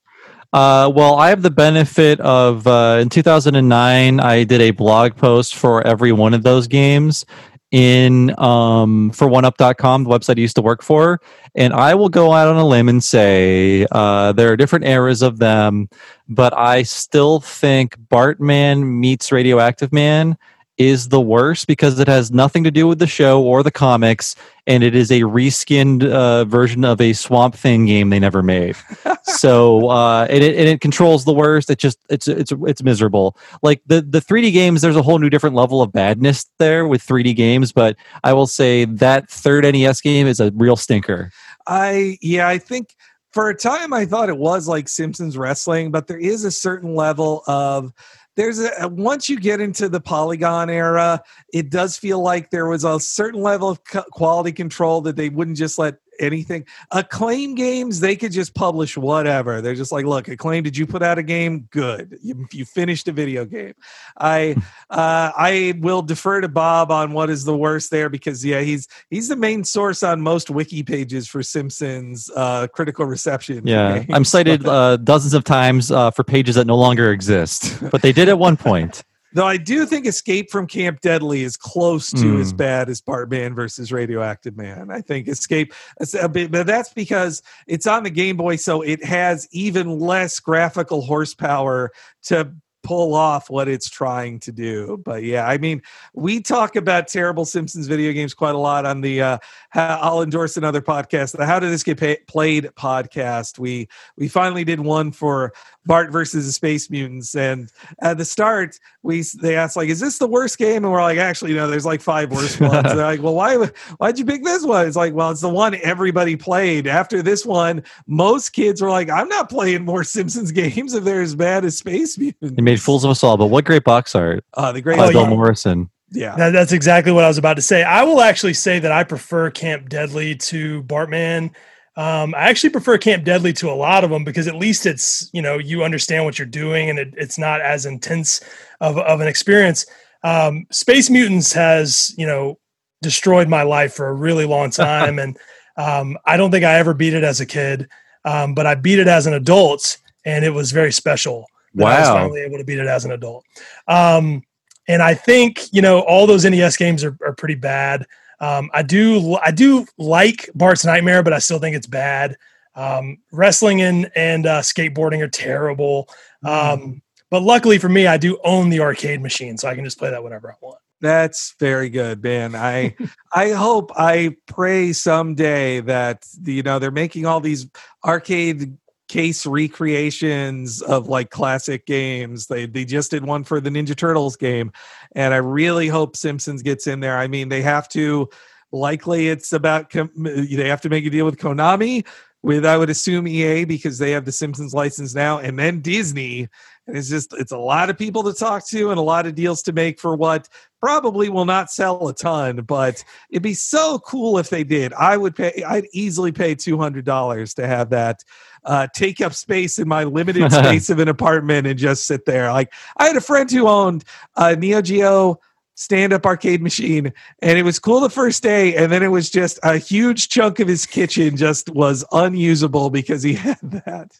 Uh, 0.52 0.90
well, 0.94 1.16
I 1.16 1.28
have 1.28 1.42
the 1.42 1.50
benefit 1.50 2.20
of 2.20 2.66
uh, 2.66 2.98
in 3.02 3.10
2009, 3.10 4.20
I 4.20 4.44
did 4.44 4.60
a 4.62 4.70
blog 4.70 5.14
post 5.14 5.56
for 5.56 5.86
every 5.86 6.12
one 6.12 6.32
of 6.32 6.42
those 6.42 6.66
games 6.66 7.26
in 7.70 8.38
um, 8.40 9.10
for 9.10 9.28
OneUp.com, 9.28 10.04
the 10.04 10.10
website 10.10 10.38
I 10.38 10.40
used 10.40 10.56
to 10.56 10.62
work 10.62 10.82
for, 10.82 11.20
and 11.54 11.74
I 11.74 11.94
will 11.94 12.08
go 12.08 12.32
out 12.32 12.48
on 12.48 12.56
a 12.56 12.66
limb 12.66 12.88
and 12.88 13.04
say 13.04 13.86
uh, 13.92 14.32
there 14.32 14.50
are 14.50 14.56
different 14.56 14.86
eras 14.86 15.20
of 15.20 15.38
them, 15.38 15.90
but 16.30 16.56
I 16.56 16.82
still 16.82 17.40
think 17.40 17.98
Bartman 18.08 18.84
meets 18.84 19.30
Radioactive 19.30 19.92
Man 19.92 20.38
is 20.78 21.08
the 21.08 21.20
worst 21.20 21.66
because 21.66 21.98
it 21.98 22.08
has 22.08 22.30
nothing 22.30 22.64
to 22.64 22.70
do 22.70 22.86
with 22.86 22.98
the 22.98 23.06
show 23.06 23.42
or 23.42 23.62
the 23.62 23.70
comics 23.70 24.34
and 24.66 24.84
it 24.84 24.94
is 24.94 25.10
a 25.10 25.22
reskinned 25.22 26.04
uh, 26.04 26.44
version 26.44 26.84
of 26.84 27.00
a 27.00 27.12
swamp 27.14 27.54
thing 27.54 27.86
game 27.86 28.10
they 28.10 28.20
never 28.20 28.42
made. 28.42 28.76
So 29.24 29.90
uh, 29.90 30.26
and, 30.30 30.42
it, 30.42 30.56
and 30.56 30.66
it 30.68 30.80
controls 30.80 31.26
the 31.26 31.34
worst. 31.34 31.68
It 31.68 31.78
just 31.78 31.98
it's 32.08 32.26
it's 32.26 32.50
it's 32.50 32.82
miserable. 32.82 33.36
Like 33.62 33.82
the 33.86 34.00
the 34.00 34.20
3d 34.20 34.52
games 34.54 34.80
there's 34.80 34.96
a 34.96 35.02
whole 35.02 35.18
new 35.18 35.28
different 35.28 35.54
level 35.54 35.82
of 35.82 35.92
badness 35.92 36.46
there 36.58 36.88
with 36.88 37.06
3d 37.06 37.36
games 37.36 37.70
but 37.70 37.94
i 38.24 38.32
will 38.32 38.46
say 38.46 38.86
that 38.86 39.28
third 39.28 39.64
nes 39.64 40.00
game 40.00 40.26
is 40.26 40.40
a 40.40 40.50
real 40.52 40.76
stinker. 40.76 41.30
I 41.66 42.16
yeah, 42.22 42.48
I 42.48 42.58
think 42.58 42.96
for 43.32 43.50
a 43.50 43.54
time 43.54 43.92
I 43.92 44.06
thought 44.06 44.28
it 44.28 44.38
was 44.38 44.66
like 44.66 44.88
Simpsons 44.88 45.36
wrestling, 45.36 45.90
but 45.90 46.06
there 46.06 46.18
is 46.18 46.44
a 46.44 46.50
certain 46.50 46.94
level 46.94 47.42
of 47.46 47.92
there's 48.38 48.60
a 48.60 48.88
once 48.88 49.28
you 49.28 49.38
get 49.38 49.60
into 49.60 49.88
the 49.88 50.00
polygon 50.00 50.70
era, 50.70 51.20
it 51.52 51.70
does 51.70 51.98
feel 51.98 52.22
like 52.22 52.50
there 52.50 52.68
was 52.68 52.84
a 52.84 53.00
certain 53.00 53.42
level 53.42 53.68
of 53.68 53.82
quality 54.12 54.52
control 54.52 55.00
that 55.00 55.16
they 55.16 55.28
wouldn't 55.28 55.56
just 55.56 55.76
let 55.76 55.96
anything. 56.18 56.66
Acclaim 56.90 57.54
games 57.54 58.00
they 58.00 58.16
could 58.16 58.32
just 58.32 58.54
publish 58.54 58.96
whatever. 58.96 59.60
They're 59.60 59.74
just 59.74 59.92
like 59.92 60.04
look 60.04 60.28
acclaim 60.28 60.62
did 60.62 60.76
you 60.76 60.86
put 60.86 61.02
out 61.02 61.18
a 61.18 61.22
game? 61.22 61.68
Good. 61.70 62.18
You, 62.22 62.46
you 62.52 62.64
finished 62.64 63.08
a 63.08 63.12
video 63.12 63.44
game. 63.44 63.74
I 64.16 64.56
uh 64.90 65.30
i 65.36 65.74
will 65.78 66.02
defer 66.02 66.40
to 66.40 66.48
bob 66.48 66.90
on 66.90 67.12
what 67.12 67.28
is 67.28 67.44
the 67.44 67.56
worst 67.56 67.90
there 67.90 68.08
because 68.08 68.44
yeah 68.44 68.60
he's 68.60 68.88
he's 69.10 69.28
the 69.28 69.36
main 69.36 69.62
source 69.64 70.02
on 70.02 70.20
most 70.20 70.50
wiki 70.50 70.82
pages 70.82 71.28
for 71.28 71.42
simpsons 71.42 72.30
uh 72.34 72.66
critical 72.68 73.04
reception 73.04 73.66
yeah 73.66 73.98
games. 73.98 74.06
i'm 74.12 74.24
cited 74.24 74.66
uh, 74.66 74.96
dozens 74.98 75.34
of 75.34 75.44
times 75.44 75.90
uh, 75.90 76.10
for 76.10 76.24
pages 76.24 76.54
that 76.54 76.66
no 76.66 76.76
longer 76.76 77.12
exist 77.12 77.78
but 77.90 78.02
they 78.02 78.12
did 78.12 78.28
at 78.28 78.38
one 78.38 78.56
point 78.56 79.02
Though 79.34 79.46
I 79.46 79.58
do 79.58 79.84
think 79.84 80.06
Escape 80.06 80.50
from 80.50 80.66
Camp 80.66 81.00
Deadly 81.00 81.42
is 81.42 81.56
close 81.56 82.10
to 82.12 82.38
as 82.40 82.52
Mm. 82.52 82.56
bad 82.56 82.88
as 82.88 83.00
Bartman 83.02 83.54
versus 83.54 83.92
Radioactive 83.92 84.56
Man. 84.56 84.90
I 84.90 85.00
think 85.02 85.28
Escape, 85.28 85.74
a 86.20 86.28
bit- 86.28 86.50
but 86.50 86.66
that's 86.66 86.92
because 86.94 87.42
it's 87.66 87.86
on 87.86 88.04
the 88.04 88.10
Game 88.10 88.36
Boy, 88.38 88.56
so 88.56 88.80
it 88.80 89.04
has 89.04 89.46
even 89.52 89.98
less 90.00 90.40
graphical 90.40 91.02
horsepower 91.02 91.90
to 92.24 92.52
pull 92.82 93.14
off 93.14 93.50
what 93.50 93.68
it's 93.68 93.88
trying 93.88 94.40
to 94.40 94.52
do. 94.52 95.00
But 95.04 95.22
yeah, 95.22 95.46
I 95.46 95.58
mean, 95.58 95.82
we 96.14 96.40
talk 96.40 96.76
about 96.76 97.08
terrible 97.08 97.44
Simpsons 97.44 97.86
video 97.86 98.12
games 98.12 98.34
quite 98.34 98.54
a 98.54 98.58
lot 98.58 98.86
on 98.86 99.00
the. 99.00 99.22
Uh, 99.22 99.38
I'll 99.74 100.22
endorse 100.22 100.56
another 100.56 100.80
podcast, 100.80 101.36
the 101.36 101.46
How 101.46 101.60
Did 101.60 101.70
This 101.70 101.82
Get 101.82 102.26
Played 102.26 102.64
podcast. 102.76 103.58
We 103.58 103.88
we 104.16 104.28
finally 104.28 104.64
did 104.64 104.80
one 104.80 105.12
for 105.12 105.52
Bart 105.86 106.10
versus 106.10 106.46
the 106.46 106.52
Space 106.52 106.90
Mutants, 106.90 107.34
and 107.34 107.70
at 108.00 108.18
the 108.18 108.24
start 108.24 108.78
we 109.02 109.22
they 109.40 109.56
asked 109.56 109.76
like 109.76 109.88
is 109.88 110.00
this 110.00 110.18
the 110.18 110.26
worst 110.26 110.58
game 110.58 110.84
and 110.84 110.92
we're 110.92 111.00
like 111.00 111.18
actually 111.18 111.54
no 111.54 111.68
there's 111.68 111.86
like 111.86 112.00
five 112.00 112.30
worse 112.30 112.60
ones 112.60 112.84
they're 112.84 112.96
like 112.96 113.22
well 113.22 113.34
why 113.34 113.56
why'd 113.98 114.18
you 114.18 114.24
pick 114.24 114.44
this 114.44 114.64
one 114.64 114.86
it's 114.86 114.96
like 114.96 115.14
well 115.14 115.30
it's 115.30 115.40
the 115.40 115.48
one 115.48 115.74
everybody 115.82 116.36
played 116.36 116.86
after 116.86 117.22
this 117.22 117.46
one 117.46 117.82
most 118.06 118.50
kids 118.50 118.82
were 118.82 118.90
like 118.90 119.08
i'm 119.08 119.28
not 119.28 119.48
playing 119.48 119.84
more 119.84 120.04
simpsons 120.04 120.52
games 120.58 120.94
if 120.94 121.04
they're 121.04 121.22
as 121.22 121.34
bad 121.34 121.64
as 121.64 121.78
space 121.78 122.18
mutants 122.18 122.54
made 122.70 122.80
fools 122.80 123.04
of 123.04 123.10
us 123.10 123.22
all 123.24 123.36
but 123.36 123.46
what 123.46 123.64
great 123.64 123.84
box 123.84 124.14
art 124.14 124.44
uh, 124.54 124.70
the 124.72 124.80
great 124.80 124.98
by 124.98 125.06
Oh, 125.08 125.12
bill 125.12 125.22
yeah. 125.22 125.28
morrison 125.30 125.90
yeah 126.10 126.36
That, 126.36 126.50
that's 126.50 126.72
exactly 126.72 127.12
what 127.12 127.24
I 127.24 127.28
was 127.28 127.38
about 127.38 127.56
to 127.56 127.62
say. 127.62 127.82
I 127.82 128.02
will 128.02 128.20
actually 128.22 128.54
say 128.54 128.78
that 128.78 128.90
I 128.92 129.04
prefer 129.04 129.50
Camp 129.50 129.88
Deadly 129.90 130.34
to 130.36 130.82
Bartman. 130.84 131.50
Um, 131.96 132.34
I 132.34 132.48
actually 132.48 132.70
prefer 132.70 132.96
Camp 132.96 133.24
Deadly 133.24 133.52
to 133.54 133.68
a 133.70 133.76
lot 133.76 134.04
of 134.04 134.10
them 134.10 134.24
because 134.24 134.46
at 134.48 134.54
least 134.54 134.86
it's 134.86 135.28
you 135.34 135.42
know 135.42 135.58
you 135.58 135.84
understand 135.84 136.24
what 136.24 136.38
you're 136.38 136.46
doing 136.46 136.88
and 136.88 136.98
it, 136.98 137.12
it's 137.16 137.38
not 137.38 137.60
as 137.60 137.84
intense 137.84 138.40
of, 138.80 138.96
of 138.98 139.20
an 139.20 139.28
experience. 139.28 139.84
Um, 140.22 140.66
Space 140.70 141.10
Mutants 141.10 141.52
has 141.52 142.14
you 142.16 142.26
know 142.26 142.58
destroyed 143.02 143.48
my 143.48 143.62
life 143.62 143.92
for 143.94 144.08
a 144.08 144.14
really 144.14 144.46
long 144.46 144.70
time, 144.70 145.18
and 145.22 145.36
um, 145.76 146.16
I 146.24 146.36
don't 146.38 146.50
think 146.50 146.64
I 146.64 146.78
ever 146.78 146.94
beat 146.94 147.14
it 147.14 147.22
as 147.24 147.40
a 147.40 147.46
kid, 147.46 147.88
um, 148.24 148.54
but 148.54 148.64
I 148.66 148.74
beat 148.76 148.98
it 148.98 149.08
as 149.08 149.26
an 149.26 149.34
adult, 149.34 149.98
and 150.24 150.44
it 150.44 150.54
was 150.54 150.72
very 150.72 150.92
special. 150.92 151.44
That 151.78 151.86
I 151.86 152.00
was 152.00 152.08
Wow. 152.08 152.14
finally 152.14 152.40
able 152.42 152.58
to 152.58 152.64
beat 152.64 152.78
it 152.78 152.86
as 152.86 153.04
an 153.04 153.12
adult. 153.12 153.44
Um, 153.86 154.42
and 154.86 155.02
I 155.02 155.14
think 155.14 155.72
you 155.72 155.82
know 155.82 156.00
all 156.00 156.26
those 156.26 156.44
NES 156.44 156.76
games 156.76 157.04
are, 157.04 157.16
are 157.24 157.34
pretty 157.34 157.54
bad. 157.56 158.06
Um, 158.40 158.70
I 158.72 158.82
do 158.82 159.36
I 159.44 159.50
do 159.50 159.86
like 159.98 160.48
Bart's 160.54 160.84
Nightmare, 160.84 161.22
but 161.22 161.32
I 161.32 161.38
still 161.38 161.58
think 161.58 161.76
it's 161.76 161.86
bad. 161.86 162.36
Um, 162.74 163.18
wrestling 163.32 163.82
and 163.82 164.10
and 164.14 164.46
uh, 164.46 164.60
skateboarding 164.60 165.22
are 165.22 165.28
terrible. 165.28 166.08
Um, 166.44 167.02
but 167.30 167.42
luckily 167.42 167.78
for 167.78 167.88
me, 167.88 168.06
I 168.06 168.16
do 168.16 168.38
own 168.44 168.70
the 168.70 168.80
arcade 168.80 169.20
machine, 169.20 169.58
so 169.58 169.68
I 169.68 169.74
can 169.74 169.84
just 169.84 169.98
play 169.98 170.10
that 170.10 170.22
whenever 170.22 170.50
I 170.50 170.54
want. 170.60 170.78
That's 171.00 171.54
very 171.60 171.90
good, 171.90 172.22
man. 172.22 172.54
I 172.54 172.96
I 173.34 173.50
hope 173.50 173.92
I 173.96 174.36
pray 174.46 174.92
someday 174.92 175.80
that 175.80 176.26
you 176.44 176.62
know 176.62 176.78
they're 176.78 176.90
making 176.90 177.26
all 177.26 177.40
these 177.40 177.66
arcade 178.04 178.76
case 179.08 179.46
recreations 179.46 180.82
of 180.82 181.08
like 181.08 181.30
classic 181.30 181.86
games. 181.86 182.46
They 182.46 182.66
they 182.66 182.84
just 182.84 183.10
did 183.10 183.24
one 183.24 183.44
for 183.44 183.60
the 183.60 183.70
Ninja 183.70 183.96
Turtles 183.96 184.36
game, 184.36 184.72
and 185.12 185.34
I 185.34 185.38
really 185.38 185.88
hope 185.88 186.16
Simpsons 186.16 186.62
gets 186.62 186.86
in 186.86 187.00
there. 187.00 187.18
I 187.18 187.26
mean, 187.26 187.48
they 187.48 187.62
have 187.62 187.88
to. 187.90 188.28
Likely, 188.70 189.28
it's 189.28 189.54
about 189.54 189.90
they 189.90 190.68
have 190.68 190.82
to 190.82 190.90
make 190.90 191.06
a 191.06 191.10
deal 191.10 191.24
with 191.24 191.38
Konami, 191.38 192.04
with 192.42 192.64
I 192.64 192.76
would 192.76 192.90
assume 192.90 193.26
EA 193.26 193.64
because 193.64 193.98
they 193.98 194.10
have 194.12 194.24
the 194.24 194.32
Simpsons 194.32 194.74
license 194.74 195.14
now, 195.14 195.38
and 195.38 195.58
then 195.58 195.80
Disney. 195.80 196.48
And 196.86 196.96
it's 196.96 197.08
just 197.08 197.34
it's 197.34 197.52
a 197.52 197.58
lot 197.58 197.90
of 197.90 197.98
people 197.98 198.22
to 198.24 198.32
talk 198.32 198.66
to 198.68 198.90
and 198.90 198.98
a 198.98 199.02
lot 199.02 199.26
of 199.26 199.34
deals 199.34 199.62
to 199.62 199.72
make 199.72 200.00
for 200.00 200.16
what 200.16 200.48
probably 200.80 201.28
will 201.28 201.44
not 201.44 201.70
sell 201.70 202.08
a 202.08 202.14
ton, 202.14 202.62
but 202.62 203.02
it'd 203.30 203.42
be 203.42 203.54
so 203.54 203.98
cool 204.00 204.38
if 204.38 204.50
they 204.50 204.64
did. 204.64 204.92
I 204.92 205.16
would 205.16 205.34
pay. 205.34 205.62
I'd 205.66 205.86
easily 205.92 206.32
pay 206.32 206.54
two 206.54 206.78
hundred 206.78 207.04
dollars 207.04 207.54
to 207.54 207.66
have 207.66 207.90
that 207.90 208.22
uh, 208.64 208.86
take 208.94 209.20
up 209.20 209.34
space 209.34 209.78
in 209.78 209.88
my 209.88 210.04
limited 210.04 210.52
space 210.52 210.90
of 210.90 210.98
an 210.98 211.08
apartment 211.08 211.66
and 211.66 211.78
just 211.78 212.06
sit 212.06 212.24
there. 212.24 212.52
Like 212.52 212.72
I 212.96 213.06
had 213.06 213.16
a 213.16 213.20
friend 213.20 213.50
who 213.50 213.68
owned 213.68 214.04
a 214.36 214.56
Neo 214.56 214.82
Geo 214.82 215.40
stand-up 215.74 216.26
arcade 216.26 216.60
machine 216.60 217.12
and 217.40 217.56
it 217.56 217.62
was 217.62 217.78
cool 217.78 218.00
the 218.00 218.10
first 218.10 218.42
day 218.42 218.74
and 218.74 218.90
then 218.90 219.00
it 219.00 219.08
was 219.08 219.30
just 219.30 219.60
a 219.62 219.78
huge 219.78 220.28
chunk 220.28 220.58
of 220.58 220.66
his 220.66 220.84
kitchen 220.84 221.36
just 221.36 221.70
was 221.70 222.04
unusable 222.10 222.90
because 222.90 223.22
he 223.22 223.32
had 223.34 223.58
that 223.62 224.10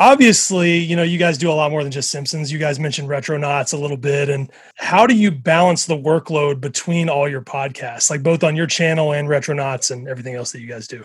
Obviously, 0.00 0.78
you 0.78 0.96
know 0.96 1.02
you 1.02 1.18
guys 1.18 1.36
do 1.36 1.50
a 1.50 1.52
lot 1.52 1.70
more 1.70 1.82
than 1.82 1.92
just 1.92 2.10
Simpsons. 2.10 2.50
You 2.50 2.58
guys 2.58 2.80
mentioned 2.80 3.06
Retronauts 3.06 3.74
a 3.74 3.76
little 3.76 3.98
bit, 3.98 4.30
and 4.30 4.50
how 4.76 5.06
do 5.06 5.14
you 5.14 5.30
balance 5.30 5.84
the 5.84 5.96
workload 5.96 6.58
between 6.58 7.10
all 7.10 7.28
your 7.28 7.42
podcasts, 7.42 8.08
like 8.08 8.22
both 8.22 8.42
on 8.42 8.56
your 8.56 8.66
channel 8.66 9.12
and 9.12 9.28
Retronauts 9.28 9.90
and 9.90 10.08
everything 10.08 10.34
else 10.36 10.52
that 10.52 10.60
you 10.62 10.66
guys 10.66 10.88
do? 10.88 11.04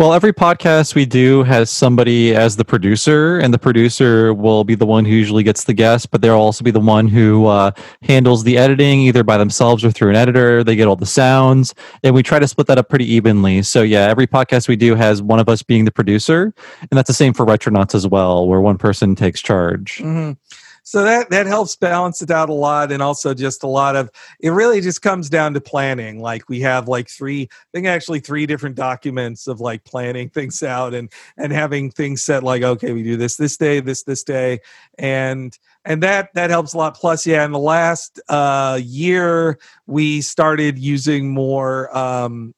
Well, 0.00 0.14
every 0.14 0.32
podcast 0.32 0.94
we 0.94 1.04
do 1.04 1.42
has 1.42 1.68
somebody 1.68 2.34
as 2.34 2.56
the 2.56 2.64
producer, 2.64 3.38
and 3.38 3.52
the 3.52 3.58
producer 3.58 4.32
will 4.32 4.64
be 4.64 4.74
the 4.74 4.86
one 4.86 5.04
who 5.04 5.10
usually 5.10 5.42
gets 5.42 5.64
the 5.64 5.74
guest, 5.74 6.10
but 6.10 6.22
they'll 6.22 6.36
also 6.36 6.64
be 6.64 6.70
the 6.70 6.80
one 6.80 7.06
who 7.06 7.44
uh, 7.44 7.72
handles 8.00 8.42
the 8.42 8.56
editing 8.56 9.00
either 9.02 9.22
by 9.22 9.36
themselves 9.36 9.84
or 9.84 9.90
through 9.90 10.08
an 10.08 10.16
editor. 10.16 10.64
They 10.64 10.74
get 10.74 10.88
all 10.88 10.96
the 10.96 11.04
sounds, 11.04 11.74
and 12.02 12.14
we 12.14 12.22
try 12.22 12.38
to 12.38 12.48
split 12.48 12.66
that 12.68 12.78
up 12.78 12.88
pretty 12.88 13.12
evenly. 13.12 13.60
So, 13.60 13.82
yeah, 13.82 14.06
every 14.06 14.26
podcast 14.26 14.68
we 14.68 14.76
do 14.76 14.94
has 14.94 15.20
one 15.20 15.38
of 15.38 15.50
us 15.50 15.62
being 15.62 15.84
the 15.84 15.92
producer, 15.92 16.54
and 16.80 16.96
that's 16.96 17.08
the 17.08 17.12
same 17.12 17.34
for 17.34 17.44
Retronauts 17.44 17.94
as 17.94 18.06
well, 18.06 18.48
where 18.48 18.62
one 18.62 18.78
person 18.78 19.14
takes 19.14 19.42
charge. 19.42 19.98
Mhm. 19.98 20.38
So 20.90 21.04
that 21.04 21.30
that 21.30 21.46
helps 21.46 21.76
balance 21.76 22.20
it 22.20 22.32
out 22.32 22.48
a 22.48 22.52
lot, 22.52 22.90
and 22.90 23.00
also 23.00 23.32
just 23.32 23.62
a 23.62 23.68
lot 23.68 23.94
of 23.94 24.10
it. 24.40 24.50
Really, 24.50 24.80
just 24.80 25.02
comes 25.02 25.30
down 25.30 25.54
to 25.54 25.60
planning. 25.60 26.18
Like 26.18 26.48
we 26.48 26.58
have 26.62 26.88
like 26.88 27.08
three, 27.08 27.42
I 27.42 27.66
think 27.72 27.86
actually 27.86 28.18
three 28.18 28.44
different 28.44 28.74
documents 28.74 29.46
of 29.46 29.60
like 29.60 29.84
planning 29.84 30.30
things 30.34 30.64
out 30.64 30.92
and 30.92 31.08
and 31.36 31.52
having 31.52 31.92
things 31.92 32.22
set. 32.22 32.42
Like 32.42 32.64
okay, 32.64 32.92
we 32.92 33.04
do 33.04 33.16
this 33.16 33.36
this 33.36 33.56
day, 33.56 33.78
this 33.78 34.02
this 34.02 34.24
day, 34.24 34.58
and 34.98 35.56
and 35.84 36.02
that 36.02 36.34
that 36.34 36.50
helps 36.50 36.74
a 36.74 36.78
lot. 36.78 36.96
Plus, 36.96 37.24
yeah, 37.24 37.44
in 37.44 37.52
the 37.52 37.60
last 37.60 38.20
uh, 38.28 38.80
year, 38.82 39.60
we 39.86 40.20
started 40.20 40.76
using 40.76 41.30
more. 41.30 41.96
Um, 41.96 42.52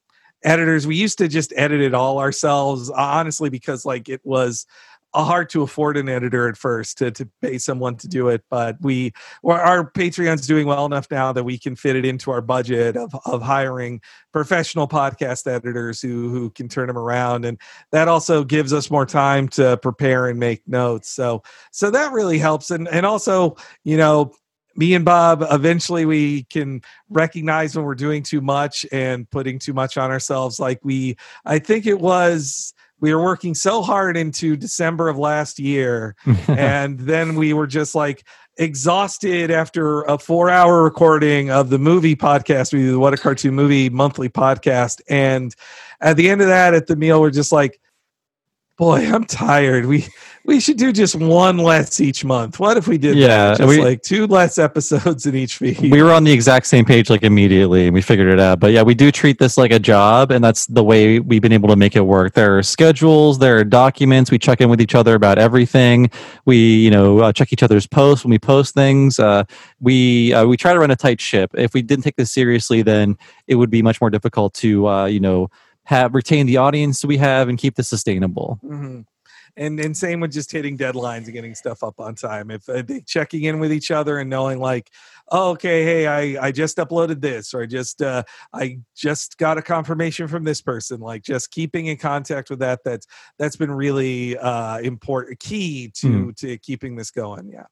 editors 0.45 0.89
we 0.89 0.97
used 0.97 1.19
to 1.19 1.29
just 1.29 1.53
edit 1.55 1.81
it 1.81 1.95
all 1.95 2.19
ourselves 2.19 2.91
honestly 2.91 3.49
because 3.49 3.85
like 3.85 4.09
it 4.09 4.21
was 4.25 4.67
hard 5.15 5.49
to 5.51 5.63
afford 5.63 5.97
an 5.97 6.09
editor 6.09 6.49
at 6.49 6.57
first 6.57 6.99
to, 6.99 7.11
to 7.11 7.29
pay 7.41 7.59
someone 7.59 7.97
to 7.97 8.09
do 8.09 8.29
it 8.29 8.43
but 8.51 8.77
we 8.81 9.13
our 9.45 9.91
patreon's 9.91 10.47
doing 10.47 10.67
well 10.67 10.87
enough 10.87 11.07
now 11.11 11.33
that 11.33 11.45
we 11.45 11.59
can 11.59 11.77
fit 11.77 11.97
it 11.97 12.05
into 12.05 12.31
our 12.31 12.41
budget 12.41 12.97
of, 12.97 13.15
of 13.27 13.43
hiring 13.43 14.01
professional 14.33 14.89
podcast 14.89 15.47
editors 15.47 16.01
who 16.01 16.31
who 16.31 16.51
can 16.51 16.69
turn 16.69 16.87
them 16.87 16.99
around 16.99 17.45
and 17.45 17.59
that 17.91 18.09
also 18.09 18.45
gives 18.45 18.73
us 18.73 18.91
more 18.91 19.07
time 19.07 19.49
to 19.49 19.77
prepare 19.79 20.29
and 20.29 20.39
make 20.39 20.67
notes 20.67 21.09
so 21.09 21.43
so 21.71 21.91
that 21.91 22.13
really 22.13 22.39
helps 22.39 22.71
and 22.71 22.89
and 22.89 23.05
also 23.05 23.57
you 23.85 23.97
know 23.97 24.33
me 24.77 24.95
and 24.95 25.05
Bob, 25.05 25.45
eventually 25.51 26.05
we 26.05 26.45
can 26.45 26.81
recognize 27.11 27.77
when 27.77 27.85
we're 27.85 27.95
doing 27.95 28.23
too 28.23 28.41
much 28.41 28.87
and 28.93 29.29
putting 29.31 29.59
too 29.59 29.73
much 29.73 29.97
on 29.99 30.11
ourselves. 30.11 30.59
Like 30.59 30.81
we, 30.83 31.17
I 31.45 31.59
think 31.59 31.87
it 31.87 32.01
was, 32.01 32.73
we 33.03 33.13
were 33.13 33.23
working 33.23 33.55
so 33.55 33.83
hard 33.83 34.17
into 34.17 34.57
December 34.57 35.09
of 35.09 35.19
last 35.19 35.59
year. 35.59 36.15
and 36.49 37.01
then 37.01 37.35
we 37.35 37.53
were 37.53 37.67
just 37.67 37.95
like 37.95 38.25
exhausted 38.57 39.51
after 39.51 40.03
a 40.03 40.17
four 40.17 40.49
hour 40.49 40.85
recording 40.85 41.51
of 41.51 41.69
the 41.69 41.81
movie 41.81 42.15
podcast. 42.15 42.73
We 42.73 42.79
do 42.79 42.93
the 42.93 42.99
What 43.01 43.13
a 43.13 43.17
Cartoon 43.17 43.55
Movie 43.55 43.91
monthly 43.91 44.29
podcast. 44.29 45.01
And 45.09 45.55
at 46.01 46.17
the 46.17 46.31
end 46.31 46.43
of 46.43 46.47
that, 46.47 46.75
at 46.75 46.87
the 46.87 46.95
meal, 46.95 47.21
we're 47.21 47.31
just 47.31 47.51
like, 47.51 47.81
boy, 48.79 49.07
I'm 49.07 49.25
tired. 49.25 49.87
We, 49.87 50.07
we 50.45 50.59
should 50.59 50.77
do 50.77 50.93
just 50.93 51.15
one 51.15 51.59
less 51.59 52.01
each 52.01 52.25
month. 52.25 52.59
What 52.59 52.77
if 52.77 52.89
we 52.89 52.99
did 52.99 53.17
Yeah, 53.17 53.29
that? 53.29 53.59
Just 53.59 53.69
we- 53.69 53.81
like 53.83 54.03
two 54.03 54.27
less 54.27 54.59
episodes 54.59 55.25
in 55.27 55.37
each 55.37 55.57
feed. 55.59 55.79
we 55.81 56.03
were 56.03 56.11
on 56.13 56.25
the 56.25 56.33
exact 56.33 56.67
same 56.67 56.85
page 56.85 57.09
like 57.11 57.23
immediately 57.23 57.87
and 57.87 57.95
we 57.95 58.03
figured 58.03 58.33
it 58.33 58.41
out 58.41 58.59
but 58.59 58.73
yeah 58.73 58.83
we 58.83 58.95
do 58.95 59.13
treat 59.13 59.39
this 59.39 59.57
like 59.57 59.71
a 59.71 59.79
job 59.79 60.31
and 60.33 60.43
that's 60.43 60.67
the 60.67 60.83
way 60.83 61.21
we've 61.21 61.43
been 61.43 61.53
able 61.53 61.69
to 61.69 61.77
make 61.77 61.95
it 61.95 62.01
work 62.01 62.33
there 62.35 62.59
are 62.59 62.63
schedules 62.63 63.39
there 63.39 63.57
are 63.59 63.65
documents 63.65 64.31
we 64.31 64.39
check 64.39 64.61
in 64.61 64.69
with 64.69 64.81
each 64.81 64.95
other 64.95 65.15
about 65.15 65.39
everything 65.39 66.11
we 66.45 66.57
you 66.57 66.91
know 66.91 67.19
uh, 67.21 67.33
check 67.33 67.53
each 67.53 67.63
other's 67.63 67.87
posts 67.87 68.25
when 68.25 68.31
we 68.31 68.39
post 68.39 68.75
things 68.75 69.19
uh, 69.21 69.45
we 69.81 70.33
uh, 70.33 70.45
we 70.45 70.57
try 70.57 70.73
to 70.73 70.79
run 70.81 70.91
a 70.91 70.97
tight 70.97 71.21
ship 71.21 71.51
if 71.55 71.73
we 71.75 71.83
didn't 71.83 72.03
take 72.03 72.17
this 72.17 72.33
seriously 72.33 72.83
then 72.83 73.17
it 73.47 73.55
would 73.55 73.71
be 73.71 73.83
much 73.83 74.01
more 74.01 74.11
difficult 74.11 74.55
to 74.55 74.89
uh, 74.89 75.05
you 75.05 75.21
know 75.21 75.49
have 75.93 76.15
retain 76.15 76.47
the 76.47 76.57
audience 76.57 77.05
we 77.05 77.17
have 77.17 77.49
and 77.49 77.59
keep 77.59 77.75
this 77.77 77.89
sustainable 77.89 78.59
hmm 78.63 79.01
And 79.57 79.79
and 79.81 79.95
same 79.95 80.21
with 80.21 80.33
just 80.33 80.51
hitting 80.51 80.79
deadlines 80.79 81.25
and 81.25 81.35
getting 81.35 81.55
stuff 81.55 81.83
up 81.83 82.01
on 82.01 82.15
time. 82.15 82.51
If 82.51 82.67
uh, 82.69 82.83
they 82.83 83.01
checking 83.03 83.43
in 83.45 83.61
with 83.61 83.73
each 83.73 83.91
other 83.91 84.19
and 84.19 84.31
knowing 84.31 84.61
like, 84.61 84.91
oh, 85.31 85.51
okay, 85.51 85.85
hey, 85.85 86.07
I 86.07 86.47
I 86.47 86.53
just 86.53 86.79
uploaded 86.79 87.21
this, 87.21 87.53
or 87.53 87.63
I 87.63 87.67
just 87.67 88.01
uh, 88.01 88.23
I 88.55 88.79
just 88.97 89.37
got 89.37 89.59
a 89.59 89.63
confirmation 89.63 90.27
from 90.29 90.45
this 90.45 90.63
person. 90.63 91.01
Like 91.01 91.23
just 91.23 91.51
keeping 91.51 91.87
in 91.87 91.99
contact 91.99 92.49
with 92.49 92.61
that. 92.61 92.81
That's 92.83 93.07
that's 93.39 93.57
been 93.57 93.71
really 93.71 94.39
uh, 94.39 94.79
important, 94.79 95.39
key 95.39 95.91
to 95.97 96.33
to 96.41 96.57
keeping 96.59 96.97
this 96.97 97.11
going. 97.11 97.51
Yeah. 97.53 97.67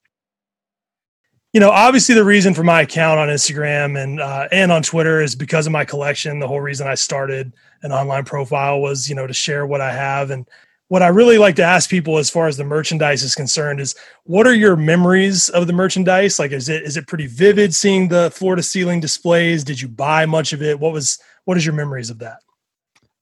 You 1.52 1.60
know, 1.60 1.70
obviously 1.70 2.14
the 2.14 2.24
reason 2.24 2.54
for 2.54 2.62
my 2.62 2.82
account 2.82 3.18
on 3.18 3.28
Instagram 3.28 4.00
and 4.00 4.20
uh, 4.20 4.48
and 4.52 4.70
on 4.70 4.82
Twitter 4.82 5.20
is 5.20 5.34
because 5.34 5.66
of 5.66 5.72
my 5.72 5.84
collection. 5.84 6.38
The 6.38 6.46
whole 6.46 6.60
reason 6.60 6.86
I 6.86 6.94
started 6.94 7.52
an 7.82 7.92
online 7.92 8.24
profile 8.24 8.80
was, 8.80 9.08
you 9.08 9.14
know, 9.14 9.26
to 9.26 9.32
share 9.32 9.66
what 9.66 9.80
I 9.80 9.92
have. 9.92 10.30
And 10.30 10.48
what 10.88 11.02
I 11.02 11.08
really 11.08 11.38
like 11.38 11.56
to 11.56 11.62
ask 11.62 11.90
people 11.90 12.18
as 12.18 12.30
far 12.30 12.46
as 12.46 12.56
the 12.56 12.64
merchandise 12.64 13.22
is 13.22 13.34
concerned 13.34 13.80
is 13.80 13.94
what 14.24 14.46
are 14.46 14.54
your 14.54 14.76
memories 14.76 15.48
of 15.48 15.66
the 15.66 15.72
merchandise? 15.72 16.38
Like 16.38 16.52
is 16.52 16.68
it 16.68 16.84
is 16.84 16.96
it 16.96 17.08
pretty 17.08 17.26
vivid 17.26 17.74
seeing 17.74 18.08
the 18.08 18.30
floor 18.30 18.54
to 18.54 18.62
ceiling 18.62 19.00
displays? 19.00 19.64
Did 19.64 19.80
you 19.80 19.88
buy 19.88 20.26
much 20.26 20.52
of 20.52 20.62
it? 20.62 20.78
What 20.78 20.92
was 20.92 21.18
what 21.46 21.56
is 21.56 21.66
your 21.66 21.74
memories 21.74 22.10
of 22.10 22.18
that? 22.20 22.38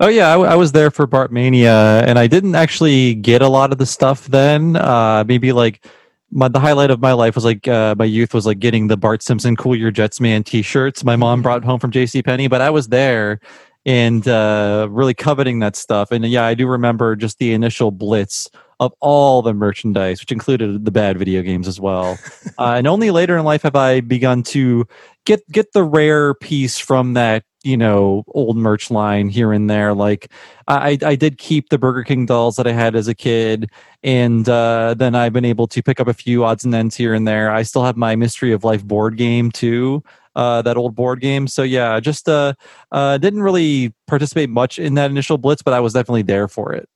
Oh 0.01 0.09
yeah, 0.09 0.29
I, 0.29 0.33
w- 0.33 0.51
I 0.51 0.55
was 0.55 0.71
there 0.71 0.93
for 0.93 1.09
Bartmania, 1.09 2.05
and 2.07 2.21
I 2.21 2.29
didn't 2.29 2.55
actually 2.55 3.15
get 3.15 3.43
a 3.43 3.49
lot 3.49 3.73
of 3.73 3.79
the 3.79 3.87
stuff 3.87 4.27
then. 4.27 4.77
Uh, 4.77 5.25
maybe 5.27 5.51
like 5.51 5.85
my 6.31 6.49
the 6.49 6.61
highlight 6.61 6.91
of 6.91 7.01
my 7.01 7.13
life 7.13 7.35
was 7.35 7.45
like 7.45 7.67
uh, 7.69 7.95
my 7.99 8.05
youth 8.05 8.35
was 8.35 8.47
like 8.47 8.59
getting 8.59 8.89
the 8.89 8.97
Bart 8.97 9.23
Simpson 9.23 9.57
"Cool 9.57 9.77
Your 9.77 9.91
Jets 9.91 10.21
Man" 10.21 10.45
T-shirts. 10.45 11.05
My 11.05 11.17
mom 11.17 11.43
brought 11.43 11.65
home 11.65 11.81
from 11.81 11.91
J.C. 11.91 12.23
Penney, 12.23 12.49
but 12.49 12.61
I 12.61 12.71
was 12.71 12.89
there 12.89 13.41
and 13.87 14.27
uh, 14.29 14.87
really 14.91 15.15
coveting 15.15 15.61
that 15.61 15.77
stuff. 15.77 16.11
And 16.11 16.25
yeah, 16.27 16.45
I 16.45 16.55
do 16.55 16.67
remember 16.67 17.17
just 17.17 17.39
the 17.39 17.53
initial 17.53 17.91
blitz 17.91 18.51
of 18.81 18.93
all 19.01 19.43
the 19.43 19.55
merchandise, 19.55 20.21
which 20.21 20.31
included 20.31 20.85
the 20.85 20.91
bad 20.91 21.19
video 21.19 21.43
games 21.43 21.67
as 21.67 21.81
well. 21.81 22.19
uh, 22.59 22.75
and 22.77 22.87
only 22.87 23.11
later 23.11 23.37
in 23.37 23.45
life 23.45 23.63
have 23.63 23.77
I 23.77 24.01
begun 24.01 24.43
to 24.45 24.87
get 25.25 25.41
get 25.51 25.73
the 25.73 25.85
rare 25.85 26.35
piece 26.35 26.79
from 26.79 27.15
that 27.15 27.45
you 27.69 27.77
know 27.77 28.25
old 28.29 28.57
merch 28.57 28.91
line 28.91 29.29
here 29.29 29.53
and 29.53 29.69
there. 29.69 29.93
Like 29.93 30.33
I 30.67 30.99
I 31.05 31.15
did 31.15 31.39
keep 31.39 31.69
the 31.69 31.79
Burger 31.79 32.03
King 32.03 32.25
dolls 32.25 32.57
that 32.57 32.67
I 32.67 32.73
had 32.73 32.97
as 32.97 33.09
a 33.09 33.15
kid, 33.15 33.71
and 34.03 34.49
uh, 34.49 34.95
then 34.97 35.15
I've 35.15 35.35
been 35.35 35.45
able 35.45 35.67
to 35.69 35.83
pick 35.83 36.01
up 36.01 36.09
a 36.09 36.15
few 36.15 36.45
odds 36.45 36.65
and 36.65 36.75
ends 36.75 36.97
here 36.97 37.13
and 37.15 37.29
there. 37.29 37.51
I 37.51 37.63
still 37.63 37.85
have 37.85 37.97
my 37.97 38.17
Mystery 38.17 38.53
of 38.53 38.65
Life 38.65 38.85
board 38.85 39.17
game 39.17 39.51
too. 39.51 40.03
Uh, 40.35 40.63
that 40.63 40.77
old 40.77 40.95
board 40.95 41.21
game. 41.21 41.49
So 41.49 41.63
yeah, 41.63 41.99
just 42.01 42.29
uh, 42.29 42.55
uh, 42.93 43.19
didn't 43.19 43.43
really 43.43 43.93
participate 44.07 44.49
much 44.49 44.79
in 44.79 44.95
that 44.95 45.11
initial 45.11 45.37
blitz, 45.37 45.63
but 45.63 45.75
I 45.75 45.81
was 45.81 45.93
definitely 45.93 46.23
there 46.23 46.49
for 46.49 46.73
it. 46.73 46.89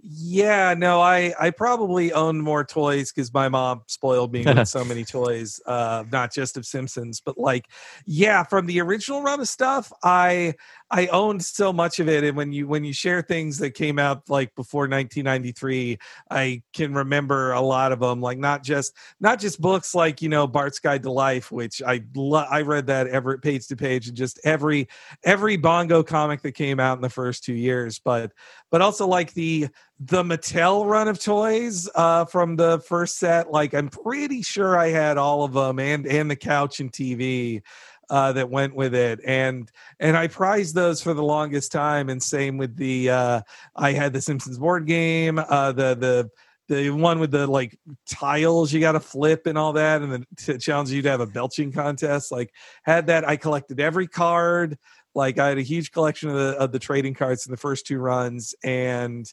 Yeah, 0.00 0.74
no, 0.78 1.00
I 1.00 1.34
I 1.40 1.50
probably 1.50 2.12
owned 2.12 2.40
more 2.42 2.64
toys 2.64 3.10
because 3.10 3.34
my 3.34 3.48
mom 3.48 3.82
spoiled 3.86 4.32
me 4.32 4.44
with 4.44 4.68
so 4.68 4.84
many 4.84 5.04
toys, 5.04 5.60
uh, 5.66 6.04
not 6.12 6.32
just 6.32 6.56
of 6.56 6.64
Simpsons, 6.64 7.20
but 7.20 7.36
like, 7.36 7.66
yeah, 8.06 8.44
from 8.44 8.66
the 8.66 8.80
original 8.80 9.22
run 9.22 9.40
of 9.40 9.48
stuff, 9.48 9.92
I 10.04 10.54
I 10.90 11.06
owned 11.08 11.44
so 11.44 11.70
much 11.70 12.00
of 12.00 12.08
it, 12.08 12.24
and 12.24 12.36
when 12.36 12.50
you 12.50 12.66
when 12.66 12.82
you 12.82 12.94
share 12.94 13.20
things 13.20 13.58
that 13.58 13.72
came 13.72 13.98
out 13.98 14.28
like 14.30 14.54
before 14.54 14.82
1993, 14.82 15.98
I 16.30 16.62
can 16.72 16.94
remember 16.94 17.52
a 17.52 17.60
lot 17.60 17.92
of 17.92 18.00
them. 18.00 18.22
Like 18.22 18.38
not 18.38 18.62
just 18.62 18.94
not 19.20 19.38
just 19.38 19.60
books 19.60 19.94
like 19.94 20.22
you 20.22 20.30
know 20.30 20.46
Bart's 20.46 20.78
Guide 20.78 21.02
to 21.02 21.10
Life, 21.10 21.52
which 21.52 21.82
I 21.82 22.04
lo- 22.14 22.46
I 22.50 22.62
read 22.62 22.86
that 22.86 23.06
every 23.06 23.38
page 23.38 23.66
to 23.68 23.76
page, 23.76 24.08
and 24.08 24.16
just 24.16 24.40
every 24.44 24.88
every 25.24 25.58
Bongo 25.58 26.02
comic 26.02 26.40
that 26.42 26.52
came 26.52 26.80
out 26.80 26.96
in 26.96 27.02
the 27.02 27.10
first 27.10 27.44
two 27.44 27.54
years, 27.54 27.98
but 27.98 28.32
but 28.70 28.80
also 28.80 29.06
like 29.06 29.34
the 29.34 29.68
the 30.00 30.22
Mattel 30.22 30.88
run 30.88 31.08
of 31.08 31.20
toys 31.20 31.88
uh, 31.96 32.24
from 32.24 32.56
the 32.56 32.78
first 32.80 33.18
set. 33.18 33.50
Like 33.50 33.74
I'm 33.74 33.88
pretty 33.88 34.40
sure 34.40 34.78
I 34.78 34.88
had 34.88 35.18
all 35.18 35.44
of 35.44 35.52
them, 35.52 35.78
and 35.80 36.06
and 36.06 36.30
the 36.30 36.36
couch 36.36 36.80
and 36.80 36.90
TV 36.90 37.62
uh, 38.10 38.32
that 38.32 38.50
went 38.50 38.74
with 38.74 38.94
it, 38.94 39.20
and 39.24 39.70
and 40.00 40.16
I 40.16 40.28
prized 40.28 40.74
those 40.74 41.02
for 41.02 41.14
the 41.14 41.22
longest 41.22 41.72
time. 41.72 42.08
And 42.08 42.22
same 42.22 42.56
with 42.56 42.76
the 42.76 43.10
uh, 43.10 43.40
I 43.76 43.92
had 43.92 44.12
the 44.12 44.20
Simpsons 44.20 44.58
board 44.58 44.86
game, 44.86 45.38
uh, 45.38 45.72
the 45.72 45.94
the 45.94 46.30
the 46.68 46.90
one 46.90 47.18
with 47.18 47.30
the 47.30 47.46
like 47.46 47.78
tiles 48.06 48.72
you 48.72 48.80
got 48.80 48.92
to 48.92 49.00
flip 49.00 49.46
and 49.46 49.58
all 49.58 49.72
that, 49.74 50.02
and 50.02 50.26
the 50.46 50.58
challenge 50.58 50.90
you 50.90 51.02
to 51.02 51.10
have 51.10 51.20
a 51.20 51.26
belching 51.26 51.72
contest. 51.72 52.30
Like 52.30 52.52
had 52.82 53.06
that. 53.06 53.26
I 53.26 53.36
collected 53.36 53.80
every 53.80 54.06
card. 54.06 54.78
Like 55.14 55.38
I 55.38 55.48
had 55.48 55.58
a 55.58 55.62
huge 55.62 55.90
collection 55.90 56.28
of 56.28 56.36
the 56.36 56.50
of 56.58 56.72
the 56.72 56.78
trading 56.78 57.14
cards 57.14 57.46
in 57.46 57.50
the 57.50 57.56
first 57.56 57.86
two 57.86 57.98
runs, 57.98 58.54
and 58.62 59.30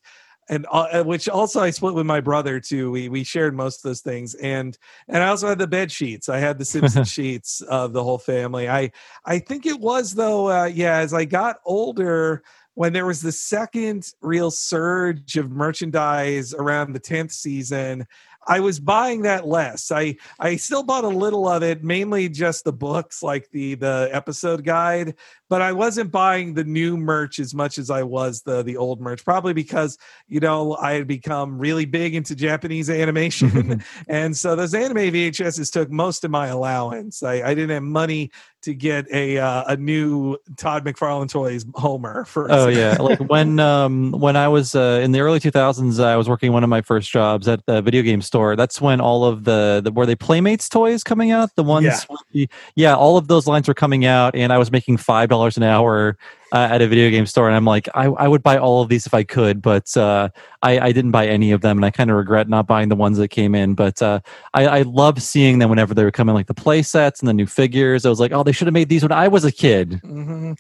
and 0.48 0.66
uh, 0.72 1.04
which 1.04 1.28
also 1.28 1.62
I 1.62 1.72
split 1.72 1.96
with 1.96 2.06
my 2.06 2.22
brother 2.22 2.60
too. 2.60 2.92
We 2.92 3.10
we 3.10 3.24
shared 3.24 3.56
most 3.56 3.78
of 3.78 3.84
those 3.84 4.02
things, 4.02 4.36
and 4.36 4.78
and 5.08 5.24
I 5.24 5.28
also 5.28 5.48
had 5.48 5.60
the 5.60 5.68
bed 5.68 5.92
sheets. 5.92 6.30
I 6.30 6.40
had 6.40 6.58
the 6.58 6.66
Simpson 6.66 7.04
sheets 7.06 7.62
of 7.62 7.94
the 7.94 8.04
whole 8.04 8.20
family. 8.20 8.70
I 8.70 8.92
I 9.26 9.40
think 9.40 9.66
it 9.66 9.80
was 9.80 10.14
though, 10.14 10.50
uh, 10.50 10.66
yeah. 10.66 10.98
As 10.98 11.14
I 11.14 11.26
got 11.26 11.58
older, 11.66 12.44
when 12.76 12.94
there 12.94 13.06
was 13.06 13.22
the 13.22 13.32
second 13.32 14.14
real 14.22 14.52
surge 14.52 15.38
of 15.38 15.50
merchandise 15.50 16.54
around 16.54 16.94
the 16.94 17.00
tenth 17.00 17.32
season, 17.32 18.06
I 18.48 18.60
was 18.60 18.80
buying 18.80 19.24
that 19.24 19.48
less. 19.48 19.92
I 19.92 20.18
I 20.40 20.56
still 20.56 20.84
bought 20.84 21.04
a 21.04 21.10
little 21.10 21.48
of 21.48 21.64
it, 21.64 21.84
mainly 21.84 22.30
just 22.30 22.64
the 22.64 22.74
books, 22.74 23.24
like 23.24 23.50
the 23.52 23.76
the 23.76 24.10
episode 24.12 24.64
guide. 24.64 25.16
But 25.50 25.62
I 25.62 25.74
wasn't 25.74 26.12
buying 26.12 26.54
the 26.54 26.64
new 26.64 26.98
merch 26.98 27.40
as 27.40 27.54
much 27.54 27.78
as 27.78 27.90
I 27.90 28.04
was 28.04 28.42
the 28.42 28.64
the 28.64 28.78
old 28.78 29.02
merch. 29.02 29.24
Probably 29.24 29.54
because 29.54 29.98
you 30.28 30.40
know 30.40 30.76
I 30.76 30.94
had 30.94 31.08
become 31.08 31.58
really 31.58 31.86
big 31.86 32.16
into 32.16 32.36
Japanese 32.36 32.90
animation, 32.90 33.84
and 34.08 34.36
so 34.36 34.56
those 34.56 34.74
anime 34.74 34.98
VHSs 34.98 35.72
took 35.72 35.90
most 35.90 36.24
of 36.24 36.32
my 36.32 36.48
allowance. 36.48 37.24
I, 37.24 37.42
I 37.42 37.54
didn't 37.54 37.72
have 37.72 37.84
money 37.84 38.32
to 38.66 38.74
get 38.74 39.10
a 39.12 39.38
uh, 39.38 39.64
a 39.68 39.78
new 39.78 40.38
Todd 40.58 40.84
McFarlane 40.86 41.30
toys 41.30 41.66
Homer. 41.76 42.26
For 42.26 42.52
oh 42.52 42.68
yeah, 42.68 42.98
like 43.00 43.20
when 43.22 43.60
um 43.62 44.12
when 44.12 44.36
I 44.36 44.48
was 44.48 44.76
uh, 44.76 45.00
in 45.04 45.12
the 45.12 45.22
early 45.22 45.40
2000s, 45.40 46.04
I 46.04 46.18
was 46.18 46.28
working 46.28 46.52
one 46.52 46.64
of 46.64 46.70
my 46.70 46.82
first 46.82 47.10
jobs 47.10 47.48
at 47.48 47.66
the 47.66 47.82
video 47.82 48.02
game 48.02 48.22
store. 48.22 48.56
That's 48.56 48.82
when 48.82 49.00
all 49.00 49.24
of 49.26 49.46
the, 49.46 49.82
the 49.84 49.92
were 49.92 50.06
they 50.06 50.16
Playmates 50.16 50.68
toys 50.68 51.04
coming 51.04 51.32
out. 51.32 51.56
The 51.56 51.64
ones, 51.64 51.86
Yeah. 51.86 52.16
the- 52.32 52.50
yeah, 52.76 52.96
all 52.96 53.18
of 53.18 53.28
those 53.28 53.48
lines 53.48 53.68
were 53.68 53.74
coming 53.74 54.06
out, 54.06 54.36
and 54.36 54.52
I 54.52 54.58
was 54.58 54.72
making 54.72 54.98
five 54.98 55.30
dollars 55.30 55.58
an 55.58 55.64
hour 55.64 56.18
uh, 56.56 56.70
at 56.72 56.82
a 56.82 56.88
video 56.88 57.10
game 57.10 57.26
store, 57.26 57.48
and 57.48 57.56
I'm 57.56 57.66
like, 57.66 57.90
I, 57.94 58.06
I 58.06 58.30
would 58.30 58.42
buy 58.42 58.58
all 58.58 58.82
of 58.82 58.88
these 58.88 59.06
if 59.06 59.14
I 59.14 59.24
could, 59.24 59.62
but 59.62 59.96
uh, 59.98 60.30
I, 60.62 60.80
I 60.80 60.92
didn't 60.94 61.12
buy 61.12 61.28
any 61.28 61.52
of 61.52 61.60
them, 61.60 61.78
and 61.78 61.84
I 61.86 61.92
kind 61.92 62.10
of 62.10 62.16
regret 62.16 62.48
not 62.48 62.66
buying 62.66 62.88
the 62.88 62.96
ones 62.96 63.18
that 63.18 63.28
came 63.28 63.54
in. 63.54 63.74
But 63.76 64.02
uh, 64.02 64.22
I, 64.54 64.66
I 64.68 64.82
love 64.84 65.22
seeing 65.22 65.60
them 65.60 65.70
whenever 65.70 65.94
they 65.94 66.06
were 66.06 66.12
coming, 66.12 66.34
like 66.34 66.48
the 66.48 66.54
play 66.54 66.82
sets 66.82 67.20
and 67.20 67.28
the 67.28 67.34
new 67.34 67.46
figures. 67.46 68.06
I 68.06 68.10
was 68.10 68.22
like, 68.22 68.32
oh, 68.32 68.42
they 68.42 68.54
should 68.54 68.68
have 68.68 68.74
made 68.74 68.88
these 68.88 69.04
when 69.04 69.12
I 69.12 69.28
was 69.28 69.44
a 69.44 69.52
kid. 69.52 70.00
hmm 70.02 70.54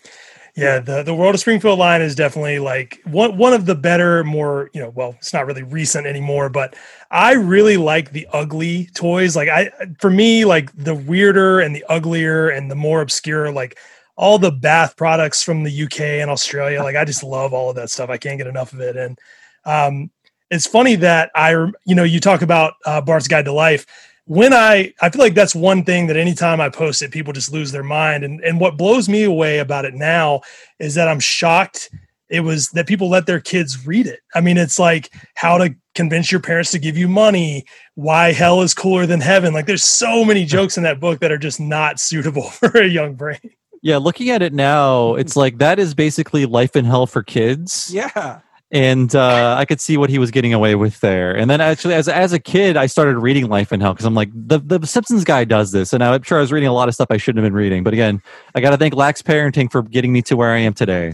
Yeah, 0.54 0.80
the 0.80 1.02
the 1.02 1.16
World 1.16 1.34
of 1.34 1.40
Springfield 1.40 1.80
line 1.80 2.02
is 2.02 2.14
definitely 2.14 2.60
like 2.60 3.00
one 3.06 3.38
one 3.38 3.54
of 3.54 3.66
the 3.66 3.76
better, 3.76 4.26
more 4.26 4.70
you 4.74 4.82
know. 4.82 4.90
Well, 4.90 5.16
it's 5.20 5.32
not 5.32 5.46
really 5.46 5.64
recent 5.64 6.08
anymore, 6.08 6.50
but 6.50 6.76
I 7.10 7.36
really 7.36 7.78
like 7.78 8.12
the 8.12 8.28
ugly 8.34 8.90
toys. 8.94 9.38
Like 9.38 9.48
I, 9.48 9.72
for 10.00 10.10
me, 10.10 10.44
like 10.44 10.76
the 10.76 10.94
weirder 10.94 11.62
and 11.62 11.74
the 11.74 11.86
uglier 11.88 12.50
and 12.50 12.70
the 12.70 12.76
more 12.76 13.00
obscure, 13.00 13.50
like 13.54 13.78
all 14.18 14.40
the 14.40 14.52
bath 14.52 14.96
products 14.96 15.44
from 15.44 15.64
the 15.64 15.84
UK 15.84 16.02
and 16.02 16.30
Australia. 16.30 16.82
Like 16.82 16.96
I 16.96 17.06
just 17.06 17.24
love 17.24 17.54
all 17.54 17.70
of 17.70 17.76
that 17.76 17.90
stuff. 17.90 18.10
I 18.10 18.18
can't 18.18 18.38
get 18.38 18.48
enough 18.48 18.74
of 18.74 18.80
it. 18.80 18.96
And 18.96 19.20
um, 19.66 20.12
it's 20.50 20.68
funny 20.68 20.96
that 20.98 21.32
I, 21.36 21.52
you 21.86 21.96
know, 21.96 22.04
you 22.04 22.20
talk 22.20 22.42
about 22.42 22.76
uh, 22.86 23.02
Bart's 23.02 23.28
Guide 23.28 23.46
to 23.46 23.52
Life. 23.52 23.86
When 24.26 24.54
I, 24.54 24.94
I 25.02 25.10
feel 25.10 25.22
like 25.22 25.36
that's 25.36 25.54
one 25.54 25.84
thing 25.84 26.08
that 26.08 26.18
anytime 26.18 26.60
I 26.60 26.70
post 26.70 27.02
it, 27.02 27.12
people 27.12 27.34
just 27.34 27.52
lose 27.52 27.72
their 27.72 27.84
mind. 27.84 28.24
And 28.24 28.44
and 28.44 28.60
what 28.60 28.78
blows 28.78 29.08
me 29.08 29.24
away 29.24 29.60
about 29.60 29.86
it 29.86 29.94
now 29.94 30.42
is 30.80 30.96
that 30.96 31.08
I'm 31.08 31.20
shocked 31.20 31.90
it 32.30 32.40
was 32.40 32.70
that 32.70 32.88
people 32.88 33.10
let 33.10 33.26
their 33.26 33.40
kids 33.40 33.86
read 33.86 34.08
it. 34.08 34.22
I 34.34 34.42
mean, 34.42 34.58
it's 34.58 34.80
like 34.80 35.14
how 35.36 35.58
to 35.58 35.76
convince 35.94 36.32
your 36.32 36.42
parents 36.42 36.72
to 36.72 36.80
give 36.80 36.98
you 36.98 37.08
money, 37.08 37.66
why 37.94 38.32
hell 38.32 38.62
is 38.62 38.74
cooler 38.74 39.06
than 39.06 39.22
heaven. 39.22 39.54
Like 39.54 39.68
there's 39.68 39.84
so 39.84 40.26
many 40.26 40.46
jokes 40.56 40.78
in 40.78 40.84
that 40.84 41.00
book 41.00 41.20
that 41.20 41.32
are 41.32 41.38
just 41.38 41.60
not 41.60 42.00
suitable 42.00 42.44
for 42.50 42.70
a 42.78 42.88
young 42.88 43.16
brain. 43.16 43.52
Yeah, 43.86 43.98
looking 43.98 44.32
at 44.32 44.42
it 44.42 44.52
now, 44.52 45.14
it's 45.14 45.36
like 45.36 45.60
that 45.60 45.78
is 45.78 45.94
basically 45.94 46.48
life 46.48 46.76
in 46.76 46.86
hell 46.86 47.06
for 47.06 47.22
kids. 47.22 47.92
Yeah. 47.94 48.40
and 48.72 49.16
uh, 49.16 49.56
I 49.60 49.66
could 49.66 49.80
see 49.80 49.96
what 49.96 50.10
he 50.10 50.18
was 50.18 50.32
getting 50.32 50.56
away 50.56 50.74
with 50.74 51.02
there. 51.02 51.38
And 51.38 51.52
then 51.52 51.62
actually, 51.62 51.94
as 51.94 52.10
as 52.10 52.34
a 52.34 52.40
kid, 52.40 52.78
I 52.78 52.88
started 52.88 53.20
reading 53.20 53.48
Life 53.48 53.72
in 53.72 53.82
Hell 53.82 53.94
because 53.94 54.08
I'm 54.08 54.16
like, 54.16 54.32
the 54.34 54.58
the 54.58 54.88
Simpsons 54.88 55.24
guy 55.24 55.44
does 55.44 55.72
this, 55.72 55.94
and 55.94 56.04
I'm 56.04 56.24
sure 56.24 56.40
I 56.40 56.42
was 56.42 56.52
reading 56.52 56.68
a 56.68 56.74
lot 56.74 56.88
of 56.88 56.96
stuff 56.96 57.10
I 57.12 57.18
shouldn't 57.18 57.44
have 57.44 57.52
been 57.52 57.56
reading. 57.56 57.84
But 57.84 57.94
again, 57.94 58.24
I 58.56 58.60
got 58.60 58.72
to 58.72 58.78
thank 58.78 58.96
Lax 58.96 59.22
Parenting 59.22 59.72
for 59.72 59.84
getting 59.84 60.12
me 60.12 60.24
to 60.24 60.36
where 60.36 60.50
I 60.50 60.58
am 60.58 60.74
today. 60.74 61.14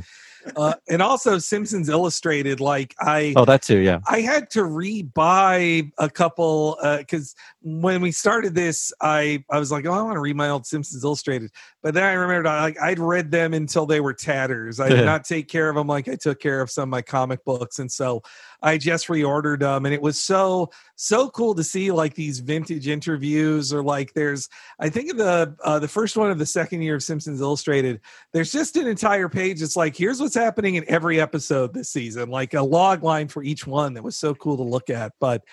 Uh, 0.55 0.73
and 0.89 1.01
also 1.01 1.37
Simpsons 1.37 1.89
Illustrated. 1.89 2.59
Like 2.59 2.95
I, 2.99 3.33
Oh, 3.35 3.45
that 3.45 3.61
too, 3.61 3.79
yeah. 3.79 3.99
I 4.07 4.21
had 4.21 4.49
to 4.51 4.61
rebuy 4.61 5.91
a 5.97 6.09
couple 6.09 6.77
because 6.99 7.35
when 7.63 8.01
we 8.01 8.11
started 8.11 8.55
this, 8.55 8.91
I 9.01 9.43
I 9.49 9.59
was 9.59 9.71
like, 9.71 9.85
oh, 9.85 9.91
I 9.91 10.01
want 10.01 10.15
to 10.15 10.19
read 10.19 10.35
my 10.35 10.49
old 10.49 10.65
Simpsons 10.65 11.03
Illustrated, 11.03 11.51
but 11.83 11.93
then 11.93 12.03
I 12.03 12.13
remembered 12.13 12.47
I, 12.47 12.61
like 12.61 12.81
I'd 12.81 12.97
read 12.97 13.29
them 13.29 13.53
until 13.53 13.85
they 13.85 13.99
were 13.99 14.13
tatters. 14.13 14.79
I 14.79 14.89
did 14.89 15.05
not 15.05 15.25
take 15.25 15.47
care 15.47 15.69
of 15.69 15.75
them 15.75 15.85
like 15.85 16.07
I 16.07 16.15
took 16.15 16.39
care 16.39 16.61
of 16.61 16.71
some 16.71 16.83
of 16.83 16.89
my 16.89 17.03
comic 17.03 17.45
books, 17.45 17.77
and 17.77 17.91
so 17.91 18.23
I 18.63 18.79
just 18.79 19.07
reordered 19.07 19.59
them, 19.59 19.85
and 19.85 19.93
it 19.93 20.01
was 20.01 20.19
so 20.19 20.71
so 20.95 21.29
cool 21.29 21.53
to 21.53 21.63
see 21.63 21.91
like 21.91 22.15
these 22.15 22.39
vintage 22.39 22.87
interviews 22.87 23.71
or 23.71 23.83
like 23.83 24.13
there's 24.13 24.49
I 24.79 24.89
think 24.89 25.15
the 25.17 25.55
uh, 25.63 25.77
the 25.77 25.87
first 25.87 26.17
one 26.17 26.31
of 26.31 26.39
the 26.39 26.45
second 26.47 26.81
year 26.81 26.95
of 26.95 27.03
Simpsons 27.03 27.41
Illustrated. 27.41 28.01
There's 28.33 28.51
just 28.51 28.75
an 28.75 28.87
entire 28.87 29.29
page. 29.29 29.61
It's 29.61 29.75
like 29.75 29.95
here's 29.95 30.19
what's 30.19 30.35
happening 30.35 30.75
in 30.75 30.85
every 30.87 31.21
episode 31.21 31.75
this 31.75 31.89
season, 31.89 32.29
like 32.29 32.55
a 32.55 32.63
log 32.63 33.03
line 33.03 33.27
for 33.27 33.43
each 33.43 33.67
one. 33.67 33.93
That 33.93 34.03
was 34.03 34.17
so 34.17 34.33
cool 34.33 34.57
to 34.57 34.63
look 34.63 34.89
at, 34.89 35.13
but. 35.19 35.43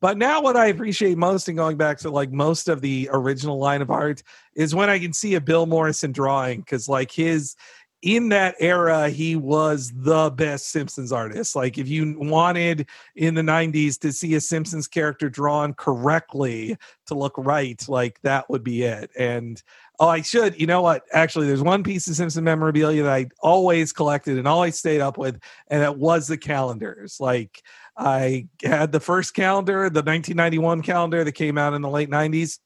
But 0.00 0.18
now, 0.18 0.42
what 0.42 0.56
I 0.56 0.66
appreciate 0.66 1.16
most, 1.16 1.48
and 1.48 1.56
going 1.56 1.76
back 1.76 1.98
to 1.98 2.10
like 2.10 2.30
most 2.30 2.68
of 2.68 2.80
the 2.80 3.08
original 3.12 3.58
line 3.58 3.82
of 3.82 3.90
art, 3.90 4.22
is 4.54 4.74
when 4.74 4.90
I 4.90 4.98
can 4.98 5.12
see 5.12 5.34
a 5.34 5.40
Bill 5.40 5.66
Morrison 5.66 6.12
drawing 6.12 6.60
because, 6.60 6.88
like, 6.88 7.10
his 7.10 7.56
in 8.02 8.28
that 8.28 8.54
era, 8.60 9.08
he 9.08 9.36
was 9.36 9.90
the 9.96 10.30
best 10.30 10.68
Simpsons 10.70 11.12
artist. 11.12 11.56
Like, 11.56 11.78
if 11.78 11.88
you 11.88 12.14
wanted 12.18 12.86
in 13.16 13.34
the 13.34 13.42
90s 13.42 13.98
to 14.00 14.12
see 14.12 14.34
a 14.34 14.40
Simpsons 14.40 14.86
character 14.86 15.30
drawn 15.30 15.74
correctly 15.74 16.76
to 17.06 17.14
look 17.14 17.34
right, 17.36 17.82
like, 17.88 18.20
that 18.20 18.48
would 18.50 18.62
be 18.62 18.82
it. 18.82 19.10
And 19.18 19.60
oh, 19.98 20.08
I 20.08 20.20
should, 20.20 20.60
you 20.60 20.66
know 20.66 20.82
what? 20.82 21.04
Actually, 21.12 21.46
there's 21.46 21.62
one 21.62 21.82
piece 21.82 22.06
of 22.06 22.16
Simpson 22.16 22.44
memorabilia 22.44 23.02
that 23.02 23.12
I 23.12 23.26
always 23.40 23.92
collected 23.92 24.38
and 24.38 24.46
always 24.46 24.78
stayed 24.78 25.00
up 25.00 25.16
with, 25.16 25.40
and 25.68 25.82
that 25.82 25.98
was 25.98 26.28
the 26.28 26.38
calendars. 26.38 27.16
Like, 27.18 27.62
I 27.96 28.48
had 28.62 28.92
the 28.92 29.00
first 29.00 29.34
calendar, 29.34 29.88
the 29.88 30.02
1991 30.02 30.82
calendar 30.82 31.24
that 31.24 31.32
came 31.32 31.56
out 31.56 31.74
in 31.74 31.82
the 31.82 31.88
late 31.88 32.10
90s. 32.10 32.58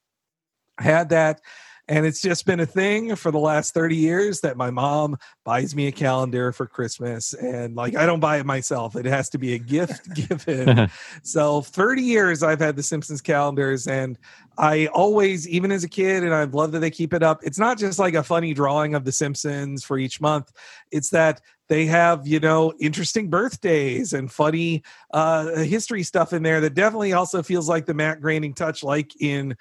I 0.77 0.83
had 0.83 1.09
that 1.09 1.41
And 1.87 2.05
it's 2.05 2.21
just 2.21 2.45
been 2.45 2.59
a 2.59 2.65
thing 2.65 3.15
for 3.15 3.31
the 3.31 3.39
last 3.39 3.73
30 3.73 3.95
years 3.95 4.41
that 4.41 4.55
my 4.55 4.69
mom 4.69 5.17
buys 5.43 5.75
me 5.75 5.87
a 5.87 5.91
calendar 5.91 6.51
for 6.51 6.65
Christmas. 6.65 7.33
And 7.33 7.75
like, 7.75 7.95
I 7.95 8.05
don't 8.05 8.19
buy 8.19 8.37
it 8.37 8.45
myself, 8.45 8.95
it 8.95 9.05
has 9.05 9.29
to 9.31 9.37
be 9.37 9.55
a 9.55 9.57
gift 9.57 10.13
given. 10.29 10.89
so 11.23 11.61
30 11.61 12.01
years 12.01 12.43
I've 12.43 12.59
had 12.59 12.75
the 12.75 12.83
Simpsons 12.83 13.21
calendars. 13.21 13.87
And 13.87 14.17
I 14.57 14.87
always, 14.87 15.47
even 15.49 15.71
as 15.71 15.83
a 15.83 15.89
kid, 15.89 16.23
and 16.23 16.33
I 16.33 16.43
love 16.43 16.71
that 16.73 16.79
they 16.79 16.91
keep 16.91 17.13
it 17.13 17.23
up. 17.23 17.41
It's 17.43 17.59
not 17.59 17.77
just 17.77 17.99
like 17.99 18.13
a 18.13 18.23
funny 18.23 18.53
drawing 18.53 18.95
of 18.95 19.03
the 19.03 19.11
Simpsons 19.11 19.83
for 19.83 19.97
each 19.97 20.21
month. 20.21 20.51
It's 20.91 21.09
that 21.09 21.41
they 21.71 21.85
have 21.85 22.27
you 22.27 22.41
know 22.41 22.73
interesting 22.81 23.29
birthdays 23.29 24.11
and 24.11 24.29
funny 24.29 24.83
uh, 25.13 25.55
history 25.59 26.03
stuff 26.03 26.33
in 26.33 26.43
there 26.43 26.59
that 26.59 26.73
definitely 26.73 27.13
also 27.13 27.41
feels 27.41 27.69
like 27.69 27.85
the 27.85 27.93
Matt 27.93 28.19
Groening 28.19 28.53
touch, 28.53 28.83
like 28.83 29.13
in 29.21 29.55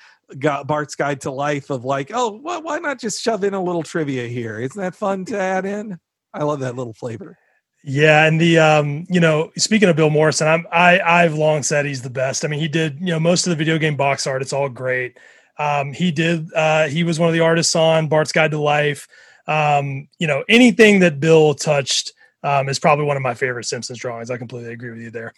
Bart's 0.65 0.97
Guide 0.97 1.21
to 1.21 1.31
Life, 1.31 1.71
of 1.71 1.85
like, 1.85 2.11
oh, 2.13 2.33
why 2.33 2.81
not 2.81 2.99
just 2.99 3.23
shove 3.23 3.45
in 3.45 3.55
a 3.55 3.63
little 3.63 3.85
trivia 3.85 4.27
here? 4.27 4.59
Isn't 4.59 4.81
that 4.81 4.97
fun 4.97 5.25
to 5.27 5.39
add 5.39 5.65
in? 5.65 6.01
I 6.35 6.43
love 6.43 6.59
that 6.61 6.75
little 6.75 6.95
flavor. 6.95 7.39
Yeah, 7.85 8.27
and 8.27 8.41
the 8.41 8.59
um, 8.59 9.07
you 9.09 9.21
know, 9.21 9.53
speaking 9.57 9.89
of 9.89 9.95
Bill 9.95 10.11
Morrison, 10.11 10.49
I'm 10.49 10.67
I 10.73 10.99
I've 10.99 11.35
long 11.35 11.63
said 11.63 11.87
he's 11.87 12.03
the 12.03 12.11
best. 12.11 12.45
I 12.45 12.49
mean, 12.49 12.59
he 12.59 12.67
did 12.67 12.99
you 12.99 13.13
know 13.13 13.21
most 13.21 13.47
of 13.47 13.51
the 13.51 13.57
video 13.57 13.79
game 13.79 13.97
box 13.97 14.27
art. 14.27 14.43
It's 14.43 14.53
all 14.53 14.69
great. 14.69 15.17
Um, 15.59 15.93
he 15.93 16.11
did. 16.11 16.53
Uh, 16.55 16.89
he 16.89 17.05
was 17.05 17.21
one 17.21 17.29
of 17.29 17.35
the 17.35 17.41
artists 17.41 17.77
on 17.77 18.09
Bart's 18.09 18.33
Guide 18.33 18.51
to 18.51 18.59
Life. 18.59 19.07
Um, 19.51 20.07
you 20.21 20.29
know, 20.29 20.45
anything 20.49 21.01
that 21.01 21.19
Bill 21.19 21.55
touched 21.55 22.13
um, 22.45 22.69
is 22.69 22.79
probably 22.79 23.05
one 23.05 23.17
of 23.17 23.23
my 23.23 23.35
favorite 23.35 23.65
Simpsons 23.65 23.99
drawings. 23.99 24.31
I 24.31 24.37
completely 24.37 24.73
agree 24.73 24.91
with 24.91 25.01
you 25.01 25.11
there. 25.11 25.35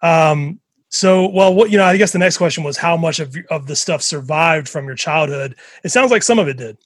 Um, 0.00 0.60
so, 0.90 1.28
well, 1.28 1.52
what 1.52 1.70
you 1.70 1.76
know, 1.76 1.84
I 1.84 1.96
guess 1.96 2.12
the 2.12 2.18
next 2.18 2.38
question 2.38 2.62
was 2.62 2.76
how 2.78 2.96
much 2.96 3.18
of 3.18 3.36
of 3.50 3.66
the 3.66 3.76
stuff 3.76 4.00
survived 4.00 4.68
from 4.68 4.86
your 4.86 4.94
childhood. 4.94 5.56
It 5.82 5.90
sounds 5.90 6.12
like 6.12 6.22
some 6.22 6.38
of 6.38 6.48
it 6.48 6.56
did. 6.56 6.78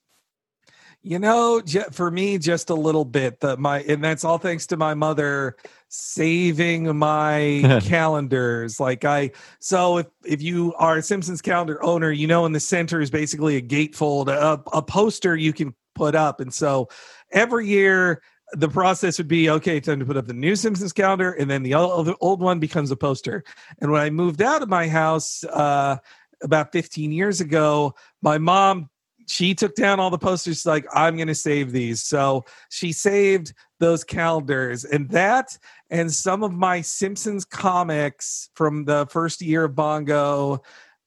You 1.04 1.18
know, 1.18 1.60
for 1.90 2.10
me, 2.10 2.38
just 2.38 2.70
a 2.70 2.74
little 2.74 3.04
bit. 3.04 3.40
That 3.40 3.58
my 3.58 3.80
and 3.82 4.02
that's 4.02 4.24
all 4.24 4.38
thanks 4.38 4.66
to 4.68 4.76
my 4.76 4.94
mother 4.94 5.56
saving 5.88 6.96
my 6.96 7.80
calendars. 7.84 8.80
Like 8.80 9.04
I, 9.04 9.32
so 9.58 9.98
if 9.98 10.06
if 10.24 10.40
you 10.40 10.74
are 10.78 10.96
a 10.96 11.02
Simpsons 11.02 11.42
calendar 11.42 11.84
owner, 11.84 12.10
you 12.10 12.26
know, 12.26 12.46
in 12.46 12.52
the 12.52 12.60
center 12.60 13.00
is 13.00 13.10
basically 13.10 13.56
a 13.56 13.62
gatefold, 13.62 14.28
a, 14.28 14.62
a 14.72 14.82
poster 14.82 15.36
you 15.36 15.52
can 15.52 15.74
put 15.94 16.14
up. 16.14 16.40
And 16.40 16.52
so 16.52 16.88
every 17.30 17.66
year 17.66 18.22
the 18.52 18.68
process 18.68 19.18
would 19.18 19.28
be 19.28 19.48
okay, 19.48 19.80
time 19.80 20.00
to 20.00 20.04
put 20.04 20.16
up 20.16 20.26
the 20.26 20.34
new 20.34 20.54
Simpsons 20.56 20.92
calendar, 20.92 21.32
and 21.32 21.50
then 21.50 21.62
the 21.62 21.74
old, 21.74 22.14
old 22.20 22.40
one 22.40 22.58
becomes 22.58 22.90
a 22.90 22.96
poster. 22.96 23.44
And 23.80 23.90
when 23.90 24.02
I 24.02 24.10
moved 24.10 24.42
out 24.42 24.62
of 24.62 24.68
my 24.68 24.88
house 24.88 25.42
uh, 25.44 25.96
about 26.42 26.72
15 26.72 27.12
years 27.12 27.40
ago, 27.40 27.94
my 28.20 28.38
mom 28.38 28.90
she 29.28 29.54
took 29.54 29.74
down 29.76 30.00
all 30.00 30.10
the 30.10 30.18
posters. 30.18 30.66
Like, 30.66 30.84
I'm 30.92 31.16
going 31.16 31.28
to 31.28 31.34
save 31.34 31.72
these. 31.72 32.02
So 32.02 32.44
she 32.70 32.92
saved 32.92 33.54
those 33.78 34.04
calendars, 34.04 34.84
and 34.84 35.08
that 35.10 35.56
and 35.90 36.12
some 36.12 36.42
of 36.42 36.52
my 36.52 36.80
Simpsons 36.80 37.44
comics 37.44 38.50
from 38.54 38.84
the 38.84 39.06
first 39.06 39.40
year 39.40 39.64
of 39.64 39.74
Bongo 39.74 40.62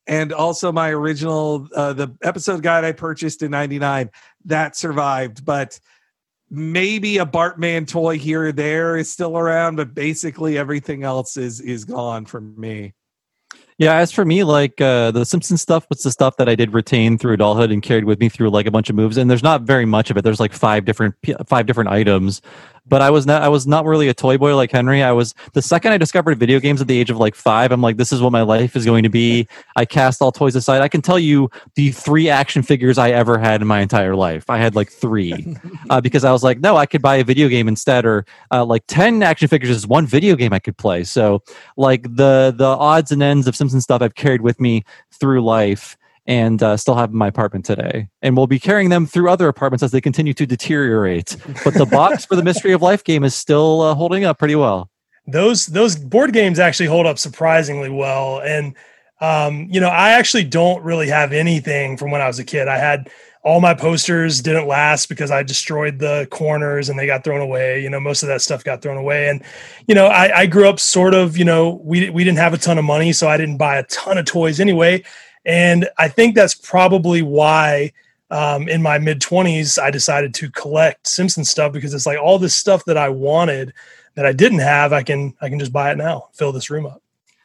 and 0.08 0.32
also 0.34 0.72
my 0.72 0.90
original 0.90 1.68
uh, 1.76 1.94
the 1.94 2.16
episode 2.22 2.62
guide 2.62 2.84
I 2.84 2.92
purchased 2.92 3.42
in 3.42 3.52
99 3.52 4.12
that 4.46 4.76
survived 4.76 5.46
but 5.46 5.80
maybe 6.50 7.18
a 7.18 7.26
Bartman 7.26 7.88
toy 7.88 8.18
here 8.18 8.48
or 8.48 8.52
there 8.52 8.98
is 8.98 9.12
still 9.12 9.38
around 9.38 9.76
but 9.76 9.94
basically 9.94 10.58
everything 10.58 11.04
else 11.04 11.38
is 11.38 11.60
is 11.62 11.86
gone 11.86 12.26
for 12.26 12.42
me 12.42 12.94
yeah, 13.78 13.96
as 13.96 14.10
for 14.10 14.24
me, 14.24 14.46
like 14.46 14.80
uh, 14.80 15.12
the 15.12 15.26
Simpsons 15.26 15.62
stuff 15.62 15.86
was 15.90 16.02
the 16.02 16.12
stuff 16.12 16.38
that 16.38 16.48
I 16.48 16.56
did 16.56 16.74
retain 16.74 17.18
through 17.18 17.34
adulthood 17.34 17.72
and 17.72 17.84
carried 17.84 18.06
with 18.06 18.22
me 18.22 18.30
through 18.30 18.50
like 18.50 18.68
a 18.68 18.72
bunch 18.72 18.90
of 18.90 18.96
moves. 18.96 19.18
And 19.18 19.30
there's 19.30 19.44
not 19.44 19.64
very 19.64 19.86
much 19.86 20.10
of 20.10 20.16
it. 20.16 20.22
There's 20.22 20.40
like 20.40 20.54
five 20.54 20.86
different 20.86 21.16
five 21.46 21.66
different 21.66 21.90
items 21.90 22.42
but 22.88 23.02
I 23.02 23.10
was 23.10 23.26
not 23.26 23.42
I 23.42 23.50
was 23.50 23.66
not 23.66 23.86
really 23.86 24.08
a 24.08 24.14
toy 24.14 24.38
boy 24.38 24.56
like 24.56 24.72
Henry. 24.72 25.02
I 25.02 25.12
was 25.12 25.34
the 25.54 25.62
second 25.62 25.92
I 25.94 25.98
discovered 25.98 26.38
video 26.38 26.60
games 26.60 26.82
at 26.82 26.88
the 26.88 26.98
age 26.98 27.10
of 27.10 27.18
like 27.18 27.36
five, 27.36 27.72
I'm 27.72 27.82
like, 27.82 27.98
this 27.98 28.12
is 28.12 28.22
what 28.22 28.32
my 28.32 28.42
life 28.42 28.76
is 28.76 28.86
going 28.86 29.04
to 29.04 29.10
be. 29.10 29.48
I 29.76 29.86
cast 29.86 30.22
all 30.22 30.32
toys 30.32 30.56
aside. 30.56 30.82
I 30.82 30.88
can 30.88 31.02
tell 31.02 31.20
you 31.20 31.50
the 31.76 31.92
three 31.92 32.30
action 32.30 32.62
figures 32.62 32.98
I 32.98 33.12
ever 33.12 33.38
had 33.38 33.62
in 33.62 33.68
my 33.68 33.82
entire 33.82 34.16
life. 34.16 34.50
I 34.50 34.58
had 34.58 34.76
like 34.76 34.92
three 34.92 35.58
uh, 35.90 36.02
because 36.02 36.24
I 36.24 36.32
was 36.32 36.44
like, 36.44 36.60
no, 36.60 36.78
I 36.78 36.86
could 36.86 37.02
buy 37.02 37.16
a 37.16 37.24
video 37.24 37.48
game 37.48 37.68
instead, 37.68 38.06
or 38.06 38.26
uh, 38.52 38.64
like 38.66 38.84
ten 38.88 39.24
action 39.24 39.48
figures 39.48 39.72
is 39.72 39.88
one 39.88 40.06
video 40.06 40.36
game 40.36 40.54
I 40.54 40.60
could 40.60 40.78
play. 40.78 41.04
So 41.04 41.44
like 41.78 42.04
the 42.04 42.54
the 42.56 42.66
odds 42.66 43.12
and 43.12 43.24
ends 43.24 43.48
of 43.48 43.56
Simpson 43.56 43.82
stuff 43.82 44.02
I've 44.02 44.16
carried 44.16 44.42
with 44.42 44.60
me 44.60 44.84
through 45.12 45.44
life 45.44 45.98
and 46.28 46.62
uh, 46.64 46.76
still 46.78 46.96
have 46.96 47.12
in 47.12 47.18
my 47.18 47.28
apartment 47.28 47.66
today. 47.66 48.10
And 48.22 48.36
we'll 48.36 48.48
be 48.48 48.60
carrying 48.60 48.90
them 48.90 49.06
through 49.06 49.30
other 49.30 49.48
apartments 49.48 49.84
as 49.84 49.92
they 49.92 50.02
continue 50.02 50.34
to 50.34 50.46
deteriorate. 50.46 51.38
But 51.64 51.76
the 51.76 51.86
box 51.86 52.26
for 52.28 52.36
the 52.36 52.44
Mystery 52.44 52.74
of 52.74 52.82
Life 52.82 53.04
game 53.04 53.24
is 53.24 53.36
still 53.36 53.82
uh, 53.82 53.96
holding 53.96 54.26
up 54.26 54.40
pretty 54.40 54.56
well. 54.56 54.90
Those 55.28 55.66
those 55.68 55.96
board 55.96 56.34
games 56.34 56.60
actually 56.60 56.86
hold 56.86 57.08
up 57.08 57.18
surprisingly 57.18 57.90
well, 57.90 58.42
and 58.42 58.76
um, 59.22 59.68
you 59.72 59.80
know 59.80 59.88
I 59.88 60.12
actually 60.12 60.44
don't 60.44 60.84
really 60.84 61.08
have 61.08 61.34
anything 61.34 61.98
from 61.98 62.12
when 62.12 62.22
I 62.22 62.28
was 62.28 62.38
a 62.38 62.44
kid. 62.44 62.68
I 62.68 62.78
had 62.78 63.10
all 63.46 63.62
my 63.62 63.76
posters 63.76 64.42
didn't 64.42 64.68
last 64.68 65.08
because 65.08 65.30
I 65.30 65.44
destroyed 65.44 66.00
the 66.00 66.28
corners 66.32 66.90
and 66.90 66.98
they 66.98 67.06
got 67.06 67.24
thrown 67.24 67.42
away. 67.42 67.82
You 67.82 67.92
know, 67.92 68.00
most 68.00 68.24
of 68.24 68.28
that 68.28 68.42
stuff 68.42 68.64
got 68.64 68.82
thrown 68.82 68.98
away. 68.98 69.30
And, 69.30 69.44
you 69.88 69.94
know, 69.94 70.08
I, 70.08 70.40
I 70.40 70.46
grew 70.48 70.68
up 70.68 70.80
sort 70.80 71.14
of, 71.14 71.38
you 71.38 71.46
know, 71.46 71.80
we, 71.84 72.10
we 72.10 72.24
didn't 72.24 72.40
have 72.40 72.56
a 72.56 72.58
ton 72.58 72.80
of 72.80 72.86
money, 72.86 73.14
so 73.14 73.28
I 73.28 73.38
didn't 73.38 73.58
buy 73.58 73.78
a 73.78 73.84
ton 73.84 74.18
of 74.18 74.26
toys 74.26 74.60
anyway. 74.60 75.04
And 75.46 75.88
I 75.98 76.08
think 76.08 76.36
that's 76.36 76.56
probably 76.56 77.22
why 77.22 77.92
um, 78.32 78.68
in 78.68 78.82
my 78.82 78.98
mid 78.98 79.22
20s, 79.22 79.80
I 79.80 79.92
decided 79.92 80.34
to 80.36 80.50
collect 80.50 81.08
Simpson 81.08 81.46
stuff 81.46 81.72
because 81.72 81.94
it's 81.94 82.06
like 82.06 82.20
all 82.20 82.40
this 82.40 82.56
stuff 82.56 82.86
that 82.86 82.98
I 82.98 83.10
wanted 83.10 83.74
that 84.16 84.26
I 84.26 84.34
didn't 84.34 84.60
have, 84.60 84.94
I 84.94 85.04
can 85.04 85.36
I 85.42 85.50
can 85.50 85.60
just 85.60 85.74
buy 85.74 85.92
it 85.92 85.98
now, 85.98 86.30
fill 86.34 86.52
this 86.52 86.70
room 86.70 86.86
up. 86.86 87.02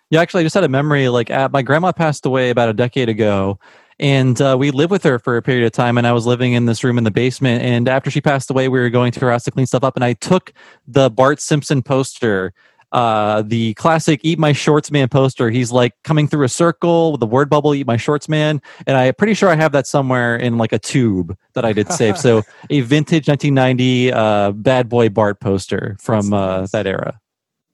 Yeah, 0.09 0.21
actually, 0.21 0.41
I 0.41 0.45
just 0.45 0.55
had 0.55 0.65
a 0.65 0.69
memory. 0.69 1.09
Like, 1.09 1.31
at, 1.31 1.53
my 1.53 1.63
grandma 1.63 1.93
passed 1.93 2.27
away 2.27 2.51
about 2.51 2.69
a 2.69 2.73
decade 2.73 3.09
ago, 3.09 3.61
and 4.01 4.41
uh, 4.41 4.57
we 4.59 4.71
lived 4.71 4.91
with 4.91 5.05
her 5.05 5.19
for 5.19 5.37
a 5.37 5.43
period 5.43 5.67
of 5.67 5.73
time. 5.73 5.99
And 5.99 6.07
I 6.07 6.13
was 6.13 6.27
living 6.27 6.55
in 6.55 6.65
this 6.67 6.83
room 6.83 6.97
in 6.97 7.05
the 7.05 7.11
basement. 7.11 7.63
And 7.63 7.87
after 7.87 8.11
she 8.11 8.21
passed 8.21 8.51
away, 8.51 8.69
we 8.69 8.81
were 8.81 8.89
going 8.89 9.13
to 9.13 9.21
her 9.21 9.31
house 9.31 9.45
to 9.45 9.51
clean 9.51 9.67
stuff 9.67 9.85
up. 9.85 9.95
And 9.95 10.05
I 10.05 10.15
took 10.15 10.53
the 10.89 11.11
Bart 11.11 11.41
Simpson 11.41 11.83
poster 11.83 12.55
uh, 12.93 13.43
the 13.43 13.75
classic 13.75 14.21
"Eat 14.23 14.39
My 14.39 14.53
Shorts 14.53 14.91
Man" 14.91 15.09
poster. 15.09 15.51
He's 15.51 15.73
like 15.73 15.95
coming 16.03 16.29
through 16.29 16.45
a 16.45 16.49
circle 16.49 17.13
with 17.13 17.21
the 17.21 17.27
word 17.27 17.49
bubble 17.49 17.75
"Eat 17.75 17.87
My 17.87 17.97
Shorts 17.97 18.29
Man," 18.29 18.61
and 18.87 18.97
I'm 18.97 19.15
pretty 19.15 19.35
sure 19.35 19.49
I 19.49 19.57
have 19.57 19.73
that 19.73 19.87
somewhere 19.87 20.37
in 20.37 20.59
like 20.59 20.73
a 20.73 20.79
tube 20.79 21.37
that 21.55 21.65
I 21.65 21.73
did 21.73 21.91
save. 21.93 22.19
so 22.19 22.43
a 22.71 22.81
vintage 22.81 23.29
1990 23.29 24.13
uh, 24.13 24.53
Bad 24.53 24.89
Boy 24.89 25.09
Bart 25.09 25.41
poster 25.41 25.97
from 26.01 26.33
uh, 26.33 26.67
that 26.73 26.87
era. 26.87 27.21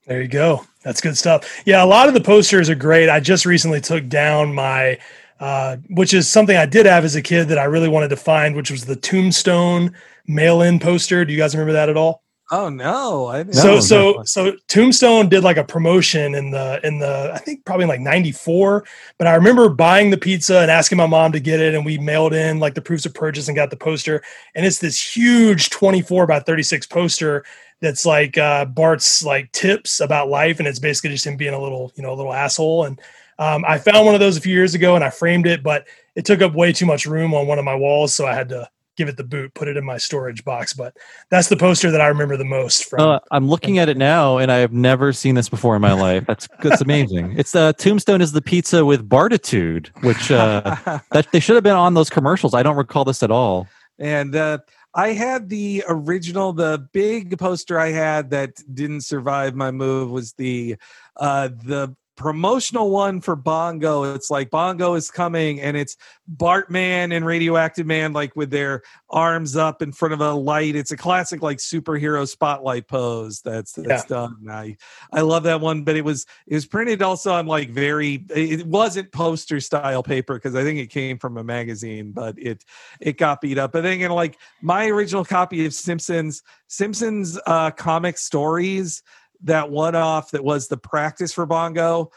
There 0.06 0.22
you 0.22 0.28
go. 0.28 0.64
That's 0.82 1.00
good 1.00 1.16
stuff. 1.16 1.62
Yeah, 1.66 1.82
a 1.82 1.86
lot 1.86 2.06
of 2.06 2.14
the 2.14 2.20
posters 2.20 2.70
are 2.70 2.76
great. 2.76 3.08
I 3.08 3.18
just 3.18 3.44
recently 3.44 3.80
took 3.80 4.08
down 4.08 4.54
my, 4.54 5.00
uh, 5.40 5.78
which 5.90 6.14
is 6.14 6.28
something 6.28 6.56
I 6.56 6.64
did 6.64 6.86
have 6.86 7.04
as 7.04 7.16
a 7.16 7.22
kid 7.22 7.48
that 7.48 7.58
I 7.58 7.64
really 7.64 7.88
wanted 7.88 8.10
to 8.10 8.16
find, 8.16 8.54
which 8.54 8.70
was 8.70 8.84
the 8.84 8.94
Tombstone 8.94 9.92
mail-in 10.28 10.78
poster. 10.78 11.24
Do 11.24 11.32
you 11.32 11.38
guys 11.38 11.56
remember 11.56 11.72
that 11.72 11.88
at 11.88 11.96
all? 11.96 12.22
Oh 12.52 12.68
no! 12.68 13.26
I 13.26 13.42
so 13.50 13.74
no, 13.74 13.80
so 13.80 14.12
no. 14.12 14.22
so 14.24 14.56
Tombstone 14.68 15.28
did 15.28 15.42
like 15.42 15.56
a 15.56 15.64
promotion 15.64 16.36
in 16.36 16.52
the 16.52 16.80
in 16.84 17.00
the 17.00 17.32
I 17.34 17.38
think 17.38 17.64
probably 17.64 17.86
like 17.86 18.00
'94. 18.00 18.84
But 19.18 19.26
I 19.26 19.34
remember 19.34 19.68
buying 19.68 20.10
the 20.10 20.16
pizza 20.16 20.60
and 20.60 20.70
asking 20.70 20.98
my 20.98 21.06
mom 21.06 21.32
to 21.32 21.40
get 21.40 21.58
it, 21.58 21.74
and 21.74 21.84
we 21.84 21.98
mailed 21.98 22.34
in 22.34 22.60
like 22.60 22.74
the 22.74 22.80
proofs 22.80 23.04
of 23.04 23.14
purchase 23.14 23.48
and 23.48 23.56
got 23.56 23.70
the 23.70 23.76
poster. 23.76 24.22
And 24.54 24.64
it's 24.64 24.78
this 24.78 25.16
huge 25.16 25.70
24 25.70 26.28
by 26.28 26.38
36 26.38 26.86
poster 26.86 27.44
that's 27.80 28.06
like 28.06 28.38
uh, 28.38 28.64
Bart's 28.64 29.24
like 29.24 29.50
tips 29.50 29.98
about 29.98 30.28
life, 30.28 30.60
and 30.60 30.68
it's 30.68 30.78
basically 30.78 31.10
just 31.10 31.26
him 31.26 31.36
being 31.36 31.54
a 31.54 31.60
little 31.60 31.92
you 31.96 32.02
know 32.04 32.12
a 32.12 32.14
little 32.14 32.32
asshole. 32.32 32.84
And 32.84 33.00
um, 33.40 33.64
I 33.66 33.78
found 33.78 34.06
one 34.06 34.14
of 34.14 34.20
those 34.20 34.36
a 34.36 34.40
few 34.40 34.54
years 34.54 34.74
ago, 34.74 34.94
and 34.94 35.02
I 35.02 35.10
framed 35.10 35.48
it, 35.48 35.64
but 35.64 35.88
it 36.14 36.24
took 36.24 36.42
up 36.42 36.54
way 36.54 36.72
too 36.72 36.86
much 36.86 37.06
room 37.06 37.34
on 37.34 37.48
one 37.48 37.58
of 37.58 37.64
my 37.64 37.74
walls, 37.74 38.14
so 38.14 38.24
I 38.24 38.34
had 38.34 38.50
to 38.50 38.68
give 38.96 39.08
it 39.08 39.16
the 39.16 39.24
boot, 39.24 39.54
put 39.54 39.68
it 39.68 39.76
in 39.76 39.84
my 39.84 39.96
storage 39.98 40.44
box. 40.44 40.72
But 40.72 40.96
that's 41.30 41.48
the 41.48 41.56
poster 41.56 41.90
that 41.90 42.00
I 42.00 42.06
remember 42.08 42.36
the 42.36 42.44
most 42.44 42.84
from. 42.84 43.00
Uh, 43.00 43.18
I'm 43.30 43.48
looking 43.48 43.78
at 43.78 43.88
it 43.88 43.96
now, 43.96 44.38
and 44.38 44.50
I 44.50 44.56
have 44.56 44.72
never 44.72 45.12
seen 45.12 45.34
this 45.34 45.48
before 45.48 45.76
in 45.76 45.82
my 45.82 45.92
life. 45.92 46.24
That's 46.26 46.48
that's 46.62 46.80
amazing. 46.80 47.38
It's 47.38 47.54
uh, 47.54 47.72
Tombstone 47.74 48.20
is 48.20 48.32
the 48.32 48.42
pizza 48.42 48.84
with 48.84 49.08
Bartitude, 49.08 49.88
which 50.02 50.30
uh, 50.30 50.76
that 51.12 51.30
they 51.32 51.40
should 51.40 51.54
have 51.54 51.64
been 51.64 51.76
on 51.76 51.94
those 51.94 52.10
commercials. 52.10 52.54
I 52.54 52.62
don't 52.62 52.76
recall 52.76 53.04
this 53.04 53.22
at 53.22 53.30
all. 53.30 53.68
And 53.98 54.36
uh, 54.36 54.58
I 54.94 55.08
had 55.12 55.48
the 55.48 55.84
original, 55.88 56.52
the 56.52 56.88
big 56.92 57.38
poster 57.38 57.78
I 57.78 57.90
had 57.90 58.30
that 58.30 58.62
didn't 58.74 59.02
survive 59.02 59.54
my 59.54 59.70
move 59.70 60.10
was 60.10 60.32
the 60.34 60.76
uh, 61.16 61.48
the 61.48 61.94
promotional 62.16 62.90
one 62.90 63.20
for 63.20 63.36
Bongo. 63.36 64.14
It's 64.14 64.30
like 64.30 64.50
Bongo 64.50 64.94
is 64.94 65.10
coming, 65.10 65.60
and 65.60 65.76
it's 65.76 65.96
Bartman 66.34 67.14
and 67.14 67.24
Radioactive 67.24 67.86
Man, 67.86 68.12
like 68.12 68.34
with 68.34 68.50
their 68.50 68.82
arms 69.10 69.56
up 69.56 69.82
in 69.82 69.92
front 69.92 70.14
of 70.14 70.20
a 70.20 70.32
light. 70.32 70.74
It's 70.74 70.90
a 70.90 70.96
classic 70.96 71.42
like 71.42 71.58
superhero 71.58 72.26
spotlight 72.26 72.88
pose. 72.88 73.40
That's 73.42 73.72
that's 73.72 74.04
yeah. 74.04 74.08
done. 74.08 74.46
I 74.50 74.76
I 75.12 75.20
love 75.20 75.44
that 75.44 75.60
one, 75.60 75.84
but 75.84 75.96
it 75.96 76.04
was 76.04 76.26
it 76.46 76.54
was 76.54 76.66
printed 76.66 77.02
also 77.02 77.32
on 77.32 77.46
like 77.46 77.70
very. 77.70 78.24
It 78.30 78.66
wasn't 78.66 79.12
poster 79.12 79.60
style 79.60 80.02
paper 80.02 80.34
because 80.34 80.54
I 80.54 80.62
think 80.62 80.78
it 80.78 80.88
came 80.88 81.18
from 81.18 81.36
a 81.36 81.44
magazine, 81.44 82.12
but 82.12 82.34
it 82.38 82.64
it 83.00 83.18
got 83.18 83.40
beat 83.40 83.58
up. 83.58 83.76
I 83.76 83.82
think 83.82 84.02
in 84.02 84.10
like 84.10 84.38
my 84.62 84.86
original 84.88 85.24
copy 85.24 85.66
of 85.66 85.74
Simpsons 85.74 86.42
Simpsons 86.68 87.38
uh, 87.46 87.70
comic 87.70 88.18
stories 88.18 89.02
that 89.42 89.70
one 89.70 89.94
off 89.94 90.30
that 90.32 90.44
was 90.44 90.68
the 90.68 90.76
practice 90.76 91.32
for 91.32 91.46
Bongo. 91.46 92.10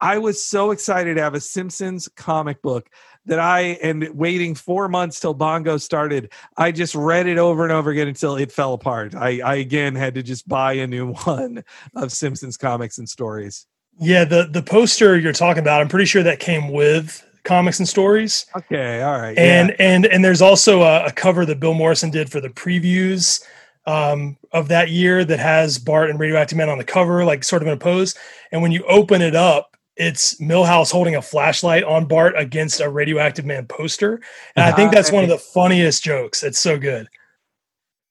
I 0.00 0.18
was 0.18 0.44
so 0.44 0.72
excited 0.72 1.14
to 1.14 1.22
have 1.22 1.34
a 1.34 1.40
Simpsons 1.40 2.08
comic 2.08 2.60
book 2.60 2.88
that 3.26 3.38
I 3.38 3.78
and 3.82 4.08
waiting 4.14 4.54
four 4.54 4.88
months 4.88 5.20
till 5.20 5.34
Bongo 5.34 5.76
started. 5.76 6.32
I 6.56 6.72
just 6.72 6.94
read 6.94 7.28
it 7.28 7.38
over 7.38 7.62
and 7.62 7.72
over 7.72 7.90
again 7.90 8.08
until 8.08 8.36
it 8.36 8.50
fell 8.50 8.72
apart. 8.72 9.14
I, 9.14 9.40
I 9.40 9.54
again 9.56 9.94
had 9.94 10.14
to 10.16 10.22
just 10.22 10.48
buy 10.48 10.72
a 10.74 10.86
new 10.86 11.12
one 11.24 11.64
of 11.94 12.12
Simpsons 12.12 12.56
comics 12.56 12.98
and 12.98 13.08
stories. 13.08 13.66
Yeah, 13.98 14.24
the 14.24 14.48
the 14.50 14.62
poster 14.62 15.18
you're 15.18 15.32
talking 15.32 15.62
about, 15.62 15.80
I'm 15.80 15.88
pretty 15.88 16.06
sure 16.06 16.22
that 16.22 16.40
came 16.40 16.70
with 16.70 17.24
comics 17.44 17.78
and 17.78 17.88
stories. 17.88 18.46
Okay, 18.56 19.02
all 19.02 19.20
right. 19.20 19.36
And 19.38 19.70
yeah. 19.70 19.76
and 19.78 20.06
and 20.06 20.24
there's 20.24 20.42
also 20.42 20.82
a, 20.82 21.06
a 21.06 21.12
cover 21.12 21.44
that 21.46 21.60
Bill 21.60 21.74
Morrison 21.74 22.10
did 22.10 22.30
for 22.30 22.40
the 22.40 22.48
previews 22.48 23.44
um, 23.86 24.36
of 24.52 24.68
that 24.68 24.90
year 24.90 25.24
that 25.24 25.38
has 25.38 25.78
Bart 25.78 26.10
and 26.10 26.18
Radioactive 26.18 26.56
Man 26.56 26.68
on 26.68 26.78
the 26.78 26.84
cover, 26.84 27.24
like 27.24 27.44
sort 27.44 27.62
of 27.62 27.68
in 27.68 27.74
a 27.74 27.78
pose. 27.78 28.14
And 28.50 28.62
when 28.62 28.72
you 28.72 28.84
open 28.84 29.22
it 29.22 29.34
up, 29.34 29.76
it's 29.96 30.36
Milhouse 30.40 30.90
holding 30.90 31.16
a 31.16 31.22
flashlight 31.22 31.84
on 31.84 32.06
Bart 32.06 32.34
against 32.36 32.80
a 32.80 32.88
Radioactive 32.88 33.44
Man 33.44 33.66
poster. 33.66 34.20
And 34.56 34.64
I 34.64 34.72
think 34.72 34.92
that's 34.92 35.12
one 35.12 35.22
of 35.22 35.30
the 35.30 35.38
funniest 35.38 36.02
jokes. 36.02 36.42
It's 36.42 36.58
so 36.58 36.78
good. 36.78 37.08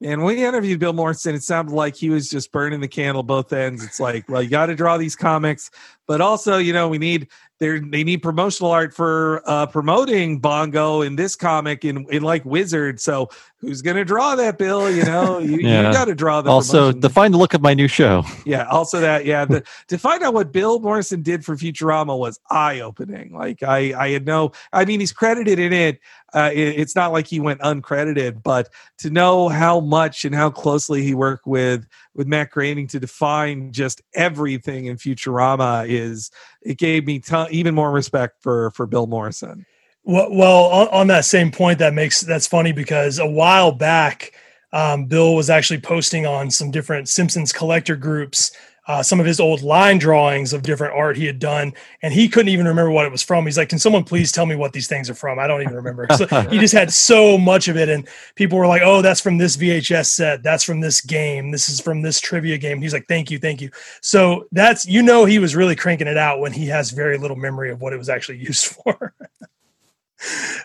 And 0.03 0.23
when 0.23 0.35
we 0.35 0.43
interviewed 0.43 0.79
Bill 0.79 0.93
Morrison, 0.93 1.35
it 1.35 1.43
sounded 1.43 1.73
like 1.73 1.95
he 1.95 2.09
was 2.09 2.27
just 2.29 2.51
burning 2.51 2.81
the 2.81 2.87
candle 2.87 3.21
both 3.21 3.53
ends. 3.53 3.83
It's 3.83 3.99
like, 3.99 4.27
well, 4.27 4.41
you 4.41 4.49
got 4.49 4.65
to 4.67 4.75
draw 4.75 4.97
these 4.97 5.15
comics, 5.15 5.69
but 6.07 6.21
also, 6.21 6.57
you 6.57 6.73
know, 6.73 6.89
we 6.89 6.97
need 6.97 7.27
they 7.61 7.79
they 7.79 8.03
need 8.03 8.23
promotional 8.23 8.71
art 8.71 8.91
for 8.91 9.43
uh, 9.45 9.67
promoting 9.67 10.39
Bongo 10.39 11.01
in 11.01 11.15
this 11.15 11.35
comic 11.35 11.85
in, 11.85 12.07
in 12.09 12.23
like 12.23 12.43
Wizard. 12.43 12.99
So 12.99 13.29
who's 13.59 13.83
going 13.83 13.97
to 13.97 14.03
draw 14.03 14.35
that, 14.35 14.57
Bill? 14.57 14.89
You 14.89 15.03
know, 15.03 15.37
you, 15.39 15.59
yeah. 15.59 15.85
you 15.85 15.93
got 15.93 16.05
to 16.05 16.15
draw 16.15 16.41
that. 16.41 16.49
Also, 16.49 16.87
promotion. 16.87 16.99
define 17.01 17.31
the 17.31 17.37
look 17.37 17.53
of 17.53 17.61
my 17.61 17.75
new 17.75 17.87
show. 17.87 18.23
Yeah, 18.47 18.67
also 18.67 18.99
that. 18.99 19.25
Yeah, 19.25 19.45
the, 19.45 19.63
to 19.89 19.99
find 19.99 20.23
out 20.23 20.33
what 20.33 20.51
Bill 20.51 20.79
Morrison 20.79 21.21
did 21.21 21.45
for 21.45 21.55
Futurama 21.55 22.17
was 22.17 22.39
eye 22.49 22.79
opening. 22.79 23.31
Like 23.31 23.61
I, 23.61 23.93
I 23.95 24.09
had 24.09 24.25
no. 24.25 24.53
I 24.73 24.83
mean, 24.83 24.99
he's 24.99 25.13
credited 25.13 25.59
in 25.59 25.71
it. 25.71 25.99
Uh, 26.33 26.49
it. 26.53 26.79
It's 26.79 26.95
not 26.95 27.11
like 27.11 27.27
he 27.27 27.39
went 27.39 27.59
uncredited, 27.61 28.41
but 28.41 28.69
to 28.99 29.09
know 29.09 29.49
how 29.49 29.79
much 29.79 30.23
and 30.23 30.33
how 30.33 30.49
closely 30.49 31.03
he 31.03 31.13
worked 31.13 31.45
with 31.45 31.85
with 32.15 32.27
Matt 32.27 32.51
Groening 32.51 32.87
to 32.87 32.99
define 32.99 33.71
just 33.71 34.01
everything 34.13 34.85
in 34.85 34.97
Futurama 34.97 35.87
is 35.87 36.31
it 36.61 36.77
gave 36.77 37.05
me 37.05 37.21
even 37.49 37.75
more 37.75 37.91
respect 37.91 38.41
for 38.41 38.71
for 38.71 38.87
Bill 38.87 39.07
Morrison. 39.07 39.65
Well, 40.03 40.31
well 40.31 40.63
on, 40.65 40.87
on, 40.87 41.07
that 41.07 41.25
same 41.25 41.51
point, 41.51 41.79
that 41.79 41.93
makes 41.93 42.21
that's 42.21 42.47
funny 42.47 42.71
because 42.71 43.19
a 43.19 43.27
while 43.27 43.71
back, 43.71 44.33
um, 44.73 45.05
Bill 45.05 45.35
was 45.35 45.49
actually 45.49 45.81
posting 45.81 46.25
on 46.25 46.49
some 46.49 46.71
different 46.71 47.07
Simpsons 47.09 47.51
collector 47.51 47.95
groups 47.95 48.51
uh, 48.87 49.03
some 49.03 49.19
of 49.19 49.25
his 49.27 49.39
old 49.39 49.61
line 49.61 49.99
drawings 49.99 50.53
of 50.53 50.63
different 50.63 50.93
art 50.95 51.15
he 51.15 51.25
had 51.25 51.37
done, 51.37 51.73
and 52.01 52.13
he 52.13 52.27
couldn't 52.27 52.49
even 52.49 52.67
remember 52.67 52.89
what 52.89 53.05
it 53.05 53.11
was 53.11 53.21
from. 53.21 53.45
He's 53.45 53.57
like, 53.57 53.69
"Can 53.69 53.77
someone 53.77 54.03
please 54.03 54.31
tell 54.31 54.47
me 54.47 54.55
what 54.55 54.73
these 54.73 54.87
things 54.87 55.07
are 55.09 55.13
from?" 55.13 55.37
I 55.37 55.45
don't 55.45 55.61
even 55.61 55.75
remember. 55.75 56.07
So 56.17 56.25
he 56.49 56.57
just 56.57 56.73
had 56.73 56.91
so 56.91 57.37
much 57.37 57.67
of 57.67 57.77
it, 57.77 57.89
and 57.89 58.07
people 58.35 58.57
were 58.57 58.65
like, 58.65 58.81
"Oh, 58.83 59.03
that's 59.03 59.21
from 59.21 59.37
this 59.37 59.55
VHS 59.55 60.07
set. 60.07 60.41
That's 60.41 60.63
from 60.63 60.79
this 60.79 60.99
game. 60.99 61.51
This 61.51 61.69
is 61.69 61.79
from 61.79 62.01
this 62.01 62.19
trivia 62.19 62.57
game." 62.57 62.81
He's 62.81 62.93
like, 62.93 63.07
"Thank 63.07 63.29
you, 63.29 63.37
thank 63.37 63.61
you." 63.61 63.69
So 64.01 64.47
that's 64.51 64.85
you 64.85 65.03
know 65.03 65.25
he 65.25 65.37
was 65.37 65.55
really 65.55 65.75
cranking 65.75 66.07
it 66.07 66.17
out 66.17 66.39
when 66.39 66.51
he 66.51 66.65
has 66.67 66.89
very 66.89 67.19
little 67.19 67.37
memory 67.37 67.69
of 67.69 67.81
what 67.81 67.93
it 67.93 67.97
was 67.97 68.09
actually 68.09 68.37
used 68.49 68.65
for. 68.65 69.13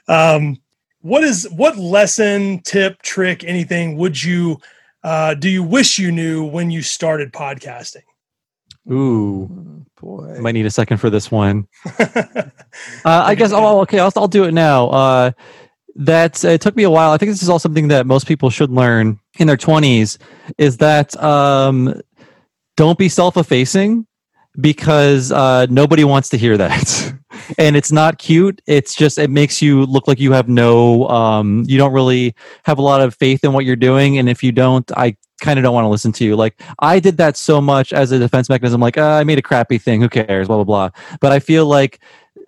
um, 0.09 0.59
what 1.03 1.23
is 1.23 1.47
what 1.51 1.77
lesson, 1.77 2.61
tip, 2.63 3.03
trick, 3.03 3.45
anything 3.45 3.97
would 3.99 4.21
you? 4.21 4.59
Uh, 5.07 5.35
do 5.35 5.49
you 5.49 5.63
wish 5.63 5.99
you 5.99 6.11
knew 6.11 6.45
when 6.45 6.69
you 6.69 6.83
started 6.83 7.33
podcasting? 7.33 8.03
Ooh, 8.91 9.49
oh, 9.49 9.87
boy. 10.01 10.39
Might 10.41 10.53
need 10.53 10.67
a 10.67 10.71
second 10.71 10.97
for 10.97 11.11
this 11.11 11.31
one. 11.31 11.69
uh, 11.99 12.43
I 13.05 13.37
guess, 13.37 13.53
oh, 13.53 13.81
okay, 13.83 14.01
I'll, 14.01 14.13
I'll 14.17 14.27
do 14.27 14.43
it 14.45 14.53
now. 14.53 14.89
Uh, 14.89 15.31
that 15.95 16.45
uh, 16.45 16.49
it 16.49 16.61
took 16.61 16.75
me 16.75 16.83
a 16.83 16.91
while. 16.91 17.13
I 17.13 17.19
think 17.19 17.31
this 17.31 17.43
is 17.43 17.49
all 17.49 17.61
something 17.61 17.87
that 17.89 18.05
most 18.05 18.27
people 18.27 18.51
should 18.51 18.71
learn 18.71 19.21
in 19.39 19.47
their 19.47 19.57
20s 19.57 20.19
is 20.59 20.79
that 20.79 21.17
um, 21.23 22.01
don't 22.77 22.99
be 22.99 23.09
self 23.09 23.37
effacing 23.37 24.09
because 24.61 25.31
uh, 25.31 25.67
nobody 25.71 26.03
wants 26.03 26.31
to 26.31 26.37
hear 26.37 26.57
that. 26.57 27.15
and 27.59 27.77
it's 27.77 27.93
not 27.93 28.19
cute. 28.19 28.61
It's 28.67 28.95
just, 28.95 29.19
it 29.19 29.31
makes 29.31 29.61
you 29.61 29.87
look 29.87 30.09
like 30.09 30.21
you 30.21 30.33
have 30.33 30.49
no, 30.49 31.09
um, 31.09 31.65
you 31.67 31.79
don't 31.79 31.93
really 31.93 32.35
have 32.65 32.79
a 32.79 32.83
lot 32.83 33.01
of 33.01 33.15
faith 33.15 33.45
in 33.45 33.53
what 33.53 33.65
you're 33.65 33.77
doing. 33.77 34.19
And 34.19 34.29
if 34.29 34.43
you 34.43 34.53
don't, 34.53 34.91
I 34.97 35.17
kind 35.41 35.59
of 35.59 35.63
don't 35.63 35.75
want 35.75 35.85
to 35.85 35.89
listen 35.89 36.13
to 36.13 36.25
you. 36.25 36.37
Like 36.37 36.61
I 36.79 36.99
did 36.99 37.17
that 37.19 37.37
so 37.37 37.61
much 37.61 37.93
as 37.93 38.13
a 38.13 38.19
defense 38.19 38.49
mechanism. 38.49 38.81
Like 38.81 38.99
uh, 38.99 39.03
I 39.03 39.25
made 39.25 39.39
a 39.39 39.43
crappy 39.43 39.79
thing. 39.79 40.01
Who 40.01 40.09
cares? 40.09 40.47
Blah 40.47 40.57
blah 40.57 40.65
blah. 40.65 41.17
But 41.21 41.33
I 41.33 41.41
feel 41.41 41.67
like 41.67 42.01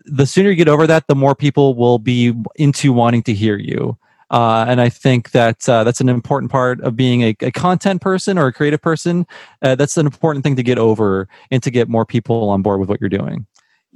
the 0.04 0.26
sooner 0.26 0.50
you 0.50 0.56
get 0.56 0.68
over 0.68 0.86
that, 0.86 1.06
the 1.06 1.14
more 1.14 1.34
people 1.34 1.74
will 1.74 1.98
be 1.98 2.34
into 2.56 2.92
wanting 2.92 3.22
to 3.24 3.34
hear 3.34 3.58
you. 3.58 3.98
Uh, 4.30 4.66
and 4.68 4.80
I 4.80 4.90
think 4.90 5.30
that 5.30 5.66
uh, 5.68 5.84
that's 5.84 6.00
an 6.02 6.08
important 6.08 6.52
part 6.52 6.80
of 6.82 6.96
being 6.96 7.22
a, 7.22 7.36
a 7.40 7.50
content 7.50 8.02
person 8.02 8.36
or 8.36 8.46
a 8.46 8.52
creative 8.52 8.82
person. 8.82 9.26
Uh, 9.62 9.74
that's 9.74 9.96
an 9.96 10.06
important 10.06 10.44
thing 10.44 10.56
to 10.56 10.62
get 10.62 10.78
over 10.78 11.28
and 11.50 11.62
to 11.62 11.70
get 11.70 11.88
more 11.88 12.04
people 12.04 12.50
on 12.50 12.60
board 12.60 12.78
with 12.78 12.88
what 12.90 13.00
you're 13.00 13.08
doing. 13.08 13.46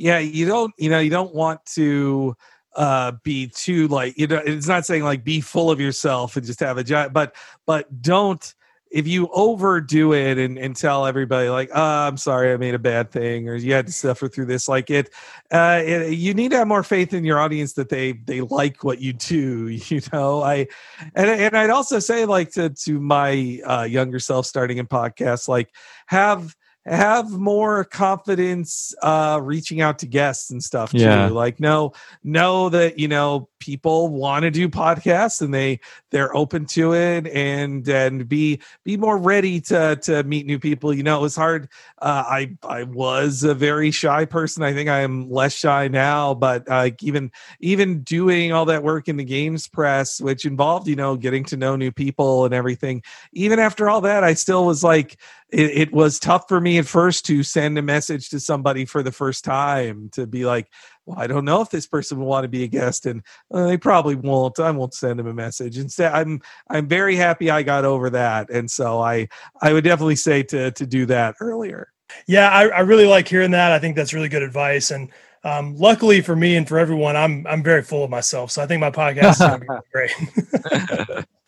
Yeah, 0.02 0.18
you 0.18 0.46
don't, 0.46 0.74
you 0.78 0.90
know, 0.90 0.98
you 0.98 1.10
don't 1.10 1.32
want 1.32 1.64
to 1.74 2.36
uh 2.74 3.12
be 3.22 3.48
too 3.48 3.86
like 3.88 4.16
you 4.16 4.26
know 4.26 4.40
it's 4.46 4.66
not 4.66 4.86
saying 4.86 5.02
like 5.02 5.22
be 5.22 5.42
full 5.42 5.70
of 5.70 5.78
yourself 5.78 6.38
and 6.38 6.46
just 6.46 6.58
have 6.58 6.78
a 6.78 6.82
giant 6.82 7.12
but 7.12 7.36
but 7.66 8.00
don't 8.00 8.54
if 8.90 9.06
you 9.06 9.28
overdo 9.30 10.14
it 10.14 10.38
and, 10.38 10.56
and 10.58 10.74
tell 10.74 11.04
everybody 11.04 11.50
like 11.50 11.68
oh, 11.74 11.82
i'm 11.82 12.16
sorry 12.16 12.50
i 12.50 12.56
made 12.56 12.74
a 12.74 12.78
bad 12.78 13.10
thing 13.10 13.46
or 13.46 13.56
you 13.56 13.74
had 13.74 13.86
to 13.86 13.92
suffer 13.92 14.26
through 14.26 14.46
this 14.46 14.68
like 14.68 14.88
it, 14.88 15.10
uh, 15.50 15.82
it, 15.84 16.14
you 16.14 16.32
need 16.32 16.50
to 16.50 16.56
have 16.56 16.66
more 16.66 16.82
faith 16.82 17.12
in 17.12 17.26
your 17.26 17.38
audience 17.38 17.74
that 17.74 17.90
they 17.90 18.12
they 18.12 18.40
like 18.40 18.82
what 18.82 19.02
you 19.02 19.12
do 19.12 19.68
you 19.88 20.00
know? 20.10 20.42
I 20.42 20.66
and, 21.14 21.28
and 21.28 21.54
i'd 21.54 21.68
also 21.68 21.98
say 21.98 22.24
like 22.24 22.52
to 22.52 22.70
to 22.70 22.98
my 22.98 23.60
uh, 23.66 23.82
younger 23.82 24.18
self 24.18 24.46
starting 24.46 24.78
in 24.78 24.86
podcasts 24.86 25.46
like 25.46 25.68
have 26.06 26.56
have 26.84 27.30
more 27.30 27.84
confidence 27.84 28.94
uh 29.02 29.38
reaching 29.42 29.80
out 29.80 30.00
to 30.00 30.06
guests 30.06 30.50
and 30.50 30.62
stuff 30.62 30.90
too 30.90 30.98
yeah. 30.98 31.28
like 31.28 31.60
know 31.60 31.92
know 32.24 32.68
that 32.68 32.98
you 32.98 33.06
know 33.06 33.48
people 33.62 34.09
want 34.09 34.43
to 34.43 34.51
do 34.51 34.68
podcasts 34.68 35.40
and 35.40 35.55
they 35.55 35.78
they're 36.10 36.34
open 36.36 36.66
to 36.66 36.94
it 36.94 37.28
and 37.28 37.89
and 37.89 38.28
be 38.28 38.60
be 38.84 38.97
more 38.97 39.16
ready 39.16 39.60
to 39.60 39.97
to 40.02 40.24
meet 40.24 40.47
new 40.47 40.59
people. 40.59 40.93
You 40.93 41.05
know 41.05 41.18
it 41.18 41.22
was 41.22 41.36
hard 41.36 41.68
uh, 42.01 42.24
i 42.26 42.56
i 42.64 42.82
was 42.82 43.44
a 43.44 43.55
very 43.55 43.93
shy 43.93 44.24
person. 44.24 44.64
I 44.64 44.72
think 44.72 44.89
i 44.89 45.01
am 45.01 45.30
less 45.30 45.55
shy 45.55 45.86
now 45.89 46.34
but 46.34 46.68
uh, 46.68 46.90
even 47.01 47.30
even 47.60 48.02
doing 48.02 48.52
all 48.52 48.64
that 48.64 48.82
work 48.82 49.09
in 49.09 49.16
the 49.16 49.24
games 49.24 49.68
press 49.68 50.20
which 50.20 50.44
involved 50.44 50.89
you 50.89 50.97
know 50.97 51.16
getting 51.16 51.44
to 51.44 51.56
know 51.56 51.76
new 51.76 51.93
people 51.93 52.44
and 52.44 52.52
everything 52.52 53.02
even 53.32 53.59
after 53.59 53.89
all 53.89 54.01
that 54.01 54.24
i 54.24 54.34
still 54.34 54.66
was 54.66 54.82
like 54.82 55.18
it, 55.52 55.70
it 55.70 55.93
was 55.93 56.18
tough 56.18 56.48
for 56.48 56.60
me 56.60 56.78
at 56.78 56.86
first 56.86 57.26
to 57.26 57.43
send 57.43 57.76
a 57.78 57.82
message 57.82 58.30
to 58.30 58.40
somebody 58.40 58.84
for 58.86 59.02
the 59.02 59.12
first 59.12 59.44
time 59.44 60.09
to 60.12 60.26
be 60.26 60.44
like 60.44 60.70
well, 61.06 61.18
I 61.18 61.26
don't 61.26 61.44
know 61.44 61.60
if 61.60 61.70
this 61.70 61.86
person 61.86 62.18
will 62.18 62.26
want 62.26 62.44
to 62.44 62.48
be 62.48 62.64
a 62.64 62.68
guest, 62.68 63.06
and 63.06 63.22
uh, 63.52 63.66
they 63.66 63.76
probably 63.76 64.14
won't. 64.14 64.60
I 64.60 64.70
won't 64.70 64.94
send 64.94 65.18
them 65.18 65.26
a 65.26 65.34
message. 65.34 65.78
Instead, 65.78 66.12
I'm 66.12 66.40
I'm 66.70 66.86
very 66.86 67.16
happy 67.16 67.50
I 67.50 67.62
got 67.62 67.84
over 67.84 68.10
that, 68.10 68.50
and 68.50 68.70
so 68.70 69.00
I 69.00 69.28
I 69.60 69.72
would 69.72 69.84
definitely 69.84 70.16
say 70.16 70.42
to 70.44 70.70
to 70.70 70.86
do 70.86 71.06
that 71.06 71.34
earlier. 71.40 71.92
Yeah, 72.26 72.50
I, 72.50 72.68
I 72.68 72.80
really 72.80 73.06
like 73.06 73.26
hearing 73.26 73.52
that. 73.52 73.72
I 73.72 73.78
think 73.78 73.96
that's 73.96 74.12
really 74.12 74.28
good 74.28 74.42
advice, 74.42 74.90
and 74.90 75.10
um, 75.44 75.76
luckily 75.76 76.20
for 76.20 76.36
me 76.36 76.56
and 76.56 76.68
for 76.68 76.78
everyone, 76.78 77.16
I'm 77.16 77.46
I'm 77.48 77.62
very 77.62 77.82
full 77.82 78.04
of 78.04 78.10
myself, 78.10 78.52
so 78.52 78.62
I 78.62 78.66
think 78.66 78.80
my 78.80 78.90
podcast 78.90 79.32
is 79.32 79.38
going 79.38 79.60
to 79.60 79.66
be 79.66 80.96
great. 81.12 81.24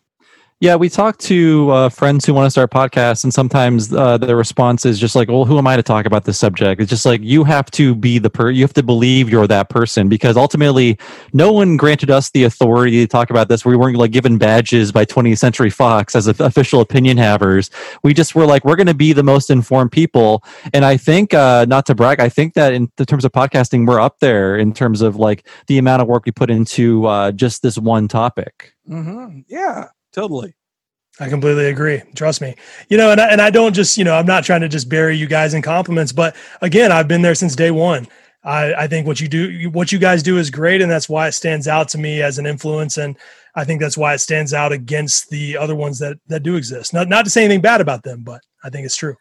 Yeah, 0.64 0.76
we 0.76 0.88
talk 0.88 1.18
to 1.18 1.70
uh, 1.72 1.88
friends 1.90 2.24
who 2.24 2.32
want 2.32 2.46
to 2.46 2.50
start 2.50 2.70
podcasts, 2.70 3.22
and 3.22 3.34
sometimes 3.34 3.92
uh, 3.92 4.16
the 4.16 4.34
response 4.34 4.86
is 4.86 4.98
just 4.98 5.14
like, 5.14 5.28
"Well, 5.28 5.44
who 5.44 5.58
am 5.58 5.66
I 5.66 5.76
to 5.76 5.82
talk 5.82 6.06
about 6.06 6.24
this 6.24 6.38
subject?" 6.38 6.80
It's 6.80 6.88
just 6.88 7.04
like 7.04 7.20
you 7.22 7.44
have 7.44 7.70
to 7.72 7.94
be 7.94 8.18
the 8.18 8.30
per, 8.30 8.48
you 8.48 8.62
have 8.62 8.72
to 8.72 8.82
believe 8.82 9.28
you're 9.28 9.46
that 9.46 9.68
person 9.68 10.08
because 10.08 10.38
ultimately, 10.38 10.96
no 11.34 11.52
one 11.52 11.76
granted 11.76 12.10
us 12.10 12.30
the 12.30 12.44
authority 12.44 12.92
to 13.00 13.06
talk 13.06 13.28
about 13.28 13.50
this. 13.50 13.66
We 13.66 13.76
weren't 13.76 13.98
like 13.98 14.10
given 14.10 14.38
badges 14.38 14.90
by 14.90 15.04
20th 15.04 15.36
Century 15.36 15.68
Fox 15.68 16.16
as 16.16 16.28
official 16.28 16.80
opinion 16.80 17.18
havers. 17.18 17.68
We 18.02 18.14
just 18.14 18.34
were 18.34 18.46
like, 18.46 18.64
we're 18.64 18.76
going 18.76 18.86
to 18.86 18.94
be 18.94 19.12
the 19.12 19.22
most 19.22 19.50
informed 19.50 19.92
people, 19.92 20.42
and 20.72 20.82
I 20.82 20.96
think, 20.96 21.34
uh, 21.34 21.66
not 21.68 21.84
to 21.88 21.94
brag, 21.94 22.20
I 22.20 22.30
think 22.30 22.54
that 22.54 22.72
in 22.72 22.88
terms 23.06 23.26
of 23.26 23.32
podcasting, 23.32 23.86
we're 23.86 24.00
up 24.00 24.20
there 24.20 24.56
in 24.56 24.72
terms 24.72 25.02
of 25.02 25.16
like 25.16 25.46
the 25.66 25.76
amount 25.76 26.00
of 26.00 26.08
work 26.08 26.24
we 26.24 26.32
put 26.32 26.48
into 26.48 27.04
uh, 27.04 27.32
just 27.32 27.60
this 27.60 27.76
one 27.76 28.08
topic. 28.08 28.72
Mm-hmm. 28.88 29.40
Yeah, 29.48 29.88
totally. 30.14 30.54
I 31.20 31.28
completely 31.28 31.66
agree. 31.66 32.02
Trust 32.16 32.40
me. 32.40 32.56
You 32.88 32.96
know, 32.96 33.12
and 33.12 33.20
I, 33.20 33.28
and 33.28 33.40
I 33.40 33.50
don't 33.50 33.72
just, 33.72 33.96
you 33.96 34.04
know, 34.04 34.14
I'm 34.14 34.26
not 34.26 34.44
trying 34.44 34.62
to 34.62 34.68
just 34.68 34.88
bury 34.88 35.16
you 35.16 35.26
guys 35.26 35.54
in 35.54 35.62
compliments, 35.62 36.12
but 36.12 36.34
again, 36.60 36.90
I've 36.90 37.06
been 37.06 37.22
there 37.22 37.36
since 37.36 37.54
day 37.54 37.70
one. 37.70 38.08
I, 38.42 38.74
I 38.74 38.86
think 38.88 39.06
what 39.06 39.20
you 39.20 39.28
do, 39.28 39.70
what 39.70 39.92
you 39.92 39.98
guys 39.98 40.22
do 40.22 40.38
is 40.38 40.50
great. 40.50 40.82
And 40.82 40.90
that's 40.90 41.08
why 41.08 41.28
it 41.28 41.32
stands 41.32 41.68
out 41.68 41.88
to 41.90 41.98
me 41.98 42.20
as 42.20 42.38
an 42.38 42.46
influence. 42.46 42.96
And 42.96 43.16
I 43.54 43.64
think 43.64 43.80
that's 43.80 43.96
why 43.96 44.14
it 44.14 44.18
stands 44.18 44.52
out 44.52 44.72
against 44.72 45.30
the 45.30 45.56
other 45.56 45.76
ones 45.76 45.98
that, 46.00 46.18
that 46.26 46.42
do 46.42 46.56
exist. 46.56 46.92
Not, 46.92 47.08
not 47.08 47.24
to 47.24 47.30
say 47.30 47.44
anything 47.44 47.60
bad 47.60 47.80
about 47.80 48.02
them, 48.02 48.22
but 48.24 48.40
I 48.64 48.70
think 48.70 48.84
it's 48.84 48.96
true. 48.96 49.14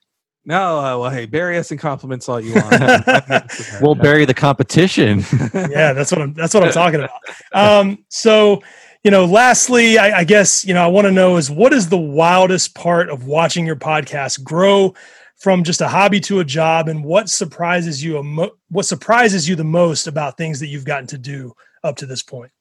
No, 0.46 0.80
uh, 0.80 0.98
well, 1.00 1.10
hey, 1.10 1.26
bury 1.26 1.58
us 1.58 1.72
in 1.72 1.78
compliments 1.78 2.28
all 2.28 2.42
you 2.42 2.54
want. 2.56 3.82
we'll 3.82 3.96
bury 3.96 4.26
the 4.26 4.34
competition. 4.34 5.20
yeah, 5.54 5.94
that's 5.94 6.12
what 6.12 6.22
I'm. 6.22 6.34
That's 6.34 6.54
what 6.54 6.64
I'm 6.64 6.72
talking 6.74 7.00
about. 7.00 7.22
Um, 7.54 8.04
so, 8.10 8.62
you 9.04 9.12
know, 9.12 9.26
lastly, 9.26 9.98
I, 9.98 10.20
I 10.20 10.24
guess 10.24 10.64
you 10.66 10.74
know 10.74 10.84
I 10.84 10.88
want 10.88 11.06
to 11.06 11.12
know 11.12 11.38
is 11.38 11.52
what 11.52 11.74
is 11.74 11.90
the 11.90 11.98
wildest 11.98 12.74
part 12.74 13.10
of 13.10 13.26
watching 13.26 13.66
your 13.66 13.76
podcast 13.76 14.44
grow 14.44 14.94
from 15.36 15.64
just 15.64 15.82
a 15.82 15.90
hobby 15.90 16.22
to 16.22 16.40
a 16.40 16.46
job, 16.46 16.88
and 16.88 17.04
what 17.04 17.30
surprises 17.30 18.04
you? 18.04 18.22
What 18.70 18.86
surprises 18.86 19.48
you 19.48 19.56
the 19.56 19.64
most 19.64 20.08
about 20.08 20.38
things 20.38 20.60
that 20.62 20.68
you've 20.68 20.86
gotten 20.86 21.08
to 21.08 21.18
do 21.18 21.54
up 21.84 21.98
to 21.98 22.06
this 22.06 22.24
point? 22.24 22.52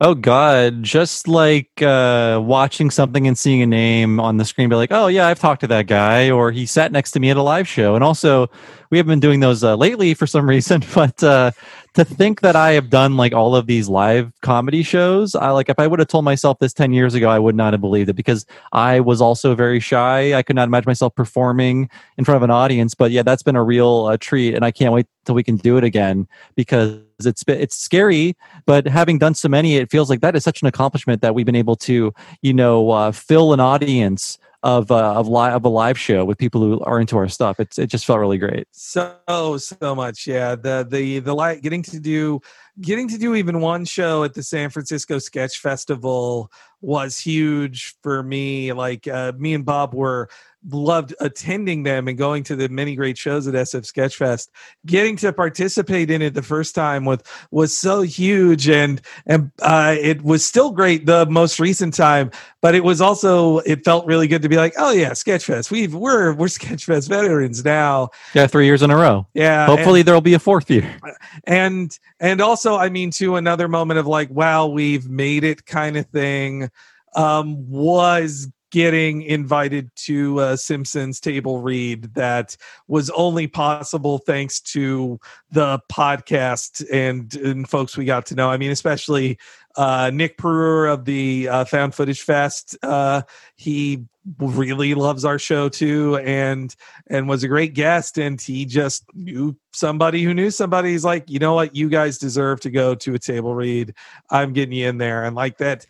Oh 0.00 0.14
God! 0.14 0.82
Just 0.82 1.26
like 1.26 1.82
uh, 1.82 2.38
watching 2.44 2.90
something 2.90 3.26
and 3.26 3.36
seeing 3.36 3.62
a 3.62 3.66
name 3.66 4.20
on 4.20 4.36
the 4.36 4.44
screen, 4.44 4.68
be 4.68 4.76
like, 4.76 4.92
"Oh 4.92 5.06
yeah, 5.06 5.26
I've 5.26 5.40
talked 5.40 5.62
to 5.62 5.66
that 5.68 5.86
guy," 5.86 6.30
or 6.30 6.52
he 6.52 6.66
sat 6.66 6.92
next 6.92 7.12
to 7.12 7.20
me 7.20 7.30
at 7.30 7.36
a 7.38 7.42
live 7.42 7.66
show. 7.66 7.94
And 7.94 8.04
also, 8.04 8.50
we 8.90 8.98
have 8.98 9.06
been 9.06 9.20
doing 9.20 9.40
those 9.40 9.62
uh, 9.62 9.74
lately 9.76 10.14
for 10.14 10.26
some 10.26 10.48
reason. 10.48 10.82
But 10.94 11.22
uh, 11.22 11.52
to 11.94 12.04
think 12.04 12.40
that 12.40 12.56
I 12.56 12.72
have 12.72 12.90
done 12.90 13.16
like 13.16 13.32
all 13.32 13.54
of 13.54 13.66
these 13.66 13.88
live 13.88 14.32
comedy 14.42 14.82
shows, 14.82 15.34
I 15.34 15.50
like 15.50 15.68
if 15.68 15.78
I 15.78 15.86
would 15.86 15.98
have 15.98 16.08
told 16.08 16.24
myself 16.24 16.58
this 16.58 16.72
ten 16.72 16.92
years 16.92 17.14
ago, 17.14 17.28
I 17.28 17.38
would 17.38 17.54
not 17.54 17.72
have 17.72 17.80
believed 17.80 18.08
it 18.08 18.14
because 18.14 18.46
I 18.72 19.00
was 19.00 19.20
also 19.20 19.54
very 19.54 19.80
shy. 19.80 20.34
I 20.34 20.42
could 20.42 20.56
not 20.56 20.68
imagine 20.68 20.88
myself 20.88 21.14
performing 21.14 21.88
in 22.16 22.24
front 22.24 22.36
of 22.36 22.42
an 22.42 22.50
audience. 22.50 22.94
But 22.94 23.10
yeah, 23.10 23.22
that's 23.22 23.42
been 23.42 23.56
a 23.56 23.62
real 23.62 24.06
uh, 24.06 24.16
treat, 24.18 24.54
and 24.54 24.64
I 24.64 24.70
can't 24.70 24.92
wait 24.92 25.06
till 25.24 25.34
we 25.34 25.44
can 25.44 25.56
do 25.56 25.76
it 25.76 25.84
again 25.84 26.26
because 26.56 26.98
it's 27.20 27.44
it's 27.48 27.76
scary 27.76 28.34
but 28.64 28.86
having 28.86 29.18
done 29.18 29.34
so 29.34 29.48
many 29.48 29.76
it 29.76 29.90
feels 29.90 30.08
like 30.08 30.20
that 30.20 30.36
is 30.36 30.44
such 30.44 30.62
an 30.62 30.68
accomplishment 30.68 31.20
that 31.20 31.34
we've 31.34 31.44
been 31.44 31.56
able 31.56 31.76
to 31.76 32.14
you 32.42 32.54
know 32.54 32.90
uh, 32.90 33.12
fill 33.12 33.52
an 33.52 33.60
audience 33.60 34.38
of 34.62 34.90
uh, 34.90 35.14
of 35.14 35.28
live 35.28 35.54
of 35.54 35.64
a 35.64 35.68
live 35.68 35.98
show 35.98 36.24
with 36.24 36.38
people 36.38 36.60
who 36.60 36.80
are 36.80 37.00
into 37.00 37.16
our 37.16 37.28
stuff. 37.28 37.60
It's 37.60 37.78
it 37.78 37.88
just 37.88 38.04
felt 38.04 38.18
really 38.18 38.38
great. 38.38 38.66
So 38.72 39.18
so 39.58 39.94
much, 39.94 40.26
yeah. 40.26 40.54
The 40.54 40.86
the 40.88 41.20
the 41.20 41.34
light 41.34 41.62
getting 41.62 41.82
to 41.84 42.00
do 42.00 42.40
getting 42.80 43.08
to 43.08 43.18
do 43.18 43.34
even 43.34 43.60
one 43.60 43.84
show 43.84 44.24
at 44.24 44.34
the 44.34 44.42
San 44.42 44.70
Francisco 44.70 45.18
Sketch 45.18 45.58
Festival 45.58 46.50
was 46.80 47.18
huge 47.18 47.96
for 48.02 48.22
me. 48.22 48.72
Like 48.72 49.08
uh, 49.08 49.32
me 49.36 49.54
and 49.54 49.64
Bob 49.64 49.94
were 49.94 50.28
loved 50.70 51.14
attending 51.20 51.84
them 51.84 52.08
and 52.08 52.18
going 52.18 52.42
to 52.42 52.56
the 52.56 52.68
many 52.68 52.96
great 52.96 53.16
shows 53.16 53.46
at 53.46 53.54
SF 53.54 53.90
Sketchfest. 53.90 54.48
Getting 54.86 55.16
to 55.16 55.32
participate 55.32 56.10
in 56.10 56.20
it 56.20 56.34
the 56.34 56.42
first 56.42 56.74
time 56.74 57.04
with 57.04 57.22
was 57.50 57.76
so 57.76 58.02
huge, 58.02 58.68
and 58.68 59.00
and 59.26 59.50
uh, 59.62 59.96
it 59.98 60.22
was 60.22 60.44
still 60.44 60.70
great 60.70 61.06
the 61.06 61.26
most 61.26 61.60
recent 61.60 61.94
time. 61.94 62.30
But 62.60 62.74
it 62.74 62.84
was 62.84 63.00
also 63.00 63.58
it 63.58 63.84
felt 63.84 64.06
really 64.06 64.26
good 64.26 64.42
to 64.42 64.48
be 64.48 64.56
like, 64.56 64.74
oh 64.78 64.92
yeah, 64.92 65.10
Sketchfest. 65.10 65.70
We've 65.70 65.94
we're 65.94 66.32
we're 66.34 66.46
Sketchfest 66.46 67.08
veterans 67.08 67.64
now. 67.64 68.10
Yeah, 68.34 68.46
three 68.46 68.66
years 68.66 68.82
in 68.82 68.90
a 68.90 68.96
row. 68.96 69.26
Yeah, 69.34 69.66
hopefully 69.66 70.02
there'll 70.02 70.20
be 70.20 70.34
a 70.34 70.40
fourth 70.40 70.70
year. 70.70 70.96
And 71.44 71.96
and 72.20 72.40
also, 72.40 72.67
I 72.76 72.88
mean, 72.88 73.10
to 73.12 73.36
another 73.36 73.68
moment 73.68 73.98
of 73.98 74.06
like, 74.06 74.30
wow, 74.30 74.66
we've 74.66 75.08
made 75.08 75.44
it 75.44 75.66
kind 75.66 75.96
of 75.96 76.06
thing. 76.06 76.70
Um, 77.14 77.68
was 77.70 78.48
getting 78.70 79.22
invited 79.22 79.90
to 79.96 80.40
a 80.40 80.56
Simpsons 80.56 81.20
table 81.20 81.60
read 81.60 82.14
that 82.14 82.56
was 82.86 83.08
only 83.10 83.46
possible 83.46 84.18
thanks 84.18 84.60
to 84.60 85.18
the 85.50 85.80
podcast 85.90 86.84
and, 86.92 87.34
and 87.36 87.68
folks 87.68 87.96
we 87.96 88.04
got 88.04 88.26
to 88.26 88.34
know. 88.34 88.50
I 88.50 88.58
mean, 88.58 88.70
especially 88.70 89.38
uh, 89.78 90.10
Nick 90.12 90.36
Prueher 90.36 90.92
of 90.92 91.04
the 91.04 91.48
uh, 91.48 91.64
Found 91.66 91.94
Footage 91.94 92.22
Fest. 92.22 92.76
Uh, 92.82 93.22
he 93.54 94.04
really 94.38 94.94
loves 94.94 95.24
our 95.24 95.38
show 95.38 95.68
too, 95.68 96.16
and 96.16 96.74
and 97.06 97.28
was 97.28 97.44
a 97.44 97.48
great 97.48 97.74
guest. 97.74 98.18
And 98.18 98.40
he 98.40 98.64
just 98.64 99.04
knew 99.14 99.56
somebody 99.72 100.24
who 100.24 100.34
knew 100.34 100.50
somebody. 100.50 100.90
He's 100.90 101.04
like, 101.04 101.30
you 101.30 101.38
know 101.38 101.54
what, 101.54 101.76
you 101.76 101.88
guys 101.88 102.18
deserve 102.18 102.60
to 102.62 102.70
go 102.70 102.96
to 102.96 103.14
a 103.14 103.20
table 103.20 103.54
read. 103.54 103.94
I'm 104.30 104.52
getting 104.52 104.72
you 104.72 104.88
in 104.88 104.98
there, 104.98 105.22
and 105.24 105.36
like 105.36 105.58
that 105.58 105.86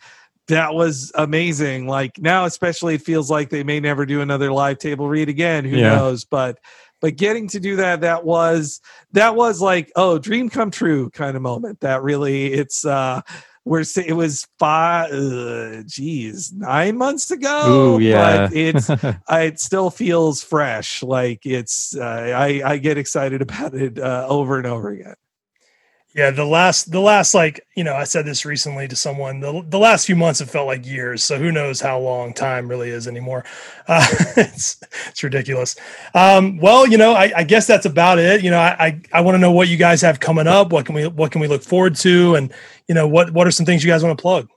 that 0.49 0.75
was 0.75 1.11
amazing. 1.15 1.87
Like 1.87 2.19
now, 2.19 2.45
especially, 2.45 2.93
it 2.93 3.01
feels 3.01 3.31
like 3.31 3.49
they 3.49 3.63
may 3.63 3.79
never 3.79 4.05
do 4.05 4.21
another 4.21 4.51
live 4.51 4.77
table 4.77 5.09
read 5.09 5.29
again. 5.29 5.65
Who 5.65 5.77
yeah. 5.77 5.95
knows? 5.95 6.25
But 6.25 6.59
but 7.01 7.15
getting 7.15 7.47
to 7.49 7.59
do 7.59 7.77
that, 7.77 8.01
that 8.01 8.23
was 8.23 8.81
that 9.13 9.35
was 9.35 9.61
like 9.61 9.91
oh, 9.95 10.19
dream 10.19 10.47
come 10.47 10.69
true 10.69 11.09
kind 11.09 11.35
of 11.35 11.41
moment. 11.41 11.79
That 11.79 12.03
really, 12.03 12.53
it's 12.53 12.85
uh, 12.85 13.21
where 13.69 13.81
it 13.81 14.15
was 14.15 14.47
five, 14.57 15.11
uh, 15.11 15.83
geez, 15.83 16.51
nine 16.51 16.97
months 16.97 17.29
ago. 17.29 17.97
Ooh, 17.97 17.99
yeah. 17.99 18.47
But 18.47 18.57
it's 18.57 18.89
it 19.29 19.59
still 19.59 19.91
feels 19.91 20.41
fresh. 20.41 21.03
Like 21.03 21.45
it's 21.45 21.95
uh, 21.95 22.33
I 22.35 22.63
I 22.65 22.77
get 22.77 22.97
excited 22.97 23.43
about 23.43 23.75
it 23.75 23.99
uh, 23.99 24.25
over 24.27 24.57
and 24.57 24.65
over 24.65 24.89
again. 24.89 25.13
Yeah, 26.15 26.31
the 26.31 26.45
last 26.45 26.91
the 26.91 26.99
last 26.99 27.35
like 27.35 27.67
you 27.75 27.83
know 27.83 27.93
I 27.93 28.03
said 28.03 28.25
this 28.25 28.43
recently 28.43 28.87
to 28.87 28.95
someone. 28.95 29.41
The 29.41 29.63
the 29.67 29.77
last 29.77 30.07
few 30.07 30.15
months 30.15 30.39
have 30.39 30.49
felt 30.49 30.65
like 30.65 30.83
years. 30.85 31.23
So 31.23 31.37
who 31.37 31.51
knows 31.51 31.79
how 31.79 31.99
long 31.99 32.33
time 32.33 32.67
really 32.67 32.89
is 32.89 33.07
anymore? 33.07 33.45
Uh, 33.87 34.05
it's 34.37 34.81
it's 35.07 35.21
ridiculous. 35.21 35.75
Um, 36.15 36.57
well, 36.57 36.87
you 36.87 36.97
know, 36.97 37.13
I, 37.13 37.31
I, 37.35 37.43
guess 37.43 37.67
that's 37.67 37.85
about 37.85 38.17
it. 38.17 38.43
You 38.43 38.49
know, 38.49 38.57
I 38.57 38.75
I, 38.79 39.01
I 39.13 39.21
want 39.21 39.35
to 39.35 39.39
know 39.39 39.51
what 39.51 39.67
you 39.67 39.77
guys 39.77 40.01
have 40.01 40.19
coming 40.19 40.47
up. 40.47 40.71
What 40.71 40.87
can 40.87 40.95
we 40.95 41.05
what 41.05 41.31
can 41.31 41.41
we 41.41 41.47
look 41.47 41.61
forward 41.61 41.95
to? 41.97 42.33
And 42.33 42.51
you 42.87 42.95
know, 42.95 43.07
what 43.07 43.31
what 43.31 43.45
are 43.45 43.51
some 43.51 43.67
things 43.67 43.83
you 43.83 43.91
guys 43.91 44.03
want 44.03 44.17
to 44.17 44.21
plug? 44.21 44.49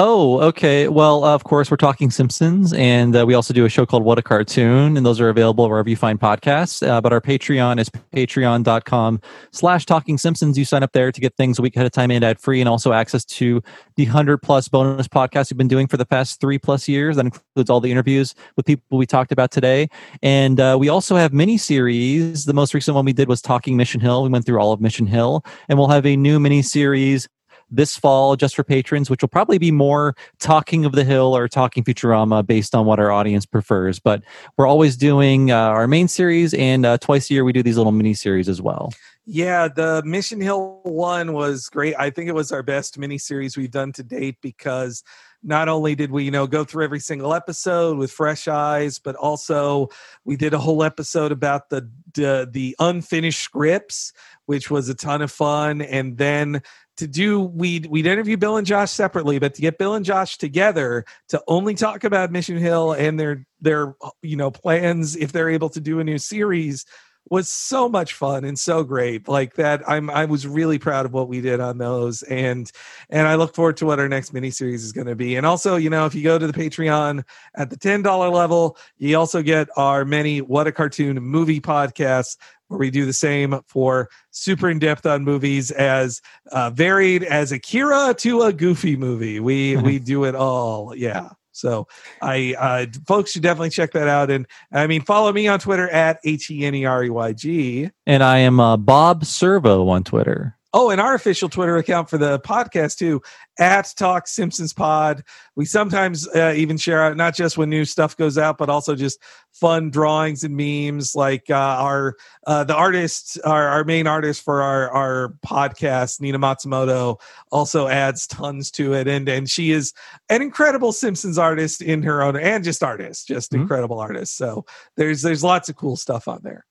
Oh, 0.00 0.40
okay. 0.42 0.86
Well, 0.86 1.24
uh, 1.24 1.34
of 1.34 1.42
course, 1.42 1.72
we're 1.72 1.76
talking 1.76 2.12
Simpsons, 2.12 2.72
and 2.72 3.16
uh, 3.16 3.26
we 3.26 3.34
also 3.34 3.52
do 3.52 3.64
a 3.64 3.68
show 3.68 3.84
called 3.84 4.04
What 4.04 4.16
a 4.16 4.22
Cartoon, 4.22 4.96
and 4.96 5.04
those 5.04 5.20
are 5.20 5.28
available 5.28 5.68
wherever 5.68 5.90
you 5.90 5.96
find 5.96 6.20
podcasts. 6.20 6.86
Uh, 6.86 7.00
but 7.00 7.12
our 7.12 7.20
Patreon 7.20 7.80
is 7.80 7.90
patreon.com 7.90 9.20
slash 9.50 9.86
talking 9.86 10.16
Simpsons. 10.16 10.56
You 10.56 10.64
sign 10.64 10.84
up 10.84 10.92
there 10.92 11.10
to 11.10 11.20
get 11.20 11.34
things 11.34 11.58
a 11.58 11.62
week 11.62 11.74
ahead 11.74 11.84
of 11.84 11.90
time 11.90 12.12
and 12.12 12.24
ad 12.24 12.38
free, 12.38 12.60
and 12.60 12.68
also 12.68 12.92
access 12.92 13.24
to 13.24 13.60
the 13.96 14.04
100 14.04 14.38
plus 14.38 14.68
bonus 14.68 15.08
podcasts 15.08 15.50
we've 15.50 15.58
been 15.58 15.66
doing 15.66 15.88
for 15.88 15.96
the 15.96 16.06
past 16.06 16.40
three 16.40 16.60
plus 16.60 16.86
years. 16.86 17.16
That 17.16 17.24
includes 17.24 17.68
all 17.68 17.80
the 17.80 17.90
interviews 17.90 18.36
with 18.54 18.66
people 18.66 18.98
we 18.98 19.06
talked 19.06 19.32
about 19.32 19.50
today. 19.50 19.88
And 20.22 20.60
uh, 20.60 20.76
we 20.78 20.88
also 20.88 21.16
have 21.16 21.32
mini 21.32 21.58
series. 21.58 22.44
The 22.44 22.54
most 22.54 22.72
recent 22.72 22.94
one 22.94 23.04
we 23.04 23.12
did 23.12 23.26
was 23.26 23.42
Talking 23.42 23.76
Mission 23.76 24.00
Hill. 24.00 24.22
We 24.22 24.28
went 24.28 24.46
through 24.46 24.60
all 24.60 24.72
of 24.72 24.80
Mission 24.80 25.08
Hill, 25.08 25.44
and 25.68 25.76
we'll 25.76 25.88
have 25.88 26.06
a 26.06 26.16
new 26.16 26.38
mini 26.38 26.62
series 26.62 27.28
this 27.70 27.96
fall 27.96 28.36
just 28.36 28.56
for 28.56 28.64
patrons, 28.64 29.10
which 29.10 29.22
will 29.22 29.28
probably 29.28 29.58
be 29.58 29.70
more 29.70 30.14
talking 30.38 30.84
of 30.84 30.92
the 30.92 31.04
hill 31.04 31.36
or 31.36 31.48
talking 31.48 31.84
Futurama 31.84 32.46
based 32.46 32.74
on 32.74 32.86
what 32.86 32.98
our 32.98 33.10
audience 33.10 33.46
prefers. 33.46 33.98
But 33.98 34.22
we're 34.56 34.66
always 34.66 34.96
doing 34.96 35.50
uh, 35.50 35.56
our 35.56 35.86
main 35.86 36.08
series, 36.08 36.54
and 36.54 36.86
uh, 36.86 36.98
twice 36.98 37.30
a 37.30 37.34
year 37.34 37.44
we 37.44 37.52
do 37.52 37.62
these 37.62 37.76
little 37.76 37.92
mini 37.92 38.14
series 38.14 38.48
as 38.48 38.62
well. 38.62 38.92
Yeah, 39.30 39.68
the 39.68 40.02
Mission 40.06 40.40
Hill 40.40 40.80
one 40.84 41.34
was 41.34 41.68
great. 41.68 41.94
I 41.98 42.08
think 42.08 42.30
it 42.30 42.34
was 42.34 42.50
our 42.50 42.62
best 42.62 42.96
mini 42.96 43.18
series 43.18 43.58
we've 43.58 43.70
done 43.70 43.92
to 43.92 44.02
date 44.02 44.38
because 44.40 45.04
not 45.42 45.68
only 45.68 45.94
did 45.94 46.10
we, 46.10 46.24
you 46.24 46.30
know, 46.30 46.46
go 46.46 46.64
through 46.64 46.84
every 46.84 46.98
single 46.98 47.34
episode 47.34 47.98
with 47.98 48.10
fresh 48.10 48.48
eyes, 48.48 48.98
but 48.98 49.14
also 49.16 49.88
we 50.24 50.36
did 50.36 50.54
a 50.54 50.58
whole 50.58 50.82
episode 50.82 51.30
about 51.30 51.68
the 51.68 51.90
the, 52.14 52.48
the 52.50 52.74
unfinished 52.78 53.40
scripts, 53.40 54.14
which 54.46 54.70
was 54.70 54.88
a 54.88 54.94
ton 54.94 55.20
of 55.20 55.30
fun. 55.30 55.82
And 55.82 56.16
then 56.16 56.62
to 56.98 57.06
do 57.06 57.40
we'd 57.40 57.86
we'd 57.86 58.06
interview 58.06 58.36
Bill 58.36 58.56
and 58.56 58.66
Josh 58.66 58.90
separately, 58.90 59.38
but 59.38 59.54
to 59.54 59.62
get 59.62 59.78
Bill 59.78 59.94
and 59.94 60.04
Josh 60.04 60.38
together 60.38 61.04
to 61.28 61.42
only 61.48 61.74
talk 61.74 62.04
about 62.04 62.30
Mission 62.30 62.58
Hill 62.58 62.92
and 62.92 63.18
their 63.18 63.46
their 63.60 63.94
you 64.22 64.36
know 64.36 64.50
plans 64.50 65.16
if 65.16 65.32
they're 65.32 65.50
able 65.50 65.70
to 65.70 65.80
do 65.80 66.00
a 66.00 66.04
new 66.04 66.18
series 66.18 66.84
was 67.30 67.48
so 67.48 67.88
much 67.88 68.14
fun 68.14 68.44
and 68.44 68.58
so 68.58 68.82
great. 68.82 69.28
Like 69.28 69.54
that, 69.54 69.82
I'm 69.88 70.10
I 70.10 70.24
was 70.24 70.46
really 70.46 70.78
proud 70.78 71.06
of 71.06 71.12
what 71.12 71.28
we 71.28 71.40
did 71.40 71.60
on 71.60 71.78
those, 71.78 72.22
and 72.22 72.70
and 73.10 73.26
I 73.26 73.34
look 73.34 73.54
forward 73.54 73.76
to 73.78 73.86
what 73.86 73.98
our 73.98 74.08
next 74.08 74.32
miniseries 74.32 74.74
is 74.74 74.92
going 74.92 75.06
to 75.06 75.16
be. 75.16 75.36
And 75.36 75.46
also, 75.46 75.76
you 75.76 75.90
know, 75.90 76.06
if 76.06 76.14
you 76.14 76.22
go 76.22 76.38
to 76.38 76.46
the 76.46 76.52
Patreon 76.52 77.24
at 77.54 77.70
the 77.70 77.76
ten 77.76 78.02
dollar 78.02 78.28
level, 78.28 78.76
you 78.98 79.18
also 79.18 79.42
get 79.42 79.68
our 79.76 80.04
many 80.04 80.40
What 80.40 80.66
a 80.66 80.72
Cartoon 80.72 81.16
movie 81.20 81.60
podcasts 81.60 82.36
where 82.68 82.78
we 82.78 82.90
do 82.90 83.04
the 83.04 83.12
same 83.12 83.60
for 83.66 84.08
super 84.30 84.70
in 84.70 84.78
depth 84.78 85.06
on 85.06 85.24
movies 85.24 85.70
as 85.72 86.20
uh, 86.52 86.70
varied 86.70 87.24
as 87.24 87.52
Akira 87.52 88.14
to 88.18 88.42
a 88.42 88.52
Goofy 88.52 88.96
movie. 88.96 89.40
We 89.40 89.76
we 89.76 89.98
do 89.98 90.24
it 90.24 90.34
all. 90.34 90.94
Yeah. 90.94 91.30
So 91.52 91.88
I 92.22 92.54
uh, 92.58 92.86
folks 93.06 93.32
should 93.32 93.42
definitely 93.42 93.70
check 93.70 93.92
that 93.92 94.06
out. 94.06 94.30
And 94.30 94.46
I 94.72 94.86
mean, 94.86 95.02
follow 95.02 95.32
me 95.32 95.48
on 95.48 95.58
Twitter 95.58 95.88
at 95.88 96.20
H 96.24 96.50
E 96.50 96.64
N 96.64 96.74
E 96.74 96.84
R 96.84 97.04
E 97.04 97.10
Y 97.10 97.32
G. 97.32 97.90
And 98.06 98.22
I 98.22 98.38
am 98.38 98.60
uh, 98.60 98.76
Bob 98.76 99.24
Servo 99.24 99.88
on 99.88 100.04
Twitter. 100.04 100.57
Oh, 100.74 100.90
and 100.90 101.00
our 101.00 101.14
official 101.14 101.48
Twitter 101.48 101.78
account 101.78 102.10
for 102.10 102.18
the 102.18 102.38
podcast 102.40 102.98
too, 102.98 103.22
at 103.58 103.90
Talk 103.96 104.28
Simpsons 104.28 104.74
Pod. 104.74 105.24
We 105.56 105.64
sometimes 105.64 106.28
uh, 106.28 106.52
even 106.54 106.76
share 106.76 107.02
out 107.02 107.16
not 107.16 107.34
just 107.34 107.56
when 107.56 107.70
new 107.70 107.86
stuff 107.86 108.14
goes 108.18 108.36
out, 108.36 108.58
but 108.58 108.68
also 108.68 108.94
just 108.94 109.18
fun 109.50 109.88
drawings 109.88 110.44
and 110.44 110.54
memes. 110.54 111.14
Like 111.14 111.48
uh, 111.48 111.54
our 111.54 112.16
uh, 112.46 112.64
the 112.64 112.74
artist, 112.74 113.38
our, 113.46 113.66
our 113.66 113.84
main 113.84 114.06
artist 114.06 114.44
for 114.44 114.60
our 114.60 114.90
our 114.90 115.34
podcast, 115.46 116.20
Nina 116.20 116.38
Matsumoto, 116.38 117.18
also 117.50 117.88
adds 117.88 118.26
tons 118.26 118.70
to 118.72 118.92
it, 118.92 119.08
and 119.08 119.26
and 119.26 119.48
she 119.48 119.72
is 119.72 119.94
an 120.28 120.42
incredible 120.42 120.92
Simpsons 120.92 121.38
artist 121.38 121.80
in 121.80 122.02
her 122.02 122.22
own, 122.22 122.36
and 122.36 122.62
just 122.62 122.82
artist, 122.82 123.26
just 123.26 123.52
mm-hmm. 123.52 123.62
incredible 123.62 124.00
artist. 124.00 124.36
So 124.36 124.66
there's 124.98 125.22
there's 125.22 125.42
lots 125.42 125.70
of 125.70 125.76
cool 125.76 125.96
stuff 125.96 126.28
on 126.28 126.40
there. 126.42 126.66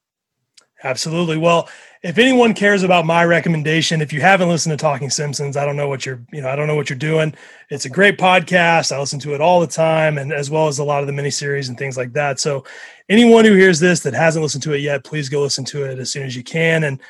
Absolutely. 0.83 1.37
Well, 1.37 1.67
if 2.03 2.19
anyone 2.19 2.53
cares 2.53 2.83
about 2.83 3.05
my 3.05 3.25
recommendation, 3.25 3.99
if 3.99 4.13
you 4.13 4.21
haven't 4.21 4.49
listened 4.49 4.77
to 4.77 4.81
Talking 4.81 5.09
Simpsons, 5.09 5.57
I 5.57 5.65
don't 5.65 5.75
know 5.75 5.89
what 5.89 6.05
you're, 6.05 6.21
you 6.31 6.41
know, 6.41 6.49
I 6.49 6.55
don't 6.55 6.67
know 6.67 6.75
what 6.75 6.89
you're 6.89 6.99
doing. 6.99 7.33
It's 7.69 7.85
a 7.85 7.89
great 7.89 8.19
podcast. 8.19 8.91
I 8.91 8.99
listen 8.99 9.19
to 9.21 9.33
it 9.33 9.41
all 9.41 9.59
the 9.59 9.67
time, 9.67 10.19
and 10.19 10.31
as 10.31 10.51
well 10.51 10.67
as 10.67 10.77
a 10.77 10.83
lot 10.83 11.01
of 11.01 11.07
the 11.07 11.13
miniseries 11.13 11.69
and 11.69 11.77
things 11.77 11.97
like 11.97 12.13
that. 12.13 12.39
So, 12.39 12.63
anyone 13.09 13.43
who 13.43 13.55
hears 13.55 13.79
this 13.79 14.01
that 14.01 14.13
hasn't 14.13 14.43
listened 14.43 14.63
to 14.63 14.73
it 14.73 14.79
yet, 14.79 15.03
please 15.03 15.29
go 15.29 15.41
listen 15.41 15.65
to 15.65 15.83
it 15.85 15.97
as 15.97 16.11
soon 16.11 16.23
as 16.23 16.35
you 16.35 16.43
can. 16.43 16.83
And 16.83 17.01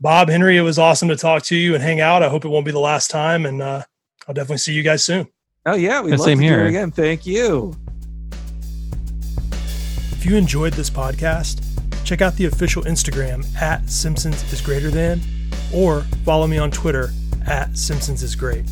Bob 0.00 0.28
Henry, 0.28 0.56
it 0.56 0.62
was 0.62 0.78
awesome 0.78 1.08
to 1.08 1.16
talk 1.16 1.42
to 1.44 1.56
you 1.56 1.74
and 1.74 1.82
hang 1.82 2.00
out. 2.00 2.22
I 2.22 2.28
hope 2.28 2.44
it 2.44 2.48
won't 2.48 2.66
be 2.66 2.72
the 2.72 2.78
last 2.78 3.10
time, 3.10 3.44
and 3.44 3.60
uh, 3.60 3.82
I'll 4.28 4.34
definitely 4.34 4.58
see 4.58 4.72
you 4.72 4.84
guys 4.84 5.02
soon. 5.02 5.26
Oh 5.66 5.74
yeah, 5.74 6.00
we 6.00 6.12
love 6.12 6.20
same 6.20 6.38
to 6.38 6.44
here. 6.44 6.60
do 6.60 6.66
it 6.66 6.68
again. 6.68 6.92
Thank 6.92 7.26
you. 7.26 7.76
If 10.12 10.24
you 10.24 10.36
enjoyed 10.36 10.74
this 10.74 10.88
podcast 10.88 11.65
check 12.06 12.22
out 12.22 12.36
the 12.36 12.44
official 12.44 12.84
Instagram 12.84 13.44
at 13.60 13.90
Simpsons 13.90 14.52
is 14.52 14.60
greater 14.60 14.90
than, 14.90 15.20
or 15.74 16.02
follow 16.24 16.46
me 16.46 16.56
on 16.56 16.70
Twitter 16.70 17.10
at 17.46 17.76
Simpsons 17.76 18.22
is 18.22 18.36
great. 18.36 18.64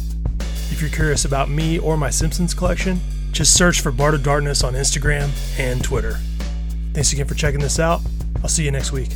If 0.71 0.81
you're 0.81 0.91
curious 0.91 1.25
about 1.25 1.51
me 1.51 1.79
or 1.81 1.97
my 1.97 2.11
Simpsons 2.11 2.55
collection, 2.55 3.01
just 3.33 3.55
search 3.55 3.81
for 3.81 3.91
Bart 3.91 4.15
of 4.15 4.23
Darkness 4.23 4.63
on 4.63 4.75
Instagram 4.75 5.31
and 5.59 5.83
Twitter. 5.83 6.19
Thanks 6.93 7.13
again 7.13 7.27
for 7.27 7.35
checking 7.35 7.61
this 7.61 7.81
out. 7.81 8.01
I'll 8.43 8.49
see 8.49 8.65
you 8.65 8.71
next 8.71 8.93
week. 8.93 9.11